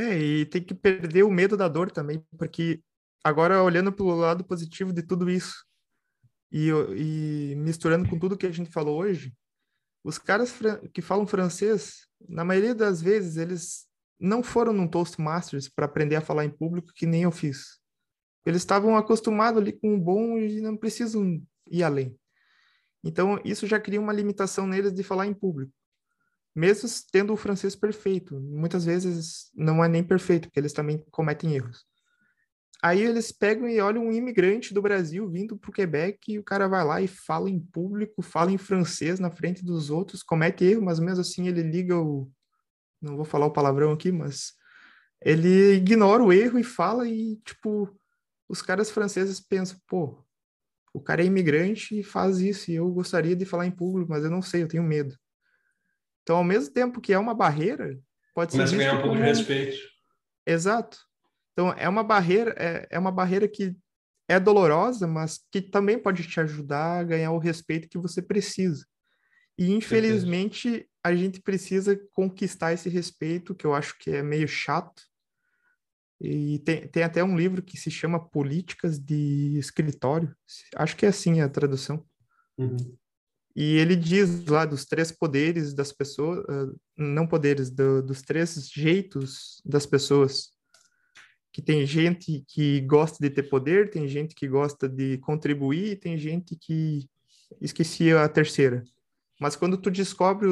É, 0.00 0.16
e 0.16 0.46
tem 0.46 0.62
que 0.62 0.74
perder 0.74 1.24
o 1.24 1.30
medo 1.30 1.56
da 1.56 1.66
dor 1.66 1.90
também, 1.90 2.24
porque 2.38 2.80
agora 3.24 3.64
olhando 3.64 3.92
pelo 3.92 4.14
lado 4.14 4.44
positivo 4.44 4.92
de 4.92 5.02
tudo 5.02 5.28
isso 5.28 5.64
e, 6.52 6.68
e 6.96 7.56
misturando 7.56 8.08
com 8.08 8.16
tudo 8.16 8.36
que 8.36 8.46
a 8.46 8.52
gente 8.52 8.70
falou 8.70 8.96
hoje, 8.96 9.34
os 10.08 10.18
caras 10.18 10.54
que 10.92 11.02
falam 11.02 11.26
francês, 11.26 12.06
na 12.28 12.44
maioria 12.44 12.74
das 12.74 13.02
vezes, 13.02 13.36
eles 13.36 13.86
não 14.18 14.42
foram 14.42 14.72
num 14.72 14.88
Toastmasters 14.88 15.68
para 15.68 15.84
aprender 15.84 16.16
a 16.16 16.20
falar 16.20 16.44
em 16.44 16.50
público, 16.50 16.92
que 16.94 17.06
nem 17.06 17.22
eu 17.22 17.30
fiz. 17.30 17.78
Eles 18.46 18.62
estavam 18.62 18.96
acostumados 18.96 19.60
ali 19.60 19.72
com 19.72 19.94
o 19.94 20.00
bom 20.00 20.38
e 20.38 20.60
não 20.60 20.76
precisam 20.76 21.42
ir 21.70 21.82
além. 21.82 22.18
Então, 23.04 23.40
isso 23.44 23.66
já 23.66 23.78
cria 23.78 24.00
uma 24.00 24.12
limitação 24.12 24.66
neles 24.66 24.92
de 24.92 25.02
falar 25.02 25.26
em 25.26 25.34
público 25.34 25.72
mesmo 26.58 26.88
tendo 27.12 27.32
o 27.32 27.36
francês 27.36 27.76
perfeito. 27.76 28.38
Muitas 28.40 28.84
vezes 28.84 29.48
não 29.54 29.84
é 29.84 29.88
nem 29.88 30.02
perfeito, 30.02 30.48
porque 30.48 30.58
eles 30.58 30.72
também 30.72 30.98
cometem 31.10 31.54
erros. 31.54 31.86
Aí 32.82 33.02
eles 33.02 33.32
pegam 33.32 33.68
e 33.68 33.80
olham 33.80 34.06
um 34.06 34.12
imigrante 34.12 34.72
do 34.72 34.80
Brasil 34.80 35.28
vindo 35.28 35.56
para 35.56 35.68
o 35.68 35.72
Quebec 35.72 36.32
e 36.32 36.38
o 36.38 36.44
cara 36.44 36.68
vai 36.68 36.84
lá 36.84 37.02
e 37.02 37.08
fala 37.08 37.50
em 37.50 37.58
público, 37.58 38.22
fala 38.22 38.52
em 38.52 38.58
francês 38.58 39.18
na 39.18 39.30
frente 39.30 39.64
dos 39.64 39.90
outros, 39.90 40.22
comete 40.22 40.64
erro, 40.64 40.82
mas 40.84 41.00
mesmo 41.00 41.20
assim 41.20 41.48
ele 41.48 41.62
liga 41.62 41.98
o. 41.98 42.30
Não 43.02 43.16
vou 43.16 43.24
falar 43.24 43.46
o 43.46 43.52
palavrão 43.52 43.92
aqui, 43.92 44.12
mas 44.12 44.52
ele 45.20 45.74
ignora 45.74 46.22
o 46.22 46.32
erro 46.32 46.58
e 46.58 46.64
fala 46.64 47.08
e, 47.08 47.36
tipo, 47.44 47.92
os 48.48 48.62
caras 48.62 48.90
franceses 48.90 49.40
pensam, 49.40 49.78
pô, 49.86 50.24
o 50.92 51.00
cara 51.00 51.22
é 51.22 51.26
imigrante 51.26 51.98
e 51.98 52.02
faz 52.04 52.38
isso 52.38 52.70
e 52.70 52.74
eu 52.74 52.88
gostaria 52.90 53.34
de 53.34 53.44
falar 53.44 53.66
em 53.66 53.70
público, 53.70 54.10
mas 54.10 54.24
eu 54.24 54.30
não 54.30 54.42
sei, 54.42 54.62
eu 54.62 54.68
tenho 54.68 54.82
medo. 54.82 55.16
Então, 56.22 56.36
ao 56.36 56.44
mesmo 56.44 56.72
tempo 56.72 57.00
que 57.00 57.12
é 57.12 57.18
uma 57.18 57.34
barreira, 57.34 57.98
pode 58.34 58.52
Começa 58.52 58.70
ser. 58.70 58.74
Começa 58.74 58.74
a 58.74 58.76
ganhar 58.76 58.98
um 58.98 59.02
pouco 59.02 59.16
de 59.16 59.22
respeito. 59.22 59.78
Exato. 60.46 61.07
Então, 61.58 61.72
é 61.72 61.88
uma 61.88 62.04
barreira, 62.04 62.54
é, 62.56 62.86
é 62.88 62.98
uma 63.00 63.10
barreira 63.10 63.48
que 63.48 63.74
é 64.28 64.38
dolorosa, 64.38 65.08
mas 65.08 65.40
que 65.50 65.60
também 65.60 65.98
pode 65.98 66.22
te 66.22 66.38
ajudar 66.38 67.00
a 67.00 67.02
ganhar 67.02 67.32
o 67.32 67.38
respeito 67.38 67.88
que 67.88 67.98
você 67.98 68.22
precisa. 68.22 68.86
E, 69.58 69.72
infelizmente, 69.72 70.88
a 71.02 71.12
gente 71.16 71.40
precisa 71.40 72.00
conquistar 72.12 72.74
esse 72.74 72.88
respeito, 72.88 73.56
que 73.56 73.64
eu 73.64 73.74
acho 73.74 73.98
que 73.98 74.08
é 74.08 74.22
meio 74.22 74.46
chato, 74.46 75.02
E 76.20 76.60
tem, 76.60 76.86
tem 76.86 77.02
até 77.02 77.24
um 77.24 77.36
livro 77.36 77.60
que 77.60 77.76
se 77.76 77.90
chama 77.90 78.24
Políticas 78.24 78.96
de 78.96 79.58
Escritório. 79.58 80.32
Acho 80.76 80.96
que 80.96 81.06
é 81.06 81.08
assim 81.08 81.40
a 81.40 81.48
tradução. 81.48 82.06
Uhum. 82.56 82.96
E 83.56 83.74
ele 83.78 83.96
diz 83.96 84.46
lá 84.46 84.64
dos 84.64 84.84
três 84.84 85.10
poderes 85.10 85.74
das 85.74 85.90
pessoas, 85.90 86.44
ah, 86.48 86.72
não 86.96 87.26
poderes, 87.26 87.68
do, 87.68 88.00
dos 88.00 88.22
três 88.22 88.70
jeitos 88.72 89.60
das 89.64 89.86
pessoas. 89.86 90.56
Que 91.58 91.62
tem 91.62 91.84
gente 91.84 92.44
que 92.46 92.80
gosta 92.82 93.18
de 93.20 93.28
ter 93.28 93.42
poder, 93.42 93.90
tem 93.90 94.06
gente 94.06 94.32
que 94.32 94.46
gosta 94.46 94.88
de 94.88 95.18
contribuir, 95.18 95.98
tem 95.98 96.16
gente 96.16 96.54
que 96.54 97.10
esqueci 97.60 98.12
a 98.12 98.28
terceira. 98.28 98.84
Mas 99.40 99.56
quando 99.56 99.76
tu 99.76 99.90
descobre 99.90 100.46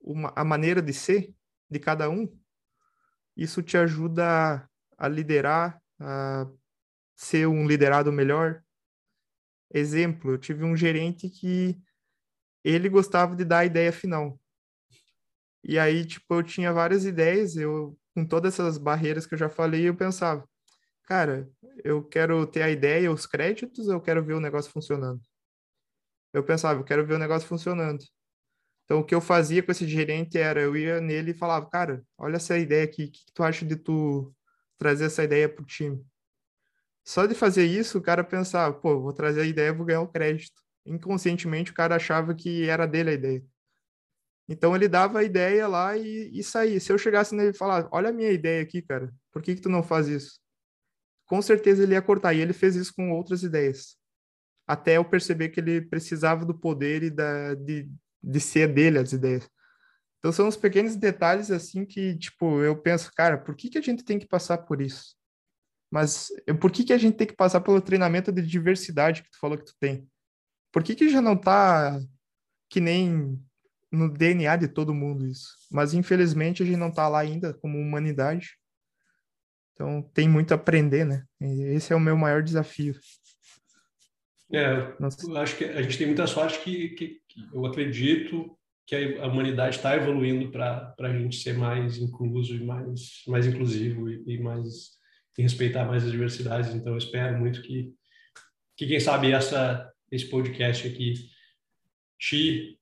uma, 0.00 0.32
a 0.34 0.42
maneira 0.42 0.80
de 0.80 0.94
ser 0.94 1.30
de 1.70 1.78
cada 1.78 2.08
um, 2.08 2.26
isso 3.36 3.62
te 3.62 3.76
ajuda 3.76 4.66
a 4.96 5.08
liderar, 5.08 5.78
a 6.00 6.50
ser 7.14 7.46
um 7.46 7.66
liderado 7.66 8.10
melhor. 8.10 8.64
Exemplo, 9.74 10.30
eu 10.30 10.38
tive 10.38 10.64
um 10.64 10.74
gerente 10.74 11.28
que 11.28 11.78
ele 12.64 12.88
gostava 12.88 13.36
de 13.36 13.44
dar 13.44 13.58
a 13.58 13.66
ideia 13.66 13.92
final. 13.92 14.40
E 15.62 15.78
aí, 15.78 16.02
tipo, 16.06 16.36
eu 16.36 16.42
tinha 16.42 16.72
várias 16.72 17.04
ideias, 17.04 17.56
eu 17.56 17.94
com 18.14 18.24
todas 18.26 18.54
essas 18.54 18.78
barreiras 18.78 19.26
que 19.26 19.34
eu 19.34 19.38
já 19.38 19.48
falei, 19.48 19.88
eu 19.88 19.96
pensava, 19.96 20.48
cara, 21.04 21.50
eu 21.84 22.02
quero 22.04 22.46
ter 22.46 22.62
a 22.62 22.70
ideia, 22.70 23.10
os 23.12 23.26
créditos, 23.26 23.88
eu 23.88 24.00
quero 24.00 24.24
ver 24.24 24.34
o 24.34 24.40
negócio 24.40 24.70
funcionando. 24.70 25.20
Eu 26.32 26.44
pensava, 26.44 26.80
eu 26.80 26.84
quero 26.84 27.06
ver 27.06 27.14
o 27.14 27.18
negócio 27.18 27.48
funcionando. 27.48 28.04
Então, 28.84 29.00
o 29.00 29.04
que 29.04 29.14
eu 29.14 29.20
fazia 29.20 29.62
com 29.62 29.72
esse 29.72 29.88
gerente 29.88 30.38
era, 30.38 30.60
eu 30.60 30.76
ia 30.76 31.00
nele 31.00 31.30
e 31.32 31.34
falava, 31.34 31.68
cara, 31.70 32.04
olha 32.18 32.36
essa 32.36 32.58
ideia 32.58 32.84
aqui, 32.84 33.04
o 33.04 33.10
que, 33.10 33.24
que 33.24 33.32
tu 33.32 33.42
acha 33.42 33.64
de 33.64 33.76
tu 33.76 34.34
trazer 34.78 35.06
essa 35.06 35.24
ideia 35.24 35.48
para 35.48 35.62
o 35.62 35.66
time. 35.66 36.04
Só 37.04 37.26
de 37.26 37.34
fazer 37.34 37.66
isso, 37.66 37.98
o 37.98 38.02
cara 38.02 38.24
pensava, 38.24 38.74
pô, 38.74 39.00
vou 39.00 39.12
trazer 39.12 39.42
a 39.42 39.46
ideia, 39.46 39.72
vou 39.72 39.86
ganhar 39.86 40.00
o 40.02 40.08
crédito. 40.08 40.62
Inconscientemente, 40.86 41.70
o 41.70 41.74
cara 41.74 41.96
achava 41.96 42.34
que 42.34 42.68
era 42.68 42.86
dele 42.86 43.10
a 43.10 43.12
ideia. 43.14 43.44
Então, 44.48 44.74
ele 44.76 44.88
dava 44.88 45.20
a 45.20 45.24
ideia 45.24 45.66
lá 45.66 45.96
e, 45.96 46.30
e 46.32 46.42
saía. 46.42 46.78
Se 46.78 46.92
eu 46.92 46.98
chegasse 46.98 47.34
nele 47.34 47.50
e 47.50 47.56
falar, 47.56 47.88
olha 47.90 48.10
a 48.10 48.12
minha 48.12 48.30
ideia 48.30 48.62
aqui, 48.62 48.82
cara, 48.82 49.12
por 49.32 49.42
que, 49.42 49.54
que 49.54 49.60
tu 49.60 49.68
não 49.68 49.82
faz 49.82 50.08
isso? 50.08 50.38
Com 51.26 51.40
certeza 51.40 51.82
ele 51.82 51.94
ia 51.94 52.02
cortar. 52.02 52.34
E 52.34 52.40
ele 52.40 52.52
fez 52.52 52.76
isso 52.76 52.92
com 52.94 53.10
outras 53.12 53.42
ideias. 53.42 53.96
Até 54.66 54.96
eu 54.96 55.04
perceber 55.04 55.48
que 55.50 55.60
ele 55.60 55.80
precisava 55.80 56.44
do 56.44 56.58
poder 56.58 57.02
e 57.02 57.10
da, 57.10 57.54
de, 57.54 57.90
de 58.22 58.40
ser 58.40 58.72
dele 58.72 58.98
as 58.98 59.12
ideias. 59.12 59.48
Então 60.18 60.32
são 60.32 60.48
os 60.48 60.56
pequenos 60.56 60.96
detalhes 60.96 61.50
assim 61.50 61.84
que, 61.84 62.16
tipo, 62.16 62.62
eu 62.62 62.80
penso, 62.80 63.10
cara, 63.14 63.36
por 63.36 63.54
que, 63.54 63.68
que 63.68 63.76
a 63.76 63.82
gente 63.82 64.02
tem 64.02 64.18
que 64.18 64.26
passar 64.26 64.56
por 64.56 64.80
isso? 64.80 65.14
Mas 65.90 66.28
por 66.60 66.72
que, 66.72 66.82
que 66.82 66.94
a 66.94 66.98
gente 66.98 67.16
tem 67.16 67.26
que 67.26 67.36
passar 67.36 67.60
pelo 67.60 67.80
treinamento 67.80 68.32
de 68.32 68.40
diversidade 68.40 69.22
que 69.22 69.30
tu 69.30 69.38
falou 69.38 69.58
que 69.58 69.66
tu 69.66 69.74
tem? 69.78 70.08
Por 70.72 70.82
que, 70.82 70.94
que 70.94 71.10
já 71.10 71.20
não 71.20 71.36
tá 71.36 72.00
que 72.70 72.80
nem 72.80 73.38
no 73.94 74.12
DNA 74.12 74.56
de 74.56 74.68
todo 74.68 74.94
mundo 74.94 75.26
isso? 75.26 75.48
Mas 75.70 75.94
infelizmente 75.94 76.62
a 76.62 76.66
gente 76.66 76.76
não 76.76 76.90
tá 76.90 77.08
lá 77.08 77.20
ainda 77.20 77.54
como 77.54 77.78
humanidade. 77.78 78.56
Então 79.72 80.02
tem 80.14 80.28
muito 80.28 80.52
a 80.52 80.54
aprender, 80.54 81.04
né? 81.04 81.24
E 81.40 81.74
esse 81.74 81.92
é 81.92 81.96
o 81.96 82.00
meu 82.00 82.16
maior 82.16 82.42
desafio. 82.42 82.94
É, 84.52 84.94
eu 85.00 85.36
acho 85.38 85.56
que 85.56 85.64
a 85.64 85.82
gente 85.82 85.98
tem 85.98 86.06
muita 86.06 86.26
sorte 86.26 86.60
que, 86.60 86.90
que, 86.90 87.20
que 87.28 87.48
eu 87.52 87.66
acredito 87.66 88.56
que 88.86 89.18
a 89.18 89.26
humanidade 89.26 89.76
está 89.76 89.96
evoluindo 89.96 90.50
para 90.50 90.94
a 90.98 91.18
gente 91.18 91.36
ser 91.36 91.56
mais 91.56 91.96
incluso 91.96 92.54
e 92.54 92.62
mais, 92.62 93.22
mais 93.26 93.46
inclusivo 93.46 94.10
e, 94.10 94.22
e 94.26 94.38
mais 94.38 94.94
e 95.36 95.42
respeitar 95.42 95.84
mais 95.84 96.04
as 96.04 96.12
diversidades. 96.12 96.74
Então, 96.74 96.92
eu 96.92 96.98
espero 96.98 97.38
muito 97.38 97.62
que, 97.62 97.92
que 98.76 98.86
quem 98.86 99.00
sabe, 99.00 99.32
essa, 99.32 99.90
esse 100.10 100.28
podcast 100.28 100.86
aqui 100.86 101.14
te 102.18 102.78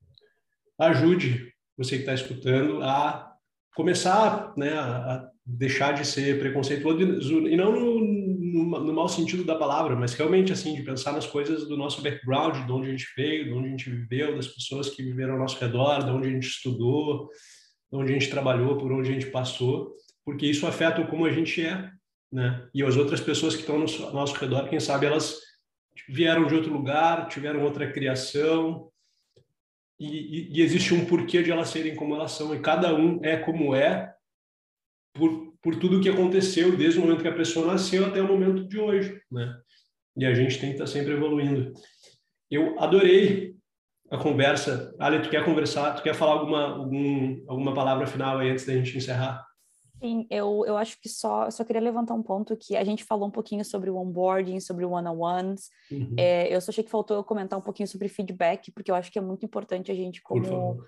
ajude, 0.79 1.53
você 1.77 1.97
que 1.97 2.03
está 2.03 2.15
escutando, 2.15 2.83
a 2.83 3.33
começar 3.75 4.53
né, 4.57 4.73
a, 4.73 5.29
deixar 5.45 5.93
de 5.93 6.07
ser 6.07 6.39
preconceituoso 6.39 7.49
e 7.49 7.57
não 7.57 7.73
no, 7.73 8.01
no, 8.01 8.85
no 8.85 8.93
mau 8.93 9.09
sentido 9.09 9.45
da 9.45 9.57
palavra, 9.57 9.97
mas 9.97 10.15
realmente 10.15 10.53
assim 10.53 10.75
de 10.75 10.83
pensar 10.83 11.13
nas 11.13 11.27
coisas 11.27 11.67
do 11.67 11.77
nosso 11.77 12.03
background, 12.03 12.65
de 12.65 12.73
onde 12.73 12.89
a 12.89 12.91
gente 12.91 13.07
veio, 13.17 13.45
de 13.45 13.53
onde 13.53 13.67
a 13.67 13.71
gente 13.71 13.91
viveu, 13.91 14.37
das 14.37 14.47
pessoas 14.47 14.91
que 14.91 15.03
viveram 15.03 15.35
ao 15.35 15.41
nosso 15.41 15.59
redor, 15.59 16.05
de 16.05 16.11
onde 16.11 16.29
a 16.29 16.31
gente 16.31 16.47
estudou, 16.47 17.29
de 17.91 17.99
onde 17.99 18.13
a 18.13 18.15
gente 18.15 18.31
trabalhou, 18.31 18.77
por 18.77 18.93
onde 18.93 19.11
a 19.11 19.13
gente 19.13 19.27
passou, 19.27 19.95
porque 20.25 20.47
isso 20.47 20.67
afeta 20.67 21.05
como 21.07 21.27
a 21.27 21.33
gente 21.33 21.65
é, 21.65 21.91
né? 22.31 22.67
E 22.73 22.83
as 22.83 22.97
outras 22.97 23.21
pessoas 23.21 23.55
que 23.55 23.61
estão 23.61 23.79
no 23.79 24.13
nosso 24.13 24.35
redor, 24.37 24.69
quem 24.69 24.81
sabe 24.81 25.07
elas 25.07 25.37
vieram 26.09 26.47
de 26.47 26.55
outro 26.55 26.73
lugar, 26.73 27.29
tiveram 27.29 27.63
outra 27.63 27.91
criação, 27.91 28.89
e, 30.03 30.49
e, 30.57 30.59
e, 30.59 30.63
existe 30.63 30.93
um 30.95 31.05
porquê 31.05 31.43
de 31.43 31.51
elas 31.51 31.69
serem 31.69 31.95
como 31.95 32.15
elas 32.15 32.33
são, 32.33 32.55
e 32.55 32.61
cada 32.61 32.95
um 32.95 33.21
é 33.23 33.37
como 33.37 33.75
é 33.75 34.13
por, 35.15 35.55
por 35.63 35.77
tudo 35.77 36.01
que 36.01 36.09
aconteceu 36.09 36.77
desde 36.77 36.99
o 36.99 37.03
momento 37.03 37.23
que 37.23 37.29
a 37.29 37.35
pessoa 37.35 37.67
nasceu 37.67 38.07
até 38.07 38.21
o 38.21 38.27
momento 38.27 38.67
de 38.67 38.79
hoje, 38.79 39.21
né? 39.31 39.57
E 40.17 40.27
a 40.27 40.35
gente 40.35 40.59
tem 40.59 40.71
que 40.71 40.75
estar 40.75 40.87
sempre 40.87 41.13
evoluindo. 41.13 41.73
Eu 42.51 42.79
adorei 42.79 43.55
a 44.11 44.19
conversa. 44.19 44.95
Ali, 44.99 45.23
tu 45.23 45.31
quer 45.31 45.45
conversar? 45.45 45.95
Tu 45.95 46.03
quer 46.03 46.15
falar 46.15 46.33
alguma, 46.33 46.77
algum, 46.77 47.43
alguma 47.49 47.73
palavra 47.73 48.07
final 48.07 48.39
aí 48.39 48.51
antes 48.51 48.67
da 48.67 48.75
gente 48.75 48.97
encerrar? 48.97 49.43
Sim, 50.03 50.27
eu, 50.29 50.65
eu 50.67 50.77
acho 50.77 51.01
que 51.01 51.09
só, 51.09 51.49
só 51.49 51.63
queria 51.63 51.81
levantar 51.81 52.15
um 52.15 52.23
ponto 52.25 52.57
que 52.57 52.77
a 52.77 52.83
gente 52.83 53.05
falou 53.05 53.29
um 53.29 53.31
pouquinho 53.31 53.65
sobre 53.65 53.89
o 53.89 53.97
onboarding, 53.97 54.59
sobre 54.59 54.85
o 54.85 54.91
one-on-ones. 54.91 55.71
Uhum. 55.93 56.17
É, 56.19 56.53
eu 56.53 56.61
só 56.61 56.73
achei 56.73 56.83
que 56.83 56.91
faltou 56.91 57.17
eu 57.17 57.23
comentar 57.23 57.57
um 57.57 57.63
pouquinho 57.63 57.87
sobre 57.87 58.09
feedback, 58.09 58.73
porque 58.73 58.91
eu 58.91 58.97
acho 58.97 59.13
que 59.13 59.19
é 59.19 59.23
muito 59.23 59.47
importante 59.47 59.93
a 59.93 59.95
gente, 59.95 60.21
como 60.21 60.83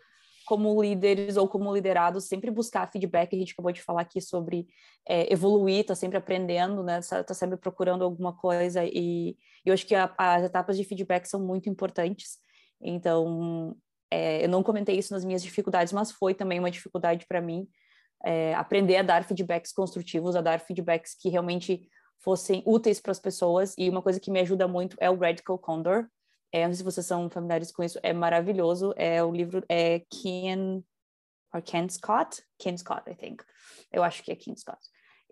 como 0.44 0.82
líderes 0.82 1.36
ou 1.36 1.48
como 1.48 1.72
liderados, 1.72 2.24
sempre 2.24 2.50
buscar 2.50 2.90
feedback. 2.90 3.34
A 3.34 3.38
gente 3.38 3.52
acabou 3.52 3.72
de 3.72 3.80
falar 3.80 4.02
aqui 4.02 4.20
sobre 4.20 4.66
é, 5.08 5.32
evoluir, 5.32 5.86
tá 5.86 5.94
sempre 5.94 6.18
aprendendo, 6.18 6.82
né? 6.82 7.00
Tá, 7.00 7.24
tá 7.24 7.34
sempre 7.34 7.56
procurando 7.56 8.04
alguma 8.04 8.36
coisa 8.36 8.84
e, 8.84 9.36
eu 9.64 9.72
acho 9.72 9.86
que 9.86 9.94
a, 9.94 10.12
as 10.18 10.44
etapas 10.44 10.76
de 10.76 10.84
feedback 10.84 11.24
são 11.26 11.40
muito 11.40 11.70
importantes. 11.70 12.36
Então, 12.78 13.74
é, 14.10 14.44
eu 14.44 14.48
não 14.48 14.62
comentei 14.62 14.98
isso 14.98 15.14
nas 15.14 15.24
minhas 15.24 15.42
dificuldades, 15.42 15.92
mas 15.92 16.12
foi 16.12 16.34
também 16.34 16.58
uma 16.58 16.70
dificuldade 16.70 17.24
para 17.26 17.40
mim 17.40 17.66
é, 18.24 18.54
aprender 18.54 18.96
a 18.96 19.02
dar 19.02 19.24
feedbacks 19.24 19.72
construtivos, 19.72 20.34
a 20.34 20.40
dar 20.40 20.60
feedbacks 20.60 21.14
que 21.14 21.28
realmente 21.28 21.88
fossem 22.20 22.62
úteis 22.66 23.00
para 23.00 23.12
as 23.12 23.20
pessoas. 23.20 23.74
E 23.76 23.88
uma 23.88 24.02
coisa 24.02 24.18
que 24.18 24.30
me 24.30 24.40
ajuda 24.40 24.66
muito 24.66 24.96
é 24.98 25.10
o 25.10 25.16
Radical 25.16 25.58
Condor, 25.58 26.06
é, 26.54 26.66
não 26.66 26.72
sei 26.72 26.78
se 26.78 26.84
vocês 26.84 27.04
são 27.04 27.28
familiares 27.28 27.72
com 27.72 27.82
isso, 27.82 27.98
é 28.00 28.12
maravilhoso. 28.12 28.94
É 28.96 29.22
o 29.24 29.32
livro 29.32 29.64
é 29.68 29.98
Ken, 30.08 30.84
or 31.52 31.60
Ken 31.60 31.88
Scott? 31.88 32.44
Ken 32.56 32.76
Scott, 32.76 33.10
I 33.10 33.14
think. 33.16 33.42
Eu 33.92 34.04
acho 34.04 34.22
que 34.22 34.30
é 34.30 34.36
Ken 34.36 34.54
Scott. 34.54 34.78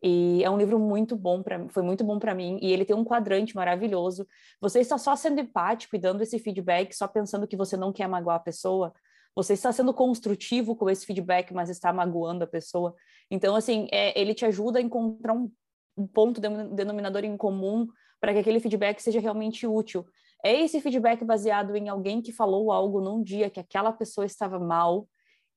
E 0.02 0.43
é 0.43 0.51
um 0.51 0.59
livro 0.59 0.81
muito 0.81 1.14
bom 1.14 1.40
para 1.40 1.69
foi 1.69 1.85
muito 1.85 2.02
bom 2.02 2.19
para 2.19 2.35
mim 2.35 2.59
e 2.60 2.73
ele 2.73 2.85
tem 2.85 2.97
um 2.97 3.05
quadrante 3.05 3.55
maravilhoso. 3.55 4.27
Você 4.60 4.81
está 4.81 4.98
só 4.98 5.14
sendo 5.14 5.40
empático 5.40 5.94
e 5.94 5.98
dando 6.01 6.23
esse 6.23 6.40
feedback, 6.40 6.93
só 6.93 7.06
pensando 7.06 7.47
que 7.47 7.56
você 7.56 7.77
não 7.77 7.93
quer 7.93 8.09
magoar 8.09 8.36
a 8.36 8.40
pessoa. 8.40 8.93
Você 9.34 9.54
está 9.54 9.72
sendo 9.72 9.94
construtivo 9.94 10.76
com 10.76 10.90
esse 10.90 11.06
feedback, 11.06 11.52
mas 11.54 11.70
está 11.70 11.92
magoando 11.92 12.44
a 12.44 12.46
pessoa. 12.46 12.94
Então, 13.30 13.56
assim, 13.56 13.88
é, 13.90 14.18
ele 14.20 14.34
te 14.34 14.44
ajuda 14.44 14.78
a 14.78 14.82
encontrar 14.82 15.32
um, 15.32 15.50
um 15.96 16.06
ponto 16.06 16.40
denominador 16.40 17.24
em 17.24 17.36
comum 17.36 17.86
para 18.20 18.32
que 18.32 18.40
aquele 18.40 18.60
feedback 18.60 19.00
seja 19.00 19.20
realmente 19.20 19.66
útil. 19.66 20.06
É 20.44 20.60
esse 20.60 20.80
feedback 20.80 21.24
baseado 21.24 21.74
em 21.76 21.88
alguém 21.88 22.20
que 22.20 22.32
falou 22.32 22.70
algo 22.70 23.00
num 23.00 23.22
dia 23.22 23.48
que 23.48 23.60
aquela 23.60 23.92
pessoa 23.92 24.26
estava 24.26 24.59
mal, 24.59 25.09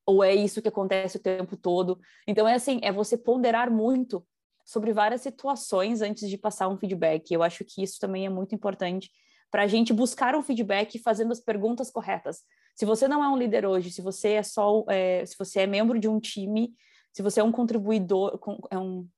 ou 0.06 0.22
é 0.22 0.34
isso 0.34 0.62
que 0.62 0.68
acontece 0.68 1.16
o 1.16 1.22
tempo 1.22 1.56
todo? 1.56 1.98
Então, 2.26 2.46
é 2.46 2.54
assim, 2.54 2.78
é 2.82 2.92
você 2.92 3.18
ponderar 3.18 3.70
muito 3.70 4.24
sobre 4.64 4.92
várias 4.92 5.20
situações 5.20 6.00
antes 6.00 6.28
de 6.28 6.38
passar 6.38 6.68
um 6.68 6.76
feedback. 6.76 7.30
Eu 7.32 7.42
acho 7.42 7.64
que 7.64 7.82
isso 7.82 7.98
também 8.00 8.26
é 8.26 8.28
muito 8.28 8.54
importante 8.54 9.10
para 9.50 9.62
a 9.62 9.66
gente 9.66 9.92
buscar 9.92 10.34
um 10.34 10.42
feedback 10.42 10.98
fazendo 10.98 11.32
as 11.32 11.40
perguntas 11.40 11.90
corretas. 11.90 12.42
Se 12.74 12.84
você 12.84 13.08
não 13.08 13.22
é 13.22 13.28
um 13.28 13.36
líder 13.36 13.64
hoje, 13.64 13.90
se 13.90 14.02
você 14.02 14.32
é 14.32 14.42
só, 14.42 14.84
é, 14.88 15.24
se 15.24 15.36
você 15.38 15.60
é 15.60 15.66
membro 15.66 15.98
de 15.98 16.08
um 16.08 16.20
time, 16.20 16.74
se 17.12 17.22
você 17.22 17.40
é 17.40 17.44
um 17.44 17.52
contribuidor, 17.52 18.38
é 18.70 18.78
um, 18.78 19.08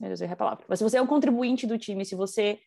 meu 0.00 0.08
Deus, 0.08 0.20
eu 0.20 0.30
a 0.30 0.36
palavra. 0.36 0.64
Mas 0.68 0.78
se 0.78 0.84
você 0.84 0.96
é 0.96 1.02
um 1.02 1.06
contribuinte 1.06 1.66
do 1.66 1.76
time, 1.76 2.04
se 2.04 2.14
você 2.14 2.58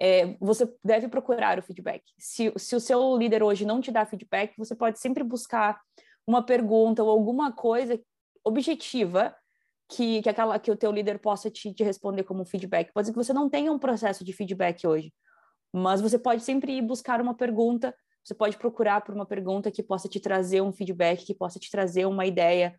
é, 0.00 0.34
você 0.40 0.72
deve 0.82 1.08
procurar 1.08 1.58
o 1.58 1.62
feedback. 1.62 2.02
Se, 2.18 2.52
se 2.56 2.74
o 2.74 2.80
seu 2.80 3.16
líder 3.16 3.42
hoje 3.42 3.66
não 3.66 3.80
te 3.80 3.92
dá 3.92 4.06
feedback, 4.06 4.56
você 4.56 4.74
pode 4.74 4.98
sempre 4.98 5.22
buscar 5.22 5.78
uma 6.26 6.42
pergunta 6.42 7.02
ou 7.02 7.10
alguma 7.10 7.52
coisa 7.52 8.00
objetiva 8.42 9.34
que, 9.88 10.22
que, 10.22 10.28
aquela, 10.28 10.58
que 10.58 10.70
o 10.70 10.76
teu 10.76 10.90
líder 10.90 11.18
possa 11.18 11.50
te, 11.50 11.72
te 11.74 11.84
responder 11.84 12.24
como 12.24 12.44
feedback. 12.44 12.92
Pode 12.92 13.08
ser 13.08 13.12
que 13.12 13.18
você 13.18 13.32
não 13.32 13.50
tenha 13.50 13.70
um 13.72 13.78
processo 13.78 14.24
de 14.24 14.32
feedback 14.32 14.86
hoje, 14.86 15.12
mas 15.72 16.00
você 16.00 16.18
pode 16.18 16.42
sempre 16.42 16.76
ir 16.76 16.82
buscar 16.82 17.20
uma 17.20 17.34
pergunta, 17.34 17.94
você 18.22 18.34
pode 18.34 18.56
procurar 18.56 19.00
por 19.02 19.14
uma 19.14 19.26
pergunta 19.26 19.70
que 19.70 19.82
possa 19.82 20.08
te 20.08 20.20
trazer 20.20 20.60
um 20.60 20.72
feedback, 20.72 21.24
que 21.24 21.34
possa 21.34 21.58
te 21.58 21.70
trazer 21.70 22.06
uma 22.06 22.26
ideia. 22.26 22.78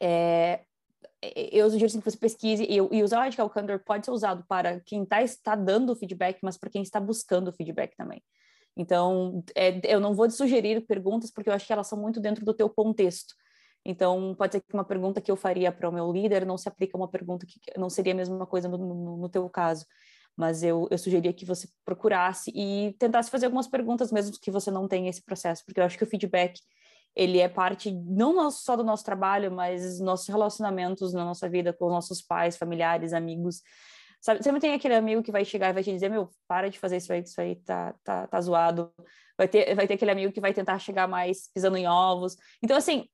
É, 0.00 0.64
eu 1.22 1.68
sugiro 1.70 1.86
assim, 1.86 2.00
que 2.00 2.10
você 2.10 2.16
pesquise 2.16 2.64
e, 2.64 2.76
e 2.76 3.02
o 3.02 3.08
Radical 3.08 3.48
Candor 3.48 3.80
pode 3.84 4.04
ser 4.04 4.10
usado 4.10 4.44
para 4.48 4.80
quem 4.80 5.04
tá, 5.04 5.22
está 5.22 5.54
dando 5.54 5.96
feedback, 5.96 6.38
mas 6.42 6.56
para 6.56 6.70
quem 6.70 6.82
está 6.82 7.00
buscando 7.00 7.52
feedback 7.52 7.96
também. 7.96 8.22
Então, 8.76 9.42
é, 9.54 9.80
eu 9.84 9.98
não 10.00 10.14
vou 10.14 10.28
te 10.28 10.34
sugerir 10.34 10.84
perguntas 10.86 11.30
porque 11.30 11.48
eu 11.48 11.54
acho 11.54 11.66
que 11.66 11.72
elas 11.72 11.86
são 11.86 11.98
muito 11.98 12.20
dentro 12.20 12.44
do 12.44 12.52
teu 12.52 12.68
contexto. 12.68 13.34
Então, 13.84 14.34
pode 14.36 14.52
ser 14.52 14.60
que 14.60 14.74
uma 14.74 14.84
pergunta 14.84 15.20
que 15.20 15.30
eu 15.30 15.36
faria 15.36 15.72
para 15.72 15.88
o 15.88 15.92
meu 15.92 16.12
líder 16.12 16.44
não 16.44 16.58
se 16.58 16.68
aplique 16.68 16.94
a 16.94 16.98
uma 16.98 17.08
pergunta 17.08 17.46
que 17.46 17.58
não 17.78 17.88
seria 17.88 18.12
a 18.12 18.16
mesma 18.16 18.44
coisa 18.44 18.68
no, 18.68 18.76
no, 18.76 19.16
no 19.16 19.28
teu 19.28 19.48
caso. 19.48 19.86
Mas 20.36 20.62
eu, 20.62 20.86
eu 20.90 20.98
sugeria 20.98 21.32
que 21.32 21.46
você 21.46 21.68
procurasse 21.84 22.52
e 22.54 22.94
tentasse 22.98 23.30
fazer 23.30 23.46
algumas 23.46 23.66
perguntas, 23.66 24.12
mesmo 24.12 24.36
que 24.40 24.50
você 24.50 24.70
não 24.70 24.86
tenha 24.86 25.08
esse 25.08 25.22
processo, 25.22 25.64
porque 25.64 25.80
eu 25.80 25.84
acho 25.84 25.96
que 25.96 26.04
o 26.04 26.06
feedback 26.06 26.60
ele 27.16 27.40
é 27.40 27.48
parte 27.48 27.90
não 27.90 28.50
só 28.50 28.76
do 28.76 28.84
nosso 28.84 29.02
trabalho, 29.02 29.50
mas 29.50 29.98
nossos 30.00 30.28
relacionamentos 30.28 31.14
na 31.14 31.24
nossa 31.24 31.48
vida 31.48 31.72
com 31.72 31.86
os 31.86 31.92
nossos 31.92 32.20
pais, 32.20 32.58
familiares, 32.58 33.14
amigos. 33.14 33.62
Sabe, 34.20 34.42
sempre 34.42 34.60
tem 34.60 34.74
aquele 34.74 34.94
amigo 34.94 35.22
que 35.22 35.32
vai 35.32 35.44
chegar 35.44 35.70
e 35.70 35.72
vai 35.72 35.82
te 35.82 35.92
dizer, 35.92 36.10
meu, 36.10 36.28
para 36.46 36.68
de 36.68 36.78
fazer 36.78 36.98
isso 36.98 37.12
aí, 37.12 37.22
isso 37.22 37.40
aí 37.40 37.56
tá, 37.56 37.94
tá, 38.04 38.26
tá 38.26 38.40
zoado. 38.40 38.92
Vai 39.38 39.48
ter, 39.48 39.74
vai 39.74 39.86
ter 39.86 39.94
aquele 39.94 40.10
amigo 40.10 40.32
que 40.32 40.40
vai 40.40 40.52
tentar 40.52 40.78
chegar 40.78 41.06
mais 41.06 41.48
pisando 41.54 41.76
em 41.76 41.86
ovos. 41.86 42.36
Então, 42.62 42.76
assim, 42.76 43.06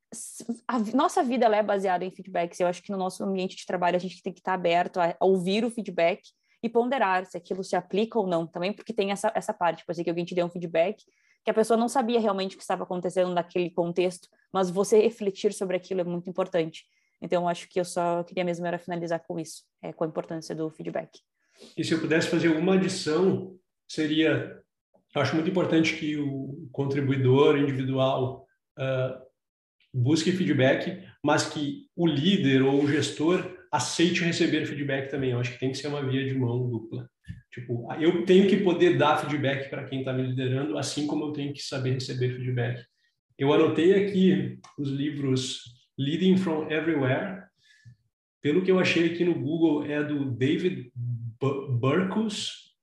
a 0.66 0.78
nossa 0.94 1.23
vida 1.23 1.47
é 1.47 1.62
baseada 1.62 2.05
em 2.05 2.11
feedbacks. 2.11 2.59
Eu 2.59 2.66
acho 2.66 2.82
que 2.82 2.90
no 2.90 2.99
nosso 2.99 3.23
ambiente 3.23 3.57
de 3.57 3.66
trabalho 3.66 3.97
a 3.97 4.01
gente 4.01 4.23
tem 4.23 4.32
que 4.32 4.40
estar 4.40 4.55
aberto 4.55 4.99
a 4.99 5.16
ouvir 5.20 5.65
o 5.65 5.70
feedback 5.70 6.23
e 6.62 6.68
ponderar 6.68 7.26
se 7.26 7.36
aquilo 7.36 7.64
se 7.64 7.74
aplica 7.74 8.18
ou 8.18 8.26
não, 8.26 8.47
também 8.47 8.72
porque 8.72 8.93
tem 8.93 9.10
essa, 9.10 9.32
essa 9.34 9.52
parte, 9.52 9.78
tipo 9.78 9.90
assim, 9.93 10.05
que 10.05 10.10
alguém 10.10 10.24
te 10.24 10.34
deu 10.34 10.47
um 10.47 10.51
feedback 10.51 11.05
que 11.44 11.51
a 11.51 11.55
pessoa 11.55 11.76
não 11.76 11.89
sabia 11.89 12.20
realmente 12.20 12.55
o 12.55 12.59
que 12.59 12.62
estava 12.62 12.84
acontecendo 12.84 13.32
naquele 13.32 13.70
contexto, 13.70 14.28
mas 14.52 14.70
você 14.70 15.01
refletir 15.01 15.52
sobre 15.52 15.76
aquilo 15.76 16.01
é 16.01 16.05
muito 16.05 16.30
importante. 16.30 16.84
Então, 17.20 17.48
acho 17.48 17.68
que 17.68 17.80
eu 17.80 17.84
só 17.84 18.22
queria 18.24 18.44
mesmo 18.44 18.66
era 18.66 18.78
finalizar 18.78 19.20
com 19.26 19.39
isso, 19.39 19.64
é, 19.82 19.93
com 19.93 20.05
a 20.05 20.06
importância 20.06 20.55
do 20.55 20.70
feedback. 20.70 21.20
E 21.76 21.84
se 21.84 21.93
eu 21.93 22.01
pudesse 22.01 22.28
fazer 22.28 22.48
uma 22.48 22.74
adição, 22.74 23.56
seria, 23.89 24.60
eu 25.14 25.22
acho 25.22 25.34
muito 25.34 25.51
importante 25.51 25.97
que 25.97 26.16
o 26.16 26.68
contribuidor 26.72 27.56
individual 27.59 28.47
uh, 28.78 29.22
busque 29.93 30.32
feedback, 30.32 31.05
mas 31.22 31.48
que 31.48 31.89
o 31.94 32.06
líder 32.06 32.62
ou 32.62 32.82
o 32.82 32.89
gestor 32.89 33.56
aceite 33.73 34.23
receber 34.23 34.66
feedback 34.66 35.11
também. 35.11 35.31
Eu 35.31 35.40
acho 35.40 35.53
que 35.53 35.59
tem 35.59 35.73
que 35.73 35.78
ser 35.78 35.89
uma 35.89 36.07
via 36.07 36.24
de 36.28 36.35
mão 36.35 36.69
dupla. 36.69 37.09
Tipo, 37.51 37.90
eu 37.94 38.24
tenho 38.24 38.49
que 38.49 38.59
poder 38.59 38.99
dar 38.99 39.16
feedback 39.16 39.70
para 39.70 39.85
quem 39.85 40.01
está 40.01 40.12
me 40.12 40.23
liderando, 40.23 40.77
assim 40.77 41.07
como 41.07 41.24
eu 41.24 41.32
tenho 41.32 41.53
que 41.53 41.62
saber 41.62 41.93
receber 41.93 42.35
feedback. 42.35 42.85
Eu 43.39 43.53
anotei 43.53 43.94
aqui 43.94 44.59
os 44.78 44.90
livros 44.90 45.62
Leading 45.99 46.36
from 46.36 46.70
Everywhere. 46.70 47.43
Pelo 48.43 48.62
que 48.62 48.70
eu 48.70 48.78
achei 48.78 49.07
aqui 49.07 49.24
no 49.24 49.35
Google, 49.35 49.85
é 49.85 50.03
do 50.03 50.31
David 50.31 50.93
Burkus. 51.78 52.74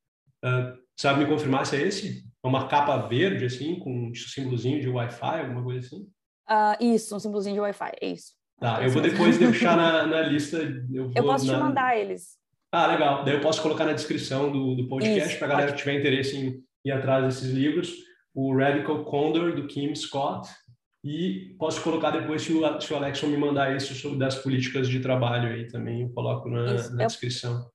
Uh, 0.43 0.77
sabe 0.97 1.23
me 1.23 1.29
confirmar 1.29 1.65
se 1.65 1.75
é 1.75 1.81
esse? 1.81 2.25
É 2.43 2.47
uma 2.47 2.67
capa 2.67 2.95
verde, 3.07 3.45
assim, 3.45 3.77
com 3.79 4.09
um 4.09 4.15
símbolozinho 4.15 4.79
de 4.79 4.87
Wi-Fi, 4.87 5.41
alguma 5.41 5.63
coisa 5.63 5.85
assim? 5.85 6.03
Uh, 6.49 6.95
isso, 6.95 7.15
um 7.15 7.19
símbolozinho 7.19 7.55
de 7.55 7.61
Wi-Fi, 7.61 7.91
é 8.01 8.07
isso. 8.07 8.38
Tá, 8.59 8.83
eu 8.83 8.89
vou 8.89 9.01
depois 9.01 9.37
deixar 9.37 9.77
na, 9.77 10.05
na 10.05 10.21
lista. 10.21 10.57
Eu, 10.91 11.11
eu 11.15 11.23
posso 11.23 11.47
na... 11.47 11.53
te 11.53 11.59
mandar 11.59 11.97
eles. 11.97 12.37
Ah, 12.71 12.87
legal. 12.87 13.23
Daí 13.23 13.33
eu 13.35 13.41
posso 13.41 13.61
colocar 13.61 13.85
na 13.85 13.93
descrição 13.93 14.51
do, 14.51 14.75
do 14.75 14.87
podcast 14.87 15.37
para 15.37 15.47
a 15.47 15.49
galera 15.51 15.71
que 15.71 15.77
tiver 15.77 15.99
interesse 15.99 16.37
em 16.37 16.63
ir 16.85 16.91
atrás 16.91 17.25
desses 17.25 17.51
livros. 17.51 17.93
O 18.33 18.55
Radical 18.55 19.03
Condor, 19.05 19.55
do 19.55 19.65
Kim 19.67 19.95
Scott. 19.95 20.47
E 21.03 21.55
posso 21.57 21.81
colocar 21.81 22.11
depois, 22.11 22.41
se 22.41 22.51
o, 22.51 22.81
se 22.81 22.93
o 22.93 22.97
Alexson 22.97 23.27
me 23.27 23.37
mandar 23.37 23.73
isso 23.75 23.95
sobre 23.95 24.19
das 24.19 24.35
políticas 24.35 24.87
de 24.89 24.99
trabalho 24.99 25.47
aí 25.47 25.65
também, 25.65 26.01
eu 26.01 26.09
coloco 26.09 26.49
na, 26.49 26.73
na 26.73 27.03
eu, 27.03 27.07
descrição. 27.07 27.65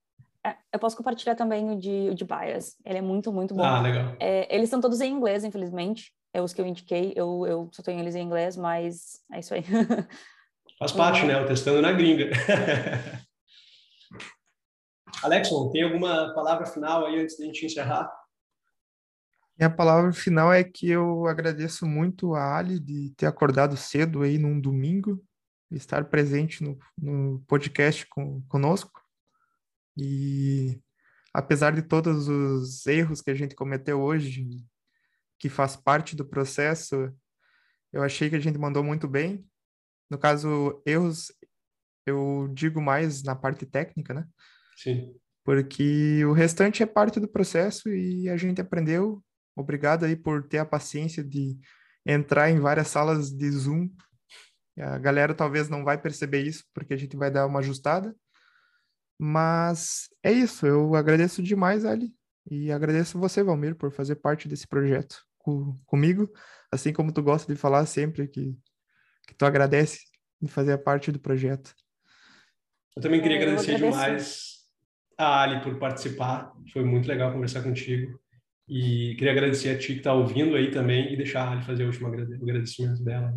É, 0.47 0.55
eu 0.71 0.79
posso 0.79 0.95
compartilhar 0.97 1.35
também 1.35 1.71
o 1.71 1.79
de, 1.79 2.11
o 2.11 2.15
de 2.15 2.25
Bias. 2.25 2.77
Ele 2.85 2.99
é 2.99 3.03
muito, 3.03 3.33
muito 3.33 3.55
bom. 3.55 3.65
Ah, 3.65 3.81
legal. 3.81 4.15
É, 4.21 4.55
eles 4.55 4.69
são 4.69 4.81
todos 4.81 5.01
em 5.01 5.11
inglês, 5.11 5.43
infelizmente. 5.43 6.13
É 6.35 6.43
os 6.43 6.53
que 6.53 6.61
eu 6.61 6.67
indiquei. 6.67 7.15
Eu, 7.17 7.47
eu 7.47 7.69
só 7.73 7.83
tenho 7.83 7.99
eles 8.01 8.15
em 8.15 8.23
inglês, 8.23 8.57
mas 8.57 9.23
é 9.33 9.39
isso 9.39 9.55
aí. 9.55 9.65
Faz 10.79 10.93
parte, 10.93 11.21
uhum. 11.21 11.29
né? 11.29 11.41
O 11.41 11.47
testando 11.47 11.81
na 11.81 11.93
gringa. 11.93 12.31
Alexon, 15.23 15.71
tem 15.71 15.83
alguma 15.83 16.35
palavra 16.35 16.67
final 16.67 17.07
aí 17.07 17.21
antes 17.21 17.39
da 17.39 17.45
gente 17.47 17.65
encerrar? 17.65 18.13
Minha 19.57 19.71
palavra 19.71 20.13
final 20.13 20.53
é 20.53 20.65
que 20.65 20.91
eu 20.91 21.27
agradeço 21.27 21.87
muito 21.87 22.35
a 22.35 22.59
Ali 22.59 22.81
de 22.81 23.15
ter 23.17 23.27
acordado 23.27 23.77
cedo 23.77 24.23
aí 24.23 24.37
num 24.37 24.61
domingo, 24.61 25.25
estar 25.71 26.05
presente 26.07 26.63
no, 26.63 26.77
no 26.99 27.43
podcast 27.47 28.05
com, 28.09 28.43
conosco. 28.49 29.01
E 29.97 30.81
apesar 31.33 31.73
de 31.73 31.83
todos 31.83 32.29
os 32.29 32.85
erros 32.87 33.23
que 33.23 33.31
a 33.31 33.35
gente 33.35 33.55
cometeu 33.55 34.03
hoje, 34.03 34.45
que 35.39 35.49
faz 35.49 35.77
parte 35.77 36.17
do 36.17 36.25
processo, 36.25 37.13
eu 37.93 38.03
achei 38.03 38.29
que 38.29 38.37
a 38.37 38.41
gente 38.41 38.59
mandou 38.59 38.83
muito 38.83 39.07
bem. 39.07 39.47
No 40.11 40.19
caso, 40.19 40.83
erros, 40.87 41.33
eu 42.07 42.49
digo 42.53 42.81
mais 42.81 43.23
na 43.23 43.35
parte 43.35 43.65
técnica, 43.67 44.15
né? 44.15 44.27
Sim. 44.77 45.15
Porque 45.45 46.25
o 46.25 46.33
restante 46.33 46.83
é 46.83 46.87
parte 46.87 47.21
do 47.21 47.29
processo 47.29 47.89
e 47.89 48.29
a 48.29 48.37
gente 48.37 48.61
aprendeu. 48.61 49.23
Obrigado 49.57 50.05
aí 50.05 50.17
por 50.17 50.47
ter 50.47 50.59
a 50.59 50.65
paciência 50.65 51.23
de 51.23 51.59
entrar 52.07 52.51
em 52.51 52.59
várias 52.59 52.89
salas 52.89 53.31
de 53.31 53.51
Zoom. 53.51 53.89
A 54.79 54.99
galera 54.99 55.35
talvez 55.35 55.69
não 55.69 55.85
vai 55.85 56.01
perceber 56.01 56.43
isso, 56.43 56.65
porque 56.75 56.95
a 56.95 56.97
gente 56.97 57.17
vai 57.17 57.31
dar 57.31 57.47
uma 57.47 57.61
ajustada. 57.61 58.15
Mas 59.19 60.09
é 60.23 60.33
isso, 60.33 60.67
eu 60.67 60.95
agradeço 60.97 61.43
demais, 61.43 61.85
Ali, 61.85 62.13
e 62.51 62.73
agradeço 62.73 63.19
você, 63.19 63.43
Valmir, 63.45 63.77
por 63.77 63.93
fazer 63.93 64.17
parte 64.17 64.49
desse 64.49 64.67
projeto 64.67 65.25
com, 65.45 65.79
comigo, 65.87 66.29
assim 66.73 66.93
como 66.93 67.13
tu 67.13 67.23
gosta 67.23 67.53
de 67.53 67.59
falar 67.59 67.87
sempre 67.87 68.27
que, 68.27 68.57
que 69.27 69.35
tu 69.35 69.45
agradece 69.45 70.01
de 70.41 70.51
fazer 70.51 70.77
parte 70.79 71.11
do 71.11 71.19
projeto. 71.19 71.75
Eu 72.97 73.03
também 73.03 73.21
queria 73.21 73.39
é, 73.39 73.43
agradecer 73.43 73.77
demais 73.77 74.55
a 75.19 75.43
Ali 75.43 75.63
por 75.63 75.79
participar. 75.79 76.53
Foi 76.73 76.85
muito 76.85 77.09
legal 77.09 77.33
conversar 77.33 77.63
contigo. 77.63 78.19
E 78.69 79.15
queria 79.19 79.33
agradecer 79.33 79.71
a 79.71 79.79
ti 79.79 79.89
que 79.89 79.99
está 79.99 80.15
ouvindo 80.15 80.57
aí 80.57 80.71
também 80.71 81.13
e 81.13 81.17
deixar 81.17 81.49
a 81.49 81.53
Ali 81.53 81.63
fazer 81.63 81.85
o 81.85 81.87
último 81.87 82.09
agradecimento 82.09 83.03
dela. 83.03 83.35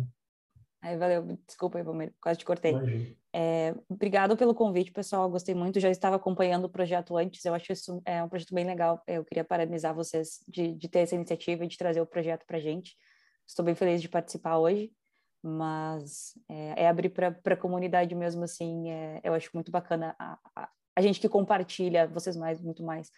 Aí, 0.80 0.96
valeu. 0.96 1.38
Desculpa 1.46 1.78
aí, 1.78 1.84
Palmeira, 1.84 2.12
quase 2.20 2.38
te 2.38 2.44
cortei. 2.44 3.16
É, 3.34 3.74
obrigado 3.88 4.36
pelo 4.36 4.54
convite, 4.54 4.92
pessoal. 4.92 5.28
Gostei 5.28 5.54
muito. 5.54 5.80
Já 5.80 5.90
estava 5.90 6.16
acompanhando 6.16 6.64
o 6.64 6.70
projeto 6.70 7.16
antes. 7.16 7.44
Eu 7.44 7.52
acho 7.52 7.72
isso 7.72 8.00
é 8.04 8.22
um 8.22 8.28
projeto 8.28 8.54
bem 8.54 8.64
legal. 8.64 9.02
Eu 9.06 9.24
queria 9.24 9.44
parabenizar 9.44 9.94
vocês 9.94 10.40
de, 10.46 10.74
de 10.74 10.88
ter 10.88 11.00
essa 11.00 11.14
iniciativa 11.14 11.64
e 11.64 11.68
de 11.68 11.76
trazer 11.76 12.00
o 12.00 12.06
projeto 12.06 12.46
para 12.46 12.60
gente. 12.60 12.96
Estou 13.46 13.64
bem 13.64 13.74
feliz 13.74 14.00
de 14.00 14.08
participar 14.08 14.58
hoje, 14.58 14.90
mas 15.42 16.32
é, 16.48 16.84
é 16.84 16.88
abrir 16.88 17.10
para 17.10 17.34
a 17.44 17.56
comunidade 17.56 18.14
mesmo 18.14 18.44
assim. 18.44 18.90
É, 18.90 19.20
eu 19.22 19.34
acho 19.34 19.50
muito 19.54 19.70
bacana 19.70 20.14
a, 20.18 20.38
a, 20.56 20.68
a 20.96 21.00
gente 21.00 21.20
que 21.20 21.28
compartilha, 21.28 22.06
vocês 22.06 22.36
mais, 22.36 22.60
muito 22.60 22.82
mais. 22.82 23.10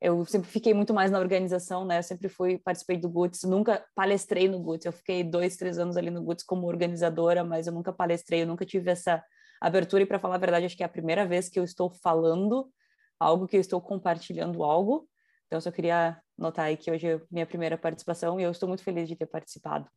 Eu 0.00 0.24
sempre 0.26 0.48
fiquei 0.48 0.72
muito 0.72 0.94
mais 0.94 1.10
na 1.10 1.18
organização, 1.18 1.84
né? 1.84 1.98
Eu 1.98 2.02
sempre 2.02 2.28
fui, 2.28 2.58
participei 2.58 2.96
do 2.96 3.08
Guts, 3.08 3.42
nunca 3.42 3.84
palestrei 3.94 4.48
no 4.48 4.60
Guts. 4.60 4.86
Eu 4.86 4.92
fiquei 4.92 5.24
dois, 5.24 5.56
três 5.56 5.78
anos 5.78 5.96
ali 5.96 6.10
no 6.10 6.22
Guts 6.22 6.44
como 6.44 6.66
organizadora, 6.68 7.42
mas 7.42 7.66
eu 7.66 7.72
nunca 7.72 7.92
palestrei, 7.92 8.42
eu 8.42 8.46
nunca 8.46 8.64
tive 8.64 8.90
essa 8.90 9.22
abertura. 9.60 10.02
E 10.04 10.06
para 10.06 10.18
falar 10.18 10.36
a 10.36 10.38
verdade, 10.38 10.66
acho 10.66 10.76
que 10.76 10.84
é 10.84 10.86
a 10.86 10.88
primeira 10.88 11.26
vez 11.26 11.48
que 11.48 11.58
eu 11.58 11.64
estou 11.64 11.90
falando 11.90 12.70
algo, 13.18 13.48
que 13.48 13.56
eu 13.56 13.60
estou 13.60 13.80
compartilhando 13.80 14.62
algo. 14.62 15.08
Então, 15.46 15.56
eu 15.56 15.60
só 15.60 15.72
queria 15.72 16.20
notar 16.36 16.66
aí 16.66 16.76
que 16.76 16.90
hoje 16.90 17.08
é 17.08 17.20
minha 17.30 17.46
primeira 17.46 17.76
participação 17.76 18.38
e 18.38 18.44
eu 18.44 18.50
estou 18.50 18.68
muito 18.68 18.84
feliz 18.84 19.08
de 19.08 19.16
ter 19.16 19.26
participado. 19.26 19.88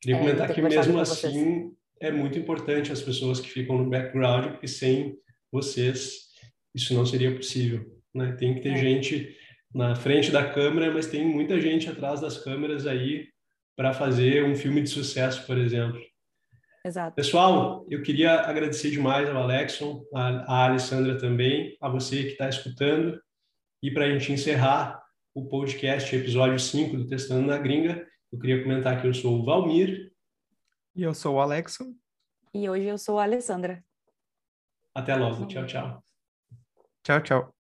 Queria 0.00 0.16
é, 0.16 0.18
comentar 0.18 0.52
que 0.52 0.62
mesmo 0.62 0.98
assim 0.98 1.72
é 2.00 2.10
muito 2.10 2.38
importante 2.38 2.90
as 2.90 3.02
pessoas 3.02 3.40
que 3.40 3.50
ficam 3.50 3.76
no 3.76 3.90
background, 3.90 4.52
porque 4.52 4.66
sem 4.66 5.16
vocês 5.52 6.30
isso 6.74 6.94
não 6.94 7.04
seria 7.04 7.34
possível. 7.34 7.84
Né? 8.14 8.32
Tem 8.32 8.54
que 8.54 8.60
ter 8.60 8.72
é. 8.72 8.76
gente 8.76 9.36
na 9.74 9.94
frente 9.94 10.30
da 10.30 10.48
câmera, 10.48 10.92
mas 10.92 11.06
tem 11.06 11.24
muita 11.24 11.60
gente 11.60 11.88
atrás 11.88 12.20
das 12.20 12.42
câmeras 12.42 12.86
aí 12.86 13.28
para 13.76 13.92
fazer 13.92 14.44
um 14.44 14.54
filme 14.54 14.82
de 14.82 14.90
sucesso, 14.90 15.46
por 15.46 15.56
exemplo. 15.56 16.00
Exato. 16.84 17.14
Pessoal, 17.14 17.86
eu 17.90 18.02
queria 18.02 18.40
agradecer 18.40 18.90
demais 18.90 19.28
ao 19.28 19.36
Alexson, 19.36 20.02
a, 20.14 20.28
a 20.52 20.64
Alessandra 20.66 21.18
também, 21.18 21.76
a 21.80 21.88
você 21.88 22.22
que 22.22 22.30
está 22.30 22.48
escutando. 22.48 23.20
E 23.82 23.90
para 23.90 24.06
a 24.06 24.10
gente 24.10 24.32
encerrar 24.32 25.02
o 25.34 25.46
podcast, 25.46 26.14
episódio 26.14 26.58
5 26.58 26.96
do 26.96 27.06
Testando 27.06 27.46
na 27.46 27.58
Gringa, 27.58 28.06
eu 28.32 28.38
queria 28.38 28.62
comentar 28.62 29.00
que 29.00 29.06
eu 29.06 29.14
sou 29.14 29.40
o 29.40 29.44
Valmir. 29.44 30.12
E 30.94 31.02
eu 31.02 31.14
sou 31.14 31.36
o 31.36 31.40
Alexson. 31.40 31.94
E 32.52 32.68
hoje 32.68 32.86
eu 32.86 32.98
sou 32.98 33.18
a 33.18 33.24
Alessandra. 33.24 33.84
Até 34.94 35.14
logo. 35.14 35.46
Tchau, 35.46 35.66
tchau. 35.66 36.04
Tchau, 37.02 37.20
tchau. 37.22 37.59